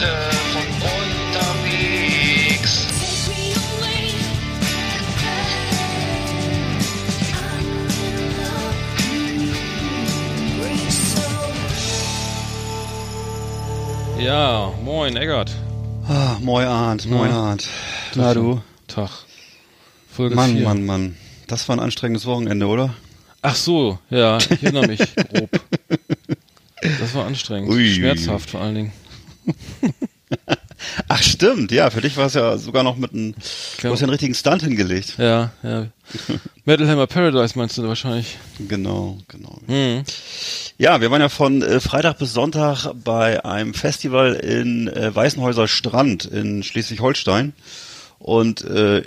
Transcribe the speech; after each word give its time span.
Geschichte 0.00 0.16
von 0.52 0.62
unterwegs. 1.36 2.86
Ja, 14.18 14.72
moin, 14.84 15.16
Eggert. 15.16 15.50
Ah, 16.08 16.36
moin 16.40 16.66
Arndt, 16.66 17.06
moin 17.06 17.30
Na, 17.30 17.50
Arndt. 17.50 17.68
Na 18.14 18.34
du? 18.34 18.60
Tag. 18.86 19.10
Folge 20.10 20.34
Mann, 20.34 20.56
vier. 20.56 20.64
Mann, 20.64 20.84
Mann. 20.86 21.16
Das 21.46 21.68
war 21.68 21.76
ein 21.76 21.80
anstrengendes 21.80 22.26
Wochenende, 22.26 22.66
oder? 22.66 22.94
Ach 23.42 23.54
so, 23.54 23.98
ja, 24.10 24.38
ich 24.38 24.62
erinnere 24.62 24.86
mich 24.86 25.00
grob. 25.14 25.50
Das 26.82 27.14
war 27.14 27.26
anstrengend. 27.26 27.70
Ui. 27.70 27.88
Schmerzhaft 27.94 28.50
vor 28.50 28.60
allen 28.60 28.74
Dingen. 28.74 28.92
Ach 31.08 31.22
stimmt, 31.22 31.72
ja, 31.72 31.90
für 31.90 32.00
dich 32.00 32.16
war 32.16 32.26
es 32.26 32.34
ja 32.34 32.56
sogar 32.56 32.82
noch 32.82 32.96
mit 32.96 33.12
einem, 33.12 33.32
du 33.34 33.86
Ja. 33.86 33.90
hast 33.92 34.00
ja 34.00 34.04
einen 34.04 34.10
richtigen 34.10 34.34
Stunt 34.34 34.62
hingelegt. 34.62 35.14
Ja, 35.18 35.52
ja. 35.62 35.88
Metal 36.64 36.88
Hammer 36.88 37.06
Paradise 37.06 37.58
meinst 37.58 37.76
du 37.76 37.86
wahrscheinlich? 37.86 38.38
Genau, 38.68 39.18
genau. 39.28 39.58
Hm. 39.66 40.02
Ja, 40.78 41.00
wir 41.00 41.10
waren 41.10 41.20
ja 41.20 41.28
von 41.28 41.60
äh, 41.62 41.80
Freitag 41.80 42.18
bis 42.18 42.32
Sonntag 42.32 42.92
bei 43.04 43.44
einem 43.44 43.74
Festival 43.74 44.34
in 44.34 44.88
äh, 44.88 45.14
Weißenhäuser 45.14 45.68
Strand 45.68 46.24
in 46.24 46.62
Schleswig-Holstein 46.62 47.52
und 48.18 48.62
äh, 48.64 49.02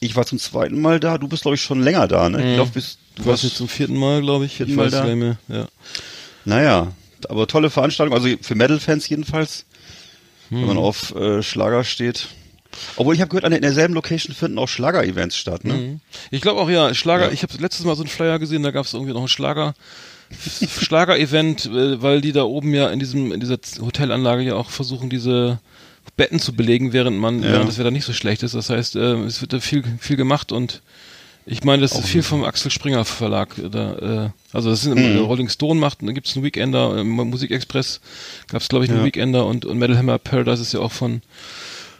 ich 0.00 0.14
war 0.16 0.26
zum 0.26 0.38
zweiten 0.38 0.78
Mal 0.80 1.00
da, 1.00 1.16
du 1.16 1.28
bist 1.28 1.42
glaube 1.42 1.54
ich 1.54 1.62
schon 1.62 1.80
länger 1.82 2.06
da, 2.08 2.28
ne? 2.28 2.50
Ich 2.50 2.54
glaube, 2.56 2.72
bist 2.74 2.98
Du 3.16 3.24
warst 3.24 3.44
jetzt 3.44 3.56
zum 3.56 3.68
vierten 3.68 3.96
Mal, 3.96 4.20
glaube 4.20 4.44
ich. 4.44 4.56
Vierten 4.56 4.72
ich 4.72 4.76
Mal 4.76 4.90
da? 4.90 5.04
mehr. 5.06 5.38
Ja. 5.48 5.68
Naja, 6.44 6.92
aber 7.30 7.46
tolle 7.46 7.70
Veranstaltung, 7.70 8.14
also 8.14 8.28
für 8.42 8.54
Metal-Fans 8.54 9.08
jedenfalls, 9.08 9.64
wenn 10.50 10.60
Hm. 10.60 10.66
man 10.66 10.78
auf 10.78 11.14
äh, 11.14 11.42
Schlager 11.42 11.84
steht. 11.84 12.28
Obwohl 12.96 13.14
ich 13.14 13.20
habe 13.22 13.30
gehört, 13.34 13.50
in 13.52 13.62
derselben 13.62 13.94
Location 13.94 14.34
finden 14.34 14.58
auch 14.58 14.68
Schlager-Events 14.68 15.34
statt, 15.36 15.64
ne? 15.64 15.72
Mhm. 15.74 16.00
Ich 16.30 16.42
glaube 16.42 16.60
auch, 16.60 16.68
ja, 16.68 16.92
Schlager, 16.94 17.26
Ja. 17.28 17.32
ich 17.32 17.42
habe 17.42 17.54
letztes 17.58 17.86
Mal 17.86 17.96
so 17.96 18.02
einen 18.02 18.10
Flyer 18.10 18.38
gesehen, 18.38 18.62
da 18.62 18.70
gab 18.70 18.84
es 18.84 18.92
irgendwie 18.92 19.14
noch 19.14 19.22
ein 19.22 19.28
Schlager. 19.28 19.74
Schlager-Event, 20.60 21.66
äh, 21.66 22.02
weil 22.02 22.20
die 22.20 22.32
da 22.32 22.42
oben 22.44 22.74
ja 22.74 22.88
in 22.90 22.98
diesem 22.98 23.32
in 23.32 23.40
dieser 23.40 23.58
Hotelanlage 23.80 24.42
ja 24.42 24.54
auch 24.54 24.70
versuchen, 24.70 25.08
diese 25.10 25.58
Betten 26.16 26.38
zu 26.38 26.54
belegen, 26.54 26.92
während 26.92 27.18
man, 27.18 27.42
Ja. 27.42 27.52
während 27.52 27.68
das 27.68 27.78
Wetter 27.78 27.90
nicht 27.90 28.04
so 28.04 28.12
schlecht 28.12 28.42
ist. 28.42 28.54
Das 28.54 28.70
heißt, 28.70 28.96
äh, 28.96 29.14
es 29.24 29.40
wird 29.40 29.52
da 29.52 29.60
viel 29.60 29.82
viel 29.98 30.16
gemacht 30.16 30.52
und 30.52 30.82
ich 31.48 31.62
meine, 31.64 31.82
das 31.82 31.92
ist 31.92 32.06
viel 32.08 32.22
vom 32.24 32.42
Axel 32.44 32.70
Springer 32.70 33.04
Verlag. 33.04 33.54
Da, 33.70 34.24
äh, 34.26 34.30
also 34.52 34.70
das 34.70 34.82
sind 34.82 34.94
Mhm. 34.98 35.18
Rolling 35.24 35.48
Stone 35.48 35.78
macht, 35.80 35.98
da 36.02 36.10
gibt 36.12 36.26
es 36.26 36.34
einen 36.36 36.44
Weekender, 36.44 36.96
äh, 36.98 37.04
Musikexpress 37.04 38.00
gab 38.48 38.60
es 38.62 38.68
glaube 38.68 38.84
ich 38.84 38.90
einen 38.90 39.00
Ja. 39.00 39.04
Weekender 39.06 39.46
und, 39.46 39.64
und 39.64 39.78
Metal 39.78 39.96
Hammer 39.96 40.18
Paradise 40.18 40.60
ist 40.62 40.72
ja 40.72 40.80
auch 40.80 40.92
von 40.92 41.22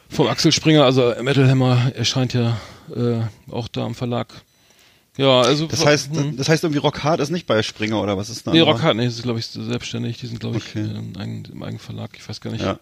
vom 0.09 0.27
Axel 0.29 0.53
Springer, 0.53 0.85
also 0.85 1.15
Metal 1.23 1.49
Hammer 1.49 1.93
erscheint 1.95 2.33
ja 2.35 2.57
äh, 2.95 3.21
auch 3.51 3.69
da 3.69 3.85
am 3.85 3.95
Verlag. 3.95 4.29
Ja, 5.17 5.41
also 5.41 5.67
Das 5.67 5.85
heißt, 5.87 6.15
hm. 6.15 6.37
das 6.37 6.49
heißt 6.49 6.63
irgendwie 6.65 6.79
Rock 6.81 7.03
Hard 7.03 7.21
ist 7.21 7.31
nicht 7.31 7.47
bei 7.47 7.63
Springer 7.63 8.03
oder 8.03 8.17
was 8.19 8.29
ist 8.29 8.47
da? 8.47 8.53
nee, 8.53 8.61
Rockhard, 8.61 8.97
nee, 8.97 9.05
das 9.07 9.15
ist 9.15 9.23
glaube 9.23 9.39
ich 9.39 9.47
selbstständig, 9.47 10.19
die 10.19 10.27
sind 10.27 10.41
glaube 10.41 10.59
ich 10.59 10.65
Okay. 10.69 10.81
äh, 10.81 10.99
im, 10.99 11.17
eigenen, 11.17 11.45
im 11.53 11.63
eigenen 11.63 11.79
Verlag, 11.79 12.11
ich 12.19 12.29
weiß 12.29 12.41
gar 12.41 12.51
nicht. 12.51 12.63
Ja. 12.65 12.79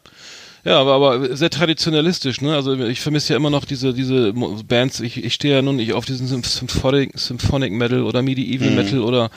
Ja, 0.65 0.81
aber, 0.81 0.95
aber 0.95 1.37
sehr 1.37 1.51
traditionalistisch, 1.51 2.41
ne? 2.41 2.55
Also 2.55 2.75
ich 2.75 3.01
vermisse 3.01 3.35
ja 3.35 3.37
immer 3.37 3.51
noch 3.51 3.67
diese 3.67 3.93
diese 3.93 4.33
Bands. 4.67 5.01
Ich, 5.01 5.23
ich 5.23 5.35
stehe 5.35 5.55
ja 5.57 5.63
nun 5.63 5.77
nicht 5.77 5.93
auf 5.93 6.07
diesen 6.07 6.27
Symph- 6.27 6.47
Symphonic, 6.49 7.19
Symphonic 7.19 7.73
Metal 7.73 8.03
oder 8.03 8.23
Medieval 8.23 8.71
Mhm. 8.71 8.75
Metal 8.77 9.01
oder 9.01 9.31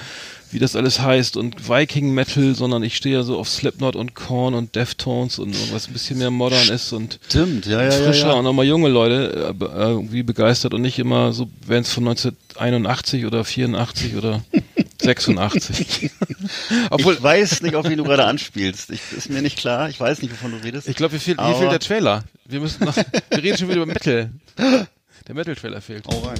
wie 0.51 0.59
das 0.59 0.77
alles 0.77 1.01
heißt 1.01 1.35
und 1.35 1.67
Viking 1.67 2.13
Metal, 2.13 2.55
sondern 2.55 2.81
ich 2.81 2.95
stehe 2.95 3.15
ja 3.15 3.23
so 3.23 3.37
auf 3.37 3.49
Slipknot 3.49 3.97
und 3.97 4.15
Korn 4.15 4.53
und 4.53 4.75
Deftones 4.77 5.39
und 5.39 5.53
was 5.73 5.89
ein 5.89 5.93
bisschen 5.93 6.19
mehr 6.19 6.31
modern 6.31 6.69
ist 6.69 6.93
und 6.93 7.19
Stimmt, 7.27 7.65
ja, 7.65 7.83
ja, 7.83 7.89
ja. 7.89 7.91
frischer 7.91 8.27
ja. 8.29 8.33
und 8.35 8.45
nochmal 8.45 8.65
junge 8.65 8.87
Leute 8.87 9.53
äh, 9.59 9.63
äh, 9.65 9.89
irgendwie 9.89 10.23
begeistert 10.23 10.73
und 10.73 10.81
nicht 10.81 10.97
immer 10.99 11.33
so 11.33 11.49
Bands 11.67 11.91
von 11.91 12.07
1981 12.07 13.25
oder 13.25 13.43
84 13.43 14.15
oder 14.15 14.41
86. 15.07 16.11
Obwohl, 16.89 17.13
ich 17.15 17.23
weiß 17.23 17.61
nicht, 17.61 17.75
auf 17.75 17.87
wen 17.87 17.97
du 17.97 18.03
gerade 18.03 18.25
anspielst. 18.25 18.89
Ich, 18.89 18.99
ist 19.15 19.29
mir 19.29 19.41
nicht 19.41 19.57
klar. 19.57 19.89
Ich 19.89 19.99
weiß 19.99 20.21
nicht, 20.21 20.31
wovon 20.31 20.51
du 20.51 20.57
redest. 20.57 20.87
Ich 20.87 20.95
glaube, 20.95 21.11
hier 21.11 21.21
fehlt, 21.21 21.41
hier 21.41 21.55
fehlt 21.55 21.71
der 21.71 21.79
Trailer. 21.79 22.23
Wir 22.45 22.59
müssen 22.59 22.83
noch, 22.83 22.95
wir 22.95 23.43
reden 23.43 23.57
schon 23.57 23.69
wieder 23.69 23.77
über 23.77 23.85
Metal. 23.85 24.29
Der 24.57 25.35
Metal-Trailer 25.35 25.81
fehlt. 25.81 26.05
Hau 26.07 26.19
rein. 26.19 26.37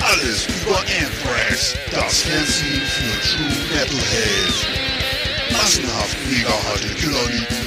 Alles 0.00 0.46
über 0.62 0.78
Anthrax, 0.78 1.74
das 1.90 2.22
Fernsehen 2.22 2.80
für 2.80 3.28
True 3.28 3.46
Metalhead. 3.70 4.86
Massenhaft 5.52 6.16
mega 6.30 6.50
harte 6.50 6.88
Killerlieben 6.94 7.65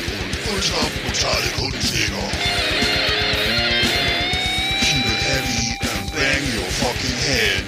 ultra 0.56 0.78
brutale 1.04 1.50
Kundenjäger. 1.58 2.30
Keep 4.82 5.06
it 5.06 5.22
heavy 5.30 5.78
and 5.82 6.12
bang 6.12 6.44
your 6.56 6.70
fucking 6.82 7.18
head. 7.28 7.64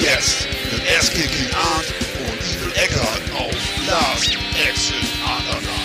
Jetzt 0.00 0.46
mit 0.72 0.82
Ass-Kicking 0.96 1.50
Art 1.54 1.86
und 2.26 2.38
Evil 2.50 2.72
Eckart 2.74 3.22
auf 3.34 3.54
Last 3.86 4.38
Exit 4.68 4.94
Underground. 5.24 5.78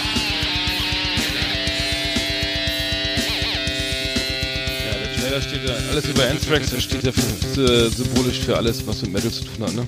Ja, 4.85 4.94
der 5.00 5.19
Trailer 5.19 5.41
steht 5.41 5.67
ja, 5.67 5.75
alles 5.91 6.05
über 6.05 6.23
Anthrax, 6.25 6.69
der 6.69 6.79
steht 6.79 7.03
ja 7.03 7.11
für, 7.11 7.61
äh, 7.61 7.89
symbolisch 7.89 8.39
für 8.39 8.55
alles, 8.55 8.85
was 8.85 9.01
mit 9.01 9.13
Metal 9.13 9.31
zu 9.31 9.44
tun 9.44 9.65
hat, 9.65 9.73
ne? 9.73 9.88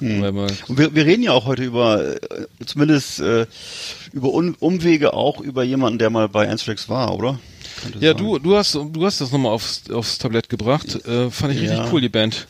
Man, 0.00 0.36
Und 0.36 0.78
wir, 0.78 0.94
wir 0.94 1.06
reden 1.06 1.22
ja 1.22 1.32
auch 1.32 1.46
heute 1.46 1.62
über, 1.64 2.14
äh, 2.14 2.46
zumindest 2.66 3.20
äh, 3.20 3.46
über 4.12 4.32
Un 4.34 4.54
Umwege 4.58 5.14
auch 5.14 5.40
über 5.40 5.62
jemanden, 5.64 5.98
der 5.98 6.10
mal 6.10 6.28
bei 6.28 6.48
Anthrax 6.48 6.88
war, 6.88 7.14
oder? 7.14 7.38
Könnte 7.82 7.98
ja, 7.98 8.12
sein. 8.12 8.18
du, 8.18 8.38
du 8.38 8.56
hast, 8.56 8.74
du 8.74 9.04
hast 9.04 9.20
das 9.20 9.32
nochmal 9.32 9.52
aufs, 9.52 9.90
aufs 9.90 10.18
Tablett 10.18 10.48
gebracht. 10.48 10.94
Äh, 11.06 11.30
fand 11.30 11.54
ich 11.54 11.60
richtig 11.60 11.78
Ja. 11.78 11.88
cool, 11.92 12.00
die 12.00 12.08
Band. 12.08 12.46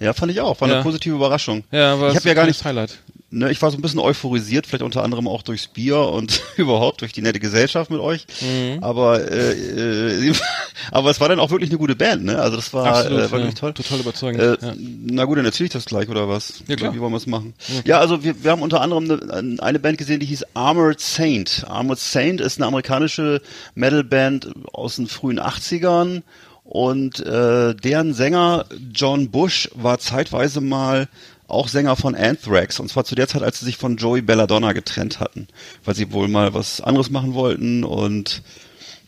Ja, 0.00 0.12
fand 0.12 0.32
ich 0.32 0.40
auch. 0.40 0.60
War 0.60 0.68
Ja. 0.68 0.74
eine 0.74 0.82
positive 0.82 1.14
Überraschung. 1.14 1.64
Ja, 1.70 1.98
war 2.00 2.10
ich 2.10 2.16
habe 2.16 2.28
ja 2.28 2.34
gar 2.34 2.46
nicht, 2.46 2.64
Highlight. 2.64 2.98
Ne, 3.34 3.50
ich 3.50 3.60
war 3.60 3.70
so 3.70 3.76
ein 3.76 3.82
bisschen 3.82 4.00
euphorisiert, 4.00 4.66
vielleicht 4.66 4.82
unter 4.82 5.02
anderem 5.02 5.28
auch 5.28 5.42
durchs 5.42 5.66
Bier 5.66 5.98
und 5.98 6.40
überhaupt 6.56 7.00
durch 7.00 7.12
die 7.12 7.22
nette 7.22 7.40
Gesellschaft 7.40 7.90
mit 7.90 8.00
euch. 8.00 8.26
Mhm. 8.40 8.82
Aber 8.82 9.20
äh, 9.30 10.28
äh, 10.28 10.34
aber 10.90 11.10
es 11.10 11.20
war 11.20 11.28
dann 11.28 11.40
auch 11.40 11.50
wirklich 11.50 11.70
eine 11.70 11.78
gute 11.78 11.96
Band, 11.96 12.24
ne? 12.24 12.38
Also 12.38 12.56
das 12.56 12.72
war, 12.72 12.86
Absolut, 12.86 13.18
äh, 13.18 13.22
war 13.22 13.38
ja. 13.38 13.44
wirklich 13.44 13.60
toll. 13.60 13.72
Total 13.72 14.00
überzeugend. 14.00 14.42
Äh, 14.42 14.66
ja. 14.66 14.74
Na 14.78 15.24
gut, 15.24 15.38
dann 15.38 15.44
erzähle 15.44 15.66
ich 15.66 15.72
das 15.72 15.84
gleich, 15.84 16.08
oder 16.08 16.28
was? 16.28 16.62
Ja, 16.66 16.76
klar. 16.76 16.94
Wie 16.94 17.00
wollen 17.00 17.12
wir 17.12 17.18
es 17.18 17.26
machen? 17.26 17.54
Ja, 17.84 17.98
also 17.98 18.22
wir, 18.22 18.42
wir 18.42 18.50
haben 18.50 18.62
unter 18.62 18.80
anderem 18.80 19.10
eine, 19.30 19.62
eine 19.62 19.78
Band 19.78 19.98
gesehen, 19.98 20.20
die 20.20 20.26
hieß 20.26 20.44
Armored 20.54 21.00
Saint. 21.00 21.64
Armored 21.68 21.98
Saint 21.98 22.40
ist 22.40 22.58
eine 22.58 22.66
amerikanische 22.66 23.42
Metalband 23.74 24.52
aus 24.72 24.96
den 24.96 25.06
frühen 25.06 25.40
80ern 25.40 26.22
und 26.64 27.20
äh, 27.20 27.74
deren 27.74 28.14
Sänger 28.14 28.64
John 28.92 29.30
Bush 29.30 29.68
war 29.74 29.98
zeitweise 29.98 30.62
mal 30.62 31.08
auch 31.54 31.68
Sänger 31.68 31.96
von 31.96 32.14
Anthrax 32.14 32.80
und 32.80 32.88
zwar 32.90 33.04
zu 33.04 33.14
der 33.14 33.28
Zeit, 33.28 33.42
als 33.42 33.60
sie 33.60 33.64
sich 33.64 33.76
von 33.76 33.96
Joey 33.96 34.22
Belladonna 34.22 34.72
getrennt 34.72 35.20
hatten, 35.20 35.48
weil 35.84 35.94
sie 35.94 36.12
wohl 36.12 36.28
mal 36.28 36.54
was 36.54 36.80
anderes 36.80 37.10
machen 37.10 37.34
wollten 37.34 37.84
und 37.84 38.42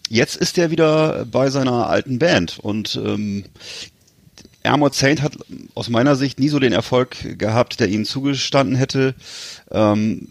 jetzt 0.09 0.37
ist 0.37 0.57
er 0.59 0.71
wieder 0.71 1.27
bei 1.27 1.51
seiner 1.51 1.89
alten 1.89 2.19
Band 2.19 2.59
und 2.59 2.97
ähm, 2.97 3.45
Armored 4.67 4.95
Saint 4.95 5.23
hat 5.23 5.33
aus 5.75 5.89
meiner 5.89 6.17
Sicht 6.17 6.39
nie 6.39 6.49
so 6.49 6.59
den 6.59 6.73
Erfolg 6.73 7.39
gehabt, 7.39 7.81
der 7.81 7.89
ihnen 7.89 8.05
zugestanden 8.05 8.77
hätte. 8.77 9.15
Ähm, 9.71 10.29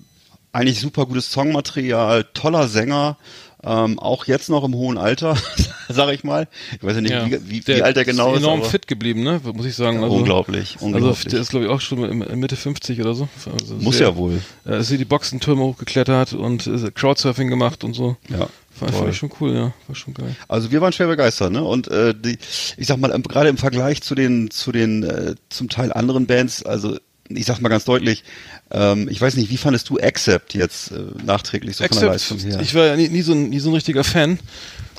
eigentlich 0.51 0.79
super 0.79 1.05
gutes 1.05 1.31
Songmaterial, 1.31 2.25
toller 2.33 2.67
Sänger, 2.67 3.17
ähm, 3.63 3.99
auch 3.99 4.25
jetzt 4.25 4.49
noch 4.49 4.63
im 4.63 4.75
hohen 4.75 4.97
Alter, 4.97 5.37
sag 5.89 6.13
ich 6.13 6.23
mal. 6.23 6.47
Ich 6.75 6.83
weiß 6.83 6.95
ja 6.95 7.01
nicht, 7.01 7.11
Ja. 7.11 7.25
wie, 7.25 7.39
wie, 7.49 7.59
Der 7.61 7.77
wie 7.77 7.81
alt 7.83 7.97
er 7.97 8.05
genau 8.05 8.31
ist. 8.33 8.37
ist. 8.39 8.43
enorm 8.43 8.61
aber 8.61 8.69
fit 8.69 8.87
geblieben, 8.87 9.23
ne? 9.23 9.39
Muss 9.53 9.65
ich 9.65 9.75
sagen. 9.75 10.03
Also, 10.03 10.15
unglaublich, 10.15 10.77
unglaublich. 10.79 11.17
Also 11.17 11.29
der 11.29 11.39
ist 11.41 11.49
glaube 11.49 11.65
ich 11.65 11.71
auch 11.71 11.81
schon 11.81 11.99
Mitte 12.39 12.55
50 12.55 12.99
oder 13.01 13.13
so. 13.13 13.27
Also 13.51 13.75
Muss 13.75 13.97
sehr- 13.97 14.07
ja 14.09 14.15
wohl. 14.15 14.41
Er 14.65 14.77
ist 14.79 14.89
hier 14.89 14.97
die 14.97 15.05
Boxentürme 15.05 15.63
hochgeklettert 15.63 16.33
und 16.33 16.67
äh, 16.67 16.91
Crowdsurfing 16.91 17.49
gemacht 17.49 17.83
und 17.83 17.93
so. 17.93 18.17
Ja, 18.29 18.47
Fand, 18.77 18.91
toll. 18.91 18.99
fand 19.01 19.09
ich 19.11 19.17
schon 19.17 19.31
cool, 19.39 19.53
ja. 19.53 19.73
War 19.87 19.95
schon 19.95 20.13
geil. 20.13 20.35
Also 20.47 20.71
wir 20.71 20.81
waren 20.81 20.91
schwer 20.91 21.07
begeistert, 21.07 21.51
ne? 21.51 21.63
Und 21.63 21.87
äh, 21.87 22.13
die, 22.13 22.37
ich 22.77 22.87
sag 22.87 22.97
mal, 22.97 23.11
ähm, 23.13 23.23
gerade 23.23 23.49
im 23.49 23.57
Vergleich 23.57 24.01
zu 24.01 24.15
den, 24.15 24.51
zu 24.51 24.71
den 24.71 25.03
äh, 25.03 25.35
zum 25.49 25.69
Teil 25.69 25.93
anderen 25.93 26.25
Bands, 26.27 26.63
also 26.63 26.97
ich 27.29 27.45
sag 27.45 27.59
mal 27.59 27.69
ganz 27.69 27.85
deutlich, 27.85 28.23
ähm, 28.71 29.07
ich 29.09 29.19
weiß 29.19 29.35
nicht, 29.37 29.49
wie 29.49 29.57
fandest 29.57 29.89
du 29.89 29.97
Accept 29.97 30.53
jetzt 30.53 30.91
äh, 30.91 30.97
nachträglich 31.25 31.75
so 31.75 31.83
von 31.85 31.99
der 31.99 32.09
Leistung 32.09 32.37
her? 32.37 32.59
ich 32.61 32.75
war 32.75 32.85
ja 32.85 32.95
nie, 32.95 33.07
nie, 33.09 33.21
so 33.23 33.31
ein, 33.31 33.49
nie 33.49 33.59
so 33.59 33.69
ein 33.71 33.73
richtiger 33.75 34.03
Fan. 34.03 34.37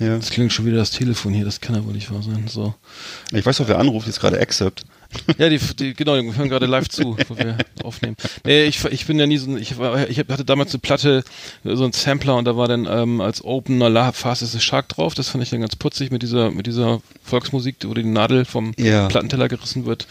Ja. 0.00 0.16
Das 0.16 0.30
klingt 0.30 0.52
schon 0.52 0.66
wieder 0.66 0.76
das 0.78 0.90
Telefon 0.90 1.32
hier, 1.32 1.44
das 1.44 1.60
kann 1.60 1.84
wohl 1.86 1.92
nicht 1.94 2.10
wahr 2.12 2.22
sein. 2.22 2.46
So. 2.48 2.74
Ich 3.32 3.44
weiß 3.44 3.58
doch, 3.58 3.68
wer 3.68 3.78
anruft, 3.78 4.06
jetzt 4.06 4.20
gerade 4.20 4.38
Accept. 4.40 4.84
Ja, 5.38 5.48
die, 5.48 5.58
die 5.58 5.94
genau, 5.94 6.14
wir 6.16 6.36
hören 6.36 6.48
gerade 6.48 6.66
live 6.66 6.88
zu, 6.88 7.16
wo 7.28 7.38
wir 7.38 7.56
aufnehmen. 7.84 8.16
Nee, 8.44 8.64
ich, 8.64 8.84
ich 8.86 9.06
bin 9.06 9.18
ja 9.20 9.26
nie 9.26 9.38
so 9.38 9.48
ein, 9.50 9.56
ich 9.56 9.78
war, 9.78 10.10
ich 10.10 10.18
hatte 10.18 10.44
damals 10.44 10.72
eine 10.74 10.80
Platte, 10.80 11.22
so 11.62 11.84
ein 11.84 11.92
Sampler 11.92 12.34
und 12.36 12.44
da 12.44 12.56
war 12.56 12.66
dann 12.66 12.86
ähm, 12.90 13.20
als 13.20 13.42
Opener 13.42 13.88
La 13.88 14.10
Fast 14.10 14.42
is 14.42 14.56
a 14.56 14.58
Shark 14.60 14.88
drauf. 14.88 15.14
Das 15.14 15.28
fand 15.28 15.44
ich 15.44 15.50
dann 15.50 15.60
ganz 15.60 15.76
putzig 15.76 16.10
mit 16.10 16.22
dieser, 16.22 16.50
mit 16.50 16.66
dieser 16.66 17.00
Volksmusik, 17.22 17.76
wo 17.86 17.94
die 17.94 18.02
Nadel 18.02 18.44
vom 18.44 18.74
Ja. 18.78 19.06
Plattenteller 19.06 19.48
gerissen 19.48 19.86
wird. 19.86 20.08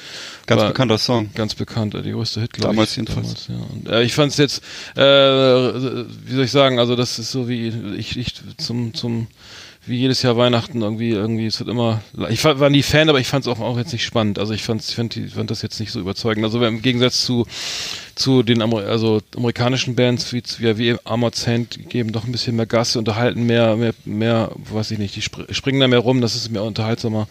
Ganz 0.48 0.62
War 0.62 0.70
bekannter 0.70 0.98
Song. 0.98 1.30
Ganz 1.36 1.56
bekannt, 1.56 1.94
äh, 1.94 2.02
die 2.02 2.12
größte 2.12 2.40
Hit, 2.40 2.54
glaube 2.54 2.74
Damals 2.74 2.92
ich. 2.92 2.98
jedenfalls. 2.98 3.48
ja. 3.50 3.56
Und, 3.74 3.90
äh, 3.90 4.02
ich 4.02 4.14
fand 4.16 4.32
es 4.32 4.38
jetzt, 4.38 4.64
äh, 4.96 5.02
wie 5.02 6.34
soll 6.36 6.46
ich 6.46 6.52
sagen, 6.52 6.80
also 6.80 6.96
das 6.96 7.20
ist 7.20 7.32
so 7.32 7.50
wie 7.50 7.68
ich, 7.98 8.16
ich 8.18 8.34
zum, 8.58 8.94
zum 8.94 9.28
wie 9.88 9.98
jedes 9.98 10.22
Jahr 10.22 10.38
Weihnachten 10.38 10.82
irgendwie, 10.82 11.12
irgendwie, 11.12 11.46
es 11.46 11.60
wird 11.60 11.70
immer, 11.70 12.02
ich 12.30 12.44
war, 12.44 12.70
nie 12.70 12.84
Fan, 12.84 13.10
aber 13.10 13.20
ich 13.20 13.28
fand 13.28 13.46
es 13.46 13.48
auch, 13.48 13.60
auch 13.60 13.78
jetzt 13.78 13.94
nicht 13.94 14.04
spannend. 14.04 14.40
Also 14.40 14.54
ich 14.54 14.64
fand, 14.64 14.82
ich 14.88 14.96
fand, 14.96 15.20
fand 15.34 15.52
das 15.52 15.62
jetzt 15.62 15.80
nicht 15.80 15.92
so 15.92 16.00
überzeugend. 16.00 16.44
Also 16.44 16.64
im 16.64 16.82
Gegensatz 16.82 17.24
zu, 17.24 17.46
zu 18.16 18.44
den 18.44 18.62
Amer 18.62 18.86
also 18.86 19.22
amerikanischen 19.36 19.96
Bands 19.96 20.34
wie, 20.34 20.44
wie, 20.60 20.78
wie 20.78 20.98
Armored 21.04 21.36
Saint 21.36 21.90
geben 21.90 22.12
doch 22.12 22.26
ein 22.26 22.32
bisschen 22.32 22.56
mehr 22.56 22.66
Gas, 22.66 22.96
unterhalten 22.96 23.46
mehr, 23.46 23.76
mehr, 23.76 23.94
mehr, 24.06 24.52
weiß 24.56 24.92
ich 24.92 25.00
nicht, 25.00 25.16
die 25.16 25.22
spr 25.22 25.46
springen 25.54 25.80
da 25.80 25.88
mehr 25.88 26.00
rum, 26.00 26.22
das 26.22 26.36
ist 26.36 26.50
mehr 26.50 26.64
unterhaltsamer. 26.64 27.28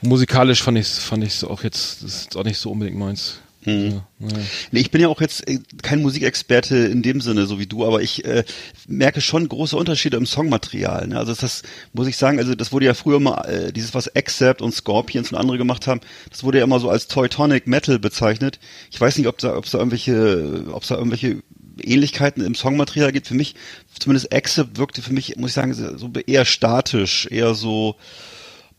Musikalisch 0.00 0.62
fand 0.62 0.78
ich 0.78 0.86
es 0.86 0.98
fand 0.98 1.24
ich's 1.24 1.42
auch 1.42 1.64
jetzt, 1.64 2.04
das 2.04 2.20
ist 2.20 2.36
auch 2.36 2.44
nicht 2.44 2.58
so 2.58 2.70
unbedingt 2.70 2.98
meins. 2.98 3.40
Mhm. 3.68 4.00
Ja. 4.20 4.28
Nee, 4.72 4.80
ich 4.80 4.90
bin 4.90 5.00
ja 5.00 5.08
auch 5.08 5.20
jetzt 5.20 5.46
äh, 5.48 5.60
kein 5.82 6.02
Musikexperte 6.02 6.76
in 6.76 7.02
dem 7.02 7.20
Sinne, 7.20 7.46
so 7.46 7.58
wie 7.58 7.66
du, 7.66 7.86
aber 7.86 8.02
ich 8.02 8.24
äh, 8.24 8.44
merke 8.86 9.20
schon 9.20 9.48
große 9.48 9.76
Unterschiede 9.76 10.16
im 10.16 10.26
Songmaterial. 10.26 11.06
Ne? 11.06 11.18
Also 11.18 11.34
das 11.34 11.62
muss 11.92 12.08
ich 12.08 12.16
sagen, 12.16 12.38
also 12.38 12.54
das 12.54 12.72
wurde 12.72 12.86
ja 12.86 12.94
früher 12.94 13.20
mal, 13.20 13.42
äh, 13.42 13.72
dieses 13.72 13.94
was 13.94 14.14
Accept 14.16 14.62
und 14.62 14.74
Scorpions 14.74 15.32
und 15.32 15.38
andere 15.38 15.58
gemacht 15.58 15.86
haben, 15.86 16.00
das 16.30 16.42
wurde 16.44 16.58
ja 16.58 16.64
immer 16.64 16.80
so 16.80 16.88
als 16.88 17.08
Teutonic 17.08 17.66
Metal 17.66 17.98
bezeichnet. 17.98 18.58
Ich 18.90 19.00
weiß 19.00 19.18
nicht, 19.18 19.28
ob 19.28 19.38
da, 19.38 19.56
ob 19.56 19.64
es 19.64 19.72
da 19.72 19.78
irgendwelche, 19.78 20.64
ob 20.72 20.82
es 20.82 20.88
da 20.88 20.96
irgendwelche 20.96 21.42
Ähnlichkeiten 21.80 22.44
im 22.44 22.54
Songmaterial 22.54 23.12
gibt. 23.12 23.28
Für 23.28 23.34
mich, 23.34 23.54
zumindest 23.98 24.32
Accept 24.32 24.78
wirkte 24.78 25.02
für 25.02 25.12
mich, 25.12 25.36
muss 25.36 25.50
ich 25.50 25.54
sagen, 25.54 25.74
so 25.74 26.10
eher 26.26 26.44
statisch, 26.44 27.28
eher 27.30 27.54
so, 27.54 27.96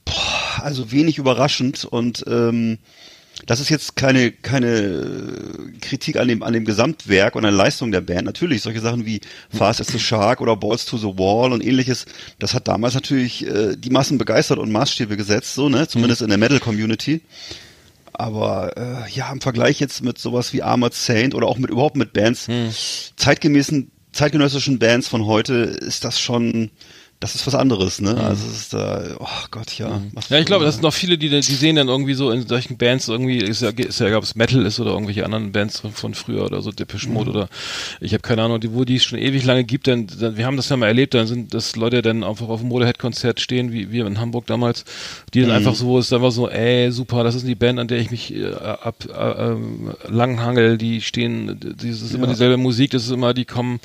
boah, 0.05 0.63
also 0.63 0.91
wenig 0.91 1.17
überraschend 1.17 1.85
und 1.85 2.25
ähm, 2.27 2.79
das 3.45 3.59
ist 3.59 3.69
jetzt 3.69 3.95
keine, 3.95 4.31
keine 4.31 5.73
Kritik 5.81 6.17
an 6.17 6.27
dem, 6.27 6.43
an 6.43 6.53
dem 6.53 6.65
Gesamtwerk 6.65 7.35
und 7.35 7.45
an 7.45 7.51
der 7.51 7.63
Leistung 7.63 7.91
der 7.91 8.01
Band. 8.01 8.25
Natürlich, 8.25 8.61
solche 8.61 8.81
Sachen 8.81 9.05
wie 9.05 9.21
Fast 9.49 9.81
as 9.81 9.87
the 9.87 9.99
Shark 9.99 10.41
oder 10.41 10.55
Balls 10.55 10.85
to 10.85 10.97
the 10.97 11.17
Wall 11.17 11.53
und 11.53 11.65
ähnliches, 11.65 12.05
das 12.39 12.53
hat 12.53 12.67
damals 12.67 12.93
natürlich 12.93 13.45
äh, 13.47 13.75
die 13.75 13.89
Massen 13.89 14.17
begeistert 14.17 14.59
und 14.59 14.71
Maßstäbe 14.71 15.17
gesetzt, 15.17 15.55
so, 15.55 15.69
ne, 15.69 15.87
zumindest 15.87 16.21
in 16.21 16.29
der 16.29 16.37
Metal-Community. 16.37 17.21
Aber 18.13 18.75
äh, 18.77 19.09
ja, 19.11 19.31
im 19.31 19.39
Vergleich 19.39 19.79
jetzt 19.79 20.03
mit 20.03 20.17
sowas 20.17 20.51
wie 20.51 20.61
Armored 20.61 20.93
Saint 20.93 21.33
oder 21.33 21.47
auch 21.47 21.57
mit 21.57 21.69
überhaupt 21.69 21.95
mit 21.95 22.11
Bands, 22.11 22.47
zeitgemäßen, 23.15 23.91
zeitgenössischen 24.11 24.77
Bands 24.79 25.07
von 25.07 25.25
heute, 25.25 25.53
ist 25.53 26.03
das 26.03 26.19
schon, 26.19 26.71
das 27.21 27.35
ist 27.35 27.45
was 27.45 27.53
anderes, 27.55 27.99
ne? 27.99 28.15
Also 28.15 28.47
es 28.47 28.57
ist 28.61 28.73
da, 28.73 29.03
oh 29.19 29.27
Gott, 29.51 29.77
ja. 29.77 30.01
was 30.13 30.29
Ja, 30.29 30.37
ich 30.39 30.45
glaube, 30.45 30.63
das 30.63 30.75
sind 30.75 30.83
noch 30.83 30.93
viele, 30.93 31.17
die, 31.17 31.27
die 31.29 31.41
sehen 31.41 31.75
dann 31.75 31.89
irgendwie 31.89 32.13
so 32.13 32.31
in 32.31 32.47
solchen 32.47 32.77
Bands 32.77 33.09
irgendwie, 33.09 33.39
ist 33.39 33.61
ja, 33.61 33.69
ist 33.71 33.99
ja, 33.99 34.15
ob 34.17 34.23
es 34.23 34.35
Metal 34.35 34.65
ist 34.65 34.79
oder 34.79 34.91
irgendwelche 34.91 35.25
anderen 35.25 35.51
Bands 35.51 35.81
von, 35.93 36.13
früher 36.13 36.45
oder 36.45 36.61
so, 36.61 36.71
Depeche 36.71 37.09
Mode 37.09 37.31
oder 37.31 37.49
ich 37.99 38.13
habe 38.13 38.21
keine 38.21 38.43
Ahnung, 38.43 38.61
die, 38.61 38.73
wo 38.73 38.85
die 38.85 38.95
es 38.95 39.03
schon 39.03 39.19
ewig 39.19 39.43
lange 39.43 39.65
gibt, 39.65 39.87
dann, 39.87 40.07
dann, 40.07 40.37
wir 40.37 40.45
haben 40.45 40.55
das 40.55 40.69
ja 40.69 40.77
mal 40.77 40.87
erlebt, 40.87 41.13
dann 41.13 41.27
sind 41.27 41.53
das 41.53 41.75
Leute 41.75 42.01
dann 42.01 42.23
einfach 42.23 42.47
auf 42.47 42.61
dem 42.61 42.69
Motorhead-Konzert 42.69 43.41
stehen, 43.41 43.73
wie 43.73 43.91
wir 43.91 44.05
in 44.07 44.17
Hamburg 44.19 44.47
damals, 44.47 44.85
die 45.33 45.41
dann 45.41 45.51
einfach 45.51 45.75
so, 45.75 45.97
es 45.99 46.13
einfach 46.13 46.31
so, 46.31 46.47
ey, 46.49 46.89
super, 46.91 47.25
das 47.25 47.35
ist 47.35 47.45
die 47.45 47.55
Band, 47.55 47.79
an 47.79 47.89
der 47.89 47.97
ich 47.99 48.11
mich 48.11 48.33
äh, 48.33 48.53
ab 48.53 48.95
äh, 49.13 49.47
ähm, 49.49 49.91
langhangel, 50.07 50.77
die 50.77 51.01
stehen, 51.01 51.59
die- 51.59 51.89
das 51.89 52.01
ist 52.01 52.13
immer 52.13 52.27
dieselbe 52.27 52.55
Musik, 52.55 52.91
das 52.91 53.03
ist 53.03 53.11
immer, 53.11 53.33
die 53.33 53.43
kommen, 53.45 53.81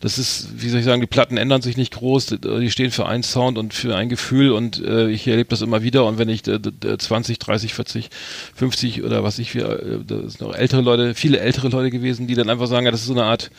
das 0.00 0.18
ist, 0.18 0.48
wie 0.56 0.70
soll 0.70 0.78
ich 0.80 0.86
sagen, 0.86 1.02
die 1.02 1.06
Platten 1.06 1.36
ändern 1.36 1.60
sich 1.60 1.76
nicht 1.76 1.92
groß, 1.92 2.26
die 2.42 2.70
stehen 2.78 2.90
für 2.92 3.06
einen 3.06 3.24
Sound 3.24 3.58
und 3.58 3.74
für 3.74 3.96
ein 3.96 4.08
Gefühl 4.08 4.52
und 4.52 4.80
äh, 4.84 5.08
ich 5.10 5.26
erlebe 5.26 5.50
das 5.50 5.62
immer 5.62 5.82
wieder 5.82 6.04
und 6.04 6.16
wenn 6.18 6.28
ich 6.28 6.46
äh, 6.46 6.60
d- 6.60 6.96
20, 6.96 7.40
30, 7.40 7.74
40, 7.74 8.08
50 8.54 9.02
oder 9.02 9.24
was 9.24 9.40
ich, 9.40 9.52
wir, 9.56 9.68
äh, 9.68 9.98
das 10.06 10.34
sind 10.34 10.42
noch 10.42 10.54
ältere 10.54 10.82
Leute, 10.82 11.14
viele 11.14 11.40
ältere 11.40 11.70
Leute 11.70 11.90
gewesen, 11.90 12.28
die 12.28 12.36
dann 12.36 12.48
einfach 12.48 12.68
sagen, 12.68 12.86
ja, 12.86 12.92
das 12.92 13.00
ist 13.00 13.08
so 13.08 13.14
eine 13.14 13.24
Art 13.24 13.50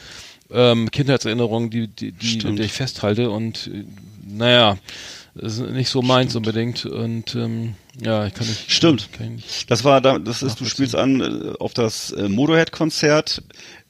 ähm, 0.51 0.89
Kindheitserinnerung, 0.89 1.69
die, 1.69 1.87
die, 1.87 2.13
die 2.13 2.27
an 2.35 2.39
Stimmt. 2.39 2.59
der 2.59 2.65
ich 2.65 2.71
festhalte 2.71 3.29
und 3.29 3.67
äh, 3.73 3.83
naja, 4.25 4.77
das 5.35 5.57
ist 5.59 5.69
nicht 5.71 5.89
so 5.89 6.01
meins 6.01 6.35
unbedingt 6.37 6.85
und 6.85 7.35
ähm, 7.35 7.75
ja, 8.01 8.25
ich 8.25 8.33
kann 8.33 8.47
nicht. 8.47 8.71
Stimmt. 8.71 9.09
Kann 9.17 9.25
ich 9.25 9.31
nicht. 9.43 9.69
Das 9.71 9.83
war 9.83 9.99
da, 9.99 10.17
das 10.17 10.43
ist, 10.43 10.61
du 10.61 10.65
spielst 10.65 10.95
an 10.95 11.19
äh, 11.19 11.53
auf 11.59 11.73
das 11.73 12.11
äh, 12.11 12.29
Motorhead-Konzert, 12.29 13.43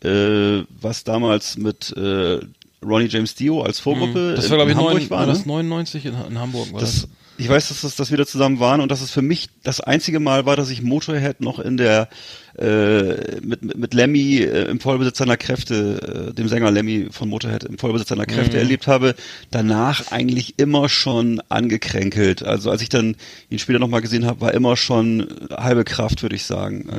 äh, 0.03 0.63
was 0.81 1.03
damals 1.03 1.55
mit 1.57 1.95
äh, 1.95 2.39
Ronnie 2.85 3.07
James 3.07 3.35
Dio 3.35 3.61
als 3.61 3.79
Vorgruppe 3.79 4.31
Mhm. 4.31 4.35
Das 4.35 4.45
in, 4.45 4.51
war, 4.51 4.57
glaube 4.57 4.71
in 4.71 4.77
ich, 4.77 4.83
Hamburg 4.83 5.01
neun, 5.01 5.09
war. 5.09 5.19
war 5.19 5.25
ne? 5.27 5.33
das 5.33 5.45
99 5.45 6.05
in, 6.05 6.13
in 6.29 6.39
Hamburg. 6.39 6.71
War 6.73 6.79
Das, 6.81 7.07
ich 7.37 7.47
weiß, 7.47 7.69
dass, 7.69 7.81
das, 7.81 7.95
dass 7.95 8.11
wir 8.11 8.17
da 8.17 8.25
zusammen 8.25 8.59
waren 8.59 8.81
und 8.81 8.91
dass 8.91 9.01
es 9.01 9.11
für 9.11 9.21
mich 9.21 9.47
das 9.63 9.79
einzige 9.79 10.19
Mal 10.19 10.45
war, 10.45 10.55
dass 10.57 10.69
ich 10.69 10.81
Motorhead 10.81 11.39
noch 11.39 11.59
in 11.59 11.77
der 11.77 12.09
äh, 12.57 13.39
mit, 13.41 13.63
mit, 13.63 13.77
mit 13.77 13.93
Lemmy 13.93 14.37
äh, 14.39 14.65
im 14.69 14.79
Vollbesitz 14.81 15.17
seiner 15.19 15.37
Kräfte, 15.37 16.27
äh, 16.31 16.33
dem 16.33 16.49
Sänger 16.49 16.71
Lemmy 16.71 17.07
von 17.11 17.29
Motorhead 17.29 17.63
im 17.63 17.77
Vollbesitz 17.77 18.09
seiner 18.09 18.25
Kräfte 18.25 18.53
Mhm. 18.57 18.63
erlebt 18.63 18.87
habe. 18.87 19.15
Danach 19.51 20.11
eigentlich 20.11 20.55
immer 20.59 20.89
schon 20.89 21.41
angekränkelt. 21.47 22.43
Also 22.43 22.71
als 22.71 22.81
ich 22.81 22.89
dann 22.89 23.15
ihn 23.49 23.59
später 23.59 23.79
nochmal 23.79 24.01
gesehen 24.01 24.25
habe, 24.25 24.41
war 24.41 24.53
immer 24.53 24.75
schon 24.75 25.27
halbe 25.51 25.85
Kraft, 25.85 26.21
würde 26.23 26.35
ich 26.35 26.43
sagen. 26.45 26.89
Äh, 26.89 26.93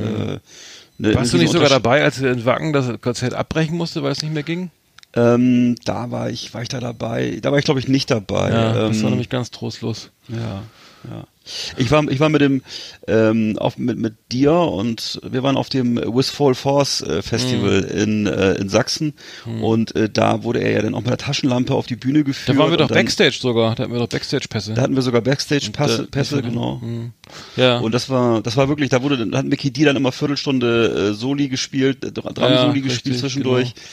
ne, 0.98 1.08
Mhm. 1.10 1.14
Warst 1.14 1.32
du 1.34 1.38
nicht 1.38 1.52
sogar 1.52 1.68
dabei, 1.68 2.02
als 2.02 2.20
er 2.20 2.32
in 2.32 2.44
Wacken 2.46 2.72
das 2.72 2.98
Konzert 3.00 3.34
abbrechen 3.34 3.76
musste, 3.76 4.02
weil 4.02 4.12
es 4.12 4.22
nicht 4.22 4.32
mehr 4.34 4.42
ging? 4.42 4.70
Ähm, 5.14 5.74
da 5.84 6.10
war 6.10 6.30
ich, 6.30 6.54
war 6.54 6.62
ich 6.62 6.68
da 6.68 6.78
dabei? 6.80 7.38
Da 7.42 7.50
war 7.50 7.58
ich 7.58 7.64
glaube 7.64 7.80
ich 7.80 7.88
nicht 7.88 8.10
dabei. 8.10 8.50
Ja, 8.50 8.72
das 8.88 8.96
ähm, 8.98 9.02
war 9.02 9.10
nämlich 9.10 9.28
ganz 9.28 9.50
trostlos. 9.50 10.10
Ja, 10.28 10.62
ja. 11.10 11.24
Ich 11.78 11.90
war, 11.90 12.06
ich 12.08 12.20
war 12.20 12.28
mit 12.28 12.42
dem, 12.42 12.62
ähm, 13.08 13.58
auf, 13.58 13.76
mit, 13.76 13.98
mit 13.98 14.14
dir 14.30 14.52
und 14.52 15.18
wir 15.28 15.42
waren 15.42 15.56
auf 15.56 15.68
dem 15.68 15.96
Wistful 15.96 16.54
Force 16.54 17.00
äh, 17.00 17.22
Festival 17.22 17.80
Mhm. 17.90 17.98
in, 17.98 18.26
äh, 18.28 18.52
in 18.52 18.68
Sachsen 18.68 19.14
und 19.60 19.96
äh, 19.96 20.08
da 20.08 20.44
wurde 20.44 20.60
er 20.60 20.70
ja 20.70 20.82
dann 20.82 20.94
auch 20.94 21.00
mit 21.00 21.10
der 21.10 21.16
Taschenlampe 21.18 21.74
auf 21.74 21.86
die 21.86 21.96
Bühne 21.96 22.22
geführt. 22.22 22.56
Da 22.56 22.60
waren 22.62 22.70
wir 22.70 22.76
doch 22.76 22.86
dann, 22.86 22.94
Backstage 22.98 23.38
sogar, 23.40 23.74
da 23.74 23.82
hatten 23.84 23.92
wir 23.92 23.98
doch 23.98 24.08
Backstage-Pässe. 24.08 24.74
Da 24.74 24.82
hatten 24.82 24.94
wir 24.94 25.02
sogar 25.02 25.22
Backstage-Pässe, 25.22 26.02
Da- 26.02 26.08
Pässe, 26.10 26.40
genau. 26.42 26.76
Mhm. 26.76 27.12
Ja. 27.56 27.78
Und 27.78 27.92
das 27.92 28.08
war, 28.10 28.40
das 28.42 28.56
war 28.56 28.68
wirklich, 28.68 28.88
da 28.90 29.02
wurde, 29.02 29.26
da 29.26 29.38
hat 29.38 29.46
Mickey 29.46 29.70
D 29.70 29.84
dann 29.84 29.96
immer 29.96 30.12
Viertelstunde 30.12 31.10
äh, 31.10 31.14
Soli 31.14 31.48
gespielt, 31.48 32.04
äh, 32.04 32.12
Drum 32.12 32.32
Ja, 32.38 32.62
Soli 32.62 32.72
richtig, 32.80 32.84
gespielt 32.84 33.18
zwischendurch. 33.18 33.74
genau. 33.74 33.86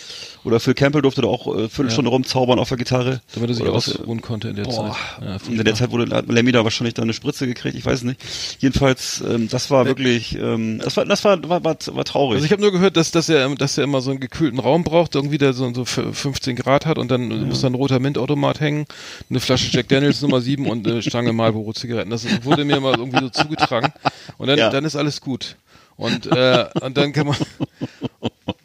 Oder 0.44 0.62
Phil 0.62 0.76
Campbell 0.76 1.02
durfte 1.02 1.24
da 1.24 1.28
auch 1.28 1.48
äh, 1.48 1.68
Viertelstunde 1.68 2.10
rumzaubern 2.10 2.58
auf 2.58 2.70
der 2.70 2.78
Gitarre. 2.78 3.22
damit 3.34 3.50
er 3.50 3.54
sich 3.56 3.64
Oder 3.64 3.74
was- 3.74 3.90
ausruhen 3.90 4.22
konnte 4.22 4.48
in 4.48 4.56
der 4.56 4.64
Boah. 4.64 4.96
Zeit. 5.20 5.28
Ja, 5.28 5.52
in 5.52 5.62
der 5.66 5.76
Zeit 5.76 5.92
wurde 5.92 6.16
hat 6.16 6.32
Lemmy 6.32 6.54
da 6.54 6.64
wahrscheinlich 6.64 6.94
dann 6.94 7.04
eine 7.04 7.14
Spritze 7.14 7.48
gekriegt, 7.48 7.76
ich 7.76 7.86
weiß 7.86 8.04
nicht. 8.04 8.22
Jedenfalls, 8.60 9.22
ähm, 9.28 9.50
das 9.50 9.70
war 9.72 9.86
wirklich, 9.86 10.38
ähm, 10.38 10.80
das 10.80 10.96
war, 10.96 11.04
das 11.06 11.26
war, 11.26 11.42
war, 11.50 11.64
war, 11.66 11.76
war 11.88 12.06
traurig. 12.06 12.36
Also 12.36 12.46
ich 12.46 12.52
habe 12.54 12.62
nur 12.62 12.72
gehört, 12.72 12.96
dass, 12.96 13.12
dass 13.12 13.28
er, 13.28 13.54
dass 13.56 13.78
er 13.78 13.84
immer 13.84 14.00
so 14.00 14.12
einen 14.12 14.22
gekühlten 14.22 14.60
Raum 14.60 14.84
braucht, 14.86 15.16
irgendwie 15.16 15.38
der 15.38 15.52
so, 15.52 15.74
so 15.74 15.84
15 15.84 16.56
Grad 16.56 16.86
hat 16.86 16.98
und 16.98 17.12
dann 17.12 17.48
muss 17.50 17.62
da 17.62 17.68
ein 17.68 17.74
roter 17.76 18.00
Mintautomat 18.00 18.62
hängen, 18.62 18.86
eine 19.30 19.42
Flasche 19.42 19.70
Jack 19.72 19.90
Daniels 19.90 20.22
Nummer 20.22 20.40
7 20.40 20.66
und 20.68 20.88
eine 20.88 21.02
Stange 21.02 21.34
Marlboro 21.34 21.74
Zigaretten. 21.74 22.10
Das 22.10 22.26
wurde 22.46 22.64
mir 22.64 22.80
mal 22.80 22.96
irgendwie 22.98 23.20
so 23.20 23.27
zugetragen. 23.32 23.92
Und 24.38 24.48
dann, 24.48 24.58
Ja. 24.60 24.70
dann 24.70 24.86
ist 24.86 24.96
alles 24.96 25.22
gut. 25.22 25.56
Und, 25.96 26.28
äh, 26.28 26.68
und 26.82 26.96
dann 26.96 27.12
kann 27.12 27.26
man, 27.28 27.36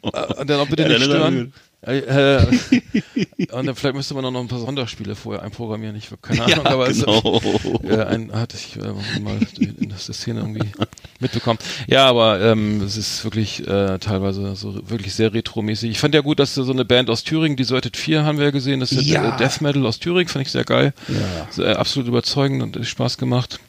äh, 0.03 0.33
und 0.39 0.49
dann 0.49 0.59
auch 0.59 0.67
bitte 0.67 0.83
Ja, 0.83 0.89
nicht 0.89 1.03
stören. 1.03 1.51
Äh, 1.81 2.45
und 3.51 3.65
dann 3.65 3.75
vielleicht 3.75 3.95
müsste 3.95 4.13
man 4.13 4.23
auch 4.23 4.31
noch 4.31 4.39
ein 4.39 4.47
paar 4.47 4.59
Sonderspiele 4.59 5.15
vorher 5.15 5.43
einprogrammieren. 5.43 5.95
Ich 5.97 6.05
habe 6.11 6.17
keine 6.21 6.43
Ahnung, 6.43 6.63
ja, 6.65 6.71
aber 6.71 6.87
es, 6.87 6.99
genau. 7.03 7.41
äh, 7.83 8.03
ein, 8.05 8.31
hatte 8.33 8.55
ich 8.55 8.77
äh, 8.77 9.19
mal 9.19 9.37
in 9.59 9.89
der 9.89 9.97
Szene 9.97 10.39
irgendwie 10.41 10.71
mitbekommen. 11.19 11.59
Ja, 11.87 12.05
aber 12.07 12.39
ähm, 12.39 12.81
es 12.81 12.95
ist 12.95 13.23
wirklich 13.25 13.67
äh, 13.67 13.97
teilweise 13.99 14.55
so 14.55 14.87
wirklich 14.89 15.13
sehr 15.13 15.33
retromäßig. 15.33 15.89
Ich 15.91 15.99
fand 15.99 16.15
ja 16.15 16.21
gut, 16.21 16.39
dass 16.39 16.53
so 16.53 16.71
eine 16.71 16.85
Band 16.85 17.09
aus 17.09 17.23
Thüringen, 17.23 17.57
Deserted 17.57 17.97
4 17.97 18.23
haben 18.23 18.37
wir 18.37 18.45
ja 18.45 18.51
gesehen, 18.51 18.79
das 18.79 18.91
ist 18.93 19.05
Ja. 19.07 19.33
äh, 19.33 19.37
Death 19.37 19.59
Metal 19.59 19.85
aus 19.85 19.99
Thüringen, 19.99 20.29
fand 20.29 20.45
ich 20.45 20.51
sehr 20.51 20.63
geil. 20.65 20.93
Ja. 21.09 21.47
Sehr, 21.49 21.79
absolut 21.79 22.07
überzeugend 22.07 22.61
und 22.63 22.77
hat 22.77 22.85
Spaß 22.85 23.17
gemacht. 23.17 23.59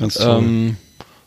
Ganz 0.00 0.14
toll. 0.14 0.42
Ähm, 0.42 0.76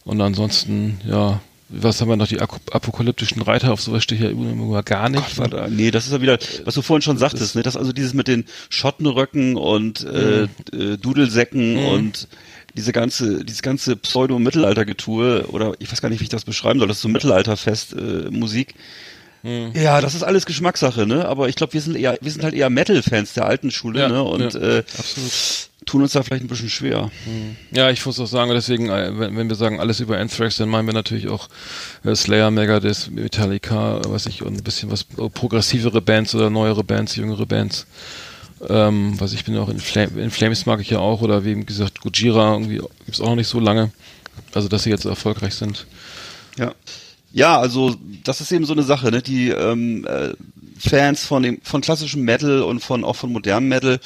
und 0.04 0.20
ansonsten, 0.20 1.00
ja, 1.08 1.40
was 1.70 2.02
haben 2.02 2.10
wir 2.10 2.18
noch? 2.18 2.28
Die 2.28 2.40
apokalyptischen 2.40 3.42
Reiter, 3.42 3.72
auf 3.72 3.82
sowas 3.82 4.04
stehe 4.04 4.20
ich 4.20 4.26
ja 4.26 4.32
immer 4.32 4.84
gar 4.84 5.10
nicht. 5.10 5.38
Gott, 5.38 5.54
da, 5.54 5.68
nee, 5.70 5.90
das 5.92 6.06
ist 6.06 6.12
ja 6.12 6.22
wieder, 6.22 6.38
was 6.66 6.76
du 6.76 6.82
vorhin 6.82 7.02
schon 7.02 7.18
sagtest, 7.18 7.56
ne? 7.56 7.64
Das 7.64 7.78
also 7.78 7.94
dieses 7.94 8.14
mit 8.14 8.28
den 8.28 8.46
Schottenröcken 8.70 9.56
und 9.56 10.04
äh, 10.04 10.44
äh, 10.44 10.98
Dudelsäcken 10.98 11.76
Mhm. 11.76 11.86
und 11.86 12.28
diese 12.76 12.92
ganze, 12.92 13.46
dieses 13.46 13.62
ganze 13.62 13.96
Pseudo-Mittelalter-Getue, 13.96 15.46
oder 15.50 15.74
ich 15.80 15.92
weiß 15.92 16.02
gar 16.02 16.10
nicht, 16.10 16.20
wie 16.20 16.26
ich 16.26 16.30
das 16.30 16.44
beschreiben 16.44 16.80
soll, 16.80 16.88
das 16.88 16.98
ist 16.98 17.04
so 17.04 17.10
Mittelalterfest 17.10 17.94
äh, 17.94 18.30
Musik. 19.44 19.76
Ja, 19.76 20.00
das 20.02 20.16
ist 20.16 20.24
alles 20.24 20.46
Geschmackssache, 20.46 21.06
ne? 21.06 21.26
Aber 21.28 21.50
ich 21.50 21.56
glaube, 21.56 21.74
wir 21.74 21.82
sind 21.82 21.96
eher, 21.98 22.18
wir 22.22 22.32
sind 22.32 22.44
halt 22.44 22.54
eher 22.54 22.70
Metal-Fans 22.70 23.34
der 23.34 23.46
alten 23.46 23.72
Schule, 23.72 24.00
Ja, 24.00 24.08
ne? 24.08 24.24
Und 24.24 24.54
ja, 24.54 24.60
äh, 24.60 24.84
absolut. 24.98 25.32
tun 25.86 26.02
uns 26.02 26.14
da 26.14 26.24
vielleicht 26.24 26.46
ein 26.46 26.48
bisschen 26.48 26.70
schwer. 26.70 27.12
Ja, 27.72 27.90
ich 27.90 28.06
muss 28.06 28.20
auch 28.20 28.28
sagen, 28.28 28.52
deswegen, 28.52 28.90
äh, 28.90 29.12
wenn, 29.20 29.50
wir 29.50 29.56
sagen 29.56 29.80
alles 29.82 30.00
über 30.00 30.18
Anthrax, 30.18 30.58
dann 30.58 30.70
meinen 30.70 30.88
wir 30.88 30.94
natürlich 30.94 31.28
auch 31.28 31.50
äh, 32.06 32.16
Slayer, 32.16 32.52
Megadeth, 32.52 33.12
Metallica, 33.12 34.02
was 34.08 34.26
ich, 34.28 34.44
und 34.44 34.56
ein 34.56 34.64
bisschen 34.64 34.90
was 34.90 35.06
äh, 35.18 35.30
progressivere 35.30 36.02
Bands 36.02 36.34
oder 36.34 36.50
neuere 36.50 36.84
Bands, 36.86 37.16
jüngere 37.18 37.46
Bands. 37.46 37.86
Ähm, 38.70 39.20
was 39.20 39.34
ich 39.34 39.44
bin 39.44 39.58
auch 39.58 39.68
in, 39.68 39.80
Flam 39.80 40.18
in 40.18 40.32
Flames 40.32 40.66
mag 40.66 40.80
ich 40.80 40.90
ja 40.90 41.00
auch, 41.00 41.22
oder 41.22 41.44
wie 41.44 41.66
gesagt, 41.66 42.00
Gojira, 42.00 42.54
irgendwie 42.54 42.82
gibt's 43.06 43.20
auch 43.20 43.28
noch 43.28 43.36
nicht 43.36 43.50
so 43.50 43.60
lange. 43.60 43.92
Also, 44.54 44.70
dass 44.70 44.84
sie 44.84 44.90
jetzt 44.90 45.04
erfolgreich 45.06 45.54
sind. 45.54 45.86
Ja. 46.58 46.74
Ja, 47.34 47.60
also 47.60 47.96
das 48.24 48.42
ist 48.42 48.52
eben 48.52 48.66
so 48.66 48.74
eine 48.74 48.84
Sache, 48.84 49.10
ne? 49.10 49.22
Die 49.24 49.50
ähm, 49.50 50.06
äh, 50.06 50.34
Fans 50.78 51.26
von 51.26 51.42
dem 51.44 51.60
von 51.64 51.82
klassischem 51.82 52.22
Metal 52.22 52.62
und 52.62 52.80
von 52.80 53.04
auch 53.04 53.16
von 53.16 53.32
modernem 53.32 53.70
Metal 53.70 54.00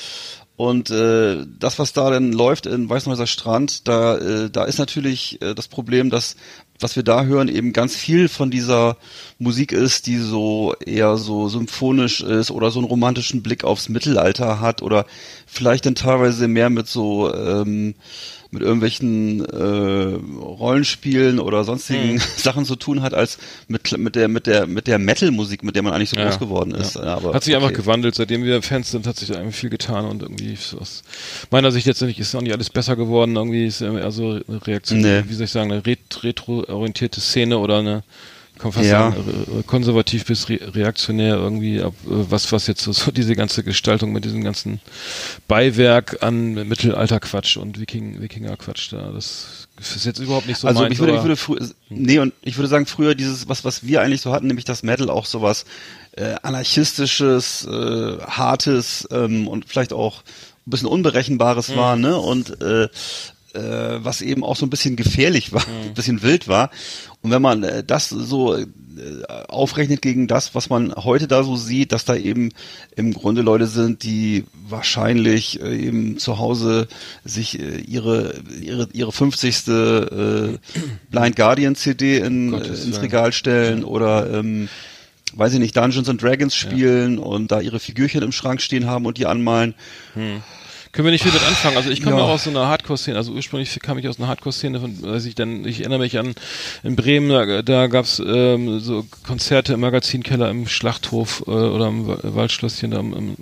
und 0.56 0.90
äh, 0.90 1.46
das, 1.60 1.78
was 1.78 1.94
da 1.94 2.10
denn 2.10 2.32
läuft 2.32 2.66
in 2.66 2.90
Weißenhäuser 2.90 3.28
Strand, 3.28 3.88
da 3.88 4.18
äh, 4.18 4.50
da 4.50 4.64
ist 4.64 4.80
natürlich 4.80 5.42
äh, 5.42 5.54
das 5.54 5.68
Problem, 5.68 6.10
dass 6.10 6.38
was 6.80 6.96
wir 6.96 7.04
da 7.04 7.26
hören, 7.26 7.48
eben 7.48 7.74
ganz 7.74 7.96
viel 7.96 8.28
von 8.30 8.50
dieser 8.50 8.98
Musik 9.40 9.72
ist, 9.72 10.08
die 10.08 10.18
so 10.18 10.76
eher 10.86 11.18
so 11.18 11.50
symphonisch 11.50 12.22
ist 12.22 12.52
oder 12.52 12.72
so 12.72 12.80
einen 12.80 12.88
romantischen 12.88 13.44
Blick 13.44 13.64
aufs 13.64 13.90
Mittelalter 13.90 14.60
hat 14.62 14.82
oder 14.82 15.06
vielleicht 15.48 15.86
dann 15.86 15.96
teilweise 15.96 16.48
mehr 16.48 16.70
mit 16.70 16.88
so 16.88 17.34
ähm, 17.34 17.96
mit 18.58 18.66
irgendwelchen 18.66 19.46
äh, 19.46 20.18
Rollenspielen 20.40 21.40
oder 21.40 21.64
sonstigen 21.64 22.20
Sachen 22.38 22.66
zu 22.66 22.76
tun 22.76 23.02
hat 23.02 23.14
als 23.14 23.38
mit 23.68 23.98
mit 23.98 24.16
der 24.16 24.28
mit 24.28 24.48
der 24.48 24.66
mit 24.68 24.88
der 24.88 24.98
Metal 25.00 25.32
Musik, 25.32 25.64
mit 25.64 25.76
der 25.76 25.84
man 25.84 25.94
eigentlich 25.94 26.10
so 26.10 26.18
Ja, 26.18 26.26
groß 26.26 26.40
geworden 26.40 26.72
ist. 26.72 26.96
Ja. 26.96 27.04
aber 27.16 27.34
hat 27.34 27.44
sich 27.44 27.56
einfach 27.56 27.70
okay. 27.70 27.78
gewandelt, 27.82 28.16
seitdem 28.16 28.44
wir 28.44 28.62
Fans 28.62 28.92
sind, 28.92 29.06
hat 29.06 29.18
sich 29.18 29.30
irgendwie 29.30 29.52
viel 29.54 29.70
getan 29.70 30.06
und 30.06 30.22
irgendwie 30.24 30.54
ist 30.54 30.74
aus 30.74 31.04
meiner 31.52 31.72
Sicht 31.72 31.86
jetzt 31.86 32.02
nicht, 32.02 32.20
ist 32.20 32.34
auch 32.36 32.42
nicht 32.42 32.54
alles 32.54 32.70
besser 32.70 32.96
geworden. 32.96 33.36
Irgendwie 33.36 33.66
ist 33.68 33.82
ja 33.82 33.92
also 33.94 34.40
eine 34.48 34.66
Reaktion, 34.68 35.02
Nee. 35.02 35.24
wie 35.28 35.34
soll 35.34 35.46
ich 35.46 35.52
sagen, 35.52 35.72
eine 35.72 35.86
ret 35.86 36.24
retro-orientierte 36.24 37.22
Szene 37.22 37.58
oder 37.60 37.80
eine 37.80 38.04
kann 38.58 38.72
fast 38.72 38.90
Ja. 38.90 39.12
sagen, 39.12 39.46
re 39.56 39.64
konservativ 39.64 40.26
bis 40.26 40.50
re 40.50 40.60
reaktionär 40.74 41.36
irgendwie, 41.36 41.82
ab, 41.82 41.94
äh, 42.06 42.10
was, 42.10 42.52
was 42.52 42.68
jetzt 42.68 42.84
so, 42.84 42.92
so 42.92 43.12
diese 43.12 43.36
ganze 43.36 43.64
Gestaltung 43.64 44.12
mit 44.12 44.26
diesem 44.26 44.44
ganzen 44.44 44.80
Beiwerk 45.48 46.24
an 46.24 46.54
Mittelalterquatsch 46.54 47.58
und 47.58 47.80
Wiking, 47.80 48.22
Wikinger-Quatsch 48.22 48.92
da, 48.92 49.12
das 49.14 49.68
ist 49.80 50.06
jetzt 50.06 50.20
überhaupt 50.20 50.48
nicht 50.48 50.60
so 50.60 50.68
also 50.68 50.82
meins, 50.82 50.94
ich 50.94 51.00
würde, 51.00 51.16
ich 51.16 51.22
würde 51.22 51.36
früher, 51.36 51.60
nee, 51.90 52.20
und 52.20 52.34
ich 52.42 52.58
würde 52.58 52.68
sagen, 52.68 52.86
früher 52.86 53.16
dieses, 53.16 53.48
was, 53.48 53.64
was 53.64 53.86
wir 53.86 54.02
eigentlich 54.02 54.22
so 54.22 54.32
hatten, 54.32 54.48
nämlich 54.48 54.66
das 54.66 54.84
Metal 54.84 55.10
auch 55.10 55.26
sowas 55.26 55.66
äh, 56.14 56.36
anarchistisches, 56.42 57.66
äh, 57.66 58.18
hartes 58.22 59.08
ähm, 59.12 59.48
und 59.48 59.66
vielleicht 59.66 59.94
auch 59.94 60.24
ein 60.66 60.72
bisschen 60.72 60.88
unberechenbares 60.88 61.76
war, 61.76 61.96
ne? 61.96 62.18
Und 62.18 62.62
äh, 62.62 62.90
äh, 63.54 63.60
was 64.04 64.22
eben 64.22 64.44
auch 64.44 64.56
so 64.56 64.66
ein 64.66 64.70
bisschen 64.70 64.96
gefährlich 64.96 65.54
war, 65.54 65.64
ein 65.86 65.94
bisschen 65.94 66.22
wild 66.22 66.48
war. 66.48 66.70
Und 67.22 67.32
wenn 67.32 67.42
man 67.42 67.64
äh, 67.64 67.84
das 67.84 68.10
so 68.10 68.56
äh, 68.56 68.66
aufrechnet 69.48 70.02
gegen 70.02 70.28
das, 70.28 70.56
was 70.56 70.70
man 70.70 70.94
heute 70.96 71.28
da 71.28 71.44
so 71.44 71.56
sieht, 71.56 71.92
dass 71.92 72.06
da 72.06 72.16
eben 72.16 72.50
im 72.96 73.14
Grunde 73.14 73.42
Leute 73.42 73.68
sind, 73.68 74.04
die 74.04 74.46
wahrscheinlich 74.68 75.62
äh, 75.62 75.76
eben 75.76 76.18
zu 76.18 76.40
Hause 76.40 76.88
sich 77.24 77.60
äh, 77.60 77.78
ihre 77.78 78.42
ihre 78.62 78.88
ihre 78.94 79.12
50. 79.12 79.68
Äh, 79.68 80.58
Blind 81.12 81.36
Guardian 81.36 81.76
CD 81.76 82.18
in, 82.18 82.52
Gottes 82.52 82.86
ins. 82.86 83.02
Regal 83.02 83.32
stellen 83.32 83.84
oder 83.84 84.32
ähm, 84.34 84.70
weiß 85.34 85.54
ich 85.54 85.60
nicht, 85.60 85.76
Dungeons 85.76 86.10
and 86.10 86.22
Dragons 86.22 86.56
spielen 86.56 87.20
und 87.20 87.52
da 87.52 87.60
ihre 87.62 87.80
Figürchen 87.80 88.24
im 88.24 88.32
Schrank 88.32 88.62
stehen 88.62 88.88
haben 88.88 89.06
und 89.06 89.18
die 89.18 89.26
anmalen. 89.26 89.76
Können 90.98 91.06
wir 91.06 91.12
nicht 91.12 91.22
viel 91.22 91.32
mit 91.32 91.44
anfangen. 91.48 91.78
Also 91.78 91.92
ich 91.92 92.02
komme 92.02 92.18
Ja. 92.18 92.24
auch 92.24 92.30
aus 92.30 92.46
so 92.46 92.50
einer 92.50 92.66
Hardcore-Szene. 92.70 93.18
Also 93.18 93.32
ursprünglich 93.34 93.80
kam 93.84 94.00
ich 94.00 94.08
aus 94.08 94.18
einer 94.18 94.30
Hardcore-Szene, 94.30 94.80
von, 94.80 95.00
weiß 95.00 95.26
ich 95.26 95.36
dann, 95.36 95.64
ich 95.64 95.82
erinnere 95.82 96.00
mich 96.00 96.18
an 96.18 96.34
in 96.82 96.96
Bremen, 96.96 97.30
da, 97.30 97.62
da 97.62 97.86
gab's 97.86 98.20
ähm, 98.26 98.80
so 98.80 99.06
Konzerte 99.24 99.74
im 99.74 99.82
Magazinkeller 99.82 100.50
im 100.50 100.68
Schlachthof 100.68 101.44
äh, 101.46 101.52
oder 101.52 101.90
im 101.90 102.08
Wa- 102.08 102.18
Waldschlösschen, 102.24 102.90
da 102.90 102.98
am, 102.98 103.14
am, 103.14 103.36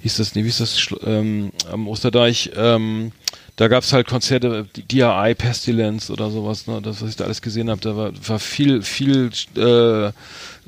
hieß 0.00 0.16
das, 0.16 0.34
nee, 0.34 0.40
wie 0.44 0.46
hieß 0.46 0.56
das, 0.60 0.78
ähm, 1.04 1.52
am 1.70 1.88
Osterdeich, 1.88 2.52
ähm, 2.56 3.12
da 3.58 3.66
gab's 3.66 3.92
halt 3.92 4.06
Konzerte, 4.06 4.68
DRI, 4.88 5.34
Pestilence 5.34 6.12
oder 6.12 6.30
sowas, 6.30 6.68
ne, 6.68 6.80
das, 6.80 7.02
was 7.02 7.10
ich 7.10 7.16
da 7.16 7.24
alles 7.24 7.42
gesehen 7.42 7.70
habe, 7.70 7.80
da 7.80 7.96
war, 7.96 8.12
war 8.28 8.38
viel, 8.38 8.82
viel, 8.82 9.32
äh, 9.56 10.12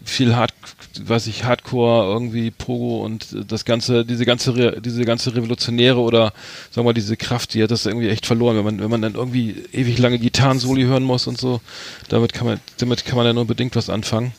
viel 0.04 0.35
Hard, 0.35 0.52
weiß 1.00 1.28
ich, 1.28 1.44
Hardcore, 1.44 2.12
irgendwie 2.12 2.50
Pogo 2.50 3.04
und 3.04 3.28
das 3.47 3.64
ganze, 3.64 4.04
diese 4.04 4.26
ganze, 4.26 4.56
Re 4.56 4.80
diese 4.80 5.04
ganze 5.04 5.37
revolutionäre 5.37 6.00
oder, 6.00 6.32
sagen 6.73 6.78
wir 6.78 6.82
mal, 6.82 6.92
diese 6.92 7.16
Kraft, 7.16 7.54
die 7.54 7.62
hat 7.62 7.70
das 7.70 7.87
irgendwie 7.87 8.09
echt 8.09 8.26
verloren, 8.26 8.56
wenn 8.56 8.64
man, 8.64 8.80
wenn 8.80 8.90
man 8.90 9.02
dann 9.02 9.14
irgendwie 9.14 9.54
ewig 9.73 9.97
lange 9.99 10.18
Gitarrensoli 10.18 10.82
hören 10.82 11.04
muss 11.04 11.28
und 11.28 11.38
so, 11.38 11.61
damit 12.09 12.32
kann 12.32 12.49
man, 12.49 12.61
damit 12.78 13.04
kann 13.04 13.16
man 13.16 13.25
ja 13.25 13.32
nur 13.32 13.47
bedingt 13.47 13.76
was 13.76 13.88
anfangen. 13.88 14.32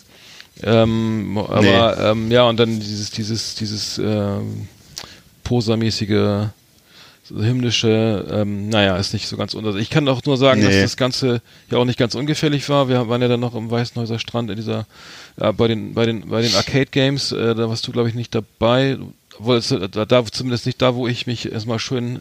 Ähm, 0.62 1.38
aber 1.38 2.12
ähm, 2.12 2.30
ja, 2.30 2.44
und 2.50 2.60
dann 2.60 2.82
dieses, 2.82 3.12
dieses, 3.12 3.56
dieses 3.56 3.98
ähm, 3.98 4.68
posermäßige 5.46 6.50
so 7.24 7.42
hymnische, 7.42 8.26
ähm, 8.32 8.70
naja, 8.70 8.98
ist 8.98 9.14
nicht 9.14 9.28
so 9.28 9.38
ganz 9.38 9.54
unter. 9.54 9.76
Ich 9.76 9.90
kann 9.90 10.08
auch 10.10 10.24
nur 10.26 10.38
sagen, 10.38 10.62
dass 10.62 10.74
Nee. 10.74 10.82
das 10.82 10.98
Ganze 10.98 11.42
ja 11.70 11.78
auch 11.78 11.86
nicht 11.86 12.00
ganz 12.00 12.16
ungefährlich 12.16 12.68
war. 12.70 12.90
Wir 12.90 13.08
waren 13.08 13.22
ja 13.22 13.28
dann 13.28 13.40
noch 13.40 13.56
im 13.56 13.70
Weißenhäuser 13.72 14.20
Strand 14.20 14.50
in 14.50 14.56
dieser, 14.56 14.86
ja, 15.40 15.52
bei 15.52 15.68
den, 15.68 15.94
bei 15.94 16.06
den, 16.06 16.28
bei 16.30 16.42
den 16.42 16.54
Arcade 16.56 16.88
Games, 16.88 17.32
äh, 17.32 17.56
da 17.56 17.70
warst 17.70 17.88
du, 17.88 17.92
glaube 17.92 18.10
ich, 18.10 18.16
nicht 18.16 18.34
dabei. 18.36 18.98
Obwohl, 19.40 19.58
äh, 19.58 19.90
da, 19.90 20.06
da, 20.06 20.26
zumindest 20.26 20.66
nicht 20.66 20.82
da, 20.82 20.96
wo 20.96 21.08
ich 21.08 21.28
mich 21.28 21.52
erstmal 21.52 21.80
schön 21.80 22.20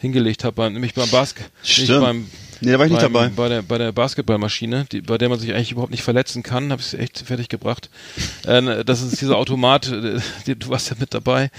hingelegt 0.00 0.44
habe, 0.44 0.70
nämlich 0.70 0.94
beim 0.94 1.10
Basket. 1.10 1.50
Stimmt. 1.62 2.26
Nee, 2.64 2.70
da 2.72 2.78
war 2.78 2.86
ich 2.86 2.92
nicht 2.92 3.02
beim, 3.02 3.12
dabei. 3.12 3.28
Bei 3.30 3.48
der, 3.48 3.62
bei 3.62 3.78
der 3.78 3.90
Basketballmaschine, 3.90 4.86
die, 4.92 5.00
bei 5.00 5.18
der 5.18 5.28
man 5.28 5.40
sich 5.40 5.52
eigentlich 5.52 5.72
überhaupt 5.72 5.90
nicht 5.90 6.04
verletzen 6.04 6.44
kann, 6.44 6.70
habe 6.70 6.80
ich 6.80 6.92
es 6.92 6.94
echt 6.94 7.18
fertig 7.18 7.48
gebracht. 7.48 7.90
Äh, 8.46 8.84
das 8.84 9.02
ist 9.02 9.20
dieser 9.20 9.36
Automat, 9.36 9.88
äh, 9.90 10.20
die, 10.46 10.56
du 10.56 10.68
warst 10.68 10.88
ja 10.88 10.96
mit 10.98 11.12
dabei. 11.12 11.50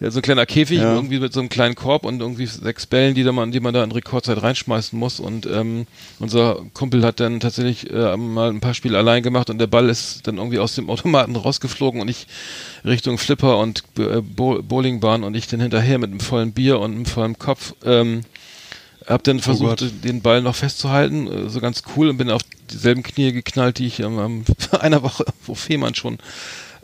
So 0.00 0.20
ein 0.20 0.22
kleiner 0.22 0.46
Käfig, 0.46 0.78
Ja. 0.78 0.94
irgendwie 0.94 1.18
mit 1.18 1.32
so 1.32 1.40
einem 1.40 1.48
kleinen 1.48 1.74
Korb 1.74 2.04
und 2.04 2.20
irgendwie 2.20 2.46
sechs 2.46 2.86
Bällen, 2.86 3.16
die, 3.16 3.24
da 3.24 3.32
man, 3.32 3.50
die 3.50 3.58
man 3.58 3.74
da 3.74 3.82
in 3.82 3.90
Rekordzeit 3.90 4.40
reinschmeißen 4.40 4.96
muss. 4.96 5.18
Und 5.18 5.46
ähm, 5.46 5.86
unser 6.20 6.64
Kumpel 6.74 7.04
hat 7.04 7.18
dann 7.18 7.40
tatsächlich 7.40 7.90
äh, 7.90 8.16
mal 8.16 8.50
ein 8.50 8.60
paar 8.60 8.74
Spiele 8.74 8.96
allein 8.96 9.24
gemacht 9.24 9.50
und 9.50 9.58
der 9.58 9.66
Ball 9.66 9.88
ist 9.88 10.28
dann 10.28 10.36
irgendwie 10.36 10.60
aus 10.60 10.76
dem 10.76 10.90
Automaten 10.90 11.34
rausgeflogen 11.42 12.00
und 12.00 12.08
ich 12.08 12.28
Richtung 12.84 13.18
Flipper 13.18 13.58
und 13.58 13.82
äh, 13.98 14.20
Bo 14.20 14.62
Bowlingbahn 14.62 15.24
und 15.24 15.34
ich 15.34 15.48
dann 15.48 15.60
hinterher 15.60 15.98
mit 15.98 16.10
einem 16.10 16.20
vollen 16.20 16.52
Bier 16.52 16.78
und 16.78 16.92
einem 16.92 17.06
vollen 17.06 17.36
Kopf. 17.38 17.71
Ähm, 17.84 18.22
hab 19.06 19.24
dann 19.24 19.40
versucht, 19.40 19.80
Gott. 19.80 19.92
den 20.04 20.22
Ball 20.22 20.42
noch 20.42 20.54
festzuhalten, 20.54 21.26
äh, 21.26 21.50
so 21.50 21.60
ganz 21.60 21.82
cool 21.96 22.08
und 22.08 22.18
bin 22.18 22.30
auf 22.30 22.42
dieselben 22.70 23.02
Knie 23.02 23.32
geknallt, 23.32 23.78
die 23.78 23.86
ich 23.86 24.04
am 24.04 24.44
einer 24.80 25.02
Woche 25.02 25.24
vor 25.42 25.56
Fehmarn 25.56 25.94
schon 25.94 26.18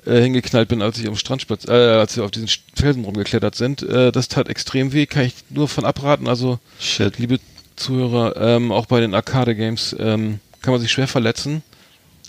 äh, 0.05 0.21
hingeknallt 0.21 0.69
bin, 0.69 0.83
als 0.83 0.99
ich 0.99 1.07
am 1.07 1.17
Strandsplatz, 1.17 1.67
äh, 1.67 1.73
als 1.73 2.17
wir 2.17 2.25
auf 2.25 2.31
diesen 2.31 2.49
Felsen 2.75 3.05
rumgeklettert 3.05 3.55
sind. 3.55 3.83
Äh, 3.83 4.13
das 4.13 4.29
tat 4.29 4.49
extrem 4.49 4.93
weh, 4.93 5.07
kann 5.07 5.25
ich 5.25 5.35
nur 5.51 5.69
von 5.69 5.85
abraten. 5.85 6.29
Also, 6.29 6.59
Shit. 6.81 7.19
liebe 7.19 7.39
Zuhörer, 7.77 8.37
ähm, 8.37 8.73
auch 8.73 8.87
bei 8.87 9.01
den 9.01 9.15
Arcade-Games 9.15 9.95
ähm, 9.99 10.41
kann 10.63 10.73
man 10.73 10.81
sich 10.81 10.91
schwer 10.91 11.09
verletzen. 11.09 11.63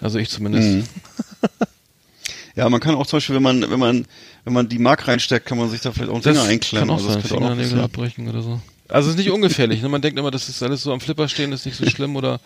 Also 0.01 0.19
ich 0.19 0.29
zumindest. 0.29 0.67
Mhm. 0.67 0.83
Ja, 2.55 2.67
man 2.67 2.81
kann 2.81 2.95
auch 2.95 3.07
zum 3.07 3.17
Beispiel, 3.17 3.35
wenn 3.35 3.43
man, 3.43 3.71
wenn 3.71 3.79
man, 3.79 4.05
wenn 4.46 4.53
man 4.53 4.67
die 4.69 4.79
Mark 4.79 5.08
reinsteckt, 5.08 5.46
kann 5.46 5.58
man 5.58 5.69
sich 5.69 5.81
da 5.81 5.91
vielleicht 5.91 6.10
auch 6.10 6.15
einen 6.15 6.24
Das 6.24 6.38
Finger 6.38 6.50
einklemmen. 6.50 6.88
kann 6.88 6.96
auch 6.96 7.00
Also 7.00 7.10
sein, 7.13 7.22
das 7.22 7.31
noch 7.31 7.38
Fingernägel 7.38 7.63
passieren. 7.65 7.84
abbrechen 7.86 8.29
oder 8.29 8.41
so. 8.41 8.62
Also 8.88 9.10
es 9.10 9.15
ist 9.15 9.19
nicht 9.19 9.29
ungefährlich. 9.31 9.81
Ne? 9.84 9.89
Man 9.89 10.01
denkt 10.01 10.17
immer, 10.17 10.31
das 10.31 10.50
ist 10.50 10.63
alles 10.63 10.81
so 10.81 10.91
am 10.91 11.00
Flipper 11.00 11.27
stehen, 11.27 11.51
ist 11.51 11.65
nicht 11.65 11.77
so 11.77 11.86
schlimm 11.88 12.15
oder 12.15 12.39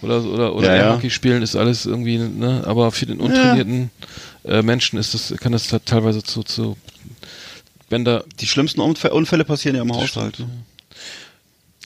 oder 0.00 0.22
oder 0.24 0.54
oder 0.54 0.74
Ja, 0.76 0.82
ja. 0.86 0.94
Hockey 0.96 1.10
spielen 1.10 1.42
ist 1.42 1.54
alles 1.54 1.84
irgendwie, 1.86 2.16
ne? 2.18 2.62
Aber 2.66 2.90
für 2.92 3.04
den 3.06 3.20
untrainierten 3.20 3.90
äh, 4.44 4.62
Menschen 4.62 4.98
ist 4.98 5.12
das 5.14 5.34
kann 5.38 5.52
das 5.52 5.70
halt 5.72 5.84
teilweise 5.86 6.22
zu 6.22 6.42
zu 6.42 6.76
Bänder. 7.90 8.24
Die 8.40 8.46
schlimmsten 8.46 8.80
Unfä- 8.80 9.10
Unfälle 9.10 9.44
passieren 9.44 9.76
ja 9.76 9.82
im 9.82 9.92
Haushalt. 9.94 10.38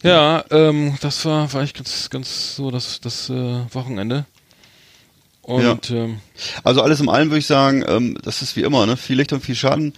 Ja, 0.03 0.45
ähm, 0.51 0.97
das 1.01 1.25
war 1.25 1.53
war 1.53 1.63
ich 1.65 1.75
ganz 1.75 2.09
ganz 2.11 2.55
so 2.57 2.71
das 2.71 3.01
das 3.01 3.29
äh, 3.31 3.35
Wochenende. 3.73 4.25
Und 5.47 5.91
ähm, 5.91 6.19
Also 6.65 6.83
alles 6.83 7.01
in 7.01 7.09
allem 7.09 7.31
würde 7.31 7.39
ich 7.39 7.47
sagen, 7.47 7.85
ähm, 7.87 8.19
das 8.23 8.43
ist 8.43 8.57
wie 8.57 8.63
immer, 8.63 8.85
ne? 8.85 8.97
Viel 8.97 9.17
Licht 9.17 9.33
und 9.33 9.45
viel 9.45 9.55
Schaden. 9.55 9.93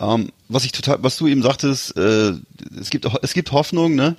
Ähm, 0.00 0.30
was 0.48 0.64
ich 0.64 0.72
total, 0.72 1.02
was 1.02 1.16
du 1.18 1.26
eben 1.26 1.42
sagtest, 1.42 1.96
äh, 1.96 2.32
es 2.80 2.88
gibt 2.88 3.06
es 3.22 3.34
gibt 3.34 3.52
Hoffnung, 3.52 3.94
ne? 3.94 4.16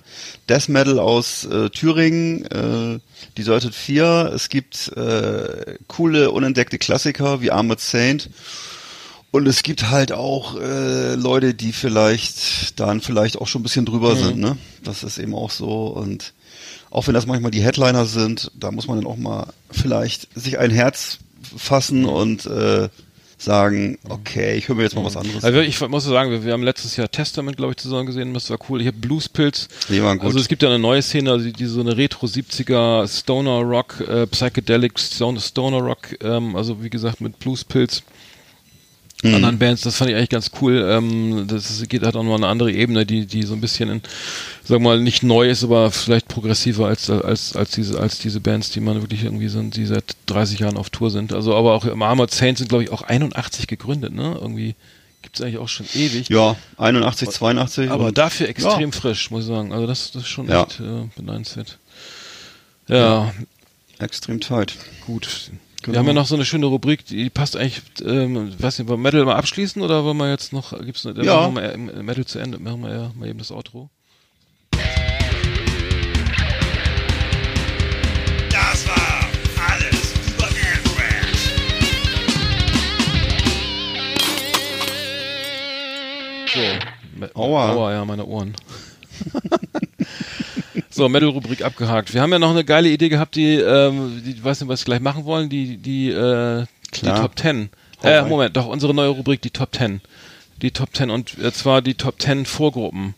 Death 0.48 0.70
Metal 0.70 1.00
aus 1.00 1.44
äh, 1.46 1.70
Thüringen, 1.72 2.46
äh, 2.46 3.00
Deserted 3.36 3.74
4, 3.74 4.32
es 4.36 4.50
gibt 4.50 4.89
äh, 4.96 5.75
coole 5.88 6.30
unentdeckte 6.32 6.77
Klassiker 6.77 7.42
wie 7.42 7.51
Armored 7.51 7.80
Saint. 7.82 8.30
Und 9.32 9.48
es 9.48 9.63
gibt 9.63 9.89
halt 9.89 10.13
auch 10.13 10.56
äh, 10.56 11.15
Leute, 11.15 11.56
die 11.56 11.74
vielleicht 11.74 12.80
dann 12.80 13.01
vielleicht 13.01 13.38
auch 13.42 13.48
schon 13.48 13.62
ein 13.62 13.63
bisschen 13.63 13.86
drüber 13.86 14.15
sind, 14.15 14.38
ne? 14.38 14.56
Das 14.84 15.04
ist 15.04 15.18
eben 15.18 15.34
auch 15.34 15.50
so. 15.51 15.88
Und 15.88 16.34
auch 16.96 17.08
wenn 17.08 17.14
das 17.14 17.25
manchmal 17.25 17.52
die 17.52 17.62
Headliner 17.62 18.06
sind, 18.06 18.52
da 18.58 18.72
muss 18.72 18.88
man 18.88 18.98
dann 18.98 19.06
auch 19.06 19.18
mal 19.18 19.48
vielleicht 19.70 20.30
sich 20.34 20.60
ein 20.60 20.72
Herz 20.72 21.20
fassen 21.58 22.06
und 22.06 22.46
äh, 22.46 22.88
sagen, 23.38 24.00
okay, 24.08 24.56
ich 24.56 24.70
höre 24.70 24.78
mir 24.78 24.84
jetzt 24.84 24.96
mal 24.96 25.04
was 25.04 25.18
anderes. 25.18 25.44
Also 25.44 25.60
ich 25.60 25.78
muss 25.82 26.06
sagen, 26.06 26.32
wir, 26.32 26.46
wir 26.46 26.54
haben 26.54 26.64
letztes 26.64 26.96
Jahr 26.96 27.12
Testament, 27.12 27.58
glaube 27.58 27.74
ich, 27.74 27.78
zusammen 27.78 28.06
gesehen, 28.06 28.34
das 28.34 28.50
war 28.50 28.58
cool. 28.70 28.80
Ich 28.80 28.88
habe 28.88 28.96
Bluespilz. 28.96 29.68
Die 29.90 30.02
waren 30.02 30.20
gut. 30.20 30.28
Also 30.28 30.40
es 30.40 30.48
gibt 30.48 30.64
ja 30.64 30.70
eine 30.70 30.80
neue 30.80 31.02
Szene, 31.02 31.32
also 31.32 31.44
die, 31.44 31.52
die 31.52 31.66
so 31.66 31.82
eine 31.82 31.98
Retro 31.98 32.28
70er 32.28 33.10
Stoner 33.10 33.60
Rock, 33.60 34.00
äh, 34.08 34.25
Psychedelic 34.28 34.98
Stoner, 34.98 35.42
Stoner 35.42 35.80
Rock, 35.80 36.18
ähm, 36.24 36.56
also 36.56 36.82
wie 36.82 36.90
gesagt 36.90 37.20
mit 37.20 37.40
Bluespilz. 37.40 38.04
Mhm. 39.29 39.36
anderen 39.36 39.60
Bands, 39.60 39.82
das 39.82 39.96
fand 39.98 40.10
ich 40.10 40.15
eigentlich 40.15 40.29
ganz 40.29 40.51
cool. 40.62 40.86
Ähm, 40.89 41.48
das 41.48 41.84
geht 41.88 42.03
halt 42.03 42.15
auch 42.15 42.24
noch 42.24 42.36
eine 42.36 42.48
andere 42.48 42.72
Ebene, 42.72 43.05
die, 43.05 43.25
die 43.25 43.44
so 43.44 43.53
ein 43.53 43.62
bisschen 43.62 43.89
in, 43.89 44.01
sag 44.63 44.79
mal, 44.82 45.00
nicht 45.00 45.24
neu 45.24 45.50
ist, 45.50 45.63
aber 45.63 45.91
vielleicht 45.91 46.27
progressiver 46.27 46.88
als, 46.88 47.10
als, 47.10 47.55
als 47.55 47.72
diese, 47.72 48.00
als 48.00 48.20
diese 48.20 48.39
Bands, 48.39 48.72
die 48.72 48.79
man 48.79 49.01
wirklich 49.01 49.24
irgendwie 49.24 49.48
sind, 49.50 49.75
die 49.75 49.86
seit 49.86 50.15
30 50.27 50.60
Jahren 50.60 50.77
auf 50.77 50.89
Tour 50.89 51.12
sind. 51.12 51.34
Also, 51.34 51.55
aber 51.55 51.74
auch 51.74 51.86
im 51.86 52.01
Armored 52.01 52.32
Saints 52.32 52.60
sind, 52.60 52.67
glaube 52.70 52.84
ich, 52.84 52.91
auch 52.91 53.01
81 53.03 53.67
gegründet, 53.67 54.13
ne? 54.13 54.38
Irgendwie 54.41 54.75
gibt's 55.22 55.41
eigentlich 55.41 55.58
auch 55.58 55.70
schon 55.70 55.88
ewig. 55.96 56.29
ja, 56.29 56.55
81, 56.77 57.29
82. 57.29 57.89
Aber 57.89 58.12
dafür 58.12 58.48
extrem 58.48 58.91
frisch, 58.91 59.32
muss 59.32 59.41
ich 59.41 59.48
sagen. 59.48 59.74
Also 59.74 59.88
das, 59.88 60.12
das 60.12 60.22
ist 60.24 60.29
schon 60.29 60.48
Ja. 60.48 60.63
echt 60.63 60.79
äh, 60.79 61.10
beneidenswert. 61.15 61.77
Ja, 62.88 63.34
extrem 63.98 64.39
tight. 64.39 64.75
gut. 65.05 65.50
Genau. 65.86 65.94
Wir 65.94 66.00
haben 66.00 66.08
ja 66.08 66.13
noch 66.13 66.25
so 66.25 66.34
eine 66.34 66.46
schöne 66.46 66.65
Rubrik, 66.65 67.06
die 67.06 67.30
passt 67.30 67.56
eigentlich, 67.56 67.84
ähm, 68.04 68.51
weiß 68.60 68.80
nicht, 68.80 68.88
wollen 68.88 69.00
wir 69.01 69.12
Metal 69.12 69.24
mal 69.25 69.36
abschließen 69.36 69.84
oder 69.84 70.04
wollen 70.04 70.18
wir 70.18 70.32
jetzt 70.32 70.51
noch, 70.51 70.72
gibt's 70.84 71.06
eine, 71.06 71.24
Ja. 71.24 71.48
mal 71.48 71.77
Metal 71.77 72.25
zu 72.25 72.39
Ende, 72.39 72.58
machen 72.58 72.82
wir 72.82 72.92
ja 72.92 73.12
mal 73.15 73.30
eben 73.30 73.38
das 73.38 73.51
Outro. 73.51 73.92
Das 78.50 78.88
war 78.88 79.30
alles 79.70 80.13
über 80.27 80.48
Anthrax. 80.48 81.51
So. 86.54 87.39
Aua. 87.39 87.72
Aua, 87.74 87.92
ja, 87.94 88.06
meine 88.06 88.25
Ohren. 88.25 88.56
so, 90.89 91.10
Metal-Rubrik 91.10 91.63
abgehakt. 91.63 92.13
Wir 92.13 92.22
haben 92.22 92.32
ja 92.32 92.39
noch 92.39 92.51
eine 92.51 92.63
geile 92.63 92.89
Idee 92.89 93.10
gehabt, 93.10 93.36
die, 93.36 93.55
ähm, 93.55 94.22
die, 94.25 94.44
weiß 94.44 94.62
nicht, 94.62 94.70
was 94.70 94.82
wir 94.82 94.86
gleich 94.86 95.01
machen 95.01 95.25
wollen, 95.25 95.50
die, 95.50 95.77
die, 95.77 96.10
äh, 96.10 96.65
die. 96.96 97.05
Top 97.05 97.36
Ten. 97.36 97.70
Äh. 98.03 98.24
Moment, 98.24 98.55
doch, 98.55 98.67
unsere 98.67 98.94
neue 98.94 99.10
Rubrik, 99.10 99.41
die 99.41 99.50
Top 99.50 99.72
Ten. 99.72 100.01
Die 100.62 100.72
Top 100.72 100.94
Ten 100.94 101.10
und 101.10 101.38
äh, 101.39 101.51
zwar 101.51 101.82
die 101.82 101.96
Top 101.96 102.20
Ten 102.20 102.46
Vorgruppen. 102.46 103.15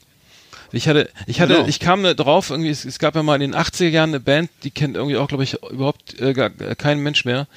Ich 0.72 0.88
hatte, 0.88 1.10
ich 1.28 1.40
hatte, 1.40 1.54
Genau. 1.56 1.68
ich 1.68 1.80
kam 1.80 2.04
drauf, 2.04 2.50
irgendwie, 2.50 2.70
es, 2.70 2.84
es 2.84 3.00
gab 3.00 3.16
ja 3.16 3.24
mal 3.24 3.42
in 3.42 3.52
den 3.52 3.56
80er 3.56 3.88
Jahren 3.88 4.10
eine 4.10 4.20
Band, 4.20 4.50
die 4.64 4.72
kennt 4.72 4.96
irgendwie 4.96 5.18
auch, 5.18 5.28
glaube 5.28 5.44
ich, 5.44 5.62
überhaupt 5.72 6.20
äh, 6.20 6.34
gar, 6.34 6.52
äh, 6.60 6.76
kein 6.76 7.00
Mensch 7.00 7.26
mehr. 7.26 7.48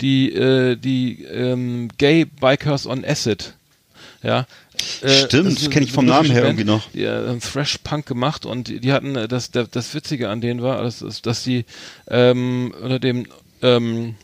Die, 0.00 0.32
äh, 0.32 0.76
die 0.76 1.24
ähm, 1.24 1.88
Gay 1.98 2.24
Bikers 2.24 2.86
on 2.86 3.04
Acid. 3.04 3.54
Ja. 4.22 4.46
Äh, 5.02 5.26
Stimmt, 5.26 5.46
das 5.46 5.52
ist 5.54 5.60
eine 5.64 5.70
kenn 5.70 5.82
ich 5.82 5.92
vom 5.92 6.06
Namen 6.06 6.30
her 6.30 6.42
Band, 6.42 6.58
irgendwie 6.58 6.70
noch. 6.70 6.90
Die 6.92 7.04
äh, 7.04 7.28
haben 7.28 7.40
Thrash 7.40 7.78
Punk 7.78 8.06
gemacht 8.06 8.46
und 8.46 8.68
die, 8.68 8.92
hatten 8.92 9.16
äh, 9.16 9.28
das, 9.28 9.50
das, 9.50 9.70
das 9.70 9.94
Witzige 9.94 10.28
an 10.28 10.40
denen 10.40 10.62
war, 10.62 10.82
dass, 10.82 10.98
dass- 11.22 11.42
die 11.44 11.64
ähm, 12.08 12.74
unter 12.80 12.98
dem 12.98 13.26
ähm, 13.62 14.14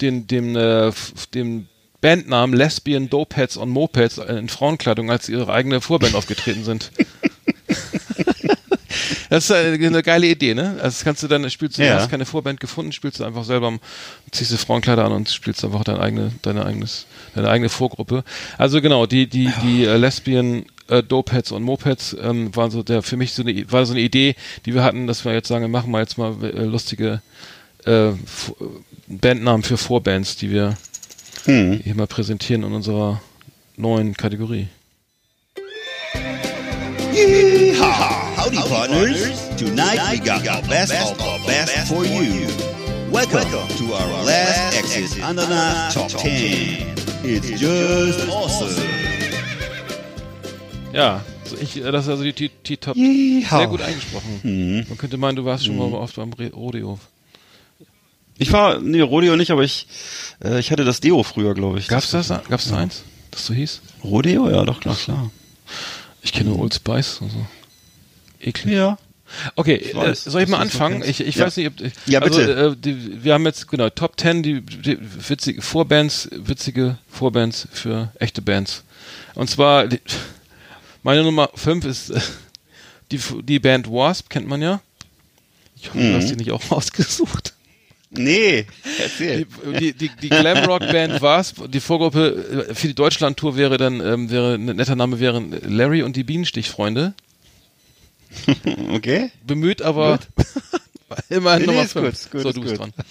den, 0.00 0.26
dem, 0.26 0.56
äh, 0.56 0.90
dem 1.34 1.66
Bandnamen 2.00 2.56
Lesbian 2.56 3.08
Dopeheads 3.08 3.56
on 3.56 3.68
Mopeds 3.68 4.18
in 4.18 4.48
Frauenkleidung 4.48 5.10
als 5.10 5.28
ihre 5.28 5.52
eigene 5.52 5.80
Vorband 5.80 6.14
aufgetreten 6.16 6.64
sind. 6.64 6.90
Das 9.32 9.44
ist 9.44 9.50
eine, 9.50 9.86
eine 9.86 10.02
geile 10.02 10.26
Idee, 10.26 10.52
ne? 10.52 10.72
Also 10.72 10.84
das 10.84 11.04
kannst 11.04 11.22
du 11.22 11.26
dann, 11.28 11.48
spielst 11.48 11.78
du, 11.78 11.82
Ja. 11.82 11.94
hast 11.94 12.10
keine 12.10 12.26
Vorband 12.26 12.60
gefunden, 12.60 12.92
spielst 12.92 13.18
du 13.18 13.24
einfach 13.24 13.44
selber, 13.44 13.72
ziehst 14.30 14.52
du 14.52 14.58
Frauenkleider 14.58 15.06
an 15.06 15.12
und 15.12 15.30
spielst 15.30 15.64
einfach 15.64 15.84
deine 15.84 16.00
eigene, 16.00 16.32
deine 16.42 16.66
eigenes, 16.66 17.06
deine 17.34 17.48
eigene 17.48 17.70
Vorgruppe. 17.70 18.24
Also 18.58 18.82
genau, 18.82 19.06
die, 19.06 19.26
die, 19.26 19.50
die 19.62 19.84
äh, 19.86 19.96
Lesbian 19.96 20.66
äh, 20.88 21.02
Dopeheads 21.02 21.50
und 21.50 21.62
Mopeds 21.62 22.14
ähm, 22.20 22.54
waren 22.54 22.70
so 22.70 22.82
der, 22.82 23.00
für 23.02 23.16
mich 23.16 23.32
so 23.32 23.42
eine, 23.42 23.72
war 23.72 23.86
so 23.86 23.94
eine 23.94 24.02
Idee, 24.02 24.34
die 24.66 24.74
wir 24.74 24.84
hatten, 24.84 25.06
dass 25.06 25.24
wir 25.24 25.32
jetzt 25.32 25.48
sagen, 25.48 25.62
wir 25.62 25.68
machen 25.68 25.90
mal 25.90 26.00
jetzt 26.00 26.18
mal 26.18 26.36
äh, 26.44 26.64
lustige 26.64 27.22
äh, 27.86 28.08
F- 28.08 28.52
Bandnamen 29.06 29.62
für 29.62 29.78
Vorbands, 29.78 30.36
die 30.36 30.50
wir 30.50 30.76
Hm. 31.46 31.80
hier 31.82 31.94
mal 31.94 32.06
präsentieren 32.06 32.64
in 32.64 32.72
unserer 32.74 33.22
neuen 33.78 34.14
Kategorie. 34.14 34.68
Yeehaw! 37.14 37.71
Howdy, 38.52 38.68
partners. 38.68 39.56
Tonight 39.56 39.98
we 40.10 40.18
got 40.18 40.42
the 40.42 40.68
best 40.68 40.92
of 40.92 41.16
the 41.16 41.42
best 41.46 41.88
for 41.88 42.04
you. 42.04 42.48
Welcome 43.10 43.48
to 43.78 43.94
our 43.94 44.24
last 44.24 44.76
exit 44.76 45.22
the 45.22 45.90
top 45.90 46.10
10. 46.10 46.94
It's 47.24 47.48
just 47.58 48.28
awesome. 48.28 48.84
Ja, 50.92 51.22
so 51.44 51.56
ich, 51.56 51.78
äh, 51.78 51.90
das 51.90 52.04
ist 52.04 52.10
also 52.10 52.24
die, 52.24 52.34
die, 52.34 52.50
die 52.50 52.76
Top 52.76 52.94
Yeehaw. 52.94 53.58
sehr 53.58 53.68
gut 53.68 53.80
eingesprochen. 53.80 54.86
Man 54.86 54.98
könnte 54.98 55.16
meinen, 55.16 55.36
du 55.36 55.46
warst 55.46 55.64
schon 55.64 55.78
mal 55.78 55.90
oft 55.94 56.16
beim 56.16 56.34
Rodeo. 56.34 56.98
Ich 58.36 58.52
war, 58.52 58.80
nee, 58.80 59.00
Rodeo 59.00 59.36
nicht, 59.36 59.50
aber 59.50 59.62
ich, 59.62 59.86
äh, 60.44 60.58
ich 60.58 60.70
hatte 60.70 60.84
das 60.84 61.00
Deo 61.00 61.22
früher, 61.22 61.54
glaube 61.54 61.78
ich. 61.78 61.88
Gab's 61.88 62.10
das? 62.10 62.28
Gab's 62.28 62.68
da 62.68 62.76
eins, 62.76 63.02
das 63.30 63.46
so 63.46 63.54
hieß? 63.54 63.80
Rodeo? 64.04 64.50
Ja, 64.50 64.66
doch, 64.66 64.80
klar, 64.80 64.96
klar. 64.96 65.30
Ich 66.20 66.34
kenne 66.34 66.50
nur 66.50 66.58
Old 66.58 66.74
Spice 66.74 67.18
und 67.22 67.30
so. 67.30 67.46
Eklig. 68.42 68.74
Ja. 68.74 68.98
Okay, 69.56 69.76
äh, 69.76 69.94
weiß, 69.94 70.24
soll 70.24 70.42
ich 70.42 70.48
mal 70.48 70.58
anfangen? 70.58 71.02
Ich, 71.06 71.20
ich 71.20 71.36
Ja. 71.36 71.46
weiß 71.46 71.56
nicht, 71.56 71.68
ob, 71.68 71.80
ich, 71.80 71.92
Ja, 72.06 72.20
also, 72.20 72.38
bitte. 72.38 72.52
äh, 72.52 72.76
die, 72.76 73.24
wir 73.24 73.32
haben 73.34 73.46
jetzt, 73.46 73.66
genau, 73.68 73.88
Top 73.88 74.20
10, 74.20 74.42
die, 74.42 74.60
die 74.60 74.98
witzige 75.00 75.62
Vorbands, 75.62 76.28
witzige 76.32 76.98
Vorbands 77.08 77.66
für 77.72 78.12
echte 78.18 78.42
Bands. 78.42 78.82
Und 79.34 79.48
zwar, 79.48 79.86
die, 79.86 80.00
meine 81.02 81.22
Nummer 81.22 81.48
5 81.54 81.84
ist 81.86 82.10
äh, 82.10 82.20
die, 83.10 83.20
die 83.42 83.58
Band 83.58 83.88
Wasp, 83.88 84.28
kennt 84.28 84.48
man 84.48 84.60
ja. 84.60 84.80
Ich 85.76 85.88
hoffe, 85.88 85.98
du 85.98 86.14
hast 86.14 86.28
die 86.30 86.36
nicht 86.36 86.52
auch 86.52 86.70
ausgesucht. 86.70 87.54
Nee, 88.10 88.66
erzähl. 89.02 89.46
Die, 89.80 89.94
die, 89.94 90.10
die 90.20 90.28
Glamrock-Band 90.28 91.22
Wasp, 91.22 91.62
die 91.72 91.80
Vorgruppe 91.80 92.66
äh, 92.68 92.74
für 92.74 92.88
die 92.88 92.94
Deutschland-Tour 92.94 93.56
wäre 93.56 93.78
dann, 93.78 94.00
ähm, 94.00 94.30
wäre, 94.30 94.54
ein 94.56 94.66
netter 94.66 94.94
Name 94.96 95.18
wären 95.18 95.56
Larry 95.66 96.02
und 96.02 96.14
die 96.16 96.22
Bienenstichfreunde. 96.24 97.14
Okay. 98.94 99.30
Bemüht, 99.46 99.82
aber 99.82 100.18
immerhin 101.28 101.66
Nummer 101.66 101.82
ist 101.82 101.94
gut, 101.94 102.02
5. 102.04 102.14
ist 102.14 102.30
gut, 102.30 102.42
so, 102.42 102.52
du 102.52 102.60
bist 102.62 102.78
dran. 102.78 102.92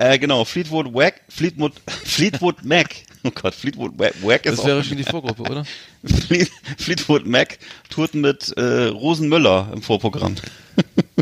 Äh, 0.00 0.16
genau, 0.20 0.44
Fleetwood 0.44 0.94
Wack, 0.94 1.22
Fleetwood, 1.28 1.72
Fleetwood 2.04 2.64
Mac. 2.64 2.94
Oh 3.24 3.32
Gott, 3.32 3.52
Fleetwood 3.52 3.98
Wack, 3.98 4.14
Wack 4.22 4.46
ist 4.46 4.58
Das 4.58 4.64
wäre 4.64 4.84
schon 4.84 4.96
die 4.96 5.02
Vorgruppe, 5.02 5.42
oder? 5.42 5.64
Fleet, 6.04 6.52
Fleetwood 6.76 7.26
Mac 7.26 7.58
tourten 7.90 8.20
mit 8.20 8.56
äh, 8.56 8.84
Rosenmüller 8.86 9.70
im 9.74 9.82
Vorprogramm. 9.82 10.36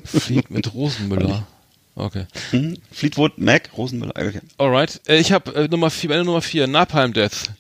Fliegt 0.05 0.51
mit 0.51 0.75
Rosenmüller. 0.75 1.47
Okay. 1.95 2.27
Hm? 2.51 2.77
Fleetwood 2.93 3.39
Mac, 3.39 3.71
Rosenmüller. 3.79 4.13
Okay. 4.15 4.41
Alright. 4.59 5.01
Äh, 5.09 5.17
ich 5.21 5.33
habe 5.33 5.55
äh, 5.55 5.69
Nummer 5.69 5.89
4, 5.89 6.11
meine 6.11 6.25
Nummer 6.25 6.43
4, 6.43 6.67
Napalm 6.67 7.15
Death. 7.15 7.51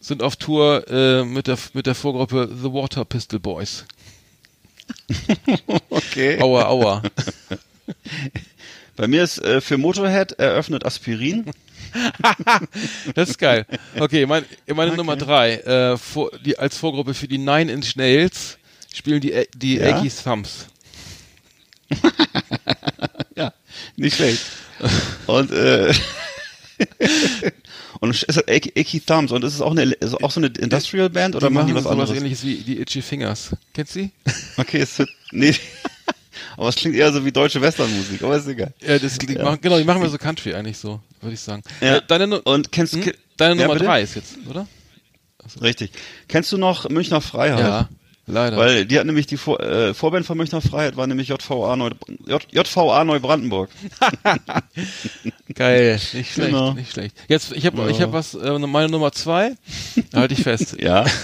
Sind 0.00 0.22
auf 0.22 0.36
Tour 0.36 0.88
äh, 0.88 1.24
mit, 1.24 1.48
der, 1.48 1.58
mit 1.72 1.86
der 1.86 1.96
Vorgruppe 1.96 2.48
The 2.48 2.72
Water 2.72 3.04
Pistol 3.04 3.40
Boys. 3.40 3.84
okay. 5.90 6.40
Aua, 6.40 6.64
aua. 6.66 7.02
Bei 8.96 9.08
mir 9.08 9.22
ist 9.22 9.38
äh, 9.38 9.60
für 9.60 9.78
Motorhead 9.78 10.32
eröffnet 10.32 10.84
Aspirin. 10.84 11.50
Das 13.14 13.30
ist 13.30 13.38
geil. 13.38 13.66
Okay, 13.98 14.24
mein, 14.26 14.44
meine 14.72 14.94
Nummer 14.94 15.16
3, 15.16 15.54
äh, 15.54 15.96
vor, 15.96 16.30
die, 16.44 16.56
als 16.56 16.76
Vorgruppe 16.76 17.14
für 17.14 17.26
die 17.26 17.38
Nine 17.38 17.72
Inch 17.72 17.96
Nails 17.96 18.58
spielen 18.94 19.20
die, 19.20 19.48
die 19.56 19.78
Ja? 19.78 19.96
Achy 19.96 20.10
Thumbs. 20.10 20.66
Ja, 23.36 23.54
nicht 23.96 24.16
schlecht. 24.16 24.42
Und 25.26 25.50
äh, 25.50 25.94
und 28.00 28.10
es 28.10 28.22
ist 28.22 28.44
Icky 28.48 28.72
Icky 28.74 29.00
Thumbs 29.00 29.30
und 29.32 29.44
ist 29.44 29.54
es 29.54 29.60
auch 29.60 29.70
eine 29.72 29.82
ist 29.84 30.14
auch 30.14 30.30
so 30.30 30.40
eine 30.40 30.48
Industrial 30.48 31.08
Band 31.10 31.36
oder 31.36 31.48
Die 31.48 31.54
machen 31.54 31.66
die 31.68 31.72
machen 31.74 31.84
was 31.84 31.90
anderes? 31.92 32.10
ähnliches 32.10 32.44
wie 32.44 32.56
die 32.56 32.80
Itchy 32.80 33.02
Fingers. 33.02 33.50
Kennst 33.74 33.94
du 33.94 34.00
die? 34.00 34.10
Okay, 34.56 34.78
es 34.80 34.98
wird 34.98 35.08
nee. 35.32 35.54
Aber 36.56 36.68
es 36.68 36.76
klingt 36.76 36.96
eher 36.96 37.12
so 37.12 37.24
wie 37.24 37.32
deutsche 37.32 37.60
Westernmusik, 37.60 38.22
aber 38.22 38.36
ist 38.36 38.46
egal. 38.46 38.72
Ja, 38.80 38.98
das, 38.98 39.18
die 39.18 39.34
Machen, 39.34 39.58
genau, 39.60 39.78
die 39.78 39.84
machen 39.84 40.00
wir 40.00 40.08
so 40.08 40.16
Country 40.16 40.54
eigentlich 40.54 40.78
so, 40.78 41.00
würde 41.20 41.34
ich 41.34 41.40
sagen. 41.40 41.62
Ja. 41.80 41.96
Äh, 41.96 42.02
deine, 42.06 42.40
Und 42.42 42.72
kennst 42.72 42.94
hm? 42.94 43.02
du 43.02 43.12
deine 43.36 43.56
Ja, 43.56 43.62
Nummer 43.66 43.74
bitte? 43.74 43.86
3 43.86 44.02
ist 44.02 44.14
jetzt, 44.14 44.38
oder? 44.48 44.66
richtig. 45.60 45.90
Kennst 46.28 46.52
du 46.52 46.56
noch 46.58 46.88
Münchner 46.88 47.20
Freiheit? 47.20 47.58
Ja, 47.60 47.88
leider. 48.30 48.56
Weil 48.56 48.86
die 48.86 48.98
hat 48.98 49.06
nämlich 49.06 49.26
die 49.26 49.36
Vor 49.36 49.60
äh, 49.60 49.92
Vorband 49.94 50.26
von 50.26 50.36
Münchner 50.36 50.60
Freiheit 50.60 50.96
war 50.96 51.06
nämlich 51.06 51.28
JVA, 51.28 51.76
Neu 51.76 51.90
J 52.26 52.42
JVA 52.50 53.04
Neubrandenburg. 53.04 53.70
Geil, 55.54 55.94
nicht 56.12 56.32
schlecht, 56.32 56.50
Genau. 56.50 56.72
nicht 56.72 56.92
schlecht. 56.92 57.16
Jetzt, 57.28 57.52
ich 57.52 57.66
habe 57.66 57.82
Ja. 57.82 57.88
ich 57.88 58.00
hab 58.00 58.12
was, 58.12 58.34
äh, 58.34 58.58
meine 58.58 58.88
Nummer 58.88 59.12
2, 59.12 59.56
halte 60.14 60.34
ich 60.34 60.42
fest. 60.42 60.76
Ja. 60.80 61.04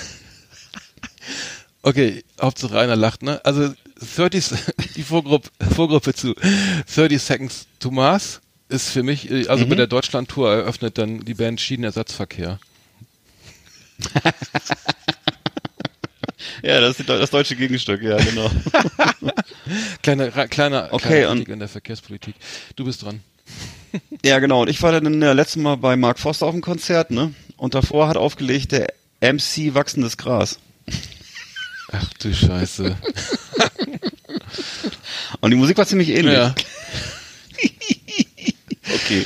Okay, 1.82 2.24
Hauptsache 2.40 2.76
einer 2.80 2.96
lacht, 2.96 3.22
ne? 3.22 3.40
Also 3.44 3.72
30, 4.18 4.58
die 4.96 5.04
Vorgruppe, 5.04 5.50
Vorgruppe 5.72 6.14
zu 6.14 6.34
30 6.34 7.22
Seconds 7.22 7.66
to 7.78 7.92
Mars 7.92 8.40
ist 8.68 8.90
für 8.90 9.04
mich, 9.04 9.30
äh, 9.30 9.46
also 9.46 9.66
bei 9.66 9.76
der 9.76 9.86
Deutschland-Tour 9.86 10.50
eröffnet 10.52 10.98
dann 10.98 11.24
die 11.24 11.34
Band 11.34 11.60
Schienenersatzverkehr. 11.60 12.58
Ja, 16.66 16.80
das 16.80 16.98
ist 16.98 17.08
das 17.08 17.30
deutsche 17.30 17.54
Gegenstück, 17.54 18.02
ja, 18.02 18.16
genau. 18.16 18.50
Kleiner, 20.02 20.30
kleiner, 20.48 20.88
Okay, 20.90 21.20
kleiner 21.20 21.28
Kritik 21.28 21.48
in 21.48 21.58
der 21.60 21.68
Verkehrspolitik. 21.68 22.34
Du 22.74 22.84
bist 22.84 23.04
dran. 23.04 23.20
ja, 24.24 24.40
genau. 24.40 24.62
Und 24.62 24.68
ich 24.68 24.82
war 24.82 24.90
dann 24.90 25.22
äh, 25.22 25.32
letztes 25.32 25.62
Mal 25.62 25.76
bei 25.76 25.94
Mark 25.94 26.18
Foster 26.18 26.46
auf 26.46 26.54
dem 26.54 26.62
Konzert, 26.62 27.12
ne? 27.12 27.32
Und 27.56 27.74
davor 27.76 28.08
hat 28.08 28.16
aufgelegt 28.16 28.72
der 28.72 28.92
MC 29.20 29.74
Wachsendes 29.74 30.16
Gras. 30.16 30.58
Ach 31.92 32.12
du 32.14 32.34
Scheiße. 32.34 32.96
Und 35.40 35.50
die 35.52 35.56
Musik 35.56 35.78
war 35.78 35.86
ziemlich 35.86 36.08
ähnlich. 36.08 36.34
ja, 36.34 36.52
Okay. 38.92 39.24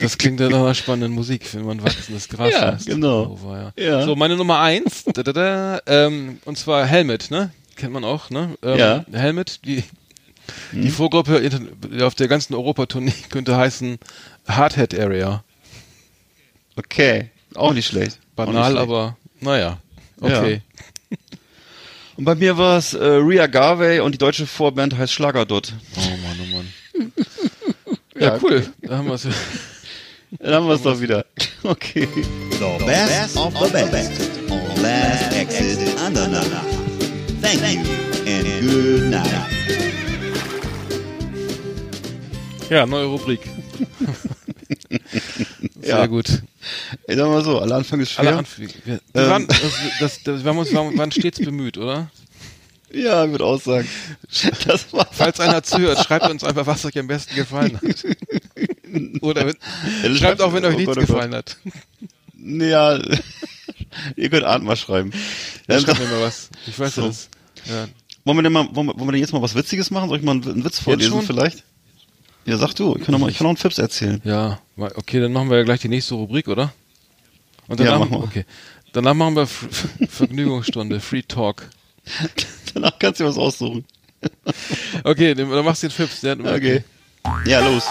Das 0.00 0.18
klingt 0.18 0.40
ja 0.40 0.48
nach 0.48 0.58
einer 0.60 0.74
spannenden 0.74 1.12
Musik, 1.12 1.52
wenn 1.54 1.64
man 1.64 1.82
wachsendes 1.82 2.28
Gras 2.28 2.50
Ja, 2.52 2.72
heißt. 2.72 2.86
genau. 2.86 3.38
Oh, 3.42 3.46
war 3.48 3.72
ja. 3.76 3.84
Ja. 3.84 4.04
So, 4.04 4.16
meine 4.16 4.36
Nummer 4.36 4.60
eins, 4.60 5.04
da, 5.04 5.22
da, 5.22 5.32
da, 5.32 5.80
ähm, 5.86 6.38
und 6.44 6.56
zwar 6.58 6.86
Helmet, 6.86 7.30
ne? 7.30 7.50
Kennt 7.76 7.92
man 7.92 8.04
auch, 8.04 8.30
ne? 8.30 8.56
Ähm, 8.62 8.78
Ja. 8.78 9.04
Helmet, 9.12 9.60
die, 9.64 9.84
die 10.72 10.90
Vorgruppe 10.90 11.42
auf 12.02 12.14
der 12.14 12.28
ganzen 12.28 12.54
Europatournee 12.54 13.12
könnte 13.30 13.56
heißen 13.56 13.98
Hardhead 14.48 14.98
Area. 14.98 15.42
Okay. 16.76 17.30
Auch 17.54 17.72
nicht 17.72 17.86
schlecht. 17.86 18.18
Auch 18.36 18.44
nicht 18.46 18.54
Banal, 18.54 18.70
schlecht. 18.72 18.82
aber 18.82 19.16
naja. 19.40 19.78
Okay. 20.20 20.62
Und 22.16 22.24
bei 22.24 22.34
mir 22.34 22.56
war 22.56 22.78
es 22.78 22.94
äh, 22.94 23.04
Ria 23.04 23.46
Garvey 23.46 24.00
und 24.00 24.12
die 24.12 24.18
deutsche 24.18 24.46
Vorband 24.46 24.96
heißt 24.96 25.12
Schlagerdutt. 25.12 25.74
Oh 25.96 26.00
Mann, 26.00 26.38
oh 26.40 26.56
Mann. 26.56 27.12
Ja, 28.18 28.38
cool. 28.42 28.66
Da 28.82 28.98
haben 28.98 29.06
wir 29.08 29.14
es. 29.14 29.22
Dann 30.40 30.54
haben 30.54 30.66
wir 30.66 30.74
es 30.74 30.82
doch 30.82 31.00
wieder. 31.00 31.24
Okay. 31.62 32.06
The 32.60 32.84
best 32.86 33.36
of 33.36 33.52
the 33.54 33.72
best 33.90 34.12
on 34.48 34.82
Last 34.82 35.32
Exit 35.34 35.98
Andernach. 35.98 36.46
Thank 37.42 37.84
you 37.84 37.84
and 38.24 38.70
good 38.70 39.10
night. 39.10 39.26
Ja, 42.70 42.86
neue 42.86 43.06
Rubrik. 43.06 43.40
Sehr 45.80 45.88
Ja. 45.98 46.06
gut. 46.06 46.26
Ich 47.08 47.16
sag 47.16 47.26
mal 47.28 47.42
so, 47.44 47.58
alle 47.58 47.74
Anfang 47.74 47.98
ist 48.00 48.12
schwer. 48.12 48.28
Alle 48.28 48.38
Anf 48.38 48.58
wir, 48.60 48.68
wir, 48.84 49.00
wir, 49.12 49.22
Ähm. 49.22 49.30
waren, 49.30 49.46
das, 49.48 49.60
das, 49.98 50.22
das, 50.22 50.44
wir, 50.44 50.50
haben 50.50 50.58
uns, 50.58 50.70
wir 50.70 50.98
waren 50.98 51.10
stets 51.10 51.40
bemüht, 51.40 51.78
oder? 51.78 52.10
Ja, 52.92 53.24
ich 53.24 53.30
würde 53.30 53.44
auch 53.44 53.60
sagen. 53.60 53.88
Falls 55.12 55.40
einer 55.40 55.62
zuhört, 55.62 56.04
schreibt 56.04 56.28
uns 56.30 56.44
einfach, 56.44 56.66
was 56.66 56.84
euch 56.84 56.98
am 56.98 57.06
besten 57.06 57.34
gefallen 57.34 57.76
hat. 57.80 58.06
Oder 59.22 59.46
wenn, 59.46 59.56
Ja, 60.02 60.14
schreibt 60.18 60.40
auch, 60.40 60.52
wenn 60.54 60.64
euch 60.64 60.74
oh 60.74 60.78
nichts 60.78 60.94
Gott, 60.94 60.96
oh 60.98 61.00
Gott. 61.00 61.08
gefallen 61.08 61.34
hat. 61.34 61.56
Ja, 62.38 62.98
ihr 64.14 64.28
könnt 64.30 64.44
Arndt 64.44 64.64
mal 64.64 64.76
schreiben. 64.76 65.10
Ja, 65.66 65.80
schreibt 65.80 65.98
mir 65.98 66.06
mal 66.06 66.20
was. 66.20 66.48
Ich 66.68 66.78
weiß 66.78 66.94
So. 66.94 67.06
das. 67.08 67.28
Ja. 67.64 67.88
wollen 68.24 68.38
wir 68.38 68.42
denn 68.44 68.52
mal, 68.52 68.68
wollen 68.72 68.86
wir, 68.88 68.94
wollen 68.94 69.08
wir 69.08 69.12
denn 69.12 69.20
jetzt 69.22 69.32
mal 69.32 69.42
was 69.42 69.54
Witziges 69.56 69.90
machen? 69.90 70.08
Soll 70.10 70.18
ich 70.18 70.24
mal 70.24 70.32
einen, 70.32 70.48
einen 70.48 70.64
Witz 70.64 70.78
vorlesen 70.78 71.22
vielleicht? 71.22 71.64
Ja, 72.44 72.56
sag 72.58 72.74
du. 72.74 72.94
Ich 72.96 73.02
kann 73.04 73.12
noch 73.12 73.18
mal, 73.18 73.30
ich 73.30 73.38
kann 73.38 73.46
noch 73.46 73.50
einen 73.50 73.56
Fips 73.56 73.78
erzählen. 73.78 74.20
ja, 74.22 74.60
okay, 74.76 75.18
dann 75.18 75.32
machen 75.32 75.50
wir 75.50 75.56
ja 75.58 75.64
gleich 75.64 75.80
die 75.80 75.88
nächste 75.88 76.14
Rubrik, 76.14 76.46
oder? 76.46 76.72
Und 77.66 77.80
Ja, 77.80 77.86
danach, 77.86 78.00
mach 78.00 78.10
mal. 78.10 78.22
okay. 78.24 78.44
Danach 78.92 79.14
machen 79.14 79.34
wir 79.34 79.46
Vergnügungsstunde, 80.08 81.00
Free 81.00 81.22
Talk. 81.22 81.68
Danach 82.74 82.98
kannst 82.98 83.20
du 83.20 83.24
was 83.24 83.36
aussuchen. 83.36 83.84
Okay, 85.04 85.34
dann 85.34 85.48
machst 85.64 85.82
du 85.82 85.88
den 85.88 85.92
Fips. 85.92 86.24
Okay. 86.24 86.84
Ja, 87.46 87.66
los. 87.66 87.84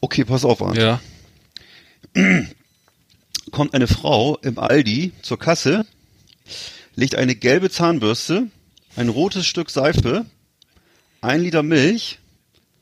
Okay, 0.00 0.24
pass 0.24 0.44
auf, 0.44 0.60
Arndt. 0.60 0.76
Ja. 0.76 1.00
kommt 3.52 3.74
eine 3.74 3.86
Frau 3.86 4.36
im 4.38 4.58
Aldi 4.58 5.12
zur 5.22 5.38
Kasse, 5.38 5.86
legt 6.94 7.14
eine 7.14 7.34
gelbe 7.34 7.70
Zahnbürste, 7.70 8.48
ein 8.96 9.08
rotes 9.08 9.46
Stück 9.46 9.70
Seife, 9.70 10.26
ein 11.20 11.42
Liter 11.42 11.62
Milch, 11.62 12.18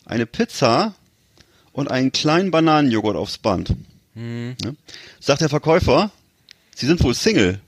eine 0.05 0.27
Pizza 0.27 0.95
und 1.73 1.91
einen 1.91 2.13
kleinen 2.13 2.51
Bananenjoghurt 2.51 3.17
aufs 3.17 3.39
Band. 3.39 3.75
Ja. 4.15 4.73
Sagt 5.21 5.41
der 5.41 5.49
Verkäufer, 5.49 6.11
Sie 6.75 6.87
sind 6.87 7.03
wohl 7.03 7.15
Single. 7.15 7.61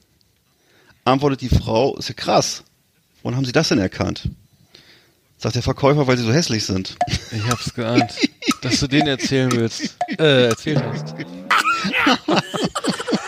Antwortet 1.05 1.41
die 1.41 1.49
Frau, 1.49 1.97
ist 1.97 2.09
ja 2.09 2.15
krass. 2.15 2.65
Wann 3.23 3.37
haben 3.37 3.45
Sie 3.45 3.53
das 3.53 3.69
denn 3.69 3.79
erkannt? 3.79 4.29
Sagt 5.39 5.55
der 5.57 5.63
Verkäufer, 5.63 6.07
weil 6.07 6.17
Sie 6.17 6.25
so 6.25 6.33
hässlich 6.33 6.65
sind. 6.65 6.97
Ich 7.31 7.47
hab's 7.49 7.75
geahnt, 7.75 8.13
dass 8.63 8.81
du 8.81 8.87
den 8.87 9.07
erzählen 9.07 9.51
willst. 9.53 9.97
Äh, 10.19 10.49
erzählt 10.49 10.83
hast. 10.83 11.15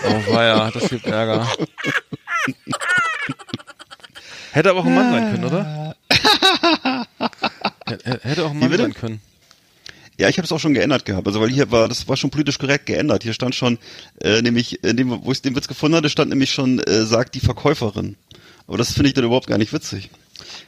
Oh 0.06 0.34
weia, 0.34 0.70
das 0.70 0.90
gibt 0.90 1.06
Ärger. 1.06 1.48
Hätte 4.54 4.70
aber 4.70 4.80
auch 4.80 4.86
ein 4.86 4.94
Mann 4.94 5.10
sein 5.10 5.30
können, 5.32 5.44
oder? 5.46 5.96
Hätte 8.22 8.44
auch 8.44 8.52
ein 8.52 8.58
Mann 8.60 8.76
sein 8.76 8.94
können. 8.94 9.20
Ja, 10.16 10.28
ich 10.28 10.38
habe 10.38 10.46
es 10.46 10.52
auch 10.52 10.60
schon 10.60 10.74
geändert 10.74 11.04
gehabt. 11.04 11.26
Also 11.26 11.40
weil 11.40 11.50
hier 11.50 11.72
war, 11.72 11.88
das 11.88 12.06
war 12.06 12.16
schon 12.16 12.30
politisch 12.30 12.58
korrekt 12.58 12.86
geändert. 12.86 13.24
Hier 13.24 13.32
stand 13.32 13.56
schon, 13.56 13.78
äh, 14.20 14.42
nämlich, 14.42 14.84
in 14.84 14.96
dem, 14.96 15.24
wo 15.24 15.32
ich 15.32 15.42
den 15.42 15.56
Witz 15.56 15.66
gefunden 15.66 15.96
hatte, 15.96 16.08
stand 16.08 16.30
nämlich 16.30 16.52
schon, 16.52 16.78
äh, 16.78 17.04
sagt 17.04 17.34
die 17.34 17.40
Verkäuferin. 17.40 18.14
Aber 18.68 18.78
das 18.78 18.92
finde 18.92 19.08
ich 19.08 19.14
dann 19.14 19.24
überhaupt 19.24 19.48
gar 19.48 19.58
nicht 19.58 19.72
witzig. 19.72 20.08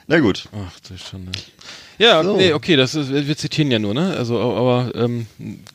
Na 0.08 0.18
gut. 0.18 0.48
Ach 0.52 0.80
du 0.80 0.98
Schande. 0.98 1.30
Ja, 1.98 2.24
So. 2.24 2.36
nee, 2.36 2.52
okay, 2.54 2.74
das 2.74 2.96
ist, 2.96 3.10
wir 3.10 3.36
zitieren 3.36 3.70
ja 3.70 3.78
nur, 3.78 3.94
ne? 3.94 4.16
Also, 4.16 4.40
aber 4.40 4.92
ähm, 4.96 5.26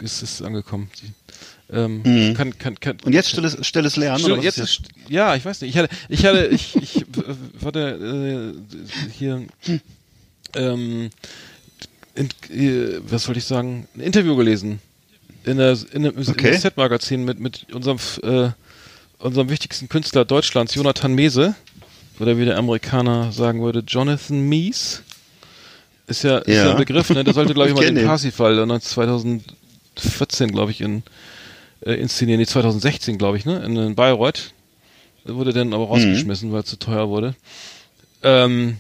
es 0.04 0.22
ist 0.22 0.42
angekommen. 0.42 0.92
Ähm, 1.74 2.34
kann, 2.36 2.58
kann, 2.58 2.80
kann, 2.80 2.98
Und 3.06 3.14
jetzt 3.14 3.30
stilles, 3.30 3.58
stilles 3.66 3.96
Lernen. 3.96 4.20
Still, 4.20 4.34
oder 4.34 4.42
jetzt 4.44 4.58
ist, 4.58 4.82
ja, 5.08 5.36
ich 5.36 5.46
weiß 5.46 5.62
nicht. 5.62 5.74
Ich 5.76 5.78
hatte, 5.82 5.90
ich 6.10 6.26
hatte, 6.26 6.48
ich, 6.48 6.76
ich 6.76 7.06
warte, 7.62 8.54
äh, 8.60 9.10
hier, 9.18 9.46
ähm, 10.56 11.10
in, 12.16 12.28
äh, 12.54 13.00
was 13.04 13.28
wollte 13.28 13.40
ich 13.40 13.46
sagen? 13.46 13.88
Ein 13.96 14.02
Interview 14.02 14.36
gelesen 14.36 14.80
in 15.46 15.58
der 15.58 15.78
in 15.94 16.06
einem 16.06 16.28
Okay. 16.28 16.60
Z-Magazin 16.60 17.24
mit 17.26 17.40
mit 17.40 17.68
unserem 17.74 17.98
äh, 18.24 18.50
unserem 19.20 19.50
wichtigsten 19.50 19.88
Künstler 19.88 20.26
Deutschlands, 20.26 20.76
Jonathan 20.76 21.14
Mese, 21.14 21.56
oder 22.20 22.38
wie 22.38 22.46
der 22.46 22.58
Amerikaner 22.58 23.32
sagen 23.32 23.62
würde, 23.62 23.84
Jonathan 23.88 24.42
Mies. 24.42 25.04
Ist 26.08 26.24
ja, 26.24 26.40
ist 26.40 26.48
ja 26.48 26.66
Ja. 26.66 26.72
ein 26.72 26.78
Begriff, 26.78 27.10
ne? 27.12 27.24
Der 27.24 27.34
sollte, 27.34 27.54
glaube 27.54 27.70
ich, 27.72 27.76
Ich 27.76 27.82
mal 27.82 27.94
den. 27.94 28.06
Parsifal 28.06 28.60
äh, 28.70 28.80
2014, 28.80 30.52
glaube 30.52 30.72
ich, 30.72 30.82
in 30.82 31.04
äh, 31.86 31.94
inszenieren, 31.94 32.40
nee, 32.40 32.46
2016, 32.46 33.18
glaube 33.18 33.38
ich, 33.38 33.46
ne? 33.46 33.64
In, 33.66 33.76
in 33.78 33.96
Bayreuth. 33.96 34.54
Wurde 35.24 35.54
dann 35.54 35.74
aber 35.74 35.86
rausgeschmissen, 35.86 36.52
weil 36.52 36.62
es 36.62 36.66
zu 36.66 36.80
teuer 36.80 37.08
wurde. 37.10 37.36
Ähm, 38.24 38.78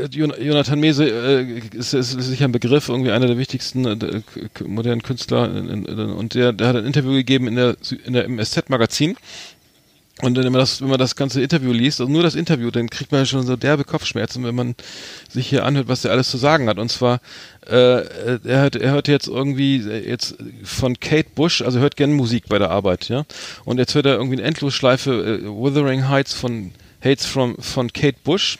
äh, 0.00 0.06
Jon- 0.06 0.34
Jonathan 0.40 0.78
Mese 0.78 1.04
äh, 1.08 1.58
ist, 1.76 1.94
ist, 1.94 2.10
sicher 2.12 2.44
ein 2.44 2.52
Begriff, 2.52 2.88
irgendwie 2.88 3.10
einer 3.10 3.26
der 3.26 3.38
wichtigsten 3.38 3.84
äh, 3.84 4.22
modernen 4.64 5.02
Künstler 5.02 5.50
in, 5.56 5.68
in, 5.68 5.84
und 5.86 6.34
der, 6.34 6.52
der 6.52 6.68
hat 6.68 6.76
ein 6.76 6.84
Interview 6.86 7.12
gegeben 7.12 7.48
in 7.48 7.56
der 7.56 7.76
in 8.04 8.12
der 8.12 8.24
im 8.24 8.38
SZ-Magazin 8.42 9.16
und 10.22 10.36
wenn 10.36 10.52
man 10.52 10.60
das, 10.60 10.80
wenn 10.80 10.88
man 10.88 10.98
das 10.98 11.16
ganze 11.16 11.42
Interview 11.42 11.72
liest, 11.72 12.00
also 12.00 12.10
nur 12.10 12.22
das 12.22 12.36
Interview, 12.36 12.70
dann 12.70 12.88
kriegt 12.88 13.10
man 13.10 13.26
schon 13.26 13.44
so 13.44 13.56
derbe 13.56 13.82
Kopfschmerzen, 13.82 14.44
wenn 14.44 14.54
man 14.54 14.76
sich 15.28 15.48
hier 15.48 15.64
anhört, 15.64 15.88
was 15.88 16.02
der 16.02 16.12
alles 16.12 16.30
zu 16.30 16.36
sagen 16.36 16.68
hat. 16.68 16.78
Und 16.78 16.88
zwar, 16.88 17.20
äh, 17.68 17.98
äh, 17.98 18.38
er 18.44 18.62
hört, 18.62 18.76
er 18.76 18.92
hört 18.92 19.08
jetzt 19.08 19.26
irgendwie 19.26 19.78
äh, 19.78 20.08
jetzt 20.08 20.36
von 20.62 21.00
Kate 21.00 21.30
Bush, 21.34 21.62
also 21.62 21.80
hört 21.80 21.96
gerne 21.96 22.14
Musik 22.14 22.44
bei 22.48 22.60
der 22.60 22.70
Arbeit, 22.70 23.08
ja. 23.08 23.24
Und 23.64 23.78
jetzt 23.78 23.96
hört 23.96 24.06
er 24.06 24.14
irgendwie 24.14 24.36
eine 24.36 24.46
Endlosschleife 24.46 25.40
äh, 25.42 25.48
Wuthering 25.48 26.08
Heights 26.08 26.32
von 26.32 26.70
Hates 27.02 27.26
from 27.26 27.56
von 27.58 27.92
Kate 27.92 28.18
Bush. 28.22 28.58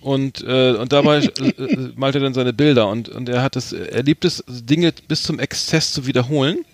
Und, 0.00 0.42
äh, 0.42 0.72
und 0.72 0.94
dabei 0.94 1.18
äh, 1.58 1.90
malt 1.94 2.14
er 2.14 2.22
dann 2.22 2.32
seine 2.32 2.54
Bilder 2.54 2.88
und, 2.88 3.10
und 3.10 3.28
er 3.28 3.42
hat 3.42 3.54
es, 3.54 3.74
er 3.74 4.02
liebt 4.02 4.24
es, 4.24 4.42
Dinge 4.48 4.94
bis 5.08 5.24
zum 5.24 5.38
Exzess 5.38 5.92
zu 5.92 6.06
wiederholen. 6.06 6.64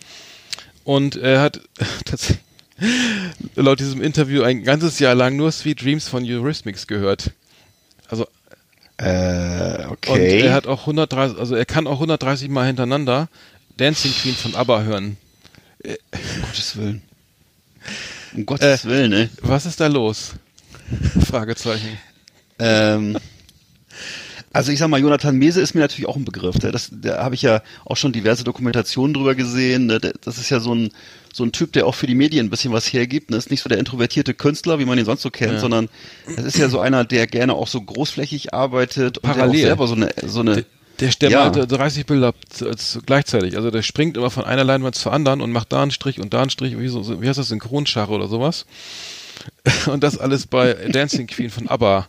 Und 0.84 1.16
er 1.16 1.40
hat 1.40 1.60
tatsächlich 2.04 2.45
laut 3.54 3.80
diesem 3.80 4.02
Interview 4.02 4.42
ein 4.42 4.62
ganzes 4.64 4.98
Jahr 4.98 5.14
lang 5.14 5.36
nur 5.36 5.50
Sweet 5.52 5.82
Dreams 5.82 6.08
von 6.08 6.24
Eurythmics 6.24 6.86
gehört. 6.86 7.30
Also 8.08 8.26
Äh, 8.98 9.84
und 9.86 9.92
okay. 10.08 10.40
er 10.40 10.54
hat 10.54 10.66
auch 10.66 10.80
130, 10.82 11.38
also 11.38 11.54
er 11.54 11.66
kann 11.66 11.86
auch 11.86 11.94
130 11.94 12.48
Mal 12.48 12.66
hintereinander 12.66 13.28
Dancing 13.76 14.12
Queen 14.12 14.34
von 14.34 14.54
ABBA 14.54 14.82
hören. 14.82 15.16
um 15.84 15.96
Gottes 16.42 16.76
Willen. 16.76 17.02
Um 18.34 18.46
Gottes 18.46 18.84
Äh, 18.84 18.88
Willen, 18.88 19.10
ne? 19.10 19.30
Was 19.42 19.66
ist 19.66 19.80
da 19.80 19.86
los? 19.86 20.32
Fragezeichen. 21.26 21.98
Ähm, 22.58 23.18
Also 24.56 24.72
ich 24.72 24.78
sag 24.78 24.88
mal, 24.88 24.98
Jonathan 25.00 25.36
Mese 25.36 25.60
ist 25.60 25.74
mir 25.74 25.82
natürlich 25.82 26.08
auch 26.08 26.16
ein 26.16 26.24
Begriff. 26.24 26.58
Da, 26.58 26.70
das, 26.70 26.88
da 26.90 27.22
habe 27.22 27.34
ich 27.34 27.42
ja 27.42 27.60
auch 27.84 27.96
schon 27.98 28.12
diverse 28.12 28.42
Dokumentationen 28.42 29.12
drüber 29.12 29.34
gesehen. 29.34 29.84
Ne? 29.84 30.00
Das 30.00 30.38
ist 30.38 30.48
ja 30.48 30.60
so 30.60 30.74
ein 30.74 30.88
so 31.30 31.44
ein 31.44 31.52
Typ, 31.52 31.74
der 31.74 31.86
auch 31.86 31.94
für 31.94 32.06
die 32.06 32.14
Medien 32.14 32.46
ein 32.46 32.50
bisschen 32.50 32.72
was 32.72 32.90
hergibt. 32.90 33.30
Das 33.30 33.44
ist 33.44 33.50
nicht 33.50 33.60
so 33.60 33.68
der 33.68 33.76
introvertierte 33.76 34.32
Künstler, 34.32 34.78
wie 34.78 34.86
man 34.86 34.98
ihn 34.98 35.04
sonst 35.04 35.20
so 35.20 35.28
kennt, 35.30 35.52
Ja. 35.52 35.60
sondern 35.60 35.90
es 36.38 36.44
ist 36.44 36.56
ja 36.56 36.70
so 36.70 36.80
einer, 36.80 37.04
der 37.04 37.26
gerne 37.26 37.52
auch 37.52 37.68
so 37.68 37.78
großflächig 37.82 38.54
arbeitet 38.54 39.18
und 39.18 39.22
Parallel. 39.24 39.52
der 39.52 39.74
auch 39.74 39.86
selber 39.86 39.86
so 39.88 39.94
eine 39.94 40.14
so 40.26 40.40
eine 40.40 40.64
Der, 41.00 41.10
der 41.10 41.28
Ja. 41.30 41.50
malt 41.50 41.70
30 41.70 42.06
Bilder 42.06 42.32
gleichzeitig. 43.04 43.58
Also 43.58 43.70
der 43.70 43.82
springt 43.82 44.16
immer 44.16 44.30
von 44.30 44.44
einer 44.46 44.64
Leinwand 44.64 44.94
zur 44.94 45.12
anderen 45.12 45.42
und 45.42 45.52
macht 45.52 45.70
da 45.70 45.82
einen 45.82 45.90
Strich 45.90 46.18
und 46.18 46.32
da 46.32 46.40
einen 46.40 46.48
Strich, 46.48 46.78
wie, 46.78 46.88
so, 46.88 47.20
wie 47.20 47.28
heißt 47.28 47.38
das, 47.38 47.48
Synchronscharre 47.48 48.14
oder 48.14 48.28
sowas. 48.28 48.64
Und 49.86 50.02
das 50.02 50.16
alles 50.16 50.46
bei 50.46 50.72
Dancing 50.72 51.26
Queen 51.26 51.50
von 51.50 51.68
ABBA. 51.68 52.08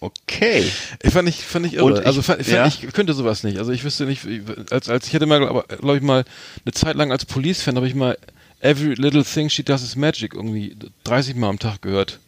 Okay. 0.00 0.64
Ich 1.02 1.12
fand 1.12 1.28
ich 1.28 1.44
fand 1.44 1.66
ich 1.66 1.74
irre. 1.74 1.84
Und 1.84 1.98
ich- 2.00 2.06
also 2.06 2.22
fand, 2.22 2.46
ja. 2.46 2.66
ich 2.66 2.86
könnte 2.92 3.12
sowas 3.12 3.42
nicht. 3.44 3.58
Also 3.58 3.72
ich 3.72 3.84
wüsste 3.84 4.04
nicht, 4.06 4.22
als 4.70 4.88
als 4.88 5.06
ich 5.06 5.12
hätte 5.12 5.26
mal, 5.26 5.38
glaube 5.40 5.96
ich 5.96 6.02
mal 6.02 6.24
eine 6.64 6.72
Zeit 6.72 6.96
lang 6.96 7.12
als 7.12 7.24
Police-Fan 7.24 7.76
habe 7.76 7.86
ich 7.86 7.94
mal 7.94 8.16
Every 8.60 8.94
Little 8.94 9.24
Thing 9.24 9.48
She 9.48 9.62
Does 9.62 9.82
Is 9.82 9.96
Magic 9.96 10.34
irgendwie 10.34 10.76
30 11.04 11.36
Mal 11.36 11.48
am 11.48 11.58
Tag 11.58 11.82
gehört. 11.82 12.18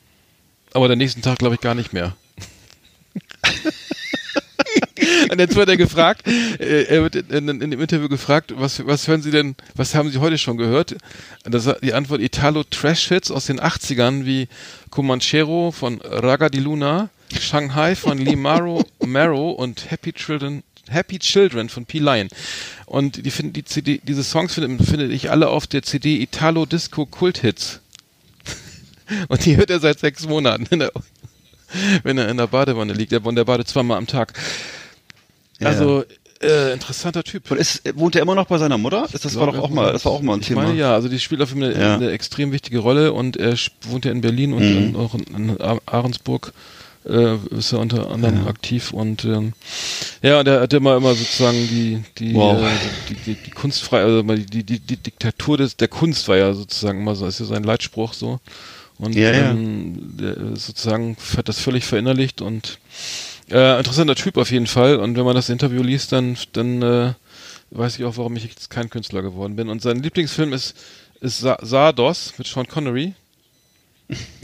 Aber 0.72 0.88
den 0.88 0.98
nächsten 0.98 1.20
Tag 1.22 1.38
glaube 1.38 1.56
ich 1.56 1.60
gar 1.60 1.74
nicht 1.74 1.92
mehr. 1.92 2.16
Und 5.30 5.38
jetzt 5.38 5.56
wird 5.56 5.68
er 5.68 5.76
gefragt, 5.76 6.26
äh, 6.26 6.84
er 6.84 7.02
wird 7.02 7.16
in, 7.16 7.48
in, 7.48 7.60
in 7.60 7.70
dem 7.70 7.80
Interview 7.80 8.08
gefragt, 8.08 8.52
was, 8.56 8.84
was 8.86 9.08
hören 9.08 9.22
Sie 9.22 9.30
denn, 9.30 9.56
was 9.74 9.94
haben 9.94 10.10
Sie 10.10 10.18
heute 10.18 10.38
schon 10.38 10.56
gehört? 10.56 10.96
Das, 11.44 11.68
die 11.82 11.92
Antwort 11.94 12.20
Italo 12.20 12.62
Trash 12.64 13.08
Hits 13.08 13.30
aus 13.30 13.46
den 13.46 13.60
80ern 13.60 14.24
wie 14.24 14.48
Comanchero 14.90 15.70
von 15.72 16.00
Raga 16.02 16.48
di 16.48 16.58
Luna, 16.60 17.08
Shanghai 17.40 17.94
von 17.96 18.18
Lee 18.18 18.36
Maro, 18.36 18.84
Maro 19.04 19.50
und 19.50 19.90
Happy 19.90 20.12
Children 20.12 20.62
Happy 20.88 21.18
Children 21.18 21.68
von 21.68 21.86
P. 21.86 21.98
Lion. 22.00 22.28
Und 22.86 23.24
die 23.24 23.30
finden 23.30 23.52
die 23.52 23.64
CD, 23.64 24.00
diese 24.02 24.24
Songs 24.24 24.54
finde, 24.54 24.82
finde 24.84 25.06
ich 25.06 25.30
alle 25.30 25.48
auf 25.48 25.66
der 25.66 25.82
CD 25.82 26.20
Italo 26.20 26.66
Disco 26.66 27.06
Kult 27.06 27.38
Hits. 27.38 27.80
Und 29.28 29.44
die 29.46 29.56
hört 29.56 29.70
er 29.70 29.78
seit 29.80 30.00
sechs 30.00 30.26
Monaten, 30.26 30.66
in 30.70 30.80
der, 30.80 30.92
wenn 32.02 32.18
er 32.18 32.28
in 32.28 32.36
der 32.36 32.48
Badewanne 32.48 32.92
liegt. 32.92 33.12
Er 33.12 33.20
der 33.20 33.44
badet 33.44 33.68
zweimal 33.68 33.96
am 33.96 34.06
Tag. 34.06 34.34
Ja, 35.60 35.68
also 35.68 36.04
äh, 36.42 36.72
interessanter 36.72 37.22
Typ. 37.22 37.50
Und 37.50 37.58
ist, 37.58 37.82
wohnt 37.96 38.16
er 38.16 38.22
immer 38.22 38.34
noch 38.34 38.46
bei 38.46 38.58
seiner 38.58 38.76
Mutter? 38.76 39.06
Ist 39.12 39.24
das 39.24 39.36
war 39.36 39.46
doch 39.46 39.58
auch 39.58 39.70
mal, 39.70 39.92
das 39.92 40.04
war 40.04 40.12
auch 40.12 40.22
mal 40.22 40.34
ein 40.34 40.40
ich 40.40 40.48
Thema. 40.48 40.62
meine 40.64 40.74
ja, 40.74 40.92
also 40.92 41.08
die 41.08 41.20
spielt 41.20 41.40
auf 41.40 41.50
jeden 41.50 41.62
Fall 41.62 41.74
eine, 41.74 41.80
Ja. 41.82 41.94
eine 41.94 42.10
extrem 42.10 42.52
wichtige 42.52 42.80
Rolle 42.80 43.12
und 43.12 43.36
er 43.36 43.56
wohnt 43.82 44.04
ja 44.04 44.10
in 44.10 44.20
Berlin 44.20 44.52
und 44.52 44.62
Mhm. 44.62 44.76
in, 44.76 44.96
auch 44.96 45.14
in, 45.14 45.22
in 45.50 45.60
Ahrensburg 45.86 46.52
äh, 47.04 47.36
ist 47.50 47.72
er 47.72 47.80
unter 47.80 48.10
anderem 48.10 48.46
aktiv 48.46 48.92
und 48.92 49.24
ähm, 49.24 49.52
ja, 50.22 50.40
und 50.40 50.48
er 50.48 50.60
hat 50.60 50.72
immer 50.72 50.96
immer 50.96 51.14
sozusagen 51.14 51.56
die 51.68 52.02
die 52.18 52.34
Wow. 52.34 52.62
äh, 52.62 52.68
die, 53.08 53.14
die, 53.14 53.34
die 53.34 53.50
kunstfreie 53.50 54.04
also 54.04 54.22
die, 54.22 54.64
die, 54.64 54.78
die, 54.78 54.96
Diktatur 54.96 55.58
des 55.58 55.76
der 55.76 55.88
Kunst 55.88 56.28
war 56.28 56.36
ja 56.36 56.52
sozusagen 56.54 57.00
immer 57.00 57.14
so 57.14 57.26
ist 57.26 57.40
ja 57.40 57.46
sein 57.46 57.64
Leitspruch 57.64 58.12
so 58.12 58.40
und 58.98 59.14
Ja, 59.14 59.32
ja. 59.32 59.50
ähm, 59.50 60.16
der 60.18 60.36
ist 60.36 60.66
sozusagen 60.66 61.16
hat 61.36 61.48
das 61.48 61.58
völlig 61.58 61.84
verinnerlicht 61.84 62.40
und 62.40 62.78
äh, 63.50 63.78
interessanter 63.78 64.14
Typ 64.14 64.36
auf 64.36 64.50
jeden 64.50 64.66
Fall 64.66 64.96
und 64.96 65.16
wenn 65.16 65.24
man 65.24 65.34
das 65.34 65.48
Interview 65.48 65.82
liest, 65.82 66.12
dann 66.12 66.36
dann 66.52 66.82
äh, 66.82 67.12
weiß 67.72 67.98
ich 67.98 68.04
auch, 68.04 68.16
warum 68.16 68.36
ich 68.36 68.44
jetzt 68.44 68.70
kein 68.70 68.90
Künstler 68.90 69.22
geworden 69.22 69.56
bin. 69.56 69.68
Und 69.68 69.82
sein 69.82 70.02
Lieblingsfilm 70.02 70.52
ist 70.52 70.74
ist 71.20 71.38
Sa 71.38 71.58
Sardos 71.62 72.34
mit 72.36 72.46
Sean 72.46 72.66
Connery. 72.66 73.14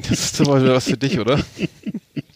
Das 0.09 0.11
ist 0.11 0.40
aber 0.40 0.62
wieder 0.62 0.75
was 0.75 0.85
für 0.85 0.97
dich, 0.97 1.18
oder? 1.18 1.44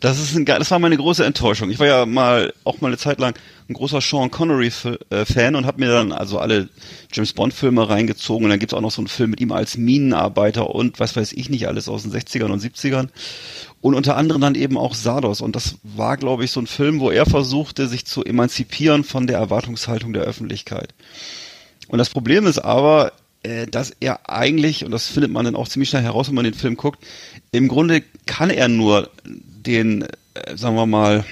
Das 0.00 0.18
ist 0.18 0.36
ein 0.36 0.44
das 0.44 0.70
war 0.70 0.78
meine 0.78 0.96
große 0.96 1.24
Enttäuschung. 1.24 1.70
Ich 1.70 1.78
war 1.78 1.86
ja 1.86 2.06
mal 2.06 2.52
auch 2.64 2.80
mal 2.80 2.88
eine 2.88 2.98
Zeit 2.98 3.18
lang 3.18 3.34
ein 3.68 3.74
großer 3.74 4.00
Sean 4.00 4.30
Connery 4.30 4.70
äh, 5.10 5.24
Fan 5.24 5.56
und 5.56 5.66
habe 5.66 5.80
mir 5.80 5.90
dann 5.90 6.12
also 6.12 6.38
alle 6.38 6.68
James 7.12 7.32
Bond 7.32 7.54
Filme 7.54 7.88
reingezogen 7.88 8.44
und 8.44 8.50
dann 8.50 8.58
gibt's 8.58 8.74
auch 8.74 8.80
noch 8.80 8.90
so 8.90 9.00
einen 9.00 9.08
Film 9.08 9.30
mit 9.30 9.40
ihm 9.40 9.52
als 9.52 9.76
Minenarbeiter 9.76 10.70
und 10.70 11.00
was 11.00 11.16
weiß 11.16 11.32
ich 11.32 11.50
nicht 11.50 11.66
alles 11.66 11.88
aus 11.88 12.02
den 12.02 12.12
60ern 12.12 12.52
und 12.52 12.62
70ern 12.62 13.08
und 13.80 13.94
unter 13.94 14.16
anderem 14.16 14.40
dann 14.40 14.54
eben 14.54 14.76
auch 14.76 14.94
Sardos 14.94 15.40
und 15.40 15.56
das 15.56 15.76
war 15.82 16.16
glaube 16.16 16.44
ich 16.44 16.52
so 16.52 16.60
ein 16.60 16.66
Film, 16.66 17.00
wo 17.00 17.10
er 17.10 17.26
versuchte 17.26 17.88
sich 17.88 18.04
zu 18.04 18.24
emanzipieren 18.24 19.02
von 19.02 19.26
der 19.26 19.38
Erwartungshaltung 19.38 20.12
der 20.12 20.22
Öffentlichkeit. 20.22 20.94
Und 21.88 21.98
das 21.98 22.10
Problem 22.10 22.46
ist 22.46 22.58
aber, 22.58 23.12
äh, 23.42 23.66
dass 23.66 23.92
er 24.00 24.28
eigentlich, 24.28 24.84
und 24.84 24.90
das 24.90 25.06
findet 25.06 25.30
man 25.30 25.44
dann 25.44 25.56
auch 25.56 25.68
ziemlich 25.68 25.88
schnell 25.88 26.02
heraus, 26.02 26.28
wenn 26.28 26.34
man 26.34 26.44
den 26.44 26.54
Film 26.54 26.76
guckt, 26.76 27.04
im 27.52 27.68
Grunde 27.68 28.02
kann 28.26 28.50
er 28.50 28.68
nur 28.68 29.10
den, 29.66 30.02
äh, 30.02 30.56
sagen 30.56 30.76
wir 30.76 30.86
mal, 30.86 31.24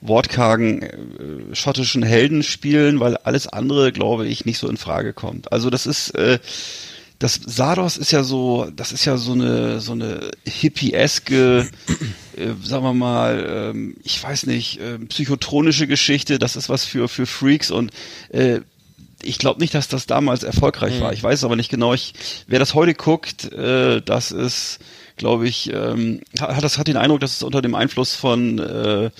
wortkargen 0.00 0.82
äh, 0.82 1.54
schottischen 1.54 2.02
Helden 2.02 2.42
spielen, 2.42 3.00
weil 3.00 3.16
alles 3.16 3.46
andere, 3.46 3.92
glaube 3.92 4.26
ich, 4.26 4.44
nicht 4.44 4.58
so 4.58 4.68
in 4.68 4.76
Frage 4.76 5.12
kommt. 5.12 5.52
Also 5.52 5.70
das 5.70 5.86
ist, 5.86 6.10
äh, 6.10 6.38
das 7.18 7.40
Sardos 7.44 7.96
ist 7.96 8.12
ja 8.12 8.22
so, 8.22 8.70
das 8.74 8.92
ist 8.92 9.04
ja 9.06 9.16
so 9.16 9.32
eine 9.32 9.80
so 9.80 9.92
eine 9.92 10.30
hippieske, 10.46 11.68
äh, 12.36 12.48
sagen 12.62 12.84
wir 12.84 12.92
mal, 12.92 13.72
ähm, 13.74 13.96
ich 14.04 14.22
weiß 14.22 14.46
nicht, 14.46 14.80
äh, 14.80 14.98
psychotronische 14.98 15.86
Geschichte. 15.86 16.38
Das 16.38 16.56
ist 16.56 16.68
was 16.68 16.84
für 16.84 17.08
für 17.08 17.26
Freaks 17.26 17.70
und 17.70 17.90
äh, 18.30 18.60
ich 19.22 19.38
glaube 19.38 19.60
nicht, 19.60 19.74
dass 19.74 19.88
das 19.88 20.06
damals 20.06 20.42
erfolgreich 20.42 21.00
war. 21.00 21.12
Ich 21.12 21.22
weiß 21.22 21.38
es 21.38 21.44
aber 21.44 21.56
nicht 21.56 21.70
genau. 21.70 21.94
Ich, 21.94 22.12
wer 22.46 22.58
das 22.58 22.74
heute 22.74 22.94
guckt, 22.94 23.50
äh, 23.50 24.02
das 24.02 24.30
ist, 24.30 24.78
glaube 25.16 25.46
ich, 25.48 25.72
ähm, 25.72 26.20
hat, 26.40 26.62
das 26.62 26.78
hat 26.78 26.88
den 26.88 26.96
Eindruck, 26.96 27.20
dass 27.20 27.36
es 27.36 27.42
unter 27.42 27.62
dem 27.62 27.74
Einfluss 27.74 28.14
von 28.14 28.58
äh, 28.58 29.10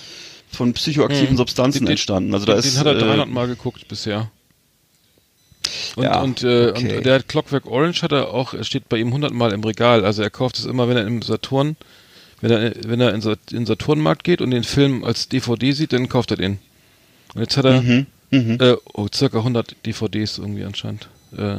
von 0.51 0.73
psychoaktiven 0.73 1.33
Mhm. 1.33 1.37
Substanzen 1.37 1.85
Den- 1.85 1.91
entstanden. 1.91 2.33
Also 2.33 2.45
da 2.45 2.53
den 2.53 2.59
ist 2.63 2.77
hat 2.79 2.85
er 2.85 2.95
äh, 2.95 2.99
300 2.99 3.27
Mal 3.29 3.47
geguckt 3.47 3.87
bisher. 3.87 4.31
Und, 5.97 6.03
Ja, 6.03 6.21
und, 6.21 6.43
äh, 6.43 6.69
okay. 6.69 6.97
und 6.97 7.05
der 7.05 7.21
Clockwork 7.23 7.65
Orange 7.65 8.01
hat 8.01 8.11
er 8.13 8.33
auch, 8.33 8.53
er 8.53 8.63
steht 8.63 8.87
bei 8.87 8.97
ihm 8.97 9.07
100 9.07 9.33
Mal 9.33 9.51
im 9.51 9.63
Regal. 9.63 10.05
Also 10.05 10.21
er 10.23 10.29
kauft 10.29 10.57
es 10.57 10.65
immer, 10.65 10.87
wenn 10.87 10.95
er 10.95 11.05
im 11.05 11.21
Saturn, 11.21 11.75
wenn 12.39 12.51
er, 12.51 12.73
wenn 12.87 13.01
er 13.01 13.13
in 13.13 13.21
den 13.51 13.65
Saturnmarkt 13.65 14.23
geht 14.23 14.41
und 14.41 14.51
den 14.51 14.63
Film 14.63 15.03
als 15.03 15.27
DVD 15.27 15.71
sieht, 15.73 15.91
dann 15.91 16.07
kauft 16.07 16.31
er 16.31 16.37
den. 16.37 16.59
Und 17.35 17.41
jetzt 17.41 17.57
hat 17.57 17.65
er, 17.65 17.81
Mhm, 17.81 18.05
mhm. 18.31 18.57
äh, 18.61 18.75
oh, 18.93 19.07
circa 19.13 19.39
100 19.39 19.75
DVDs 19.85 20.37
irgendwie 20.37 20.63
anscheinend. 20.63 21.09
Äh, 21.37 21.57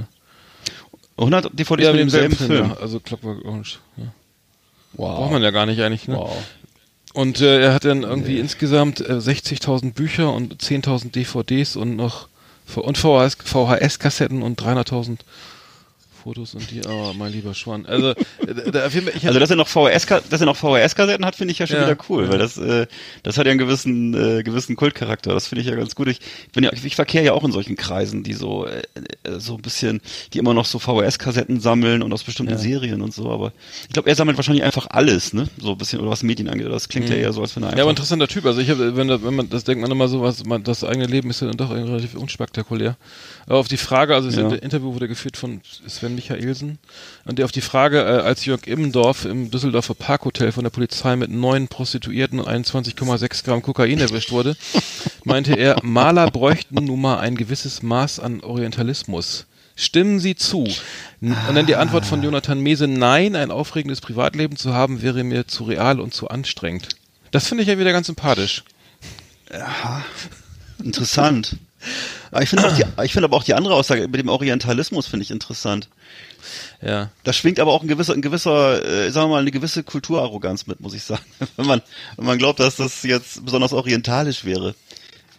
100 1.19 1.51
DVDs 1.59 1.89
mit 1.89 2.01
demselben 2.01 2.37
Film. 2.37 2.71
Ja, 2.71 2.77
also 2.81 3.01
Clockwork 3.01 3.45
Orange. 3.45 3.79
Ja. 3.99 4.05
Wow. 4.95 5.17
Braucht 5.17 5.33
man 5.33 5.43
ja 5.43 5.51
gar 5.51 5.67
nicht 5.67 5.81
eigentlich, 5.81 6.09
ne? 6.09 6.17
Wow. 6.17 6.37
Und 7.15 7.41
äh, 7.41 7.63
er 7.63 7.75
hat 7.75 7.85
dann 7.85 8.03
irgendwie 8.03 8.39
insgesamt 8.39 9.01
äh, 9.01 9.15
60.000 9.15 9.93
Bücher 9.93 10.33
und 10.33 10.63
10.000 10.63 11.11
DVDs 11.11 11.77
und 11.77 11.97
noch 11.97 12.29
und 12.77 12.99
VHS, 12.99 13.39
VHS-Kassetten 13.45 14.43
und 14.43 14.61
300.000 14.61 15.19
Fotos 16.29 16.55
und 16.55 16.71
die, 16.71 16.83
oh, 16.87 17.15
mein 17.17 17.33
lieber 17.33 17.55
Schwan. 17.55 17.87
Also, 17.87 18.11
äh, 18.11 18.71
da, 18.71 18.87
auf 18.87 18.93
jeden 18.93 19.07
Fall, 19.07 19.17
ich 19.17 19.27
Also 19.27 19.41
dass 19.41 19.49
er 19.49 19.57
noch 19.57 19.67
VHS, 19.69 20.07
dass 20.29 20.41
er 20.41 20.45
noch 20.47 20.57
VHS-Kassetten 20.57 21.25
hat, 21.25 21.37
finde 21.37 21.53
ich 21.53 21.59
ja 21.59 21.67
schon 21.67 21.77
Ja, 21.77 21.87
wieder 21.87 21.97
cool, 22.11 22.25
ja. 22.25 22.31
weil 22.33 22.39
das, 22.39 22.59
äh, 22.59 22.87
das 23.23 23.39
hat 23.39 23.47
ja 23.47 23.53
einen 23.53 23.59
gewissen, 23.59 24.13
äh, 24.13 24.43
gewissen 24.43 24.77
Kultcharakter. 24.77 25.33
Das 25.33 25.47
finde 25.47 25.63
ich 25.63 25.69
ja 25.69 25.75
ganz 25.75 25.95
gut. 25.95 26.09
Ich 26.09 26.21
bin 26.53 26.65
ja, 26.65 26.73
ich 26.73 26.97
verkehre 26.97 27.25
ja 27.25 27.33
auch 27.33 27.45
in 27.45 27.53
solchen 27.53 27.77
Kreisen, 27.77 28.25
die 28.25 28.35
so, 28.35 28.67
äh, 28.67 28.83
äh, 29.23 29.39
so 29.41 29.55
ein 29.55 29.63
bisschen, 29.63 30.03
die 30.35 30.39
immer 30.39 30.53
noch 30.53 30.67
so 30.67 30.79
VHS-Kassetten 30.79 31.61
sammeln 31.61 32.03
und 32.03 32.13
aus 32.13 32.25
bestimmten 32.25 32.53
Ja. 32.53 32.59
Serien 32.59 33.01
und 33.01 33.15
so. 33.15 33.31
Aber 33.31 33.53
ich 33.85 33.95
glaube, 33.95 34.11
er 34.11 34.15
sammelt 34.15 34.37
wahrscheinlich 34.37 34.65
einfach 34.65 34.87
alles, 34.91 35.33
ne? 35.33 35.49
So 35.59 35.73
ein 35.73 35.79
bisschen 35.79 36.01
oder 36.01 36.11
was 36.11 36.23
Medien 36.23 36.51
angeht. 36.51 36.67
Das 36.71 36.91
klingt 36.91 37.09
ja 37.09 37.17
eher 37.17 37.33
so, 37.33 37.41
als 37.41 37.57
wenn 37.57 37.63
er 37.63 37.69
ja, 37.69 37.73
aber 37.73 37.81
einfach. 37.85 37.91
interessanter 37.93 38.29
Typ. 38.29 38.45
Also 38.45 38.61
ich 38.61 38.69
habe, 38.69 38.97
wenn, 38.97 39.09
wenn 39.09 39.35
man, 39.35 39.49
das 39.49 39.65
denkt 39.65 39.81
man 39.81 39.91
immer 39.91 40.09
so, 40.09 40.21
was, 40.21 40.45
man, 40.45 40.63
das 40.63 40.85
eigene 40.85 41.07
Leben 41.07 41.31
ist 41.31 41.41
ja 41.41 41.47
dann 41.47 41.57
doch 41.57 41.71
relativ 41.71 42.15
unspektakulär. 42.17 42.99
Aber 43.47 43.57
auf 43.61 43.69
die 43.69 43.79
Frage, 43.79 44.15
also 44.15 44.31
das. 44.31 44.59
Interview 44.59 44.93
wurde 44.93 45.09
geführt 45.09 45.39
von 45.39 45.63
Sven 45.87 46.18
Michaelsen, 46.19 46.79
und 47.25 47.39
der 47.39 47.45
auf 47.45 47.53
die 47.53 47.61
Frage, 47.61 48.01
äh, 48.01 48.23
als 48.23 48.45
Jörg 48.45 48.67
Immendorf 48.67 49.25
im 49.25 49.51
Düsseldorfer 49.51 49.95
Parkhotel 49.95 50.51
von 50.51 50.65
der 50.65 50.71
Polizei 50.71 51.15
mit 51.15 51.31
neun 51.31 51.69
Prostituierten 51.69 52.41
und 52.41 52.49
21,6 52.49 53.45
Gramm 53.45 53.63
Kokain 53.63 54.01
erwischt 54.01 54.33
wurde, 54.33 54.57
meinte 55.25 55.55
er, 55.55 55.77
Maler 55.83 56.31
bräuchten 56.31 56.85
nun 56.85 57.01
mal 57.01 57.21
ein 57.21 57.37
gewisses 57.37 57.83
Maß 57.83 58.19
an 58.19 58.41
Orientalismus. 58.41 59.47
Stimmen 59.77 60.19
Sie 60.19 60.35
zu? 60.35 60.67
Und 61.21 61.55
dann 61.55 61.67
die 61.67 61.77
Antwort 61.77 62.05
von 62.05 62.21
Jonathan 62.21 62.59
Mese, 62.61 62.89
nein, 62.89 63.37
ein 63.37 63.53
aufregendes 63.53 64.01
Privatleben 64.01 64.57
zu 64.57 64.75
haben, 64.75 65.03
wäre 65.03 65.23
mir 65.23 65.47
zu 65.47 65.63
real 65.63 66.01
und 66.01 66.13
zu 66.13 66.27
anstrengend. 66.27 66.89
Das 67.31 67.47
finde 67.47 67.63
ich 67.63 67.69
ja 67.69 67.79
wieder 67.79 67.93
ganz 67.93 68.09
sympathisch. 68.09 68.65
Interessant. 70.83 71.57
Aber 72.31 72.43
ich 72.43 72.49
finde 72.49 72.65
finde 73.13 73.25
aber 73.25 73.37
auch 73.37 73.45
die 73.45 73.55
andere 73.55 73.75
Aussage 73.75 74.03
mit 74.09 74.21
dem 74.21 74.29
Orientalismus 74.29 75.07
finde 75.07 75.25
ich 75.25 75.31
interessant. 75.31 75.89
Ja. 76.83 77.11
Da 77.25 77.33
schwingt 77.33 77.61
aber 77.61 77.73
auch 77.73 77.83
ein 77.83 77.89
gewisser, 77.89 78.15
ein 78.15 78.23
gewisser, 78.23 78.85
äh, 78.85 79.11
sagen 79.11 79.29
wir 79.29 79.35
mal, 79.35 79.41
eine 79.41 79.51
gewisse 79.51 79.83
Kulturarroganz 79.83 80.67
mit, 80.67 80.81
muss 80.81 80.95
ich 80.95 81.03
sagen. 81.03 81.25
wenn 81.57 81.67
man, 81.67 81.83
wenn 82.17 82.27
man 82.27 82.39
glaubt, 82.39 82.61
dass 82.61 82.77
das 82.77 83.03
jetzt 83.03 83.45
besonders 83.45 83.73
orientalisch 83.73 84.45
wäre. 84.45 84.75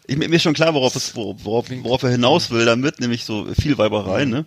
Ich, 0.08 0.18
mir 0.18 0.32
ist 0.32 0.42
schon 0.42 0.56
klar, 0.56 0.74
worauf 0.74 0.96
es, 0.96 1.16
worauf, 1.16 1.70
worauf 1.70 2.04
er 2.04 2.10
hinaus 2.10 2.50
will 2.50 2.66
damit, 2.66 3.00
nämlich 3.00 3.26
so 3.26 3.46
viel 3.60 3.78
Weiberei, 3.78 4.26
ne? 4.26 4.46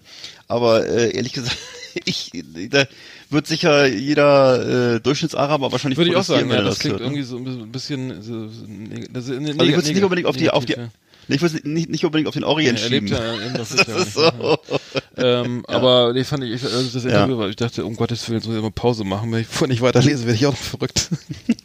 Aber 0.48 0.86
äh, 0.86 1.14
ehrlich 1.14 1.32
gesagt, 1.32 1.56
ich, 2.04 2.32
da 2.70 2.84
wird 3.30 3.46
sicher 3.46 3.86
jeder 3.86 4.96
äh, 4.96 5.00
Durchschnittsaraber 5.00 5.70
wahrscheinlich 5.72 5.98
Würde 5.98 6.10
ich 6.10 6.16
auch 6.16 6.24
sagen, 6.24 6.50
ja, 6.50 6.56
er 6.56 6.64
das 6.64 6.80
klingt 6.80 6.94
hört, 6.94 7.00
ne? 7.00 7.06
irgendwie 7.06 7.22
so 7.22 7.36
ein 7.36 7.72
bisschen, 7.72 8.22
so, 8.22 8.48
neg- 8.66 9.12
das 9.12 9.28
ist 9.28 9.38
Also 9.38 9.50
ich 9.50 9.56
würde 9.56 9.78
es 9.78 9.88
nicht 9.88 10.02
unbedingt 10.02 10.26
auf 10.26 10.36
die, 10.36 10.50
auf 10.50 10.64
die, 10.64 10.72
ja. 10.74 10.88
Ich 11.28 11.40
würde 11.40 11.60
nicht, 11.68 11.88
nicht 11.88 12.04
unbedingt 12.04 12.28
auf 12.28 12.34
den 12.34 12.44
Orient 12.44 12.80
Er 12.80 12.88
lebt 12.88 13.08
schieben. 13.08 13.22
ja 13.24 13.46
in 13.46 13.54
das, 13.54 13.70
Das 13.76 13.86
ja 13.86 13.96
ist 13.96 14.14
so. 14.14 14.22
ja. 15.16 15.42
Ähm, 15.42 15.64
Aber 15.68 16.12
nee, 16.12 16.24
fand 16.24 16.44
ich, 16.44 16.52
ich 16.52 16.64
also 16.64 16.90
das 16.92 17.04
Interview, 17.04 17.38
weil 17.38 17.50
ich 17.50 17.56
dachte, 17.56 17.84
um 17.84 17.96
Gottes 17.96 18.28
Willen, 18.28 18.40
soll 18.40 18.56
ich 18.56 18.62
mal 18.62 18.70
Pause 18.70 19.04
machen, 19.04 19.30
wenn 19.32 19.40
ich 19.42 19.46
vorher 19.46 19.68
nicht 19.68 19.82
weiterlese, 19.82 20.24
werde 20.26 20.34
ich 20.36 20.46
auch 20.46 20.52
noch 20.52 20.58
verrückt. 20.58 21.08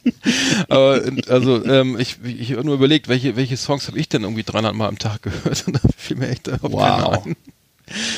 aber 0.69 1.01
also 1.27 1.63
ähm, 1.65 1.97
ich, 1.99 2.17
ich 2.23 2.51
habe 2.53 2.63
nur 2.63 2.75
überlegt, 2.75 3.07
welche, 3.07 3.35
welche 3.35 3.57
Songs 3.57 3.87
habe 3.87 3.99
ich 3.99 4.09
denn 4.09 4.23
irgendwie 4.23 4.43
300 4.43 4.73
Mal 4.75 4.87
am 4.87 4.99
Tag 4.99 5.21
gehört 5.23 5.63
und 5.67 5.75
da 5.75 5.79
fiel 5.97 6.17
mir 6.17 6.29
echt 6.29 6.47
überhaupt 6.47 6.73
Wow. 6.73 7.25
ein. 7.25 7.35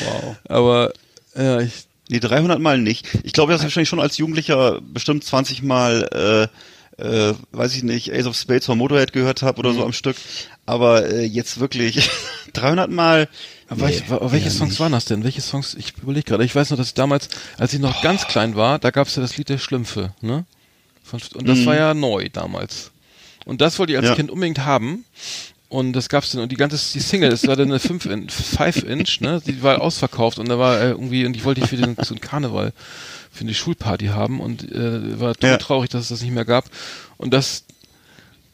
Wow. 0.04 0.36
Aber 0.48 0.94
ja, 1.36 1.60
ich 1.62 1.86
Nee, 2.12 2.20
300 2.20 2.60
Mal 2.60 2.80
nicht. 2.80 3.08
Ich 3.22 3.34
glaube, 3.34 3.54
das 3.54 3.62
wahrscheinlich 3.62 3.88
schon 3.88 4.00
als 4.00 4.18
Jugendlicher 4.18 4.82
bestimmt 4.82 5.24
20 5.24 5.62
Mal, 5.62 6.50
äh, 6.50 6.58
äh, 7.00 7.34
weiß 7.52 7.76
ich 7.76 7.84
nicht, 7.84 8.12
Ace 8.14 8.26
of 8.26 8.36
Spades 8.36 8.66
von 8.66 8.78
Motorhead 8.78 9.14
gehört 9.14 9.42
habe 9.42 9.62
Mhm. 9.62 9.66
oder 9.68 9.74
so 9.76 9.86
am 9.86 9.94
Stück. 9.94 10.18
Aber 10.66 11.10
äh, 11.10 11.24
jetzt 11.26 11.60
wirklich 11.60 12.10
300 12.54 12.90
Mal. 12.92 13.28
Aber 13.68 13.88
nee, 13.88 13.94
ich, 13.96 14.04
welche 14.10 14.50
Songs 14.50 14.72
nicht. 14.72 14.80
waren 14.80 14.92
das 14.92 15.06
denn? 15.06 15.24
Welche 15.24 15.42
Songs? 15.42 15.76
Ich 15.76 15.94
überlege 16.02 16.24
gerade. 16.26 16.44
Ich 16.44 16.56
weiß 16.56 16.70
noch, 16.72 16.78
dass 16.78 16.88
ich 16.88 16.94
damals, 16.96 17.30
als 17.58 17.74
ich 17.74 17.80
noch 17.80 18.02
ganz 18.02 18.26
klein 18.28 18.56
war, 18.56 18.80
da 18.80 18.90
gab 18.92 19.08
es 19.08 19.16
ja 19.16 19.22
das 19.22 19.38
Lied 19.38 19.50
der 19.50 19.58
Schlümpfe, 19.60 20.14
ne? 20.22 20.46
Von, 21.04 21.20
und 21.36 21.48
das 21.48 21.60
Mhm. 21.60 21.66
war 21.68 21.76
ja 21.76 21.94
neu 21.94 22.30
damals. 22.32 22.92
Und 23.46 23.62
das 23.62 23.80
wollte 23.80 23.94
ich 23.94 23.98
als 23.98 24.08
Ja. 24.10 24.16
Kind 24.16 24.30
unbedingt 24.32 24.60
haben. 24.66 25.06
Und 25.70 25.94
das 25.94 26.10
gab's 26.10 26.32
dann, 26.32 26.42
und 26.42 26.52
die 26.52 26.56
ganze, 26.56 26.78
die 26.94 27.00
Single, 27.00 27.30
das 27.30 27.46
war 27.46 27.56
dann 27.56 27.68
eine 27.70 27.80
5 27.80 28.06
in, 28.08 28.28
5 28.28 28.84
Inch, 28.84 29.22
ne? 29.22 29.40
Die 29.46 29.62
war 29.62 29.82
ausverkauft 29.82 30.40
und 30.40 30.50
da 30.50 30.58
war 30.58 30.80
äh, 30.82 30.90
irgendwie, 30.90 31.26
und 31.28 31.34
die 31.34 31.44
wollte 31.44 31.62
ich 31.62 31.68
für 31.68 31.78
den, 31.78 31.96
so 32.02 32.14
einen 32.16 32.22
Karneval, 32.22 32.74
für 33.32 33.42
eine 33.42 33.54
Schulparty 33.54 34.08
haben 34.08 34.40
und 34.40 34.72
äh, 34.72 35.20
war 35.20 35.36
Ja. 35.42 35.58
traurig, 35.58 35.90
dass 35.90 36.04
es 36.04 36.08
das 36.10 36.22
nicht 36.22 36.32
mehr 36.34 36.46
gab. 36.46 36.66
Und 37.18 37.34
das, 37.34 37.64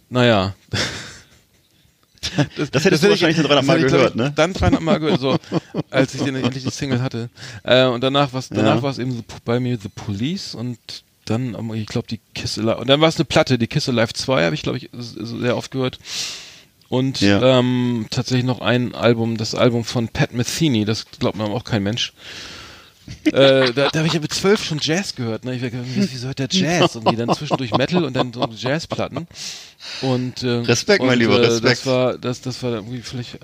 naja. 0.09 0.55
Das 2.71 2.83
hättest 2.83 3.03
du 3.03 3.09
wahrscheinlich 3.09 3.37
nur 3.37 3.47
300 3.47 3.65
Mal 3.65 3.79
das 3.79 3.85
ich, 3.85 3.93
gehört, 3.93 4.09
ich, 4.11 4.15
ne? 4.15 4.33
Dann 4.35 4.53
300 4.53 4.81
Mal 4.81 4.99
gehört, 4.99 5.19
so, 5.21 5.37
als 5.91 6.13
ich 6.15 6.23
den, 6.23 6.35
endlich 6.35 6.63
die 6.63 6.71
Single 6.71 7.01
hatte. 7.01 7.29
Äh, 7.63 7.85
und 7.85 8.03
danach 8.03 8.33
war 8.33 8.43
danach 8.49 8.81
Ja. 8.81 8.89
es 8.89 8.97
eben 8.97 9.11
so 9.11 9.23
bei 9.45 9.59
mir 9.59 9.77
The 9.77 9.89
Police 9.89 10.55
und 10.55 10.77
dann, 11.25 11.55
ich 11.75 11.85
glaube, 11.85 12.07
die 12.07 12.19
Kiss 12.33 12.57
Alive. 12.57 12.77
Und 12.77 12.87
dann 12.89 12.99
war 12.99 13.09
es 13.09 13.17
eine 13.17 13.25
Platte, 13.25 13.57
die 13.57 13.67
Kiss 13.67 13.87
Alive 13.89 14.13
2, 14.13 14.43
habe 14.45 14.55
ich, 14.55 14.63
glaube 14.63 14.77
ich, 14.79 14.89
sehr 14.93 15.55
oft 15.55 15.71
gehört. 15.71 15.99
Und 16.89 17.21
Ja. 17.21 17.59
ähm, 17.59 18.07
tatsächlich 18.09 18.45
noch 18.45 18.59
ein 18.61 18.93
Album, 18.95 19.37
das 19.37 19.55
Album 19.55 19.83
von 19.83 20.07
Pat 20.07 20.33
Metheny, 20.33 20.83
das 20.85 21.05
glaubt 21.19 21.37
man 21.37 21.51
auch 21.51 21.63
kein 21.63 21.83
Mensch. 21.83 22.13
Äh, 23.25 23.73
da 23.73 23.89
da 23.89 23.99
habe 23.99 24.07
ich 24.07 24.13
ja 24.13 24.19
mit 24.19 24.33
zwölf 24.33 24.63
schon 24.63 24.79
Jazz 24.81 25.15
gehört. 25.15 25.45
Ne? 25.45 25.55
Ich 25.55 25.61
war 25.61 25.71
irgendwie, 25.71 26.09
wieso 26.11 26.27
hört 26.27 26.39
der 26.39 26.47
Jazz? 26.49 26.95
Und 26.95 27.17
dann 27.17 27.33
zwischendurch 27.35 27.71
Metal 27.71 28.03
und 28.03 28.13
dann 28.13 28.33
so 28.33 28.47
Jazzplatten. 28.51 29.27
Und, 30.01 30.43
äh, 30.43 30.47
Respekt, 30.47 31.01
mein 31.01 31.13
und, 31.13 31.19
Lieber, 31.19 31.39
äh, 31.39 31.45
Respekt. 31.45 31.63
Das 31.63 31.85
war, 31.85 32.17
das, 32.17 32.41
das 32.41 32.63
war 32.63 32.71
irgendwie 32.71 33.01
vielleicht 33.01 33.35
äh, 33.35 33.39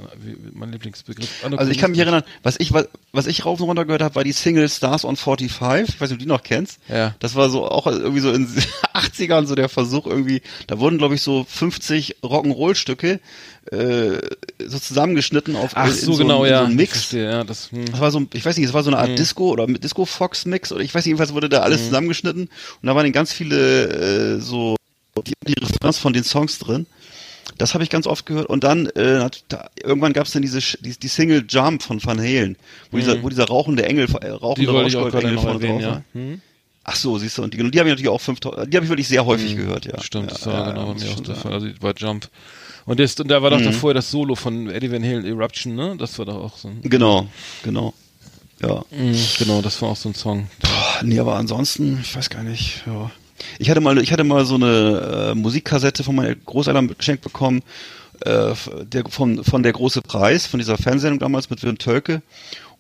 mein 0.54 0.72
Lieblingsbegriff. 0.72 1.30
Also 1.56 1.72
ich 1.72 1.78
kann 1.78 1.92
mich 1.92 2.00
erinnern, 2.00 2.24
was 2.44 2.60
ich 2.60 2.74
was, 2.74 2.88
was 3.12 3.28
ich 3.28 3.46
rauf 3.46 3.60
und 3.60 3.68
runter 3.68 3.86
gehört 3.86 4.02
habe, 4.02 4.16
war 4.16 4.24
die 4.24 4.32
Single 4.32 4.68
Stars 4.68 5.06
on 5.06 5.16
45. 5.16 5.96
Ich 5.96 6.02
weiß 6.02 6.10
nicht, 6.10 6.14
ob 6.14 6.20
du 6.20 6.26
die 6.26 6.26
noch 6.26 6.44
kennst. 6.44 6.80
Ja. 6.88 7.16
Das 7.20 7.36
war 7.36 7.50
so 7.50 7.68
auch 7.68 7.88
irgendwie 7.88 8.22
so 8.22 8.32
in 8.32 8.48
den 8.56 8.64
80ern 8.94 9.46
so 9.46 9.56
der 9.56 9.70
Versuch 9.70 10.08
irgendwie, 10.08 10.42
da 10.68 10.80
wurden 10.80 10.98
glaube 10.98 11.16
ich 11.16 11.22
so 11.22 11.46
50 11.48 12.18
Rock'n'Roll-Stücke 12.24 13.20
äh, 13.72 14.18
so 14.66 14.80
zusammengeschnitten 14.80 15.56
auf 15.56 15.72
Ach 15.76 15.90
so, 15.92 16.14
so, 16.14 16.18
genau, 16.24 16.46
ja. 16.46 16.60
so 16.60 16.66
einen 16.66 16.76
Mix. 16.76 16.94
verstehe, 16.94 17.24
ja, 17.30 17.44
das, 17.44 17.72
hm. 17.72 17.86
Das 17.86 18.00
war 18.00 18.12
so, 18.12 18.26
ich 18.34 18.44
weiß 18.46 18.58
nicht, 18.58 18.66
es 18.68 18.74
war 18.74 18.84
so 18.84 18.90
eine 18.90 18.98
Art 19.00 19.18
Disco 19.20 19.50
oder 19.52 19.68
Disco 19.68 20.06
Fox 20.06 20.46
Mix 20.46 20.72
oder 20.72 20.82
ich 20.82 20.94
weiß 20.94 21.06
nicht, 21.06 21.12
jedenfalls 21.12 21.34
wurde 21.34 21.48
da 21.50 21.60
Mhm. 21.60 21.64
alles 21.66 21.86
zusammengeschnitten 21.86 22.44
und 22.44 22.88
da 22.88 22.96
waren 22.96 23.04
dann 23.04 23.12
ganz 23.12 23.32
viele 23.34 24.38
äh, 24.38 24.40
so 24.40 24.76
die, 25.28 25.34
die 25.48 25.54
Referenz 25.62 26.00
von 26.00 26.14
den 26.14 26.24
Songs 26.24 26.58
drin. 26.60 26.86
Das 27.58 27.74
habe 27.76 27.84
ich 27.84 27.90
ganz 27.90 28.08
oft 28.08 28.26
gehört 28.26 28.48
und 28.48 28.64
dann 28.64 28.88
äh, 28.88 29.30
da, 29.50 29.70
irgendwann 29.84 30.14
gab 30.14 30.26
es 30.26 30.32
dann 30.32 30.42
diese 30.42 30.60
die, 30.80 30.98
die 30.98 31.08
Single 31.08 31.44
Jump 31.48 31.84
von 31.84 32.04
Van 32.04 32.18
Halen, 32.20 32.56
wo 32.90 32.98
dieser 32.98 33.22
wo 33.22 33.30
dieser 33.30 33.46
rauchende 33.46 33.86
Engel 33.86 34.06
äh, 34.22 34.30
Mhm. 34.30 34.36
Rauchende 34.36 34.72
Rauschgoldengel 34.72 35.38
vorne 35.38 35.60
drauf 35.60 35.82
ja. 35.82 35.88
war. 35.90 36.04
Hm? 36.14 36.42
Ach 36.84 36.96
so, 36.96 37.18
siehst 37.18 37.38
du 37.38 37.44
und 37.44 37.54
die, 37.54 37.58
die 37.58 37.80
habe 37.80 37.90
ich 37.90 37.94
natürlich 37.94 38.10
auch 38.10 38.22
fünf 38.22 38.40
die 38.40 38.48
habe 38.50 38.84
ich 38.84 38.90
wirklich 38.90 39.08
sehr 39.08 39.26
häufig 39.26 39.56
gehört, 39.56 39.86
ja. 39.86 40.02
Stimmt, 40.02 40.32
ja, 40.32 40.38
das 40.38 40.46
war 40.48 40.54
ja, 40.54 40.72
genau 40.72 40.94
bei 40.94 41.00
mir 41.00 41.12
auch 41.12 41.20
der. 41.20 41.36
Fall. 41.36 41.54
Also 41.54 41.68
bei 41.80 41.92
Jump. 41.96 42.28
Und, 42.86 43.00
das, 43.00 43.20
und 43.20 43.28
da 43.28 43.42
war 43.44 43.52
doch 43.52 43.60
Mhm. 43.60 43.66
davor 43.66 43.94
das 43.94 44.10
Solo 44.10 44.34
von 44.36 44.68
Eddie 44.70 44.92
Van 44.92 45.04
Halen, 45.04 45.26
Eruption, 45.26 45.76
ne? 45.76 45.96
Das 46.00 46.18
war 46.18 46.26
doch 46.26 46.36
auch 46.38 46.58
so 46.58 46.70
ein. 46.70 46.82
Genau, 46.82 47.28
genau. 47.64 47.94
Ja. 48.62 48.84
Mhm, 48.92 49.16
genau, 49.38 49.62
das 49.62 49.80
war 49.82 49.90
auch 49.90 49.96
so 49.96 50.10
ein 50.10 50.16
Song. 50.16 50.48
Boah, 50.62 51.04
Nee, 51.04 51.20
aber 51.20 51.36
ansonsten, 51.36 52.00
ich 52.02 52.16
weiß 52.16 52.30
gar 52.32 52.44
nicht. 52.44 52.84
Ja. 52.88 53.12
Ich 53.60 53.70
hatte 53.70 53.82
mal, 53.82 53.98
ich 54.00 54.12
hatte 54.12 54.24
mal 54.24 54.46
so 54.46 54.56
eine 54.56 55.32
äh, 55.32 55.36
Musikkassette 55.36 56.04
von 56.04 56.16
meinen 56.16 56.42
Großeltern 56.46 56.96
geschenkt 56.96 57.24
bekommen, 57.24 57.62
äh, 58.26 58.54
der, 58.84 59.06
von, 59.10 59.44
von 59.44 59.64
der 59.64 59.74
große 59.74 60.02
Preis, 60.02 60.46
von 60.48 60.60
dieser 60.60 60.78
Fernsehsendung 60.78 61.20
damals 61.20 61.50
mit 61.52 61.62
Wim 61.64 61.78
Tölke. 61.78 62.22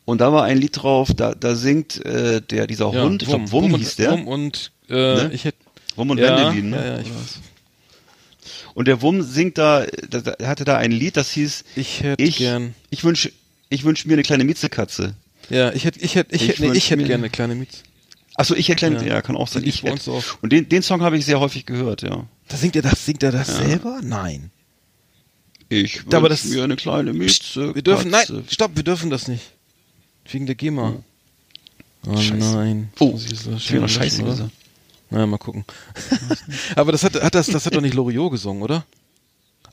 Und 0.05 0.19
da 0.19 0.33
war 0.33 0.43
ein 0.43 0.57
Lied 0.57 0.81
drauf, 0.81 1.09
da, 1.15 1.33
da 1.35 1.55
singt 1.55 2.03
äh, 2.05 2.41
der 2.41 2.67
dieser 2.67 2.91
Ja, 2.93 3.03
Hund, 3.03 3.21
ich 3.21 3.29
glaube 3.29 3.51
Wum, 3.51 3.73
und- 3.73 3.79
hieß 3.79 3.95
der, 3.97 4.11
Wum 4.13 4.27
und 4.27 4.71
äh, 4.89 4.93
Ne? 4.93 5.31
ich 5.33 5.45
hätte. 5.45 5.57
Wum 5.95 6.09
und 6.09 6.17
ja, 6.17 6.37
Wendelin, 6.37 6.69
ne? 6.71 6.77
ja, 6.77 6.85
ja, 6.95 6.99
ich 6.99 7.09
weiß. 7.09 7.39
Und 8.73 8.87
der 8.87 9.01
Wum 9.01 9.21
singt 9.21 9.57
da, 9.57 9.85
da, 10.09 10.21
da 10.21 10.47
hatte 10.47 10.63
da 10.63 10.77
ein 10.77 10.91
Lied, 10.91 11.17
das 11.17 11.31
hieß 11.31 11.63
Ich 11.75 12.01
hätte 12.01 12.23
Ich, 12.23 12.37
gern. 12.37 12.73
ich 12.89 13.03
wünsche 13.03 13.31
ich 13.69 13.83
wünsch 13.83 14.05
mir 14.05 14.13
eine 14.13 14.23
kleine 14.23 14.43
Mietzekatze. 14.43 15.13
Ja, 15.49 15.71
ich 15.73 15.85
hätte, 15.85 15.99
ich 15.99 16.15
hätte, 16.15 16.35
ich 16.35 16.41
Ich 16.43 16.49
hätte, 16.49 16.61
nee, 16.69 16.77
ich 16.77 16.89
hätte 16.91 17.03
gerne 17.03 17.23
eine 17.23 17.29
kleine 17.29 17.55
Mietz. 17.55 17.83
Achso, 18.35 18.55
ich 18.55 18.67
hätte 18.69 18.77
kleine, 18.77 18.97
Ja. 19.05 19.15
ja. 19.15 19.21
kann 19.21 19.35
auch 19.37 19.47
sein. 19.47 19.63
Ich 19.65 19.83
hätte, 19.83 20.11
und 20.41 20.51
den, 20.51 20.67
den 20.67 20.81
Song 20.81 21.01
habe 21.01 21.17
ich 21.17 21.25
sehr 21.25 21.39
häufig 21.39 21.65
gehört, 21.65 22.01
ja. 22.01 22.25
Da 22.47 22.57
singt 22.57 22.75
er 22.75 22.81
das, 22.81 23.05
singt 23.05 23.23
er 23.23 23.31
das 23.31 23.55
selber? 23.57 23.99
Nein. 24.03 24.51
Ich 25.69 26.01
Aber 26.07 26.29
wünsch 26.29 26.41
das- 26.41 26.45
mir 26.51 26.63
eine 26.63 26.75
kleine 26.75 27.13
Mieze. 27.13 27.73
Wir 27.75 27.81
dürfen, 27.81 28.11
nein, 28.11 28.25
stopp, 28.49 28.71
wir 28.75 28.83
dürfen 28.83 29.09
das 29.09 29.27
nicht. 29.27 29.43
Wegen 30.29 30.45
der 30.45 30.55
GEMA. 30.55 30.95
Oh 32.07 32.17
Scheiße. 32.17 32.33
nein. 32.55 32.89
Oh, 32.99 33.13
ich 33.17 33.27
das 33.29 33.45
ich 33.47 33.69
löschen, 33.69 33.89
Scheiße 33.89 34.23
gesagt. 34.23 34.51
Na, 35.09 35.25
mal 35.27 35.37
gucken. 35.37 35.65
Aber 36.75 36.91
das 36.91 37.03
hat, 37.03 37.21
hat 37.21 37.35
das, 37.35 37.47
das 37.47 37.65
hat 37.65 37.75
doch 37.75 37.81
nicht 37.81 37.93
Loriot 37.93 38.31
gesungen, 38.31 38.63
oder? 38.63 38.85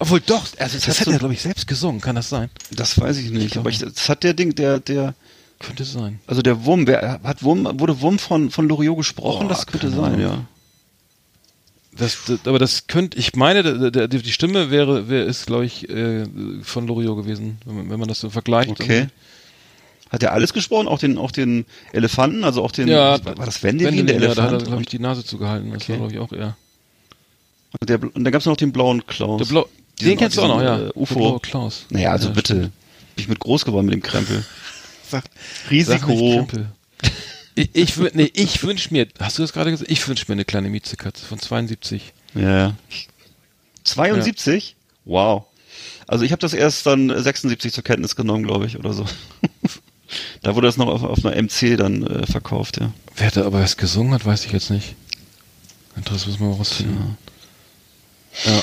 Obwohl 0.01 0.21
doch, 0.21 0.47
also 0.59 0.77
das, 0.79 0.89
hat 0.89 0.99
hat 1.01 1.05
so- 1.07 1.11
er, 1.13 1.19
glaube 1.19 1.35
ich, 1.35 1.41
selbst 1.43 1.67
gesungen, 1.67 2.01
kann 2.01 2.17
das 2.17 2.29
sein? 2.29 2.51
Das 2.71 3.01
weiß 3.01 3.17
ich 3.19 3.31
nicht, 3.31 3.53
glaub 3.53 3.63
aber 3.63 3.71
ich, 3.71 3.79
das 3.79 4.09
hat 4.09 4.23
der 4.25 4.35
Ding, 4.35 4.55
der, 4.55 4.79
der, 4.81 5.15
Könnte 5.61 5.85
sein. 5.85 6.21
also 6.27 6.41
der 6.43 6.65
Wum, 6.65 6.87
wer 6.87 7.21
hat 7.23 7.43
Wum, 7.43 7.69
wurde 7.81 8.01
Wum 8.01 8.19
von, 8.19 8.51
von 8.51 8.69
Loriot 8.69 8.97
gesprochen? 8.99 9.47
Oh, 9.47 9.49
das 9.49 9.67
könnte 9.67 9.91
sein, 9.91 10.15
Ahnung. 10.15 10.21
ja. 10.21 10.45
Das, 11.97 12.19
das, 12.27 12.41
aber 12.47 12.59
das 12.61 12.87
könnte, 12.87 13.19
ich 13.19 13.35
meine, 13.35 13.63
der, 13.91 13.91
der, 13.91 14.07
die 14.09 14.33
Stimme 14.33 14.71
wäre, 14.71 15.09
wäre 15.09 15.25
ist, 15.25 15.47
glaube 15.47 15.65
ich, 15.67 15.89
äh, 15.89 16.27
von 16.63 16.87
Loriot 16.87 17.17
gewesen, 17.17 17.59
wenn 17.65 17.77
man, 17.77 17.91
wenn 17.91 17.99
man 17.99 18.09
das 18.09 18.21
so 18.21 18.31
vergleicht. 18.31 18.71
Okay. 18.71 19.09
Hat 20.11 20.23
er 20.23 20.33
alles 20.33 20.53
gesprochen? 20.53 20.88
Auch 20.88 20.99
den, 20.99 21.18
auch 21.18 21.31
den 21.31 21.66
Elefanten, 21.92 22.44
also 22.44 22.62
auch 22.62 22.73
den, 22.73 22.88
Ja, 22.88 23.23
war 23.25 23.44
das 23.47 23.62
Wendelin, 23.62 24.07
der 24.07 24.21
ja, 24.21 24.21
da 24.21 24.29
hat 24.29 24.38
er, 24.38 24.42
Elefant? 24.49 24.64
glaube 24.66 24.83
ich, 24.83 24.88
die 24.88 24.99
Nase 24.99 25.25
zugehalten. 25.25 25.71
Das 25.73 25.83
Okay. 25.83 26.01
war, 26.01 26.09
glaube 26.09 26.12
ich, 26.14 26.18
auch 26.18 26.33
er. 26.33 26.57
und, 27.81 27.90
der, 27.90 28.03
und 28.03 28.25
dann 28.25 28.33
gab 28.33 28.40
es 28.40 28.47
noch 28.47 28.57
den 28.57 28.73
blauen 28.73 29.07
Klaus. 29.07 29.38
Der 29.38 29.44
Blau, 29.47 29.68
Diesen- 30.01 30.11
den 30.12 30.18
kennst 30.18 30.37
du 30.38 30.42
auch 30.42 30.49
noch, 30.49 30.62
ja. 30.62 30.77
äh, 30.77 30.81
Der 30.85 30.97
UFO. 30.97 31.14
blaue 31.16 31.40
Klaus. 31.40 31.85
Naja, 31.90 32.12
also 32.12 32.29
Ja, 32.29 32.35
bitte. 32.35 32.55
stimmt. 32.55 32.73
Bin 33.16 33.23
ich 33.23 33.29
mit 33.29 33.38
groß 33.40 33.64
geworden 33.64 33.87
mit 33.87 33.94
dem 33.94 34.03
Krempel. 34.03 34.44
Sag, 35.09 35.25
Risiko. 35.71 36.47
Sag 36.53 36.66
ich, 37.55 37.75
ich, 37.75 37.97
nee, 38.14 38.31
ich 38.35 38.62
wünsche 38.62 38.92
mir, 38.92 39.09
hast 39.21 39.37
du 39.38 39.42
das 39.42 39.53
gerade 39.53 39.71
gesagt? 39.71 39.90
Ich 39.90 40.07
wünsche 40.09 40.25
mir 40.29 40.35
eine 40.35 40.44
kleine 40.44 40.68
Miezekatze 40.71 41.25
von 41.27 41.38
72. 41.38 42.12
Ja, 42.35 42.40
ja. 42.59 42.75
72? 43.85 44.77
Wow. 45.05 45.44
Also 46.07 46.25
ich 46.25 46.33
habe 46.33 46.40
das 46.40 46.53
erst 46.55 46.87
dann 46.87 47.09
76 47.23 47.73
zur 47.73 47.85
Kenntnis 47.85 48.16
genommen, 48.16 48.44
glaube 48.44 48.66
ich, 48.66 48.79
oder 48.79 48.92
so. 48.92 49.05
da 50.42 50.55
wurde 50.55 50.66
das 50.68 50.77
noch 50.77 50.87
auf, 50.88 51.03
auf 51.03 51.25
einer 51.25 51.40
MC 51.42 51.77
dann 51.77 52.07
äh, 52.07 52.27
verkauft, 52.27 52.79
ja. 52.81 52.92
Wer 53.16 53.31
da 53.31 53.44
aber 53.47 53.61
was 53.61 53.77
gesungen 53.77 54.12
hat, 54.14 54.25
weiß 54.25 54.44
ich 54.47 54.53
jetzt 54.53 54.71
nicht. 54.71 54.94
Interessant, 55.97 56.29
muss 56.31 56.40
man 56.40 56.51
mal 56.51 56.57
rausfinden. 56.57 57.16
Ja. 58.44 58.62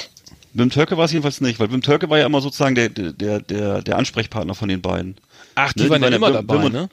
Wim 0.53 0.69
Tölke 0.69 0.97
war 0.97 1.05
es 1.05 1.11
jedenfalls 1.11 1.41
nicht, 1.41 1.59
weil 1.59 1.71
Wim 1.71 1.81
Tölke 1.81 2.09
war 2.09 2.17
ja 2.17 2.25
immer 2.25 2.39
sozusagen 2.41 2.75
der, 2.75 2.87
der, 2.89 3.41
der, 3.41 3.81
der 3.81 3.97
Ansprechpartner 3.97 4.55
von 4.55 4.69
den 4.69 4.81
beiden. 4.81 5.15
Ach, 5.55 5.73
die 5.73 5.83
Ne, 5.83 5.89
waren 5.89 6.01
ja 6.01 6.07
immer 6.09 6.27
Wim- 6.29 6.33
dabei, 6.33 6.53
Wim 6.55 6.63
und- 6.65 6.73
ne? 6.73 6.89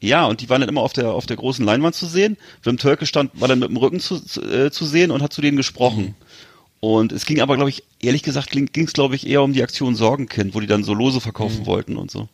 Ja, 0.00 0.26
und 0.26 0.42
die 0.42 0.48
waren 0.50 0.60
dann 0.60 0.68
immer 0.68 0.82
auf 0.82 0.92
der, 0.92 1.12
auf 1.12 1.24
der 1.26 1.36
großen 1.36 1.64
Leinwand 1.64 1.94
zu 1.94 2.06
sehen. 2.06 2.36
Wim 2.62 2.76
Tölke 2.76 3.06
stand, 3.06 3.30
war 3.40 3.48
dann 3.48 3.58
mit 3.58 3.70
dem 3.70 3.76
Rücken 3.78 3.98
zu, 3.98 4.20
zu, 4.20 4.42
äh, 4.42 4.70
zu 4.70 4.84
sehen 4.84 5.10
und 5.10 5.22
hat 5.22 5.32
zu 5.32 5.40
denen 5.40 5.56
gesprochen. 5.56 6.14
Und 6.80 7.12
es 7.12 7.24
ging 7.24 7.40
aber, 7.40 7.56
glaube 7.56 7.70
ich, 7.70 7.82
ehrlich 8.00 8.22
gesagt, 8.22 8.50
ging 8.50 8.68
es, 8.74 8.92
glaube 8.92 9.16
ich, 9.16 9.26
eher 9.26 9.42
um 9.42 9.54
die 9.54 9.62
Aktion 9.62 9.96
Sorgenkind, 9.96 10.54
wo 10.54 10.60
die 10.60 10.66
dann 10.66 10.84
so 10.84 10.92
Lose 10.94 11.20
verkaufen 11.22 11.64
wollten 11.66 11.96
und 11.96 12.10
so. 12.10 12.28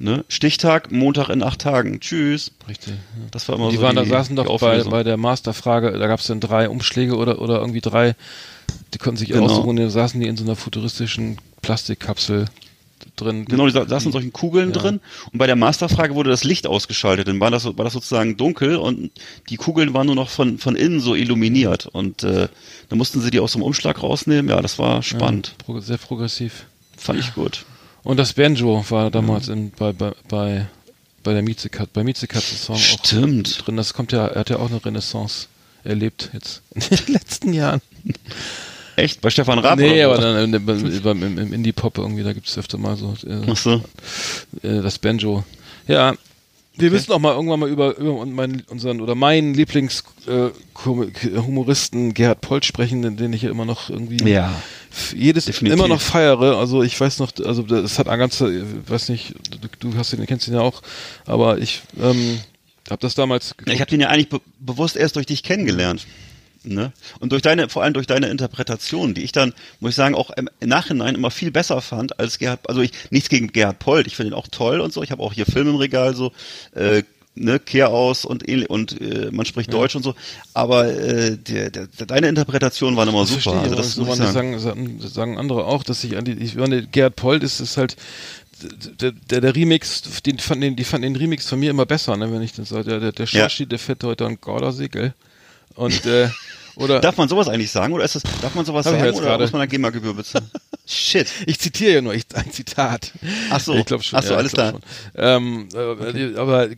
Ne? 0.00 0.24
Stichtag, 0.28 0.92
Montag 0.92 1.28
in 1.28 1.42
acht 1.42 1.60
Tagen. 1.60 1.98
Tschüss. 2.00 2.52
Richtig. 2.68 2.94
Ja. 2.94 3.26
Das 3.32 3.48
war 3.48 3.56
immer 3.56 3.70
Die 3.70 3.76
so 3.76 3.82
waren 3.82 3.96
die, 3.96 4.02
da, 4.02 4.08
saßen 4.08 4.36
die 4.36 4.42
doch 4.42 4.60
bei, 4.60 4.82
bei 4.84 5.02
der 5.02 5.16
Masterfrage, 5.16 5.90
da 5.98 6.06
gab 6.06 6.20
es 6.20 6.26
dann 6.28 6.38
drei 6.40 6.68
Umschläge 6.68 7.16
oder, 7.16 7.40
oder 7.40 7.58
irgendwie 7.58 7.80
drei, 7.80 8.14
die 8.94 8.98
konnten 8.98 9.16
sich 9.18 9.28
Genau. 9.30 9.46
aussuchen, 9.46 9.76
da 9.76 9.90
saßen 9.90 10.20
die 10.20 10.28
in 10.28 10.36
so 10.36 10.44
einer 10.44 10.54
futuristischen 10.56 11.38
Plastikkapsel. 11.62 12.46
drin. 13.16 13.44
Genau, 13.46 13.66
die 13.66 13.72
sa- 13.72 13.86
saßen 13.88 14.08
in 14.08 14.12
solchen 14.12 14.32
Kugeln 14.32 14.72
Ja. 14.72 14.80
drin 14.80 15.00
und 15.32 15.38
bei 15.38 15.46
der 15.46 15.56
Masterfrage 15.56 16.14
wurde 16.14 16.30
das 16.30 16.44
Licht 16.44 16.66
ausgeschaltet. 16.68 17.26
Dann 17.26 17.40
war 17.40 17.50
das, 17.50 17.64
war 17.64 17.84
das 17.84 17.92
sozusagen 17.92 18.36
dunkel 18.36 18.76
und 18.76 19.10
die 19.50 19.56
Kugeln 19.56 19.94
waren 19.94 20.06
nur 20.06 20.14
noch 20.16 20.28
von, 20.28 20.58
von 20.58 20.76
innen 20.76 21.00
so 21.00 21.14
illuminiert. 21.16 21.86
Und 21.86 22.22
äh, 22.22 22.48
dann 22.88 22.98
mussten 22.98 23.20
sie 23.20 23.30
die 23.30 23.40
aus 23.40 23.52
dem 23.52 23.62
Umschlag 23.62 24.02
rausnehmen. 24.02 24.48
Ja, 24.50 24.60
das 24.62 24.78
war 24.78 25.02
spannend. 25.02 25.54
Ja, 25.66 25.80
sehr 25.80 25.96
progressiv. 25.96 26.66
Fand 26.96 27.18
ich 27.20 27.34
gut. 27.34 27.64
Und 28.08 28.16
das 28.16 28.32
Banjo 28.32 28.82
war 28.88 29.10
damals 29.10 29.48
in, 29.48 29.70
bei, 29.70 29.92
bei, 29.92 30.12
bei, 30.30 30.66
bei 31.22 31.34
der 31.34 31.42
Mietzekat, 31.42 31.92
bei 31.92 32.02
Mietzekat 32.02 32.42
Song 32.42 32.76
auch 32.76 32.78
Stimmt. 32.78 33.66
drin. 33.66 33.76
Das 33.76 33.92
kommt 33.92 34.12
ja, 34.12 34.28
er 34.28 34.40
hat 34.40 34.48
ja 34.48 34.56
auch 34.56 34.70
eine 34.70 34.82
Renaissance 34.82 35.46
erlebt 35.84 36.30
jetzt 36.32 36.62
in 36.74 36.80
den 36.80 37.12
letzten 37.12 37.52
Jahren. 37.52 37.82
Echt? 38.96 39.20
Bei 39.20 39.28
Stefan 39.28 39.58
Raab? 39.58 39.78
nee, 39.78 40.02
aber 40.02 40.16
dann 40.16 40.54
im, 40.54 40.68
im, 41.04 41.38
im, 41.38 41.52
Indie-Pop 41.52 41.98
irgendwie, 41.98 42.22
da 42.22 42.32
gibt 42.32 42.48
es 42.48 42.56
öfter 42.56 42.78
mal 42.78 42.96
so 42.96 43.14
äh, 43.26 43.54
so. 43.54 43.82
äh, 44.62 44.80
das 44.80 44.98
Banjo. 44.98 45.44
Ja, 45.86 46.14
wir 46.78 46.90
müssen 46.90 47.12
auch 47.12 47.18
mal 47.18 47.34
irgendwann 47.34 47.60
mal 47.60 47.68
über, 47.68 47.96
über 47.96 48.24
meinen, 48.26 48.62
unseren 48.68 49.00
oder 49.00 49.14
meinen 49.14 49.54
Lieblings-Humoristen 49.54 52.10
äh, 52.10 52.12
Gerhard 52.12 52.40
Polt 52.40 52.64
sprechen, 52.64 53.02
den, 53.02 53.16
den 53.16 53.32
ich 53.32 53.42
ja 53.42 53.50
immer 53.50 53.64
noch 53.64 53.90
irgendwie 53.90 54.22
Ja. 54.28 54.54
jedes 55.14 55.46
definitiv. 55.46 55.78
immer 55.78 55.88
noch 55.88 56.00
feiere. 56.00 56.56
Also 56.58 56.82
ich 56.82 56.98
weiß 57.00 57.18
noch, 57.18 57.32
also 57.44 57.62
das 57.62 57.98
hat 57.98 58.08
ein 58.08 58.18
ganzer, 58.18 58.50
ich 58.50 58.62
weiß 58.86 59.08
nicht, 59.10 59.34
du, 59.80 59.90
du 59.90 59.98
hast 59.98 60.12
ihn, 60.12 60.24
kennst 60.26 60.48
ihn 60.48 60.54
ja 60.54 60.60
auch, 60.60 60.82
aber 61.26 61.58
ich 61.58 61.82
ähm, 62.00 62.38
habe 62.90 63.00
das 63.00 63.14
damals 63.14 63.56
geguckt. 63.56 63.74
Ich 63.74 63.80
habe 63.80 63.90
den 63.90 64.00
ja 64.00 64.08
eigentlich 64.08 64.28
be 64.28 64.40
bewusst 64.60 64.96
erst 64.96 65.16
durch 65.16 65.26
dich 65.26 65.42
kennengelernt. 65.42 66.06
Ne? 66.74 66.92
Und 67.20 67.32
durch 67.32 67.42
deine, 67.42 67.68
vor 67.68 67.82
allem 67.82 67.94
durch 67.94 68.06
deine 68.06 68.28
Interpretation, 68.28 69.14
die 69.14 69.22
ich 69.22 69.32
dann, 69.32 69.52
muss 69.80 69.90
ich 69.90 69.96
sagen, 69.96 70.14
auch 70.14 70.30
im 70.30 70.48
Nachhinein 70.60 71.14
immer 71.14 71.30
viel 71.30 71.50
besser 71.50 71.80
fand 71.80 72.18
als 72.18 72.38
Gerhard, 72.38 72.68
also 72.68 72.80
ich, 72.80 72.92
nichts 73.10 73.28
gegen 73.28 73.48
Gerhard 73.52 73.78
Polt, 73.78 74.06
ich 74.06 74.16
finde 74.16 74.32
ihn 74.32 74.34
auch 74.34 74.48
toll 74.50 74.80
und 74.80 74.92
so, 74.92 75.02
ich 75.02 75.10
habe 75.10 75.22
auch 75.22 75.32
hier 75.32 75.46
Film 75.46 75.68
im 75.68 75.76
Regal, 75.76 76.14
so, 76.14 76.32
äh, 76.74 77.02
ne, 77.34 77.58
Kehr 77.60 77.90
aus 77.90 78.24
und, 78.24 78.42
und 78.68 79.00
äh, 79.00 79.30
man 79.30 79.46
spricht 79.46 79.72
Deutsch 79.72 79.94
und 79.96 80.02
so, 80.02 80.14
aber 80.54 80.88
äh, 80.88 81.36
der, 81.36 81.70
der, 81.70 81.86
deine 81.86 82.28
Interpretation 82.28 82.96
waren 82.96 83.08
immer 83.08 83.20
Das 83.20 83.28
super. 83.30 83.42
verstehe 83.42 83.60
Also 83.62 83.74
das 83.76 83.92
so 83.94 84.04
muss 84.04 84.18
ich 84.18 84.26
sagen. 84.26 84.58
sagen, 84.58 85.00
sagen, 85.00 85.38
andere 85.38 85.64
auch, 85.64 85.84
dass 85.84 86.02
ich 86.04 86.16
an 86.16 86.24
die, 86.24 86.32
ich 86.32 86.56
meine, 86.56 86.86
Gerhard 86.86 87.16
Polt 87.16 87.42
ist, 87.42 87.60
ist 87.60 87.76
halt, 87.76 87.96
der, 89.00 89.12
der, 89.12 89.40
der 89.40 89.54
Remix, 89.54 90.02
den 90.26 90.38
fand 90.40 90.62
den, 90.62 90.74
die 90.74 90.82
fanden 90.84 91.04
den 91.12 91.16
Remix 91.16 91.46
von 91.48 91.60
mir 91.60 91.70
immer 91.70 91.86
besser, 91.86 92.16
ne, 92.16 92.32
wenn 92.32 92.42
ich 92.42 92.52
das 92.54 92.70
sage, 92.70 92.84
der, 92.90 93.00
der, 93.00 93.12
der 93.12 93.26
Ja. 93.26 93.42
Schorschi, 93.42 93.66
der 93.66 93.78
fährt 93.78 94.02
heute 94.02 94.26
an 94.26 94.38
Gardasee, 94.40 94.88
gell? 94.88 95.14
Und, 95.76 96.06
äh, 96.06 96.28
oder, 96.78 97.00
Darf 97.00 97.16
man 97.16 97.28
sowas 97.28 97.48
eigentlich 97.48 97.70
sagen 97.70 97.92
oder 97.92 98.04
ist 98.04 98.14
das, 98.14 98.22
darf 98.42 98.54
man 98.54 98.64
sowas 98.64 98.84
sagen 98.84 98.98
oder 99.00 99.12
gerade. 99.12 99.44
muss 99.44 99.52
man 99.52 99.60
da 99.60 99.66
GEMA-Gebühr 99.66 100.14
bezahlen? 100.14 100.50
Shit. 100.86 101.28
ich 101.46 101.58
zitiere 101.58 101.94
ja 101.94 102.00
nur 102.00 102.14
ich, 102.14 102.24
ein 102.34 102.50
Zitat. 102.50 103.12
Ach 103.50 103.60
so. 103.60 103.74
Ich 103.74 103.84
glaube 103.84 104.02
schon. 104.02 104.18
Ach 104.18 104.22
so, 104.22 104.32
ja, 104.32 104.38
alles 104.38 104.52
klar. 104.52 104.74
Ähm, 105.14 105.68
äh, 105.74 106.36
Aber 106.36 106.68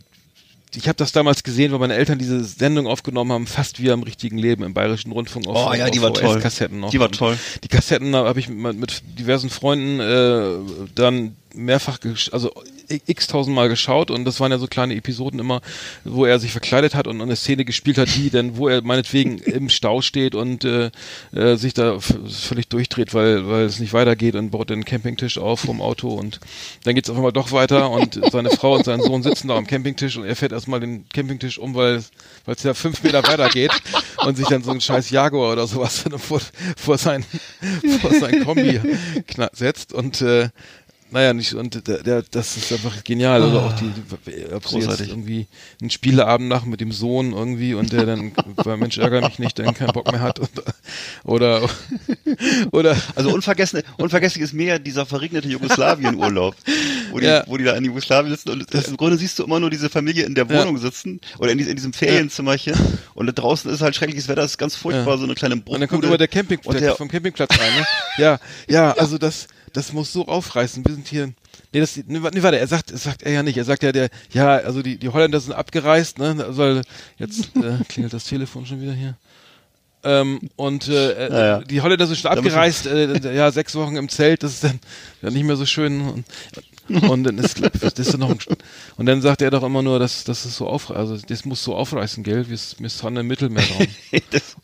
ich 0.75 0.87
habe 0.87 0.95
das 0.95 1.11
damals 1.11 1.43
gesehen, 1.43 1.71
weil 1.71 1.79
meine 1.79 1.95
Eltern 1.95 2.17
diese 2.17 2.43
Sendung 2.43 2.87
aufgenommen 2.87 3.31
haben, 3.31 3.47
fast 3.47 3.81
wie 3.81 3.91
am 3.91 4.03
richtigen 4.03 4.37
Leben 4.37 4.63
im 4.63 4.73
Bayerischen 4.73 5.11
Rundfunk 5.11 5.47
auf, 5.47 5.67
Oh 5.69 5.73
ja, 5.73 5.85
auf 5.85 5.91
die 5.91 6.01
war 6.01 6.13
toll. 6.13 6.37
VHS-Kassetten 6.39 6.79
noch. 6.79 6.89
Die 6.91 6.99
war 6.99 7.07
Und 7.07 7.17
toll. 7.17 7.37
Die 7.63 7.67
Kassetten 7.67 8.15
habe 8.15 8.39
ich 8.39 8.47
mit, 8.49 8.77
mit 8.77 9.03
diversen 9.19 9.49
Freunden 9.49 9.99
äh, 9.99 10.87
dann 10.95 11.35
mehrfach, 11.53 11.99
also 12.31 12.51
x 13.05 13.27
tausendmal 13.27 13.69
geschaut 13.69 14.11
und 14.11 14.25
das 14.25 14.39
waren 14.39 14.51
ja 14.51 14.57
so 14.57 14.67
kleine 14.67 14.95
Episoden 14.95 15.39
immer, 15.39 15.61
wo 16.03 16.25
er 16.25 16.39
sich 16.39 16.51
verkleidet 16.51 16.95
hat 16.95 17.07
und 17.07 17.21
eine 17.21 17.35
Szene 17.35 17.65
gespielt 17.65 17.97
hat, 17.97 18.15
die 18.15 18.29
dann, 18.29 18.57
wo 18.57 18.67
er 18.67 18.81
meinetwegen 18.81 19.37
im 19.39 19.69
Stau 19.69 20.01
steht 20.01 20.35
und 20.35 20.65
äh, 20.65 20.91
äh, 21.33 21.55
sich 21.55 21.73
da 21.73 21.99
völlig 21.99 22.67
durchdreht, 22.67 23.13
weil 23.13 23.47
weil 23.47 23.65
es 23.65 23.79
nicht 23.79 23.93
weitergeht 23.93 24.35
und 24.35 24.51
baut 24.51 24.71
einen 24.71 24.85
Campingtisch 24.85 25.37
auf 25.37 25.61
vom 25.61 25.81
Auto 25.81 26.09
und 26.09 26.39
dann 26.83 26.95
geht's 26.95 27.09
auf 27.09 27.15
einmal 27.15 27.33
doch 27.33 27.51
weiter 27.51 27.89
und 27.91 28.19
seine 28.31 28.49
Frau 28.49 28.75
und 28.75 28.85
sein 28.85 29.01
Sohn 29.01 29.23
sitzen 29.23 29.47
da 29.47 29.55
am 29.55 29.67
Campingtisch 29.67 30.17
und 30.17 30.25
er 30.25 30.35
fährt 30.35 30.51
erstmal 30.51 30.79
den 30.79 31.07
Campingtisch 31.09 31.57
um, 31.57 31.75
weil 31.75 31.95
es 31.95 32.11
es 32.47 32.63
ja 32.63 32.73
fünf 32.73 33.03
Meter 33.03 33.23
weitergeht 33.23 33.71
und 34.25 34.37
sich 34.37 34.47
dann 34.47 34.63
so 34.63 34.71
ein 34.71 34.81
scheiß 34.81 35.09
Jaguar 35.09 35.53
oder 35.53 35.67
sowas 35.67 36.03
dann 36.03 36.19
vor, 36.19 36.41
vor 36.77 36.97
sein 36.97 37.25
vor 38.01 38.13
sein 38.13 38.43
Kombi 38.43 38.79
setzt 39.53 39.93
und 39.93 40.21
äh, 40.21 40.49
naja, 41.11 41.33
nicht, 41.33 41.53
und 41.53 41.87
der, 41.87 42.03
der, 42.03 42.23
das 42.31 42.57
ist 42.57 42.71
einfach 42.71 43.03
genial. 43.03 43.43
Oder 43.43 43.63
auch 43.65 43.73
die, 43.73 43.91
ob 44.53 44.67
sie 44.67 44.79
jetzt 44.79 45.01
irgendwie 45.01 45.47
einen 45.81 45.89
Spieleabend 45.89 46.47
nach 46.49 46.65
mit 46.65 46.79
dem 46.81 46.91
Sohn 46.91 47.33
irgendwie 47.33 47.73
und 47.73 47.91
der 47.91 48.05
dann, 48.05 48.31
weil 48.55 48.77
Mensch, 48.77 48.97
ärgere 48.97 49.21
mich 49.27 49.37
nicht, 49.39 49.59
dann 49.59 49.73
keinen 49.73 49.91
Bock 49.93 50.11
mehr 50.11 50.21
hat. 50.21 50.39
Und, 50.39 50.49
oder, 51.23 51.69
oder, 52.71 52.95
Also 53.15 53.33
unvergessen, 53.33 53.81
unvergesslich 53.97 54.43
ist 54.43 54.53
mir 54.53 54.65
ja 54.67 54.79
dieser 54.79 55.05
verregnete 55.05 55.47
Jugoslawien-Urlaub, 55.47 56.55
wo 57.11 57.19
die, 57.19 57.25
Ja. 57.25 57.43
wo 57.47 57.57
die 57.57 57.63
da 57.63 57.75
in 57.75 57.85
Jugoslawien 57.85 58.33
sitzen 58.35 58.49
und 58.49 58.73
im 58.73 58.97
Grunde 58.97 59.17
siehst 59.17 59.37
du 59.39 59.43
immer 59.43 59.59
nur 59.59 59.69
diese 59.69 59.89
Familie 59.89 60.25
in 60.25 60.35
der 60.35 60.45
Ja. 60.47 60.61
Wohnung 60.61 60.77
sitzen 60.77 61.19
oder 61.39 61.51
in, 61.51 61.59
in 61.59 61.75
diesem 61.75 61.93
Ferienzimmerchen 61.93 62.73
und 63.13 63.25
da 63.27 63.31
draußen 63.31 63.69
ist 63.71 63.81
halt 63.81 63.95
schreckliches 63.95 64.27
Wetter, 64.27 64.43
es 64.43 64.51
ist 64.51 64.57
ganz 64.57 64.75
furchtbar, 64.75 65.13
Ja. 65.13 65.17
so 65.17 65.23
eine 65.25 65.35
kleine 65.35 65.55
und 65.55 65.65
dann 65.67 65.79
kommt 65.79 65.89
Bruchbude. 65.89 66.07
immer 66.07 66.17
der 66.17 66.27
Camping, 66.27 66.59
der, 66.71 66.95
vom 66.95 67.07
Campingplatz 67.09 67.51
rein, 67.59 67.73
ne? 67.79 67.85
Ja, 68.17 68.39
ja, 68.67 68.91
also 68.93 69.17
das, 69.17 69.47
das 69.73 69.93
muss 69.93 70.11
so 70.13 70.27
aufreißen. 70.27 70.85
Wir 70.85 70.93
sind 70.95 71.07
hier, 71.07 71.27
nee, 71.73 71.79
das, 71.79 71.97
nee, 72.07 72.21
wa- 72.21 72.31
nee, 72.33 72.43
warte, 72.43 72.59
er 72.59 72.67
sagt, 72.67 72.91
das 72.91 73.03
sagt 73.03 73.23
er 73.23 73.31
ja 73.31 73.43
nicht. 73.43 73.57
Er 73.57 73.65
sagt 73.65 73.83
ja, 73.83 73.91
der, 73.91 74.09
ja, 74.31 74.57
also 74.57 74.81
die, 74.81 74.97
die 74.97 75.09
Holländer 75.09 75.39
sind 75.39 75.53
abgereist, 75.53 76.19
ne, 76.19 76.53
soll, 76.53 76.81
jetzt, 77.17 77.55
äh, 77.55 77.83
klingelt 77.87 78.13
das 78.13 78.25
Telefon 78.25 78.65
schon 78.65 78.81
wieder 78.81 78.93
hier. 78.93 79.15
Ähm, 80.03 80.39
und 80.55 80.87
äh, 80.87 81.29
Ja, 81.29 81.45
ja. 81.45 81.59
die 81.61 81.79
Holländer 81.81 82.07
sind 82.07 82.17
schon 82.17 82.31
abgereist, 82.31 82.87
äh, 82.87 83.35
ja, 83.35 83.51
sechs 83.51 83.75
Wochen 83.75 83.95
im 83.97 84.09
Zelt, 84.09 84.41
das 84.41 84.53
ist 84.53 84.63
dann 84.63 84.79
ja, 85.21 85.29
nicht 85.29 85.43
mehr 85.43 85.55
so 85.55 85.65
schön. 85.67 86.01
Und, 86.01 86.25
und 87.07 87.23
dann 87.23 87.37
ist, 87.37 87.61
das 87.61 87.93
ist 87.93 88.11
dann 88.13 88.21
noch 88.21 88.31
ein, 88.31 88.39
und 88.97 89.05
dann 89.05 89.21
sagt 89.21 89.43
er 89.43 89.51
doch 89.51 89.61
immer 89.63 89.83
nur, 89.83 89.99
dass 89.99 90.23
das 90.23 90.45
ist 90.45 90.57
so 90.57 90.67
auf, 90.67 90.89
also 90.89 91.17
das 91.17 91.45
muss 91.45 91.63
so 91.63 91.75
aufreißen, 91.75 92.23
gell? 92.23 92.49
Wir, 92.49 92.57
wir 92.79 92.89
sind 92.89 93.17
im 93.17 93.27
Mittelmeerraum. 93.27 93.85
das, 94.31 94.55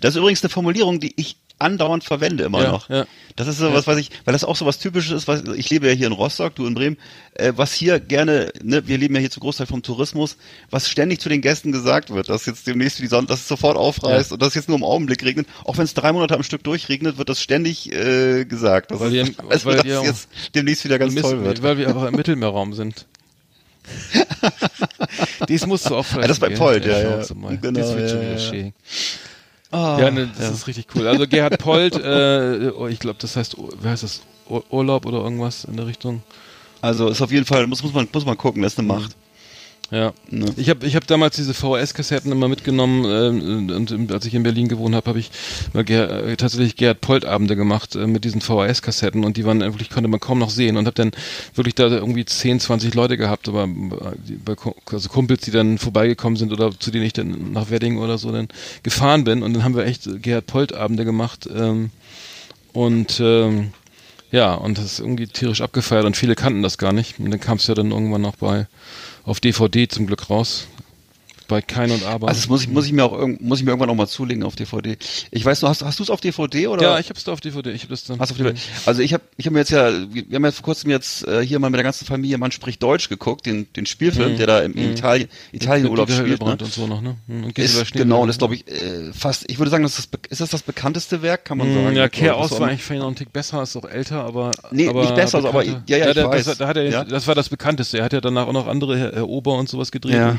das 0.00 0.14
ist 0.14 0.16
übrigens 0.16 0.42
eine 0.42 0.48
Formulierung, 0.50 0.98
die 0.98 1.12
ich 1.20 1.36
andauernd 1.60 2.04
verwende 2.04 2.44
immer 2.44 2.62
Ja, 2.62 2.70
noch. 2.72 2.88
ja. 2.88 3.06
Das 3.36 3.46
ist 3.46 3.58
so 3.58 3.72
was, 3.72 3.86
ich, 3.96 4.10
weil 4.24 4.32
das 4.32 4.44
auch 4.44 4.56
so 4.56 4.66
was 4.66 4.78
Typisches 4.78 5.12
ist, 5.12 5.28
was, 5.28 5.42
ich 5.56 5.70
lebe 5.70 5.86
ja 5.86 5.92
hier 5.94 6.08
in 6.08 6.12
Rostock, 6.12 6.54
du 6.56 6.66
in 6.66 6.74
Bremen, 6.74 6.96
äh, 7.34 7.52
was 7.56 7.72
hier 7.72 8.00
gerne, 8.00 8.52
ne, 8.62 8.86
wir 8.86 8.98
leben 8.98 9.14
ja 9.14 9.20
hier 9.20 9.30
zu 9.30 9.40
Großteil 9.40 9.66
vom 9.66 9.82
Tourismus, 9.82 10.36
was 10.70 10.88
ständig 10.88 11.20
zu 11.20 11.28
den 11.28 11.40
Gästen 11.40 11.70
gesagt 11.72 12.10
wird, 12.10 12.28
dass 12.28 12.44
jetzt 12.46 12.66
demnächst 12.66 12.98
die 12.98 13.06
Sonne, 13.06 13.26
dass 13.28 13.40
es 13.40 13.48
sofort 13.48 13.76
aufreißt 13.76 14.30
Ja. 14.30 14.34
und 14.34 14.42
dass 14.42 14.48
es 14.50 14.54
jetzt 14.56 14.68
nur 14.68 14.76
im 14.76 14.84
Augenblick 14.84 15.24
regnet. 15.24 15.46
Auch 15.64 15.76
wenn 15.78 15.84
es 15.84 15.94
drei 15.94 16.12
Monate 16.12 16.34
am 16.34 16.42
Stück 16.42 16.64
durchregnet, 16.64 17.16
wird 17.18 17.28
das 17.28 17.40
ständig 17.40 17.92
äh, 17.92 18.44
gesagt. 18.44 18.90
Das 18.90 19.00
Weil 19.00 19.12
wir- 19.12 19.30
also, 19.48 19.66
weil 19.66 19.76
dass 19.76 19.84
wir 19.84 20.00
es 20.00 20.06
jetzt 20.06 20.28
demnächst 20.54 20.84
wieder 20.84 20.98
ganz 20.98 21.14
toll 21.14 21.42
wird. 21.44 21.62
Weil 21.62 21.78
wir 21.78 21.96
auch 21.96 22.04
im 22.04 22.14
Mittelmeerraum 22.16 22.72
sind. 22.74 23.06
Dies 25.48 25.66
musst 25.66 25.88
du 25.88 25.96
auch 25.96 26.06
Ja, 26.14 26.26
das 26.26 26.38
bei 26.38 26.50
Polt, 26.50 26.84
ja, 26.84 26.98
ja. 26.98 27.22
Genau, 27.26 27.80
das 27.80 27.96
wird 27.96 28.10
schon 28.10 28.20
wieder 28.20 28.38
schön. 28.38 28.72
Ah, 29.72 29.98
ja, 30.00 30.10
ne, 30.10 30.28
das 30.36 30.50
ist 30.50 30.66
richtig 30.66 30.86
cool. 30.94 31.06
Also 31.06 31.26
Gerhard 31.28 31.58
Polt, 31.58 31.94
äh, 31.94 32.70
oh, 32.76 32.86
ich 32.88 32.98
glaube, 32.98 33.18
das 33.20 33.36
heißt, 33.36 33.56
oh, 33.58 33.68
wie 33.80 33.88
heißt 33.88 34.02
das? 34.02 34.22
Ur- 34.48 34.64
Urlaub 34.70 35.06
oder 35.06 35.18
irgendwas 35.22 35.64
in 35.64 35.76
der 35.76 35.86
Richtung. 35.86 36.22
Also 36.80 37.08
ist 37.08 37.22
auf 37.22 37.30
jeden 37.30 37.46
Fall, 37.46 37.66
muss, 37.68 37.82
muss 37.82 37.92
man, 37.92 38.08
muss 38.12 38.24
man 38.26 38.36
gucken, 38.36 38.62
das 38.62 38.72
ist 38.72 38.78
eine 38.80 38.88
Macht. 38.88 39.16
Ja. 39.90 40.12
Ne? 40.28 40.46
Ich 40.56 40.70
habe 40.70 40.86
ich 40.86 40.94
hab 40.94 41.06
damals 41.08 41.34
diese 41.34 41.52
VHS-Kassetten 41.52 42.30
immer 42.30 42.46
mitgenommen 42.46 43.04
ähm, 43.04 43.70
und, 43.70 43.90
und 43.90 44.12
als 44.12 44.24
ich 44.24 44.34
in 44.34 44.44
Berlin 44.44 44.68
gewohnt 44.68 44.94
habe, 44.94 45.08
habe 45.08 45.18
ich 45.18 45.32
mal 45.72 45.82
Ger 45.82 46.26
äh, 46.26 46.36
tatsächlich 46.36 46.76
Gerhard 46.76 47.00
Polt-Abende 47.00 47.56
gemacht 47.56 47.96
äh, 47.96 48.06
mit 48.06 48.24
diesen 48.24 48.40
VHS-Kassetten 48.40 49.24
und 49.24 49.36
die 49.36 49.44
waren 49.44 49.60
wirklich, 49.60 49.90
konnte 49.90 50.08
man 50.08 50.20
kaum 50.20 50.38
noch 50.38 50.50
sehen 50.50 50.76
und 50.76 50.86
habe 50.86 50.94
dann 50.94 51.10
wirklich 51.54 51.74
da 51.74 51.88
irgendwie 51.88 52.24
10, 52.24 52.60
20 52.60 52.94
Leute 52.94 53.16
gehabt, 53.16 53.48
aber 53.48 53.64
äh, 53.64 54.54
also 54.92 55.08
Kumpels, 55.08 55.42
die 55.42 55.50
dann 55.50 55.78
vorbeigekommen 55.78 56.36
sind 56.36 56.52
oder 56.52 56.70
zu 56.78 56.92
denen 56.92 57.04
ich 57.04 57.12
dann 57.12 57.52
nach 57.52 57.70
Wedding 57.70 57.98
oder 57.98 58.16
so 58.16 58.30
dann 58.30 58.46
gefahren 58.84 59.24
bin 59.24 59.42
und 59.42 59.54
dann 59.54 59.64
haben 59.64 59.74
wir 59.74 59.86
echt 59.86 60.22
Gerhard 60.22 60.46
Polt-Abende 60.46 61.04
gemacht 61.04 61.48
ähm, 61.52 61.90
und 62.72 63.18
ähm, 63.18 63.72
ja, 64.32 64.54
und 64.54 64.78
das 64.78 64.84
ist 64.84 65.00
irgendwie 65.00 65.26
tierisch 65.26 65.60
abgefeiert 65.60 66.04
und 66.04 66.16
viele 66.16 66.36
kannten 66.36 66.62
das 66.62 66.78
gar 66.78 66.92
nicht. 66.92 67.18
Und 67.18 67.32
dann 67.32 67.40
kam 67.40 67.56
es 67.56 67.66
ja 67.66 67.74
dann 67.74 67.90
irgendwann 67.90 68.22
noch 68.22 68.36
bei 68.36 68.68
auf 69.30 69.38
DVD 69.38 69.86
zum 69.86 70.08
Glück 70.08 70.28
raus. 70.28 70.66
Bei 71.50 71.60
Kein 71.60 71.90
und 71.90 72.04
Aber. 72.04 72.28
Also 72.28 72.40
das 72.40 72.48
muss 72.48 72.62
ich, 72.62 72.68
muss 72.68 72.86
ich 72.86 72.92
mir 72.92 73.04
auch 73.04 73.26
muss 73.40 73.58
ich 73.58 73.64
mir 73.64 73.72
irgendwann 73.72 73.90
auch 73.90 73.94
mal 73.94 74.06
zulegen 74.06 74.42
auf 74.44 74.56
DVD. 74.56 74.96
Ich 75.30 75.44
weiß 75.44 75.60
noch, 75.62 75.68
hast, 75.68 75.82
hast 75.84 75.98
du 75.98 76.02
es 76.04 76.10
auf 76.10 76.20
DVD 76.20 76.68
oder? 76.68 76.82
ja, 76.82 76.98
ich 76.98 77.10
hab's 77.10 77.24
da 77.24 77.32
auf 77.32 77.40
DVD. 77.40 77.70
Ich 77.72 77.82
hab 77.82 77.90
das 77.90 78.04
dann. 78.04 78.18
Hast 78.20 78.30
auf 78.30 78.38
DVD? 78.38 78.58
Also 78.86 79.02
ich 79.02 79.12
habe 79.12 79.24
ich 79.36 79.46
hab 79.46 79.52
mir 79.52 79.58
jetzt 79.58 79.70
ja, 79.70 79.90
wir 80.12 80.24
haben 80.36 80.44
ja 80.44 80.52
vor 80.52 80.64
kurzem 80.64 80.90
jetzt 80.90 81.26
äh, 81.26 81.44
hier 81.44 81.58
mal 81.58 81.68
mit 81.70 81.76
der 81.78 81.84
ganzen 81.84 82.06
Familie 82.06 82.38
Man 82.38 82.52
spricht 82.52 82.82
Deutsch 82.82 83.08
geguckt, 83.08 83.46
den, 83.46 83.66
den 83.74 83.84
Spielfilm, 83.86 84.32
Mhm. 84.32 84.36
der 84.38 84.46
da 84.46 84.60
im 84.60 84.72
Mhm. 84.72 84.92
Italien, 84.92 85.28
Italienurlaub 85.52 86.06
Dieter 86.06 86.20
spielt. 86.22 86.40
Ne? 86.42 86.52
Und 86.52 86.72
so 86.72 86.86
noch, 86.86 87.00
ne? 87.02 87.16
Mhm, 87.26 87.44
Und 87.44 87.58
Ist, 87.58 87.92
genau, 87.92 88.20
und 88.22 88.28
das 88.28 88.38
glaube 88.38 88.54
ich 88.54 88.66
äh, 88.68 89.12
fast, 89.12 89.44
ich 89.50 89.58
würde 89.58 89.70
sagen, 89.70 89.82
das 89.82 89.98
ist, 89.98 90.10
ist 90.28 90.40
das 90.40 90.50
das 90.50 90.62
bekannteste 90.62 91.22
Werk, 91.22 91.44
kann 91.44 91.58
man 91.58 91.68
Mhm, 91.68 91.74
sagen. 91.84 91.96
Ja, 91.96 92.08
Kehr 92.08 92.38
was 92.38 92.52
aus 92.52 92.60
war 92.60 92.68
eigentlich 92.68 92.82
vielleicht 92.84 93.02
noch 93.02 93.08
ein 93.08 93.16
Tick 93.16 93.32
besser, 93.32 93.62
ist 93.62 93.76
auch 93.76 93.84
älter, 93.84 94.24
aber. 94.24 94.52
Nee, 94.70 94.88
aber 94.88 95.02
nicht 95.02 95.14
besser, 95.16 95.38
aber- 95.38 95.52
bekannter. 95.64 95.82
ja, 95.88 95.96
ja, 95.98 96.10
ich 96.10 96.16
weiß. 96.16 96.44
Das, 96.44 96.58
da 96.58 96.68
hat 96.68 96.76
er, 96.76 96.88
Ja. 96.88 97.04
das 97.04 97.26
war 97.26 97.34
das 97.34 97.48
bekannteste. 97.48 97.98
Er 97.98 98.04
hat 98.04 98.12
ja 98.12 98.20
danach 98.20 98.46
auch 98.46 98.52
noch 98.52 98.66
andere 98.68 98.96
Herr, 98.98 99.12
Herr 99.12 99.28
Ober 99.28 99.56
und 99.58 99.68
sowas 99.68 99.90
gedreht. 99.90 100.14
Ja. 100.14 100.38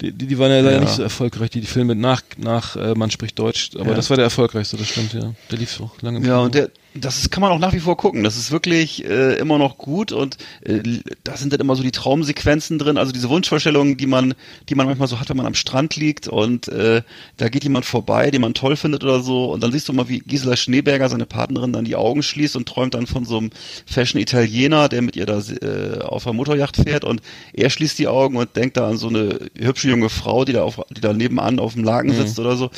Die, 0.00 0.12
die, 0.12 0.26
die 0.26 0.38
waren 0.42 0.50
ja 0.50 0.60
leider 0.60 0.72
Ja. 0.74 0.80
nicht 0.80 0.94
so 0.94 1.02
erfolgreich, 1.02 1.48
die, 1.50 1.60
die 1.62 1.66
Filme 1.66 1.94
nach, 1.94 2.20
nach 2.36 2.76
äh, 2.76 2.94
Man 2.94 3.10
spricht 3.10 3.38
Deutsch. 3.38 3.70
Aber 3.78 3.90
Ja. 3.90 3.94
das 3.94 4.10
war 4.10 4.16
der 4.18 4.24
erfolgreichste, 4.24 4.76
das 4.76 4.88
stimmt, 4.88 5.14
ja. 5.14 5.32
Der 5.50 5.58
lief 5.58 5.80
auch 5.80 6.00
lange 6.02 6.18
im 6.18 6.24
Ja, 6.24 6.32
Kino. 6.34 6.44
und 6.44 6.54
der, 6.54 6.68
Das 6.94 7.18
ist, 7.18 7.30
kann 7.30 7.40
man 7.40 7.52
auch 7.52 7.58
nach 7.58 7.72
wie 7.72 7.80
vor 7.80 7.96
gucken. 7.96 8.22
Das 8.22 8.36
ist 8.36 8.50
wirklich 8.50 9.04
äh, 9.04 9.38
immer 9.38 9.56
noch 9.56 9.78
gut 9.78 10.12
und 10.12 10.36
äh, 10.62 10.82
da 11.24 11.36
sind 11.36 11.52
dann 11.52 11.60
immer 11.60 11.74
so 11.74 11.82
die 11.82 11.90
Traumsequenzen 11.90 12.78
drin, 12.78 12.98
also 12.98 13.12
diese 13.12 13.30
Wunschvorstellungen, 13.30 13.96
die 13.96 14.06
man, 14.06 14.34
die 14.68 14.74
man 14.74 14.86
manchmal 14.86 15.08
so 15.08 15.18
hat, 15.18 15.30
wenn 15.30 15.38
man 15.38 15.46
am 15.46 15.54
Strand 15.54 15.96
liegt 15.96 16.28
und 16.28 16.68
äh, 16.68 17.02
da 17.38 17.48
geht 17.48 17.64
jemand 17.64 17.86
vorbei, 17.86 18.30
den 18.30 18.42
man 18.42 18.52
toll 18.52 18.76
findet 18.76 19.04
oder 19.04 19.20
so 19.20 19.52
und 19.52 19.62
dann 19.62 19.72
siehst 19.72 19.88
du 19.88 19.94
mal, 19.94 20.08
wie 20.08 20.18
Gisela 20.18 20.54
Schneeberger, 20.54 21.08
seine 21.08 21.24
Partnerin, 21.24 21.72
dann 21.72 21.86
die 21.86 21.96
Augen 21.96 22.22
schließt 22.22 22.56
und 22.56 22.68
träumt 22.68 22.92
dann 22.92 23.06
von 23.06 23.24
so 23.24 23.38
einem 23.38 23.50
Fashion-Italiener, 23.86 24.90
der 24.90 25.00
mit 25.00 25.16
ihr 25.16 25.24
da 25.24 25.38
äh, 25.38 26.00
auf 26.02 26.24
der 26.24 26.34
Motorjacht 26.34 26.76
fährt 26.76 27.04
und 27.04 27.22
er 27.54 27.70
schließt 27.70 27.98
die 27.98 28.08
Augen 28.08 28.36
und 28.36 28.54
denkt 28.54 28.76
da 28.76 28.88
an 28.88 28.98
so 28.98 29.08
eine 29.08 29.38
hübsche 29.58 29.88
junge 29.88 30.10
Frau, 30.10 30.44
die 30.44 30.52
da 30.52 30.62
auf, 30.62 30.78
die 30.90 31.00
da 31.00 31.14
nebenan 31.14 31.58
auf 31.58 31.72
dem 31.72 31.84
Laken 31.84 32.12
sitzt 32.12 32.38
oder 32.38 32.56
so. 32.56 32.70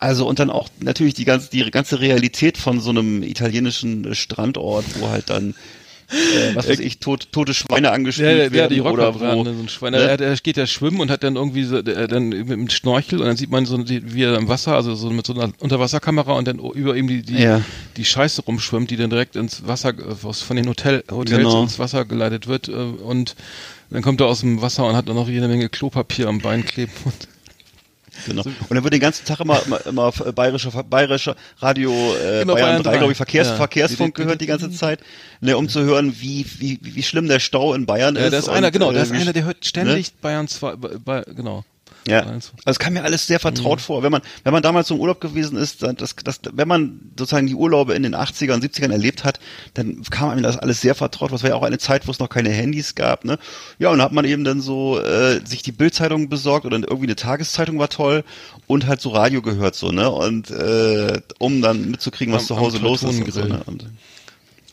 Also 0.00 0.26
und 0.26 0.38
dann 0.38 0.50
auch 0.50 0.68
natürlich 0.80 1.14
die 1.14 1.24
ganze, 1.26 1.50
die 1.50 1.70
ganze 1.70 2.00
Realität 2.00 2.56
von 2.58 2.80
so 2.80 2.90
einem 2.90 3.22
italienischen 3.22 4.14
Standort, 4.14 4.84
wo 4.98 5.08
halt 5.08 5.28
dann 5.30 5.54
äh, 6.12 6.54
was 6.54 6.68
weiß 6.68 6.80
ich, 6.80 6.98
tot, 6.98 7.28
tote 7.30 7.54
Schweine 7.54 7.86
Ja, 7.86 7.92
angespielt 7.92 8.28
der, 8.28 8.50
der 8.50 8.64
hat 8.64 8.70
die 8.72 8.82
werden 8.82 8.92
oder 8.94 9.14
wo, 9.14 9.44
so 9.44 9.50
ein 9.50 9.68
Schwein. 9.68 9.92
ne? 9.92 10.16
Der 10.16 10.34
geht 10.36 10.56
ja 10.56 10.66
schwimmen 10.66 10.98
und 11.00 11.08
hat 11.10 11.22
dann 11.22 11.36
irgendwie 11.36 11.62
so, 11.62 11.82
der, 11.82 12.08
dann 12.08 12.30
mit 12.30 12.48
dem 12.48 12.68
Schnorchel 12.68 13.20
und 13.20 13.26
dann 13.26 13.36
sieht 13.36 13.50
man 13.50 13.64
so, 13.64 13.76
die, 13.78 14.12
wie 14.12 14.24
er 14.24 14.36
im 14.36 14.48
Wasser, 14.48 14.74
also 14.74 14.96
so 14.96 15.08
mit 15.10 15.24
so 15.24 15.34
einer 15.34 15.52
Unterwasserkamera 15.60 16.32
und 16.32 16.48
dann 16.48 16.58
über 16.58 16.96
ihm 16.96 17.06
die, 17.06 17.22
die, 17.22 17.38
Ja. 17.42 17.62
die 17.96 18.04
Scheiße 18.04 18.42
rumschwimmt, 18.42 18.90
die 18.90 18.96
dann 18.96 19.10
direkt 19.10 19.36
ins 19.36 19.68
Wasser, 19.68 19.90
äh, 19.90 19.94
was 20.22 20.42
von 20.42 20.56
den 20.56 20.66
Hotel, 20.66 21.04
Hotels 21.12 21.36
Genau. 21.38 21.62
ins 21.62 21.78
Wasser 21.78 22.04
geleitet 22.04 22.48
wird 22.48 22.68
äh, 22.68 22.72
und 22.72 23.36
dann 23.90 24.02
kommt 24.02 24.20
er 24.20 24.26
aus 24.26 24.40
dem 24.40 24.62
Wasser 24.62 24.86
und 24.88 24.96
hat 24.96 25.08
dann 25.08 25.14
noch 25.16 25.28
jede 25.28 25.46
Menge 25.46 25.68
Klopapier 25.68 26.26
am 26.26 26.40
Bein 26.40 26.64
kleben. 26.64 26.90
Und 27.04 27.14
Genau. 28.26 28.42
Und 28.42 28.74
dann 28.74 28.82
wird 28.82 28.94
den 28.94 29.00
ganzen 29.00 29.24
Tag 29.24 29.40
immer, 29.40 29.60
immer, 29.66 29.86
immer 29.86 30.12
bayerischer, 30.12 30.70
bayerischer 30.82 31.36
Radio 31.58 31.92
äh, 31.92 32.40
Genau, 32.40 32.54
Bayern 32.54 32.70
Bayern 32.70 32.82
3, 32.82 32.90
3, 32.90 32.98
glaube 32.98 33.12
ich, 33.12 33.16
Verkehrs, 33.16 33.48
ja. 33.48 33.56
Verkehrsfunk 33.56 34.14
gehört 34.14 34.40
die 34.40 34.46
ganze 34.46 34.70
Zeit, 34.70 35.00
ne, 35.40 35.56
um 35.56 35.68
zu 35.68 35.82
hören, 35.82 36.14
wie, 36.20 36.46
wie, 36.58 36.78
wie 36.82 37.02
schlimm 37.02 37.28
der 37.28 37.40
Stau 37.40 37.74
in 37.74 37.86
Bayern 37.86 38.16
ja, 38.16 38.26
ist. 38.26 38.32
da 38.32 38.38
ist 38.38 38.48
und, 38.48 38.54
einer, 38.54 38.70
genau, 38.70 38.92
da 38.92 39.00
äh, 39.00 39.02
ist 39.02 39.12
einer, 39.12 39.32
der 39.32 39.44
hört 39.44 39.64
ständig 39.64 40.12
Bayern 40.14 40.48
2, 40.48 40.76
bei, 40.76 40.88
bei, 40.98 41.22
genau. 41.34 41.64
Ja, 42.08 42.20
also 42.20 42.50
2. 42.64 42.70
es 42.70 42.78
kam 42.78 42.94
mir 42.94 43.04
alles 43.04 43.26
sehr 43.26 43.38
vertraut 43.40 43.78
Mhm. 43.78 43.82
vor. 43.82 44.02
Wenn 44.02 44.10
man, 44.12 44.22
wenn 44.42 44.52
man 44.52 44.62
damals 44.62 44.88
so 44.88 44.94
im 44.94 45.00
Urlaub 45.00 45.20
gewesen 45.20 45.56
ist, 45.58 45.82
das, 45.82 46.16
das, 46.16 46.40
wenn 46.52 46.66
man 46.66 47.00
sozusagen 47.18 47.46
die 47.46 47.54
Urlaube 47.54 47.94
in 47.94 48.02
den 48.02 48.14
80ern 48.14 48.54
und 48.54 48.64
70ern 48.64 48.90
erlebt 48.90 49.24
hat, 49.24 49.38
dann 49.74 50.02
kam 50.10 50.30
einem 50.30 50.42
das 50.42 50.56
alles 50.56 50.80
sehr 50.80 50.94
vertraut. 50.94 51.28
vor. 51.30 51.36
Das 51.36 51.42
war 51.42 51.50
ja 51.50 51.56
auch 51.56 51.62
eine 51.62 51.78
Zeit, 51.78 52.06
wo 52.06 52.10
es 52.10 52.18
noch 52.18 52.28
keine 52.30 52.48
Handys 52.50 52.94
gab, 52.94 53.24
ne? 53.24 53.38
Ja, 53.78 53.90
und 53.90 53.98
da 53.98 54.04
hat 54.04 54.12
man 54.12 54.24
eben 54.24 54.44
dann 54.44 54.60
so 54.60 54.98
äh, 54.98 55.40
sich 55.46 55.62
die 55.62 55.72
Bildzeitung 55.72 56.28
besorgt 56.28 56.64
oder 56.66 56.78
irgendwie 56.78 57.04
eine 57.06 57.16
Tageszeitung 57.16 57.78
war 57.78 57.88
toll 57.90 58.24
und 58.66 58.86
halt 58.86 59.00
so 59.00 59.10
Radio 59.10 59.42
gehört 59.42 59.74
so, 59.74 59.92
ne? 59.92 60.10
Und 60.10 60.50
äh, 60.50 61.20
um 61.38 61.60
dann 61.60 61.90
mitzukriegen, 61.90 62.32
was 62.32 62.42
Am- 62.42 62.46
zu 62.48 62.56
Hause 62.60 62.78
los 62.78 63.02
ist 63.02 63.20
und 63.20 63.32
so, 63.32 63.44
ne? 63.44 63.62
Und, 63.66 63.84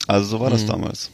also 0.07 0.27
so 0.29 0.39
war 0.39 0.47
Mhm. 0.49 0.53
das 0.53 0.65
damals. 0.65 1.11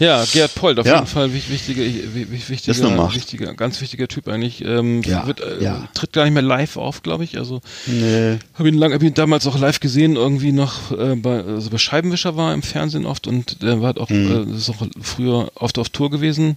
Ja, 0.00 0.24
Gerd 0.32 0.54
Polt, 0.56 0.78
auf 0.80 0.86
Ja. 0.86 0.96
jeden 0.96 1.06
Fall 1.06 1.32
wich- 1.32 1.48
wichtiger, 1.48 1.82
wichtiger, 1.82 3.14
wichtiger, 3.14 3.54
ganz 3.54 3.80
wichtiger 3.80 4.08
Typ 4.08 4.28
eigentlich. 4.28 4.64
Ähm, 4.64 5.02
Ja, 5.02 5.26
wird, 5.26 5.40
äh, 5.40 5.62
ja. 5.62 5.88
Tritt 5.94 6.12
gar 6.12 6.24
nicht 6.24 6.34
mehr 6.34 6.42
live 6.42 6.76
auf, 6.76 7.02
glaube 7.02 7.22
ich. 7.24 7.38
Also 7.38 7.60
Nee. 7.86 8.38
habe 8.54 8.68
ihn 8.68 8.74
lang, 8.74 8.92
hab 8.92 9.02
ihn 9.02 9.14
damals 9.14 9.46
auch 9.46 9.58
live 9.58 9.78
gesehen, 9.80 10.16
irgendwie 10.16 10.52
noch 10.52 10.90
äh, 10.90 11.14
bei, 11.14 11.42
also 11.44 11.70
bei 11.70 11.78
Scheibenwischer 11.78 12.36
war 12.36 12.52
im 12.52 12.62
Fernsehen 12.62 13.06
oft 13.06 13.26
und 13.28 13.62
der 13.62 13.78
war 13.80 13.86
halt 13.88 13.98
auch, 13.98 14.10
Mhm. 14.10 14.52
äh, 14.52 14.56
ist 14.56 14.68
auch 14.70 14.84
früher 15.00 15.50
oft 15.54 15.78
auf 15.78 15.88
Tour 15.90 16.10
gewesen. 16.10 16.56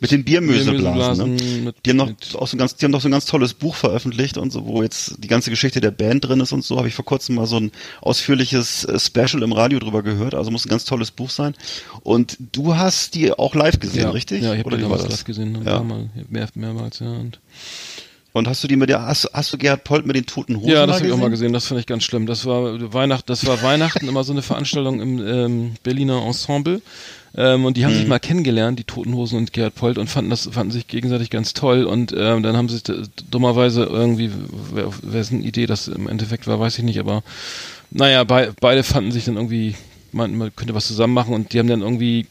Mit 0.00 0.10
den 0.10 0.24
Biermöseblasen. 0.24 1.36
Biermöseblasen, 1.36 1.56
Ne? 1.56 1.62
mit- 1.66 1.76
die 1.84 1.90
haben 1.90 1.96
noch 1.96 2.06
mit- 2.08 2.34
auch 2.36 2.46
so 2.46 2.56
ein 2.56 2.58
ganz, 2.58 2.76
die 2.76 2.84
haben 2.84 2.92
noch 2.92 3.00
so 3.00 3.08
ein 3.08 3.12
ganz 3.12 3.24
tolles 3.24 3.54
Buch 3.54 3.74
veröffentlicht 3.74 4.36
und 4.38 4.50
so, 4.52 4.66
wo 4.66 4.82
jetzt 4.82 5.14
die 5.18 5.28
ganze 5.28 5.50
Geschichte 5.50 5.80
der 5.80 5.90
Band 5.90 6.26
drin 6.26 6.40
ist 6.40 6.52
und 6.52 6.64
so. 6.64 6.76
Habe 6.78 6.88
ich 6.88 6.94
vor 6.94 7.04
kurzem 7.04 7.34
mal 7.36 7.46
so 7.46 7.56
ein 7.58 7.72
ausführliches 8.00 8.84
äh, 8.84 8.98
Special 8.98 9.42
im 9.42 9.52
Radio 9.52 9.78
drüber 9.78 10.02
gehört. 10.02 10.34
Also 10.34 10.50
muss 10.50 10.64
ein 10.66 10.68
ganz 10.70 10.84
tolles 10.84 11.10
Buch 11.10 11.30
sein. 11.30 11.54
Und 12.02 12.36
du 12.52 12.76
hast 12.76 13.14
die 13.14 13.32
auch 13.32 13.54
live 13.54 13.78
gesehen, 13.80 14.02
ja, 14.02 14.10
richtig? 14.10 14.42
Ja, 14.42 14.52
ich 14.54 14.60
habe 14.60 14.70
war 14.72 14.78
damals 14.78 15.08
live 15.08 15.24
gesehen, 15.24 15.56
ein 15.56 15.64
Ja. 15.66 15.82
Mal, 15.82 16.10
mehr, 16.28 16.48
mehrmals, 16.54 16.98
ja. 16.98 17.10
Und 17.10 17.38
Und 18.32 18.46
hast 18.46 18.62
du 18.62 18.68
die 18.68 18.76
mit 18.76 18.88
der, 18.90 19.04
hast, 19.06 19.28
hast 19.32 19.52
du 19.52 19.58
Gerhard 19.58 19.82
Polt 19.82 20.06
mit 20.06 20.14
den 20.14 20.24
toten 20.24 20.56
Hosen 20.56 20.68
Ja, 20.70 20.86
das 20.86 20.96
habe 20.98 21.06
ich 21.08 21.12
auch 21.12 21.16
mal 21.18 21.30
gesehen. 21.30 21.52
Das 21.52 21.66
fand 21.66 21.80
ich 21.80 21.86
ganz 21.86 22.04
schlimm. 22.04 22.26
Das 22.26 22.46
war 22.46 22.92
Weihnachten, 22.92 23.24
das 23.26 23.44
war 23.46 23.60
Weihnachten 23.62 24.06
immer 24.06 24.22
so 24.22 24.32
eine 24.32 24.42
Veranstaltung 24.42 25.00
im 25.00 25.26
ähm, 25.26 25.72
Berliner 25.82 26.22
Ensemble. 26.24 26.80
Ähm, 27.36 27.64
und 27.64 27.76
die 27.76 27.84
haben 27.84 27.94
sich 27.94 28.06
mal 28.06 28.18
kennengelernt, 28.18 28.78
die 28.78 28.84
Toten 28.84 29.14
Hosen 29.14 29.38
und 29.38 29.52
Gerhard 29.52 29.74
Polt, 29.74 29.98
und 29.98 30.08
fanden 30.08 30.30
das 30.30 30.48
fanden 30.52 30.72
sich 30.72 30.88
gegenseitig 30.88 31.30
ganz 31.30 31.54
toll. 31.54 31.84
Und 31.84 32.12
ähm, 32.16 32.42
dann 32.42 32.56
haben 32.56 32.68
sie 32.68 32.80
dummerweise 33.30 33.84
irgendwie, 33.84 34.30
wer, 34.72 34.90
wessen 35.02 35.42
Idee 35.42 35.66
das 35.66 35.88
im 35.88 36.08
Endeffekt 36.08 36.46
war, 36.46 36.58
weiß 36.58 36.78
ich 36.78 36.84
nicht. 36.84 36.98
Aber 36.98 37.22
naja, 37.90 38.24
bei, 38.24 38.50
beide 38.60 38.82
fanden 38.82 39.12
sich 39.12 39.24
dann 39.24 39.36
irgendwie, 39.36 39.74
man, 40.12 40.36
man 40.36 40.54
könnte 40.54 40.74
was 40.74 40.86
zusammen 40.86 41.14
machen. 41.14 41.34
Und 41.34 41.52
die 41.52 41.58
haben 41.58 41.68
dann 41.68 41.82
irgendwie 41.82 42.26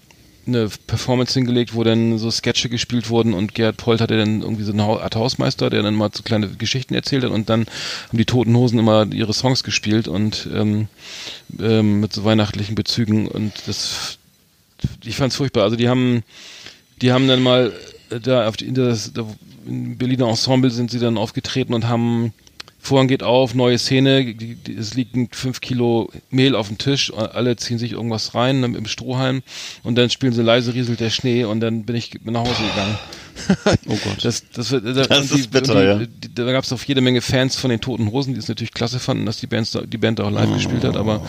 eine 0.47 0.70
Performance 0.88 1.34
hingelegt, 1.34 1.74
wo 1.76 1.84
dann 1.84 2.18
so 2.18 2.30
Sketche 2.32 2.70
gespielt 2.70 3.10
wurden 3.10 3.34
und 3.34 3.56
Gerhard 3.56 3.78
Polt 3.78 4.02
hatte 4.02 4.18
dann 4.18 4.41
irgendwie 4.41 4.64
so 4.64 4.74
eine 4.74 4.84
Art 4.84 5.16
Hausmeister, 5.16 5.70
der 5.70 5.84
dann 5.84 5.95
mal 5.95 6.10
so 6.14 6.24
kleine 6.24 6.50
Geschichten 6.50 6.93
erzählt 6.93 7.24
hat 7.24 7.32
und 7.32 7.50
dann 7.50 7.66
haben 8.08 8.18
die 8.18 8.26
Toten 8.26 8.56
Hosen 8.56 8.80
immer 8.80 9.08
ihre 9.12 9.34
Songs 9.34 9.64
gespielt 9.64 10.08
und 10.08 10.50
ähm, 10.54 10.88
ähm, 11.60 12.00
mit 12.00 12.14
so 12.14 12.26
weihnachtlichen 12.26 12.76
Bezügen 12.76 13.28
und 13.28 13.54
das 13.68 14.18
ich 15.03 15.15
fand's 15.15 15.36
furchtbar. 15.36 15.63
Also 15.63 15.75
die 15.75 15.89
haben 15.89 16.23
die 17.01 17.11
haben 17.11 17.27
dann 17.27 17.41
mal 17.41 17.73
äh, 18.09 18.19
da 18.19 18.47
auf 18.47 18.57
die, 18.57 18.67
in 18.67 18.75
das 18.75 19.13
da, 19.13 19.25
im 19.65 19.97
Berliner 19.97 20.27
Ensemble 20.27 20.71
sind 20.71 20.91
sie 20.91 20.99
dann 20.99 21.17
aufgetreten 21.17 21.73
und 21.73 21.88
haben 21.88 22.34
Vorhang 22.82 23.07
geht 23.07 23.23
auf, 23.23 23.53
neue 23.55 23.77
Szene, 23.77 24.36
es 24.77 24.93
liegen 24.93 25.27
fünf 25.32 25.59
Kilo 25.61 26.09
Mehl 26.30 26.55
auf 26.55 26.69
dem 26.69 26.77
Tisch, 26.77 27.13
alle 27.13 27.55
ziehen 27.57 27.77
sich 27.77 27.91
irgendwas 27.91 28.36
rein 28.36 28.63
im 28.63 28.86
Strohhalm 28.88 29.41
und 29.84 29.95
dann 29.97 30.09
spielen 30.09 30.34
sie 30.34 30.41
leise 30.41 30.73
rieselt 30.73 30.99
der 30.99 31.09
Schnee 31.09 31.43
und 31.43 31.59
dann 31.59 31.84
bin 31.84 31.95
ich 31.95 32.11
nach 32.23 32.41
Hause 32.41 32.63
gegangen. 32.69 32.97
Oh 33.88 33.97
Gott. 34.03 34.25
Das, 34.25 34.43
das, 34.53 34.69
Das 34.69 35.32
und 35.32 35.39
ist 35.39 35.49
bitter, 35.51 35.82
ja. 35.82 35.95
die, 35.97 36.36
Da 36.36 36.51
gab 36.51 36.65
es 36.65 36.73
auch 36.73 36.84
jede 36.84 36.99
Menge 36.99 37.21
Fans 37.21 37.55
von 37.55 37.69
den 37.69 37.80
Toten 37.80 38.11
Hosen, 38.11 38.34
die 38.34 38.39
es 38.39 38.49
natürlich 38.49 38.73
klasse 38.73 38.99
fanden, 38.99 39.25
dass 39.25 39.38
die, 39.38 39.47
Bands 39.47 39.77
die 39.86 39.97
Band 39.97 40.19
auch 40.19 40.30
live 40.30 40.51
gespielt 40.51 40.84
hat. 40.84 40.97
Aber 40.97 41.25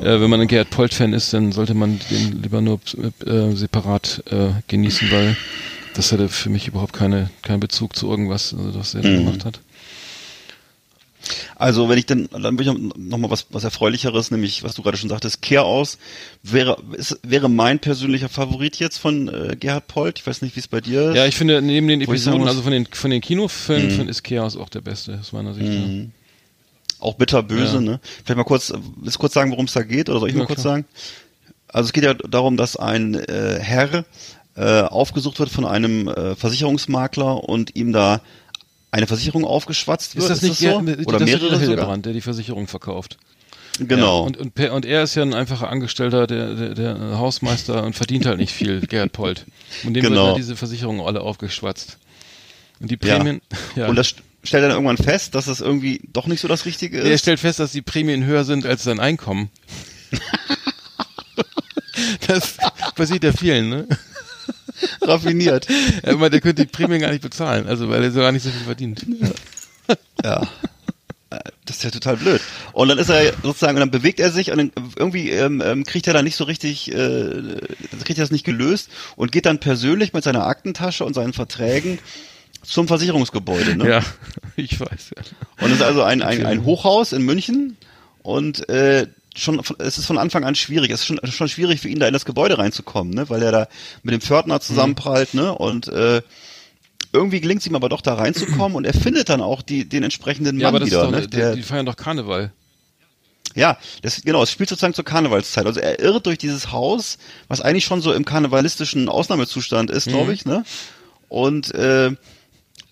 äh, 0.00 0.20
wenn 0.20 0.28
man 0.28 0.40
ein 0.40 0.48
Gerhard 0.48 0.70
Polt-Fan 0.70 1.12
ist, 1.12 1.32
dann 1.32 1.52
sollte 1.52 1.74
man 1.74 2.00
den 2.10 2.42
lieber 2.42 2.60
nur 2.60 2.80
äh, 3.24 3.54
separat 3.54 4.24
äh, 4.30 4.48
genießen, 4.66 5.08
weil 5.12 5.36
das 5.94 6.10
hatte 6.10 6.28
für 6.28 6.50
mich 6.50 6.66
überhaupt 6.66 6.94
keine, 6.94 7.30
keinen 7.42 7.60
Bezug 7.60 7.94
zu 7.94 8.10
irgendwas, 8.10 8.52
also, 8.54 8.76
was 8.78 8.94
er 8.94 9.02
da 9.02 9.08
Mhm. 9.10 9.16
gemacht 9.18 9.44
hat. 9.44 9.60
Also 11.56 11.88
wenn 11.88 11.98
ich 11.98 12.06
dann, 12.06 12.28
dann 12.32 12.58
will 12.58 12.66
ich 12.66 12.72
noch 12.96 13.18
mal 13.18 13.30
was, 13.30 13.46
was 13.50 13.64
Erfreulicheres, 13.64 14.30
nämlich 14.30 14.62
was 14.62 14.74
du 14.74 14.82
gerade 14.82 14.96
schon 14.96 15.08
sagtest, 15.08 15.40
Kehr 15.42 15.64
aus, 15.64 15.98
wäre, 16.42 16.76
ist, 16.96 17.18
wäre 17.22 17.48
mein 17.48 17.78
persönlicher 17.78 18.28
Favorit 18.28 18.76
jetzt 18.78 18.98
von 18.98 19.28
äh, 19.28 19.56
Gerhard 19.58 19.86
Polt. 19.86 20.18
Ich 20.18 20.26
weiß 20.26 20.42
nicht, 20.42 20.56
wie 20.56 20.60
es 20.60 20.68
bei 20.68 20.80
dir 20.80 21.10
ist. 21.10 21.16
Ja, 21.16 21.26
ich 21.26 21.36
finde, 21.36 21.62
neben 21.62 21.86
den 21.88 22.00
Episoden, 22.00 22.46
also 22.48 22.62
von 22.62 22.72
den, 22.72 22.86
von 22.86 23.10
den 23.10 23.20
Kinofilmen, 23.20 24.02
Mhm. 24.04 24.08
ist 24.08 24.24
Chaos 24.24 24.56
auch 24.56 24.68
der 24.68 24.80
beste, 24.80 25.18
aus 25.20 25.32
meiner 25.32 25.54
Sicht. 25.54 25.68
ja. 25.68 25.80
Mhm. 25.80 26.10
Auch 26.98 27.14
bitterböse, 27.14 27.74
Ja. 27.76 27.80
ne? 27.80 28.00
Vielleicht 28.24 28.36
mal 28.36 28.44
kurz, 28.44 28.72
willst 29.00 29.16
du 29.16 29.20
kurz 29.20 29.34
sagen, 29.34 29.50
worum 29.50 29.64
es 29.64 29.72
da 29.72 29.82
geht, 29.82 30.08
oder 30.08 30.20
soll 30.20 30.28
ich 30.28 30.34
Ja, 30.34 30.40
mal 30.40 30.46
kurz 30.46 30.60
klar. 30.62 30.74
sagen? 30.76 30.86
Also 31.68 31.86
es 31.86 31.92
geht 31.92 32.04
ja 32.04 32.14
darum, 32.14 32.56
dass 32.56 32.76
ein 32.76 33.14
äh, 33.14 33.58
Herr 33.60 34.04
äh, 34.54 34.82
aufgesucht 34.82 35.38
wird 35.40 35.48
von 35.50 35.64
einem 35.64 36.06
äh, 36.08 36.36
Versicherungsmakler 36.36 37.48
und 37.48 37.74
ihm 37.74 37.92
da 37.92 38.20
eine 38.92 39.06
Versicherung 39.08 39.44
aufgeschwatzt 39.44 40.14
wird. 40.14 40.22
Ist 40.24 40.30
das 40.30 40.42
nicht 40.42 40.58
so? 40.58 40.66
Ger- 40.66 41.04
Oder 41.06 41.18
das 41.18 41.28
ist 41.28 41.40
mehrere? 41.40 41.58
Hildebrand, 41.58 42.06
der 42.06 42.12
die 42.12 42.20
Versicherung 42.20 42.68
verkauft? 42.68 43.16
Genau. 43.80 44.20
Ja, 44.20 44.26
und, 44.26 44.36
und, 44.36 44.60
und 44.70 44.84
er 44.86 45.02
ist 45.02 45.14
ja 45.14 45.22
ein 45.22 45.32
einfacher 45.34 45.68
Angestellter, 45.70 46.26
der, 46.26 46.54
der, 46.54 46.74
der 46.74 47.18
Hausmeister 47.18 47.82
und 47.84 47.94
verdient 47.96 48.26
halt 48.26 48.38
nicht 48.38 48.52
viel, 48.52 48.80
Gerhard 48.86 49.12
Polt. 49.12 49.46
Und 49.84 49.94
dem 49.94 50.02
Genau. 50.04 50.14
wird 50.16 50.26
halt 50.28 50.38
diese 50.38 50.56
Versicherungen 50.56 51.04
alle 51.04 51.22
aufgeschwatzt. 51.22 51.96
Und 52.80 52.90
die 52.90 52.96
Prämien, 52.98 53.40
ja. 53.74 53.86
Und 53.88 53.96
das 53.96 54.08
st- 54.08 54.16
stellt 54.44 54.64
dann 54.64 54.72
irgendwann 54.72 54.98
fest, 54.98 55.34
dass 55.34 55.46
das 55.46 55.60
irgendwie 55.60 56.02
doch 56.12 56.26
nicht 56.26 56.40
so 56.40 56.48
das 56.48 56.66
Richtige 56.66 56.98
ist. 56.98 57.08
er 57.08 57.16
stellt 57.16 57.40
fest, 57.40 57.60
dass 57.60 57.72
die 57.72 57.80
Prämien 57.80 58.24
höher 58.24 58.44
sind 58.44 58.66
als 58.66 58.82
sein 58.82 59.00
Einkommen. 59.00 59.48
das 62.26 62.56
passiert 62.94 63.24
ja 63.24 63.32
vielen, 63.32 63.68
ne? 63.70 63.86
raffiniert. 65.02 65.66
Er 66.02 66.16
meint, 66.16 66.34
er 66.34 66.40
könnte 66.40 66.64
die 66.64 66.70
Prämien 66.70 67.00
gar 67.00 67.10
nicht 67.10 67.22
bezahlen, 67.22 67.66
also 67.66 67.88
weil 67.88 68.02
er 68.04 68.10
so 68.10 68.20
gar 68.20 68.32
nicht 68.32 68.42
so 68.42 68.50
viel 68.50 68.64
verdient. 68.64 69.04
Ja. 70.24 70.42
Äh, 71.30 71.40
Das 71.64 71.76
ist 71.76 71.84
ja 71.84 71.90
total 71.90 72.16
blöd. 72.16 72.40
Und 72.72 72.88
dann 72.88 72.98
ist 72.98 73.08
er 73.08 73.32
sozusagen, 73.42 73.76
und 73.76 73.80
dann 73.80 73.90
bewegt 73.90 74.20
er 74.20 74.30
sich 74.30 74.50
und 74.50 74.58
dann 74.58 74.72
irgendwie 74.96 75.30
ähm, 75.30 75.62
ähm, 75.64 75.84
kriegt 75.84 76.06
er 76.06 76.12
da 76.12 76.22
nicht 76.22 76.36
so 76.36 76.44
richtig, 76.44 76.92
äh, 76.92 77.42
kriegt 78.04 78.18
er 78.18 78.24
das 78.24 78.30
nicht 78.30 78.44
gelöst 78.44 78.90
und 79.16 79.32
geht 79.32 79.46
dann 79.46 79.58
persönlich 79.58 80.12
mit 80.12 80.24
seiner 80.24 80.46
Aktentasche 80.46 81.04
und 81.04 81.14
seinen 81.14 81.32
Verträgen 81.32 81.98
zum 82.62 82.86
Versicherungsgebäude. 82.86 83.76
Ne? 83.76 83.88
Ja, 83.88 84.00
ich 84.56 84.78
weiß. 84.78 85.10
Ja. 85.16 85.22
Und 85.64 85.70
es 85.70 85.78
ist 85.78 85.82
also 85.82 86.02
ein, 86.02 86.22
ein, 86.22 86.44
ein 86.44 86.64
Hochhaus 86.64 87.12
in 87.12 87.22
München 87.22 87.76
und 88.22 88.68
äh, 88.68 89.06
schon 89.34 89.62
es 89.78 89.98
ist 89.98 90.06
von 90.06 90.18
Anfang 90.18 90.44
an 90.44 90.54
schwierig. 90.54 90.90
Es 90.90 91.00
ist 91.00 91.06
schon, 91.06 91.20
schon 91.30 91.48
schwierig 91.48 91.80
für 91.80 91.88
ihn 91.88 91.98
da 92.00 92.06
in 92.06 92.12
das 92.12 92.24
Gebäude 92.24 92.58
reinzukommen, 92.58 93.14
ne? 93.14 93.28
weil 93.30 93.42
er 93.42 93.52
da 93.52 93.68
mit 94.02 94.12
dem 94.12 94.20
Pförtner 94.20 94.60
zusammenprallt, 94.60 95.34
ne? 95.34 95.54
Und 95.54 95.88
äh, 95.88 96.22
irgendwie 97.12 97.40
gelingt 97.40 97.60
es 97.60 97.66
ihm 97.66 97.74
aber 97.74 97.88
doch 97.88 98.00
da 98.00 98.14
reinzukommen 98.14 98.74
und 98.76 98.84
er 98.86 98.94
findet 98.94 99.28
dann 99.28 99.40
auch 99.42 99.62
die, 99.62 99.86
den 99.88 100.02
entsprechenden 100.02 100.58
Ja, 100.58 100.68
Mann 100.70 100.76
aber 100.76 100.80
das 100.80 100.88
wieder, 100.88 101.02
ist 101.02 101.06
doch, 101.06 101.10
ne? 101.12 101.20
die, 101.22 101.36
Der, 101.36 101.54
die 101.54 101.62
feiern 101.62 101.86
doch 101.86 101.96
Karneval. 101.96 102.52
Ja, 103.54 103.76
das, 104.00 104.22
genau, 104.22 104.42
es 104.42 104.50
spielt 104.50 104.70
sozusagen 104.70 104.94
zur 104.94 105.04
Karnevalszeit. 105.04 105.66
Also 105.66 105.78
er 105.78 106.00
irrt 106.00 106.24
durch 106.24 106.38
dieses 106.38 106.72
Haus, 106.72 107.18
was 107.48 107.60
eigentlich 107.60 107.84
schon 107.84 108.00
so 108.00 108.12
im 108.14 108.24
karnevalistischen 108.24 109.10
Ausnahmezustand 109.10 109.90
ist, 109.90 110.06
Mhm. 110.06 110.10
glaube 110.12 110.32
ich, 110.32 110.46
ne? 110.46 110.64
Und, 111.28 111.74
äh, 111.74 112.12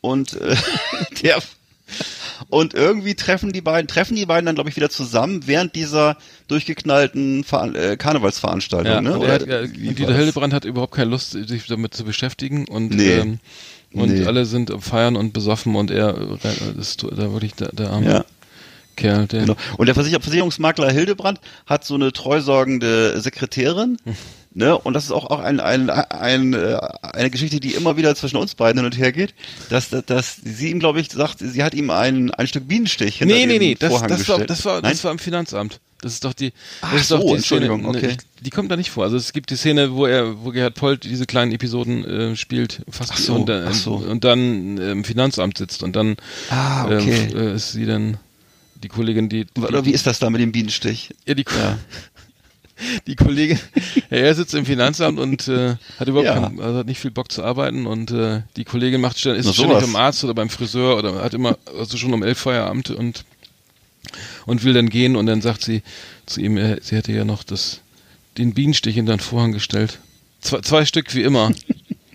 und 0.03 0.35
äh, 0.35 0.57
der 1.23 1.41
und 2.51 2.75
irgendwie 2.75 3.15
treffen 3.15 3.53
die 3.53 3.61
beiden, 3.61 3.87
treffen 3.89 4.17
die 4.17 4.27
beiden 4.27 4.47
dann, 4.47 4.55
glaube 4.57 4.69
ich, 4.71 4.77
wieder 4.77 4.91
zusammen 4.91 5.47
während 5.47 5.75
dieser 5.75 6.17
durchgeknallten 6.49 7.45
Veran 7.45 7.75
äh, 7.75 7.97
Karnevalsveranstaltung, 7.97 8.93
Ja, 8.93 9.01
ne? 9.01 9.13
und 9.15 9.19
Oder 9.21 9.29
er 9.29 9.35
hat, 9.35 9.47
ja, 9.47 9.61
war 9.63 9.67
Dieter? 9.95 10.15
Hildebrand 10.15 10.53
hat 10.53 10.65
überhaupt 10.65 10.95
keine 10.95 11.11
Lust, 11.11 11.31
sich 11.33 11.67
damit 11.67 11.95
zu 11.95 12.05
beschäftigen 12.05 12.67
und 12.69 12.95
Nee. 12.95 13.19
ähm, 13.19 13.39
und 13.93 14.13
Nee. 14.15 14.25
alle 14.25 14.45
sind 14.45 14.73
feiern 14.81 15.17
und 15.17 15.33
besoffen 15.33 15.75
und 15.75 15.91
er 15.91 16.17
äh, 16.17 16.79
ist 16.81 17.03
da 17.03 17.33
wirklich 17.33 17.55
der, 17.55 17.73
der 17.73 17.91
arme 17.91 18.07
Ja. 18.11 18.25
Kerl, 19.01 19.27
der 19.27 19.41
Genau. 19.41 19.57
Und 19.77 19.87
der 19.87 19.95
Versicher 19.95 20.21
Versicherungsmakler 20.21 20.91
Hildebrand 20.91 21.41
hat 21.67 21.85
so 21.85 21.95
eine 21.95 22.13
treusorgende 22.13 23.21
Sekretärin. 23.21 23.97
Ne, 24.53 24.77
und 24.77 24.95
das 24.95 25.05
ist 25.05 25.13
auch, 25.13 25.31
auch 25.31 25.39
ein, 25.39 25.61
ein, 25.61 25.89
ein, 25.91 26.55
äh, 26.55 26.77
eine 27.03 27.31
Geschichte, 27.31 27.61
die 27.61 27.75
immer 27.75 27.97
wieder 27.97 28.17
zwischen 28.17 28.37
uns 28.37 28.57
beiden 28.57 28.81
hin 28.81 28.87
und 28.87 28.99
her 28.99 29.13
geht, 29.13 29.33
dass, 29.69 29.91
dass, 29.91 30.39
sie 30.43 30.71
ihm, 30.71 30.81
glaube 30.81 31.01
ich, 31.01 31.09
sagt, 31.13 31.39
sie 31.39 31.63
hat 31.63 31.73
ihm 31.73 31.91
ein, 31.91 32.33
ein 32.33 32.49
Stück 32.49 32.67
Bienenstich 32.67 33.19
hinter 33.19 33.33
Nee, 33.33 33.47
nee, 33.47 33.61
nee, 33.61 33.77
das, 33.79 33.91
Vorhang 33.91 34.09
das, 34.09 34.29
war, 34.29 34.39
gestellt. 34.39 34.51
das, 34.51 34.65
war, 34.65 34.83
Nein? 34.83 34.91
das 34.91 35.05
war 35.05 35.13
im 35.13 35.21
Finanzamt. 35.21 35.79
Das 36.03 36.15
ist 36.15 36.25
doch 36.25 36.33
die, 36.33 36.53
Ach 36.81 36.93
das 36.93 37.03
ist 37.03 37.11
doch 37.13 37.21
so, 37.21 37.29
die 37.29 37.35
Entschuldigung, 37.35 37.83
Szene, 37.83 37.93
ne, 37.93 37.99
okay. 38.09 38.17
die 38.41 38.51
kommt 38.51 38.73
da 38.73 38.77
nicht 38.77 38.91
vor. 38.91 39.05
Also 39.05 39.17
es 39.17 39.33
gibt 39.33 39.51
die 39.51 39.57
Szene, 39.57 39.93
wo 39.95 40.07
er, 40.07 40.43
wo 40.43 40.51
Gerhard 40.51 40.75
Polt 40.75 41.05
diese 41.05 41.27
kleinen 41.27 41.53
Episoden 41.53 42.05
äh, 42.05 42.37
spielt, 42.37 42.83
fast 42.91 43.13
Ach 43.15 43.19
so, 43.19 43.35
und, 43.35 43.49
dann, 43.49 43.69
ach 43.69 43.75
so. 43.75 43.95
und 43.95 44.25
dann 44.25 44.79
äh, 44.79 44.91
im 44.91 45.05
Finanzamt 45.05 45.59
sitzt 45.59 45.85
und 45.85 45.95
dann 45.95 46.17
Ah, 46.49 46.87
okay. 46.87 47.29
ähm, 47.31 47.37
äh, 47.37 47.55
ist 47.55 47.71
sie 47.71 47.87
dann 47.87 48.17
die 48.83 48.89
Kollegin, 48.89 49.29
die, 49.29 49.45
die 49.45 49.61
Oder 49.61 49.85
wie 49.85 49.93
ist 49.93 50.07
das 50.07 50.19
da 50.19 50.31
mit 50.31 50.41
dem 50.41 50.53
Bienenstich? 50.53 51.11
Ja, 51.27 51.35
die, 51.35 51.45
die 53.07 53.15
Kollegin, 53.17 53.59
ja, 54.11 54.17
er 54.19 54.35
sitzt 54.35 54.55
im 54.55 54.65
Finanzamt 54.65 55.19
und 55.19 55.49
äh, 55.49 55.77
hat 55.99 56.09
überhaupt 56.09 56.27
Ja. 56.27 56.35
keinen, 56.35 56.61
also 56.61 56.79
hat 56.79 56.87
nicht 56.87 57.01
viel 57.01 57.11
Bock 57.11 57.31
zu 57.31 57.43
arbeiten 57.45 57.87
und 57.87 58.11
äh, 58.11 58.43
die 58.57 58.65
Kollegin 58.65 59.01
macht 59.01 59.19
ständig, 59.19 59.45
Na, 59.45 59.51
ist 59.51 59.57
ständig 59.57 59.79
beim 59.81 59.97
Arzt 59.97 60.25
oder 60.25 60.35
beim 60.35 60.49
Friseur 60.49 60.97
oder 60.97 61.23
hat 61.23 61.35
immer 61.35 61.59
also 61.79 61.97
schon 61.97 62.15
um 62.15 62.23
elf 62.23 62.39
Feierabend 62.39 62.91
und 62.91 63.25
und 64.47 64.65
will 64.65 64.73
dann 64.73 64.89
gehen 64.89 65.15
und 65.15 65.27
dann 65.27 65.43
sagt 65.43 65.63
sie 65.63 65.83
zu 66.27 66.41
ihm, 66.41 66.57
er, 66.57 66.79
sie 66.81 66.97
hätte 66.97 67.13
ja 67.13 67.25
noch 67.25 67.45
das 67.45 67.81
den 68.39 68.55
Bienenstich 68.55 68.97
in 68.97 69.07
den 69.07 69.21
Vorhang 69.21 69.53
gestellt. 69.53 69.99
Zwei, 70.41 70.61
zwei 70.61 70.85
Stück 70.85 71.15
wie 71.15 71.23
immer. 71.23 71.53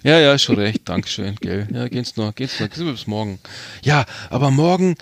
Ja, 0.03 0.19
ja, 0.19 0.37
schon 0.37 0.59
recht, 0.59 0.81
Dankeschön, 0.87 1.35
gell. 1.41 1.67
Ja, 1.73 1.87
geht's 1.87 2.15
noch, 2.15 2.35
geht's 2.35 2.59
noch, 2.59 2.69
bis 2.69 3.07
morgen. 3.07 3.39
Ja, 3.81 4.05
aber 4.29 4.51
morgen, 4.51 4.97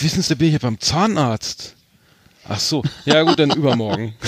wissen 0.00 0.22
Sie, 0.22 0.34
bin 0.36 0.48
ich 0.48 0.52
ja 0.54 0.58
beim 0.58 0.80
Zahnarzt. 0.80 1.74
Ach 2.48 2.58
so, 2.60 2.82
ja 3.04 3.22
gut, 3.22 3.38
dann 3.38 3.50
übermorgen. 3.52 4.14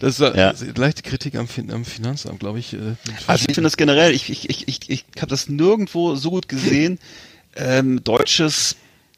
das 0.00 0.20
war 0.20 0.36
Ja. 0.36 0.54
leichte 0.76 1.02
Kritik 1.02 1.34
am, 1.36 1.48
fin 1.48 1.70
am 1.70 1.84
Finanzamt, 1.84 2.40
glaube 2.40 2.58
ich. 2.58 2.74
äh, 2.74 2.96
Also 3.26 3.46
ich 3.48 3.54
finde 3.54 3.66
das 3.66 3.76
generell, 3.76 4.12
ich, 4.12 4.30
ich, 4.30 4.50
ich, 4.50 4.68
ich, 4.68 4.90
ich 4.90 5.04
habe 5.16 5.28
das 5.28 5.48
nirgendwo 5.48 6.14
so 6.16 6.30
gut 6.30 6.48
gesehen. 6.48 6.98
Ähm, 7.56 8.02
deutsches 8.04 8.76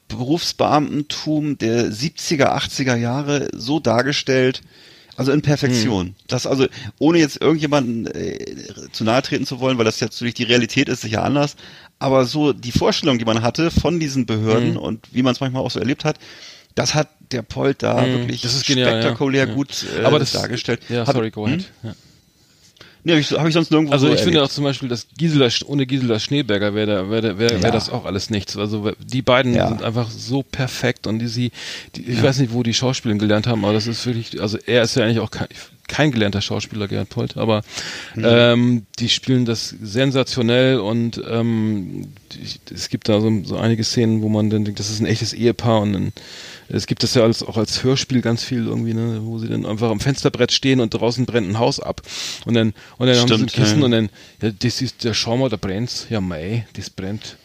Berufsbeamtentum 0.08 1.58
der 1.58 1.90
70er, 1.90 2.56
80er 2.56 2.96
Jahre 2.96 3.48
so 3.54 3.80
dargestellt, 3.80 4.62
also 5.20 5.32
in 5.32 5.42
Perfektion. 5.42 6.06
Hm. 6.06 6.14
Das 6.28 6.46
also, 6.46 6.66
ohne 6.98 7.18
jetzt 7.18 7.42
irgendjemanden 7.42 8.06
äh, 8.06 8.38
zu 8.90 9.04
nahe 9.04 9.20
treten 9.20 9.44
zu 9.44 9.60
wollen, 9.60 9.76
weil 9.76 9.84
das 9.84 10.00
jetzt 10.00 10.14
natürlich 10.14 10.32
die 10.34 10.44
Realität 10.44 10.88
ist, 10.88 11.02
sicher 11.02 11.22
anders, 11.22 11.56
aber 11.98 12.24
so 12.24 12.54
die 12.54 12.72
Vorstellung, 12.72 13.18
die 13.18 13.26
man 13.26 13.42
hatte 13.42 13.70
von 13.70 14.00
diesen 14.00 14.24
Behörden 14.24 14.76
Hm. 14.76 14.76
und 14.78 15.06
wie 15.12 15.22
man 15.22 15.34
es 15.34 15.40
manchmal 15.40 15.62
auch 15.62 15.70
so 15.70 15.78
erlebt 15.78 16.06
hat, 16.06 16.16
das 16.74 16.94
hat 16.94 17.08
der 17.32 17.42
Polt 17.42 17.82
da 17.82 18.02
Hm, 18.02 18.12
wirklich 18.12 18.40
das 18.40 18.54
ist 18.54 18.66
genial, 18.66 18.92
spektakulär 18.92 19.46
Ja. 19.48 19.54
gut 19.54 19.84
äh, 20.00 20.04
aber 20.06 20.18
das, 20.18 20.32
dargestellt. 20.32 20.80
Ja, 20.88 21.04
sorry, 21.04 21.30
go 21.30 21.44
Hm? 21.46 21.52
ahead. 21.52 21.64
Ja. 21.82 21.94
Nee, 23.02 23.12
habe 23.12 23.20
ich, 23.20 23.30
hab 23.32 23.46
ich 23.46 23.54
sonst 23.54 23.70
nirgendwo 23.70 23.92
Also 23.92 24.06
so 24.08 24.12
ich 24.12 24.20
finde 24.20 24.38
erlebt. 24.38 24.50
auch 24.50 24.54
zum 24.54 24.64
Beispiel, 24.64 24.88
dass 24.88 25.06
Gisela, 25.16 25.48
ohne 25.66 25.86
Gisela 25.86 26.18
Schneeberger 26.18 26.74
wäre 26.74 26.86
da, 26.86 27.10
wäre, 27.10 27.38
wäre, 27.38 27.58
Ja. 27.60 27.70
das 27.70 27.88
auch 27.90 28.04
alles 28.04 28.28
nichts. 28.30 28.56
Also 28.56 28.92
die 28.98 29.22
beiden 29.22 29.54
Ja. 29.54 29.68
sind 29.68 29.82
einfach 29.82 30.10
so 30.10 30.42
perfekt 30.42 31.06
und 31.06 31.18
die 31.18 31.28
sie, 31.28 31.50
die, 31.96 32.02
ich 32.02 32.22
weiß 32.22 32.38
nicht, 32.40 32.52
wo 32.52 32.62
die 32.62 32.74
Schauspielen 32.74 33.18
gelernt 33.18 33.46
haben, 33.46 33.64
aber 33.64 33.72
das 33.72 33.86
ist 33.86 34.04
wirklich, 34.06 34.40
also 34.42 34.58
er 34.66 34.82
ist 34.82 34.96
ja 34.96 35.04
eigentlich 35.04 35.20
auch 35.20 35.30
kein, 35.30 35.48
kein 35.90 36.12
gelernter 36.12 36.40
Schauspieler, 36.40 36.88
Gerhard 36.88 37.10
Polt, 37.10 37.36
aber 37.36 37.62
Mhm. 38.14 38.24
ähm, 38.26 38.86
die 38.98 39.08
spielen 39.08 39.44
das 39.44 39.74
sensationell 39.82 40.78
und 40.78 41.20
ähm, 41.28 42.08
die, 42.32 42.74
es 42.74 42.88
gibt 42.88 43.08
da 43.08 43.20
so, 43.20 43.42
so 43.44 43.56
einige 43.58 43.84
Szenen, 43.84 44.22
wo 44.22 44.28
man 44.28 44.48
dann 44.48 44.64
denkt, 44.64 44.80
das 44.80 44.88
ist 44.90 45.00
ein 45.00 45.06
echtes 45.06 45.32
Ehepaar 45.32 45.82
und 45.82 45.92
dann, 45.92 46.12
es 46.68 46.86
gibt 46.86 47.02
das 47.02 47.14
ja 47.14 47.22
alles 47.22 47.42
auch 47.42 47.56
als 47.56 47.82
Hörspiel 47.82 48.22
ganz 48.22 48.44
viel 48.44 48.66
irgendwie, 48.66 48.94
ne, 48.94 49.20
wo 49.24 49.38
sie 49.38 49.48
dann 49.48 49.66
einfach 49.66 49.90
am 49.90 50.00
Fensterbrett 50.00 50.52
stehen 50.52 50.80
und 50.80 50.90
draußen 50.94 51.26
brennt 51.26 51.48
ein 51.50 51.58
Haus 51.58 51.80
ab 51.80 52.00
und 52.46 52.54
dann 52.54 52.72
und 52.96 53.06
dann 53.08 53.16
haben 53.18 53.28
sie 53.28 53.34
ein 53.34 53.48
Stimmt, 53.48 53.52
Kissen 53.52 53.78
ja. 53.80 53.84
und 53.84 53.90
dann 53.90 54.08
ja, 54.40 54.50
das 54.56 54.80
ist 54.80 55.02
der 55.04 55.12
schau 55.14 55.36
mal, 55.36 55.48
da 55.50 55.56
brennt's. 55.56 56.06
Ja, 56.08 56.20
mei, 56.20 56.66
das 56.74 56.88
brennt. 56.90 57.36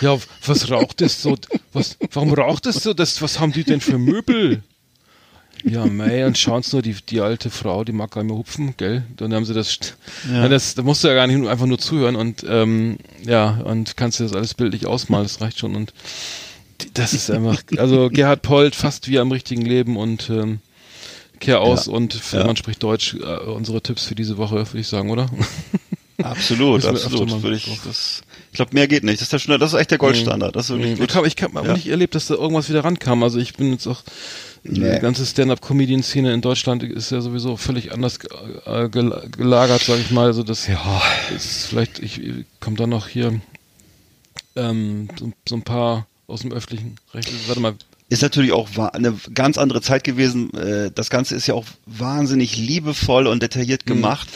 Ja, 0.00 0.16
was 0.46 0.70
raucht 0.70 1.00
das 1.00 1.22
so? 1.22 1.36
Was 1.72 1.96
warum 2.12 2.32
raucht 2.34 2.66
das 2.66 2.82
so? 2.82 2.94
Das 2.94 3.20
was 3.22 3.38
haben 3.38 3.52
die 3.52 3.64
denn 3.64 3.80
für 3.80 3.98
Möbel? 3.98 4.62
Ja, 5.64 5.86
mei, 5.86 6.24
und 6.26 6.38
schauen's 6.38 6.72
nur, 6.72 6.82
die, 6.82 6.94
die 7.08 7.20
alte 7.20 7.50
Frau, 7.50 7.84
die 7.84 7.92
mag 7.92 8.10
gar 8.12 8.22
nicht 8.22 8.30
mehr 8.30 8.38
hupfen, 8.38 8.74
gell? 8.76 9.02
Dann 9.16 9.34
haben 9.34 9.44
sie 9.44 9.54
das, 9.54 9.78
Ja. 10.30 10.42
ja. 10.42 10.48
das, 10.48 10.74
da 10.74 10.82
musst 10.82 11.02
du 11.04 11.08
ja 11.08 11.14
gar 11.14 11.26
nicht 11.26 11.46
einfach 11.48 11.66
nur 11.66 11.78
zuhören 11.78 12.16
und, 12.16 12.44
ähm, 12.48 12.98
ja, 13.24 13.60
und 13.64 13.96
kannst 13.96 14.20
dir 14.20 14.24
das 14.24 14.34
alles 14.34 14.54
bildlich 14.54 14.86
ausmalen, 14.86 15.24
das 15.24 15.40
reicht 15.40 15.58
schon 15.58 15.74
und 15.74 15.92
das 16.94 17.12
ist 17.12 17.30
einfach, 17.30 17.60
also 17.76 18.08
Gerhard 18.08 18.42
Polt 18.42 18.76
fast 18.76 19.08
wie 19.08 19.18
am 19.18 19.32
richtigen 19.32 19.62
Leben 19.62 19.96
und, 19.96 20.30
ähm, 20.30 20.60
kehr 21.40 21.60
aus 21.60 21.86
Ja. 21.86 21.92
und 21.92 22.20
Ja. 22.32 22.44
man 22.46 22.56
spricht 22.56 22.82
Deutsch, 22.82 23.14
äh, 23.14 23.38
unsere 23.50 23.80
Tipps 23.82 24.04
für 24.04 24.14
diese 24.14 24.36
Woche, 24.38 24.56
würde 24.66 24.78
ich 24.78 24.88
sagen, 24.88 25.10
oder? 25.10 25.28
Absolut, 26.20 26.84
absolut. 26.84 27.42
Würde 27.44 27.56
ich, 27.56 27.78
das, 27.84 28.22
ich 28.50 28.56
glaube, 28.56 28.72
mehr 28.74 28.88
geht 28.88 29.04
nicht. 29.04 29.18
Das 29.20 29.26
ist, 29.26 29.32
der, 29.32 29.38
schon- 29.38 29.60
das 29.60 29.72
ist 29.72 29.78
echt 29.78 29.92
der 29.92 29.98
Goldstandard. 29.98 30.56
Das 30.56 30.64
ist 30.64 30.70
wirklich 30.70 30.94
Ich 30.94 30.98
gut. 30.98 31.14
habe 31.14 31.28
ich 31.28 31.36
hab 31.40 31.54
Ja. 31.54 31.72
nicht 31.74 31.86
erlebt, 31.86 32.16
dass 32.16 32.26
da 32.26 32.34
irgendwas 32.34 32.68
wieder 32.68 32.82
rankam. 32.82 33.22
Also 33.22 33.38
ich 33.38 33.54
bin 33.54 33.70
jetzt 33.70 33.86
auch, 33.86 34.02
die 34.64 34.80
Nee. 34.80 34.98
ganze 35.00 35.24
Stand-Up-Comedian-Szene 35.24 36.32
in 36.32 36.40
Deutschland 36.40 36.82
ist 36.82 37.10
ja 37.10 37.20
sowieso 37.20 37.56
völlig 37.56 37.92
anders 37.92 38.18
äh, 38.66 38.88
gel- 38.88 39.28
gelagert, 39.36 39.82
sage 39.82 40.00
ich 40.00 40.10
mal. 40.10 40.26
Also 40.26 40.42
das 40.42 40.66
Ja. 40.66 41.02
ist 41.34 41.66
vielleicht, 41.66 41.98
ich 42.00 42.20
komme 42.60 42.76
dann 42.76 42.90
noch 42.90 43.08
hier 43.08 43.40
ähm, 44.56 45.08
so, 45.18 45.32
so 45.48 45.54
ein 45.56 45.62
paar 45.62 46.06
aus 46.26 46.40
dem 46.42 46.52
öffentlichen 46.52 46.96
Recht. 47.14 47.30
Warte 47.46 47.60
mal, 47.60 47.74
Ist 48.10 48.22
natürlich 48.22 48.52
auch 48.52 48.68
eine 48.94 49.14
ganz 49.34 49.58
andere 49.58 49.80
Zeit 49.82 50.02
gewesen. 50.04 50.52
Äh, 50.54 50.90
Das 50.94 51.10
Ganze 51.10 51.34
ist 51.36 51.46
ja 51.46 51.54
auch 51.54 51.66
wahnsinnig 51.86 52.56
liebevoll 52.56 53.26
und 53.26 53.42
detailliert 53.42 53.84
Mhm. 53.86 53.88
gemacht. 53.94 54.28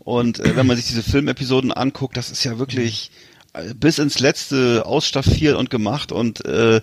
Und 0.00 0.38
äh, 0.38 0.54
wenn 0.56 0.66
man 0.66 0.76
sich 0.76 0.86
diese 0.86 1.02
Filmepisoden 1.02 1.72
anguckt, 1.72 2.16
das 2.16 2.30
ist 2.30 2.44
ja 2.44 2.58
wirklich 2.60 3.10
äh, 3.52 3.74
bis 3.74 3.98
ins 3.98 4.20
Letzte 4.20 4.86
ausstaffiert 4.86 5.56
und 5.56 5.70
gemacht. 5.70 6.12
Und 6.12 6.44
äh, 6.44 6.80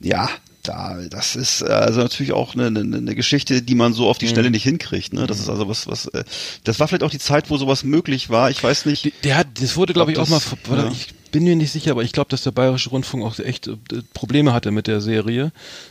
ja, 0.00 0.28
da, 0.64 0.98
das 1.10 1.36
ist 1.36 1.62
äh, 1.62 1.66
also 1.66 2.00
natürlich 2.00 2.32
auch 2.32 2.54
eine, 2.54 2.66
eine, 2.66 2.80
eine 2.80 3.14
Geschichte, 3.14 3.62
die 3.62 3.74
man 3.74 3.92
so 3.92 4.08
auf 4.08 4.16
Mhm. 4.16 4.20
die 4.20 4.28
Schnelle 4.28 4.50
nicht 4.50 4.64
hinkriegt. 4.64 5.12
Ne? 5.12 5.26
Das 5.26 5.38
ist 5.38 5.48
also 5.48 5.68
was, 5.68 5.86
was. 5.86 6.06
Äh, 6.06 6.24
das 6.64 6.80
war 6.80 6.88
vielleicht 6.88 7.04
auch 7.04 7.10
die 7.10 7.18
Zeit, 7.18 7.50
wo 7.50 7.56
sowas 7.56 7.84
möglich 7.84 8.30
war. 8.30 8.50
Ich 8.50 8.62
weiß 8.62 8.86
nicht. 8.86 9.12
Der 9.24 9.36
hat, 9.36 9.46
das 9.60 9.76
wurde, 9.76 9.92
glaube 9.92 10.12
ich, 10.12 10.18
auch 10.18 10.28
mal, 10.28 10.36
das- 10.40 10.56
warte, 10.68 10.86
ja. 10.86 10.92
ich 10.92 11.14
bin 11.30 11.42
mir 11.44 11.56
nicht 11.56 11.72
sicher, 11.72 11.90
aber 11.90 12.04
ich 12.04 12.12
glaube, 12.12 12.30
dass 12.30 12.42
der 12.44 12.52
Bayerische 12.52 12.90
Rundfunk 12.90 13.24
auch 13.24 13.36
echt 13.40 13.66
äh, 13.66 13.76
Probleme 14.14 14.52
hatte 14.52 14.70
mit 14.70 14.86
der 14.86 15.00
Serie 15.00 15.50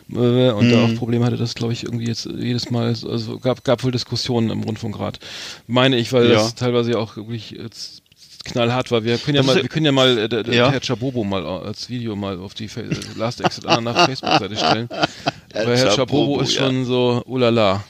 äh, 0.10 0.16
und 0.52 0.70
da 0.70 0.78
Mhm. 0.78 0.84
auch 0.86 0.96
Probleme 0.98 1.26
hatte, 1.26 1.36
das 1.36 1.54
glaube 1.54 1.74
ich 1.74 1.84
irgendwie 1.84 2.08
jetzt 2.08 2.26
jedes 2.26 2.72
Mal, 2.72 2.88
also 2.88 3.40
gab, 3.40 3.66
gab 3.66 3.84
wohl 3.84 3.92
Diskussionen 3.92 4.50
im 4.52 4.64
Rundfunkrat, 4.64 5.20
meine 5.68 5.98
ich, 5.98 6.14
weil 6.14 6.28
Ja. 6.28 6.36
das 6.36 6.56
teilweise 6.56 6.92
ja 6.92 6.98
auch 6.98 7.18
wirklich 7.18 7.52
jetzt 7.52 8.03
knallhart 8.44 8.92
war. 8.92 9.04
Wir 9.04 9.18
können 9.18 9.36
ja 9.36 9.42
Das 9.42 9.48
mal, 9.48 9.58
ja- 9.58 9.62
wir 9.64 9.70
können 9.70 9.86
ja 9.86 9.92
mal 9.92 10.18
äh, 10.18 10.30
der, 10.30 10.54
Ja. 10.54 10.72
Herr 10.72 10.82
Chabobo 10.82 11.24
mal 11.24 11.46
als 11.46 11.90
Video 11.90 12.16
mal 12.16 12.40
auf 12.40 12.54
die 12.54 12.68
Fa- 12.68 12.82
Last 13.16 13.42
Exit 13.42 13.66
nach 13.66 14.06
Facebook-Seite 14.06 14.56
stellen. 14.56 14.90
Weil 15.54 15.78
Herr 15.78 15.90
Chabobo 15.92 15.96
Chabobo, 15.96 16.42
ist 16.42 16.56
ja. 16.56 16.64
schon 16.66 16.86
so, 16.86 17.24
oh 17.26 17.38
la 17.38 17.50
la. 17.50 17.84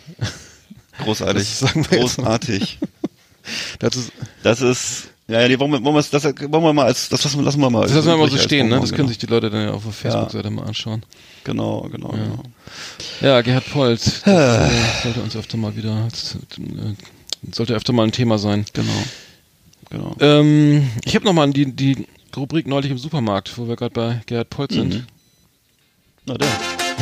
Großartig. 1.03 1.43
Das 1.49 1.59
sagen 1.59 1.85
wir 1.89 1.99
jetzt 1.99 2.17
mal. 2.17 2.25
Großartig. 2.25 2.79
Das 3.79 3.95
ist, 3.97 4.11
Das 4.41 4.61
ist, 4.61 5.09
ja, 5.27 5.41
ja, 5.41 5.47
die 5.49 5.59
wollen 5.59 5.71
wir, 5.71 5.83
wollen 5.83 5.95
wir, 5.95 6.01
das, 6.01 6.23
wollen 6.23 6.63
wir 6.63 6.73
mal 6.73 6.85
als, 6.85 7.09
das 7.09 7.23
lassen 7.25 7.39
wir, 7.39 7.43
lassen 7.43 7.59
wir 7.59 7.69
mal. 7.69 7.81
das 7.81 7.93
lassen 7.93 8.07
wir 8.07 8.15
mal 8.17 8.29
so 8.29 8.37
stehen, 8.37 8.69
ne? 8.69 8.79
Das 8.79 8.89
können 8.91 8.97
genau. 8.99 9.07
sich 9.09 9.17
die 9.17 9.25
Leute 9.25 9.49
dann 9.49 9.63
ja 9.67 9.71
auf 9.71 9.83
der 9.83 9.91
Facebook-Seite 9.91 10.49
mal 10.49 10.63
anschauen. 10.65 11.03
Genau, 11.43 11.81
genau, 11.91 12.09
genau. 12.09 12.43
Ja, 13.19 13.41
Gerhard 13.41 13.69
Polt, 13.71 13.99
das 14.05 14.21
äh, 14.27 14.69
sollte 15.03 15.21
uns 15.21 15.35
öfter 15.35 15.57
mal 15.57 15.75
wieder, 15.75 16.07
äh, 16.07 17.51
sollte 17.53 17.73
öfter 17.73 17.91
mal 17.91 18.03
ein 18.03 18.11
Thema 18.13 18.37
sein. 18.37 18.65
Genau. 18.71 18.91
Genau. 19.93 20.15
Ähm, 20.19 20.89
ich 21.05 21.13
habe 21.13 21.23
nochmal 21.23 21.51
die, 21.51 21.71
die 21.71 22.07
Rubrik 22.35 22.65
neulich 22.65 22.89
im 22.89 22.97
Supermarkt, 22.97 23.55
wo 23.59 23.67
wir 23.67 23.75
gerade 23.75 23.93
bei 23.93 24.21
Gerhard 24.25 24.49
Polt 24.49 24.71
sind. 24.71 24.95
Mhm. 24.95 25.05
Na 26.25 26.33
der. 26.33 26.47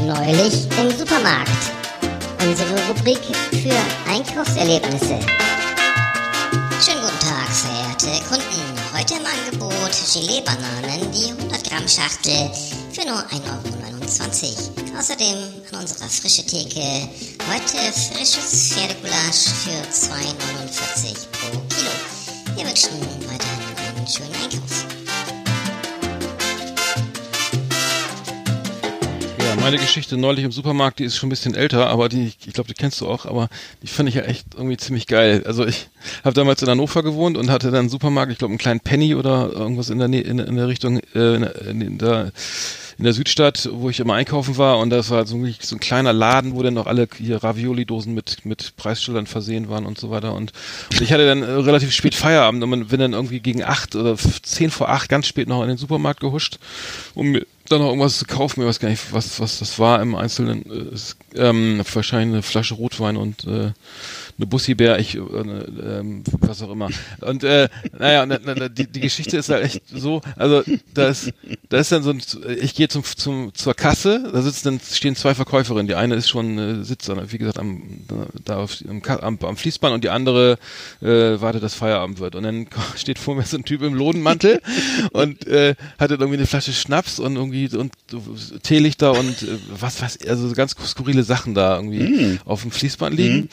Neulich 0.05 0.67
im 0.77 0.91
Supermarkt. 0.97 1.71
Unsere 2.45 2.87
Rubrik 2.89 3.21
für 3.51 4.11
Einkaufserlebnisse. 4.11 5.19
Schönen 6.83 7.01
guten 7.01 7.19
Tag, 7.21 7.47
verehrte 7.47 8.11
Kunden. 8.27 8.61
Heute 8.93 9.13
im 9.13 9.25
Angebot 9.25 9.91
Gelee-Bananen, 10.13 11.11
die 11.13 11.31
100 11.31 11.63
Gramm 11.69 11.87
Schachtel 11.87 12.51
für 12.91 13.07
nur 13.07 13.19
1,29 13.19 14.43
Euro. 14.67 14.99
Außerdem 14.99 15.37
an 15.71 15.79
unserer 15.79 16.09
frische 16.09 16.45
Theke 16.45 17.07
heute 17.47 17.77
frisches 17.93 18.73
Pferdegulasch 18.73 19.47
für 19.63 19.79
2,49 19.89 21.27
pro 21.31 21.51
Kilo. 21.51 21.60
Wir 22.61 22.67
wünschen 22.67 22.91
weiterhin 23.27 23.97
einen 23.97 24.07
schönen 24.07 24.35
Einkauf. 24.35 24.85
Ja, 29.39 29.55
meine 29.59 29.77
Geschichte 29.77 30.15
neulich 30.15 30.45
im 30.45 30.51
Supermarkt, 30.51 30.99
die 30.99 31.05
ist 31.05 31.17
schon 31.17 31.29
ein 31.29 31.31
bisschen 31.31 31.55
älter, 31.55 31.87
aber 31.87 32.07
die, 32.07 32.33
ich 32.45 32.53
glaube, 32.53 32.67
die 32.67 32.75
kennst 32.75 33.01
du 33.01 33.07
auch, 33.07 33.25
aber 33.25 33.49
die 33.81 33.87
fand 33.87 34.09
ich 34.09 34.15
ja 34.15 34.21
echt 34.21 34.53
irgendwie 34.53 34.77
ziemlich 34.77 35.07
geil. 35.07 35.41
Also 35.47 35.65
ich 35.65 35.89
habe 36.23 36.35
damals 36.35 36.61
in 36.61 36.69
Hannover 36.69 37.01
gewohnt 37.01 37.35
und 37.35 37.49
hatte 37.49 37.71
dann 37.71 37.79
einen 37.79 37.89
Supermarkt, 37.89 38.31
ich 38.31 38.37
glaube 38.37 38.51
einen 38.51 38.59
kleinen 38.59 38.79
Penny 38.79 39.15
oder 39.15 39.51
irgendwas 39.51 39.89
in 39.89 39.97
der 39.97 40.07
in, 40.09 40.37
in 40.37 40.55
der 40.55 40.67
Richtung, 40.67 40.99
äh, 41.15 41.35
in, 41.37 41.43
in, 41.43 41.81
in 41.81 41.97
der 41.97 42.31
in 43.01 43.05
der 43.05 43.13
Südstadt, 43.13 43.67
wo 43.73 43.89
ich 43.89 43.99
immer 43.99 44.13
einkaufen 44.13 44.57
war. 44.57 44.77
Und 44.77 44.91
das 44.91 45.09
war 45.09 45.25
so, 45.25 45.35
ein- 45.35 45.55
so 45.59 45.75
ein 45.75 45.79
kleiner 45.79 46.13
Laden, 46.13 46.53
wo 46.55 46.61
dann 46.61 46.75
noch 46.75 46.85
alle 46.85 47.07
hier 47.17 47.43
Ravioli-Dosen 47.43 48.13
mit, 48.13 48.45
mit 48.45 48.75
Preisschildern 48.77 49.25
versehen 49.25 49.69
waren 49.69 49.87
und 49.87 49.97
so 49.97 50.11
weiter. 50.11 50.35
Und, 50.35 50.53
und 50.91 51.01
ich 51.01 51.11
hatte 51.11 51.25
dann 51.25 51.41
äh, 51.41 51.47
relativ 51.49 51.91
spät 51.91 52.13
Feierabend. 52.13 52.63
Und 52.63 52.69
man 52.69 52.85
bin 52.89 52.99
dann 52.99 53.13
irgendwie 53.13 53.39
gegen 53.39 53.63
acht 53.63 53.95
oder 53.95 54.15
zehn 54.43 54.69
vor 54.69 54.89
acht 54.89 55.09
ganz 55.09 55.25
spät 55.25 55.47
noch 55.47 55.63
in 55.63 55.69
den 55.69 55.77
Supermarkt 55.77 56.19
gehuscht, 56.19 56.59
um 57.15 57.31
mir 57.31 57.45
dann 57.69 57.79
noch 57.79 57.87
irgendwas 57.87 58.19
zu 58.19 58.25
kaufen, 58.25 58.61
ich 58.61 58.67
weiß 58.67 58.79
gar 58.79 58.89
nicht, 58.89 59.01
was, 59.13 59.39
was 59.39 59.57
das 59.59 59.79
war 59.79 59.99
im 60.01 60.13
Einzelnen, 60.13 60.63
äh, 61.35 61.39
ähm, 61.41 61.81
wahrscheinlich 61.93 62.33
eine 62.33 62.43
Flasche 62.43 62.75
Rotwein 62.75 63.17
und 63.17 63.47
äh, 63.47 63.71
eine 64.37 64.47
Bussi-Bär, 64.47 64.99
ich, 64.99 65.15
äh, 65.15 65.19
ähm, 65.19 66.23
was 66.39 66.61
auch 66.61 66.71
immer. 66.71 66.89
Und 67.21 67.43
äh, 67.43 67.69
naja, 67.97 68.23
und, 68.23 68.31
äh, 68.31 68.69
die, 68.69 68.87
die 68.87 68.99
Geschichte 68.99 69.37
ist 69.37 69.49
halt 69.49 69.63
echt 69.63 69.81
so, 69.93 70.21
also 70.35 70.63
da 70.93 71.09
ist, 71.09 71.31
da 71.69 71.77
ist 71.77 71.91
dann 71.91 72.03
so 72.03 72.11
ein, 72.11 72.21
ich 72.61 72.75
gehe 72.75 72.87
zum, 72.87 73.03
zum, 73.03 73.53
zur 73.53 73.73
Kasse, 73.73 74.29
da 74.31 74.41
sitzen 74.41 74.65
dann, 74.65 74.79
stehen 74.79 75.15
zwei 75.15 75.35
Verkäuferinnen, 75.35 75.87
die 75.87 75.95
eine 75.95 76.15
ist 76.15 76.29
schon, 76.29 76.57
äh, 76.57 76.83
sitzt 76.83 77.09
dann, 77.09 77.31
wie 77.31 77.37
gesagt, 77.37 77.59
am, 77.59 77.83
da 78.45 78.57
auf, 78.57 78.77
am, 78.87 79.01
am, 79.03 79.39
am 79.41 79.57
Fließband 79.57 79.93
und 79.93 80.03
die 80.03 80.09
andere 80.09 80.57
äh, 81.01 81.41
wartet, 81.41 81.63
dass 81.63 81.75
Feierabend 81.75 82.19
wird. 82.19 82.35
Und 82.35 82.43
dann 82.43 82.67
steht 82.95 83.19
vor 83.19 83.35
mir 83.35 83.43
so 83.43 83.57
ein 83.57 83.65
Typ 83.65 83.81
im 83.81 83.93
Lodenmantel 83.93 84.61
und 85.11 85.47
äh, 85.47 85.75
hatte 85.99 86.15
irgendwie 86.15 86.37
eine 86.37 86.47
Flasche 86.47 86.73
Schnaps 86.73 87.19
und 87.19 87.35
irgendwie 87.35 87.69
und 87.75 87.91
Teelichter 88.63 89.11
und 89.13 89.43
äh, 89.43 89.57
was 89.79 90.01
was 90.01 90.19
also 90.27 90.47
so 90.47 90.55
ganz 90.55 90.75
skurrile 90.85 91.23
Sachen 91.23 91.53
da 91.53 91.75
irgendwie 91.75 92.39
auf 92.45 92.61
dem 92.61 92.71
Fließband 92.71 93.15
liegen 93.15 93.49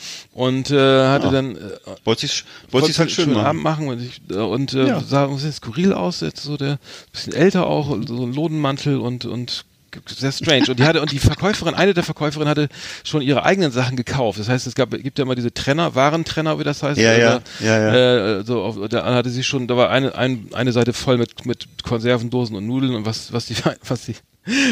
und 0.71 0.77
äh, 0.77 1.07
hatte 1.07 1.29
dann 1.31 1.55
äh, 1.55 1.59
Wollte 2.03 2.25
ich 2.25 2.43
wollte 2.71 2.89
ich 2.91 2.99
halt 2.99 3.11
schön 3.11 3.33
machen. 3.33 3.45
Abend 3.45 3.63
machen 3.63 3.87
und, 3.87 4.01
ich, 4.01 4.21
äh, 4.29 4.35
und 4.35 4.73
äh, 4.73 4.87
Ja. 4.87 5.01
sah 5.01 5.25
ein 5.25 5.33
bisschen 5.35 5.53
skurril 5.53 5.93
aus, 5.93 6.21
jetzt 6.21 6.43
so 6.43 6.57
der 6.57 6.79
bisschen 7.11 7.33
älter 7.33 7.67
auch, 7.67 7.89
so 8.07 8.25
ein 8.25 8.33
Lodenmantel 8.33 8.97
und 8.97 9.25
und 9.25 9.65
sehr 10.07 10.31
strange. 10.31 10.65
Und 10.69 10.77
die 10.79 10.83
hatte 10.83 11.01
und 11.01 11.11
die 11.11 11.17
Verkäuferin, 11.17 11.73
eine 11.73 11.95
der 11.95 12.03
Verkäuferinnen 12.03 12.47
hatte 12.49 12.69
schon 13.03 13.23
ihre 13.23 13.43
eigenen 13.43 13.71
Sachen 13.71 13.97
gekauft. 13.97 14.37
Das 14.37 14.47
heißt, 14.47 14.67
es 14.67 14.75
gab 14.75 14.91
gibt 14.91 15.17
ja 15.17 15.23
immer 15.25 15.33
diese 15.33 15.51
Trenner, 15.51 15.95
Warentrenner, 15.95 16.59
wie 16.59 16.63
das 16.63 16.83
heißt. 16.83 16.99
Ja, 16.99 17.13
ja, 17.17 17.39
ja, 17.59 17.65
ja. 17.95 18.39
Äh, 18.39 18.43
so 18.43 18.61
auf, 18.61 18.75
da 18.87 19.03
hatte 19.15 19.31
sie 19.31 19.43
schon, 19.43 19.67
da 19.67 19.75
war 19.77 19.89
eine 19.89 20.13
ein, 20.13 20.49
eine 20.53 20.73
Seite 20.73 20.93
voll 20.93 21.17
mit 21.17 21.43
mit 21.47 21.67
Konservendosen 21.83 22.55
und 22.55 22.67
Nudeln 22.67 22.93
und 22.93 23.05
was 23.07 23.33
was 23.33 23.47
die 23.47 23.55
was 23.87 24.05
die 24.05 24.15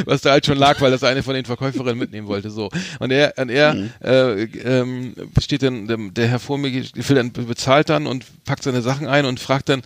was 0.05 0.21
da 0.21 0.31
halt 0.31 0.45
schon 0.45 0.57
lag, 0.57 0.81
weil 0.81 0.91
das 0.91 1.03
eine 1.03 1.23
von 1.23 1.33
den 1.35 1.45
Verkäuferinnen 1.45 1.97
mitnehmen 1.97 2.27
wollte, 2.27 2.49
so. 2.49 2.69
Und 2.99 3.11
er, 3.11 3.33
und 3.37 3.49
er 3.49 3.73
Mhm. 3.73 3.89
äh, 4.01 4.43
ähm, 4.43 5.13
steht 5.41 5.63
dann, 5.63 5.87
der, 5.87 5.97
der 5.97 6.27
Herr 6.27 6.39
vor 6.39 6.57
mir, 6.57 6.71
will 6.71 7.15
dann, 7.15 7.31
bezahlt 7.31 7.89
dann 7.89 8.07
und 8.07 8.25
packt 8.45 8.63
seine 8.63 8.81
Sachen 8.81 9.07
ein 9.07 9.25
und 9.25 9.39
fragt 9.39 9.69
dann, 9.69 9.83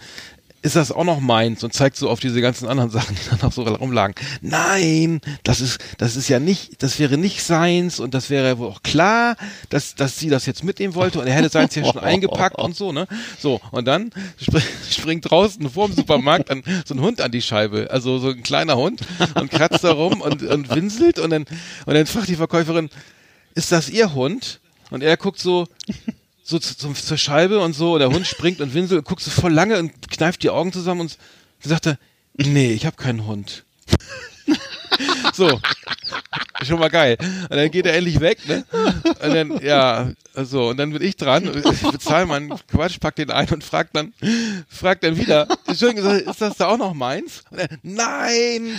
ist 0.62 0.76
das 0.76 0.92
auch 0.92 1.04
noch 1.04 1.20
meins 1.20 1.64
und 1.64 1.74
zeigt 1.74 1.98
so 1.98 2.10
auf 2.10 2.20
diese 2.20 2.42
ganzen 2.42 2.68
anderen 2.68 2.90
Sachen, 2.92 3.16
die 3.16 3.30
dann 3.30 3.40
noch 3.42 3.52
so 3.52 3.64
rumlagen. 3.64 4.16
Nein, 4.42 5.22
das 5.44 5.62
ist, 5.62 5.80
das 5.98 6.16
ist 6.16 6.28
ja 6.28 6.40
nicht, 6.40 6.84
das 6.84 7.00
wäre 7.00 7.18
nicht 7.18 7.44
seins 7.44 8.00
und 8.00 8.14
das 8.14 8.30
wäre 8.30 8.58
wohl 8.58 8.70
auch 8.70 8.84
klar, 8.84 9.36
dass, 9.70 9.96
dass 9.96 10.20
sie 10.20 10.30
das 10.30 10.46
jetzt 10.46 10.64
mitnehmen 10.64 10.96
wollte 10.96 11.20
und 11.20 11.28
er 11.28 11.34
hätte 11.34 11.50
seins 11.50 11.76
ja 11.76 11.86
schon 11.86 12.00
eingepackt 12.00 12.58
und 12.58 12.76
so, 12.76 12.92
ne? 12.92 13.08
So, 13.40 13.60
und 13.72 13.86
dann 13.86 14.12
spring, 14.40 14.64
springt 14.92 15.30
draußen 15.30 15.70
vor 15.70 15.88
dem 15.88 15.96
Supermarkt 15.96 16.52
an, 16.52 16.64
so 16.86 16.94
ein 16.94 17.02
Hund 17.02 17.22
an 17.22 17.32
die 17.32 17.42
Scheibe, 17.42 17.90
also 17.90 18.20
so 18.20 18.30
ein 18.30 18.44
kleiner 18.44 18.76
Hund 18.76 19.02
und 19.36 19.50
kratzt 19.50 19.84
da 19.84 19.92
rum 19.92 20.22
und, 20.22 20.44
und 20.44 20.70
winselt 20.70 21.20
und 21.20 21.32
dann, 21.32 21.46
und 21.86 21.94
dann 21.94 22.06
fragt 22.06 22.28
die 22.28 22.36
Verkäuferin, 22.36 22.90
ist 23.56 23.72
das 23.72 23.90
ihr 23.90 24.14
Hund? 24.14 24.60
Und 24.92 25.04
er 25.04 25.16
guckt 25.16 25.40
so, 25.40 25.68
so 26.52 26.60
zu, 26.60 26.78
zum, 26.78 26.94
zur 26.94 27.18
Scheibe 27.18 27.60
und 27.60 27.74
so, 27.74 27.98
der 27.98 28.10
Hund 28.10 28.28
springt 28.28 28.62
und 28.62 28.74
winselt 28.74 29.00
und 29.00 29.08
guckt 29.08 29.22
so 29.22 29.32
voll 29.32 29.52
lange 29.52 29.80
und 29.80 30.12
kneift 30.12 30.44
die 30.44 30.50
Augen 30.50 30.72
zusammen 30.72 31.02
und 31.02 31.18
sagt 31.62 31.88
er, 31.88 31.98
nee, 32.36 32.74
ich 32.74 32.86
habe 32.86 32.96
keinen 32.96 33.26
Hund. 33.26 33.64
so. 35.34 35.60
Schon 36.64 36.80
mal 36.80 36.90
geil. 36.90 37.18
Und 37.50 37.56
dann 37.58 37.72
geht 37.72 37.86
er 37.86 37.96
endlich 37.96 38.20
weg, 38.20 38.48
ne? 38.48 38.64
Und 38.72 39.34
dann, 39.34 39.60
ja, 39.64 40.12
so, 40.36 40.70
und 40.70 40.78
dann 40.78 40.92
bin 40.94 41.02
ich 41.02 41.18
dran, 41.18 41.50
bezahle 41.92 42.26
meinen 42.26 42.54
Quatsch, 42.68 43.00
pack 43.00 43.16
den 43.16 43.32
ein 43.32 43.50
und 43.50 43.64
frag 43.64 43.92
dann, 43.94 44.14
frag 44.68 45.02
dann 45.02 45.18
wieder, 45.18 45.48
Entschuldigung, 45.66 46.12
ist 46.12 46.42
das 46.42 46.58
da 46.58 46.68
auch 46.68 46.78
noch 46.78 46.94
meins? 46.94 47.44
Und 47.50 47.60
er, 47.60 47.68
nein! 47.82 48.76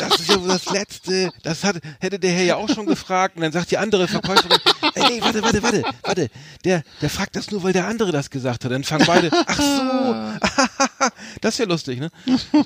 Das 0.00 0.20
ist 0.20 0.28
ja 0.30 0.40
wohl 0.40 0.48
das 0.48 0.70
Letzte. 0.70 1.30
Das 1.42 1.64
hat, 1.64 1.76
hätte 1.98 2.18
der 2.18 2.30
Herr 2.30 2.44
ja 2.44 2.56
auch 2.56 2.68
schon 2.68 2.86
gefragt. 2.86 3.36
Und 3.36 3.42
dann 3.42 3.52
sagt 3.52 3.70
die 3.70 3.78
andere 3.78 4.08
Verkäuferin, 4.08 4.58
ey, 4.94 5.20
warte, 5.20 5.42
warte, 5.42 5.62
warte, 5.62 5.82
warte. 6.02 6.30
Der, 6.64 6.82
der 7.02 7.10
fragt 7.10 7.36
das 7.36 7.50
nur, 7.50 7.62
weil 7.62 7.72
der 7.72 7.86
andere 7.86 8.12
das 8.12 8.30
gesagt 8.30 8.64
hat. 8.64 8.70
Dann 8.70 8.84
fangen 8.84 9.06
beide, 9.06 9.30
ach 9.46 9.60
so, 9.60 11.08
das 11.40 11.54
ist 11.54 11.58
ja 11.58 11.66
lustig, 11.66 12.00
ne? 12.00 12.10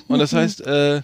Und 0.07 0.19
das 0.19 0.33
heißt, 0.33 0.61
äh, 0.61 1.01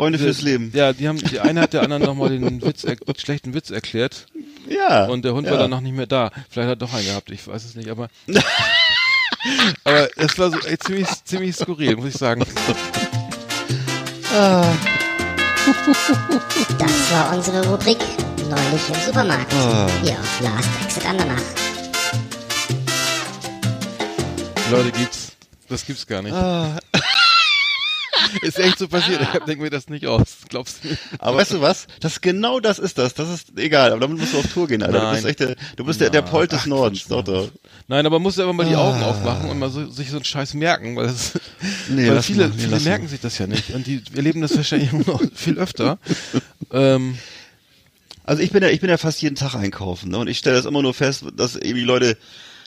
Freunde 0.00 0.18
fürs 0.18 0.40
Leben. 0.40 0.72
ja, 0.74 0.94
die 0.94 1.08
haben, 1.08 1.18
die 1.18 1.40
eine 1.40 1.60
hat 1.60 1.74
der 1.74 1.82
anderen 1.82 2.02
nochmal 2.02 2.30
den 2.30 2.62
Witz, 2.62 2.84
er, 2.84 2.96
schlechten 3.18 3.52
Witz 3.52 3.68
erklärt. 3.70 4.24
Ja. 4.66 5.04
Und 5.04 5.26
der 5.26 5.34
Hund 5.34 5.46
ja. 5.46 5.52
war 5.52 5.58
dann 5.58 5.68
noch 5.68 5.82
nicht 5.82 5.94
mehr 5.94 6.06
da. 6.06 6.30
Vielleicht 6.48 6.70
hat 6.70 6.80
er 6.80 6.86
doch 6.86 6.94
einen 6.94 7.04
gehabt, 7.04 7.30
ich 7.30 7.46
weiß 7.46 7.62
es 7.64 7.74
nicht, 7.74 7.90
aber. 7.90 8.08
aber 9.84 10.08
es 10.16 10.38
war 10.38 10.50
so 10.50 10.58
ey, 10.60 10.78
ziemlich, 10.78 11.06
ziemlich 11.24 11.54
skurril, 11.54 11.96
muss 11.96 12.06
ich 12.06 12.14
sagen. 12.14 12.42
Das 16.78 17.12
war 17.12 17.36
unsere 17.36 17.66
Rubrik 17.68 17.98
Neulich 18.48 18.88
im 18.88 19.00
Supermarkt. 19.06 19.52
Ah. 19.52 19.86
Hier 20.02 20.12
auf 20.18 20.40
Last 20.40 20.68
Exit 20.82 21.06
Andernach. 21.06 21.42
Leute, 24.70 24.92
gibt's. 24.92 25.32
Das 25.68 25.84
gibt's 25.84 26.06
gar 26.06 26.22
nicht. 26.22 26.32
Ah. 26.32 26.78
Ist 28.42 28.58
echt 28.58 28.78
so 28.78 28.88
passiert. 28.88 29.20
Ich 29.22 29.40
denke 29.44 29.62
mir 29.62 29.70
das 29.70 29.88
nicht 29.88 30.06
aus. 30.06 30.38
Glaubst 30.48 30.84
du 30.84 30.88
nicht? 30.88 31.00
Aber 31.18 31.36
weißt 31.38 31.52
du 31.52 31.60
was? 31.60 31.86
Das 32.00 32.20
genau 32.20 32.60
das 32.60 32.78
ist 32.78 32.98
das. 32.98 33.14
Das 33.14 33.28
ist 33.28 33.58
egal. 33.58 33.92
Aber 33.92 34.00
damit 34.00 34.18
musst 34.18 34.32
du 34.34 34.38
auf 34.38 34.46
Tour 34.52 34.68
gehen, 34.68 34.82
Alter. 34.82 34.98
Du 34.98 35.04
Nein. 35.04 35.14
bist 35.14 35.26
echt 35.26 35.40
der, 35.40 35.56
du 35.76 35.84
bist 35.84 36.00
der, 36.00 36.10
der 36.10 36.22
Polt 36.22 36.52
des 36.52 36.66
Nordens. 36.66 37.06
Doch, 37.06 37.22
doch. 37.24 37.50
Nein, 37.88 38.06
aber 38.06 38.16
man 38.18 38.22
muss 38.24 38.36
ja 38.36 38.44
immer 38.44 38.52
mal 38.52 38.66
die 38.68 38.76
Augen 38.76 39.00
Ah. 39.02 39.06
aufmachen 39.10 39.50
und 39.50 39.58
mal 39.58 39.70
so, 39.70 39.88
sich 39.90 40.10
so 40.10 40.16
einen 40.16 40.24
Scheiß 40.24 40.54
merken, 40.54 40.96
weil, 40.96 41.06
das, 41.06 41.32
Nee, 41.88 42.08
weil 42.08 42.22
viele, 42.22 42.48
mal, 42.48 42.54
nee, 42.56 42.62
viele 42.64 42.80
merken 42.80 43.08
sich 43.08 43.20
das 43.20 43.38
ja 43.38 43.46
nicht. 43.46 43.70
Und 43.70 43.86
die 43.86 44.02
erleben 44.14 44.40
das 44.40 44.56
wahrscheinlich 44.56 44.92
noch 44.92 45.22
viel 45.34 45.58
öfter. 45.58 45.98
Ähm, 46.72 47.18
Also 48.24 48.42
ich 48.42 48.50
bin 48.52 48.62
ja, 48.62 48.68
ich 48.68 48.80
bin 48.80 48.90
ja 48.90 48.96
fast 48.98 49.20
jeden 49.22 49.34
Tag 49.36 49.54
einkaufen, 49.54 50.10
ne? 50.10 50.18
Und 50.18 50.28
ich 50.28 50.38
stelle 50.38 50.56
das 50.56 50.66
immer 50.66 50.82
nur 50.82 50.94
fest, 50.94 51.24
dass 51.36 51.56
irgendwie 51.56 51.82
Leute 51.84 52.16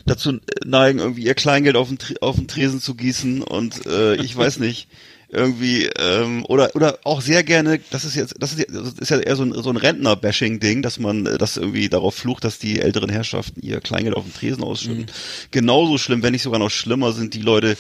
dazu 0.05 0.39
neigen, 0.65 0.99
irgendwie 0.99 1.23
ihr 1.23 1.35
Kleingeld 1.35 1.77
auf 1.77 1.87
den, 1.87 1.97
auf 2.19 2.35
den 2.35 2.47
Tresen 2.49 2.81
zu 2.81 2.95
gießen 2.95 3.41
und 3.41 3.85
äh, 3.85 4.15
ich 4.15 4.35
weiß 4.35 4.59
nicht, 4.59 4.87
irgendwie 5.34 5.89
ähm, 5.99 6.45
oder 6.47 6.75
oder 6.75 6.99
auch 7.03 7.21
sehr 7.21 7.43
gerne, 7.43 7.79
das 7.91 8.05
ist 8.05 8.15
jetzt, 8.15 8.36
das 8.39 8.53
ist, 8.53 8.59
ja- 8.59 8.65
das 8.81 8.93
ist 8.99 9.09
ja 9.09 9.19
eher 9.19 9.36
so 9.36 9.43
ein, 9.43 9.53
so 9.53 9.69
ein 9.69 9.77
Rentner-Bashing-Ding, 9.77 10.81
dass 10.81 10.99
man 10.99 11.25
äh, 11.25 11.38
das 11.38 11.57
irgendwie 11.57 11.89
darauf 11.89 12.15
flucht, 12.15 12.43
dass 12.43 12.59
die 12.59 12.79
älteren 12.79 13.09
Herrschaften 13.09 13.61
ihr 13.61 13.81
Kleingeld 13.81 14.15
auf 14.15 14.23
den 14.25 14.34
Tresen 14.34 14.63
ausschütten. 14.63 15.07
Genauso 15.51 15.97
schlimm, 15.97 16.23
wenn 16.23 16.34
nicht 16.34 16.43
sogar 16.43 16.59
noch 16.59 16.69
schlimmer 16.69 17.11
sind 17.13 17.34
die 17.34 17.41
Leute, 17.41 17.75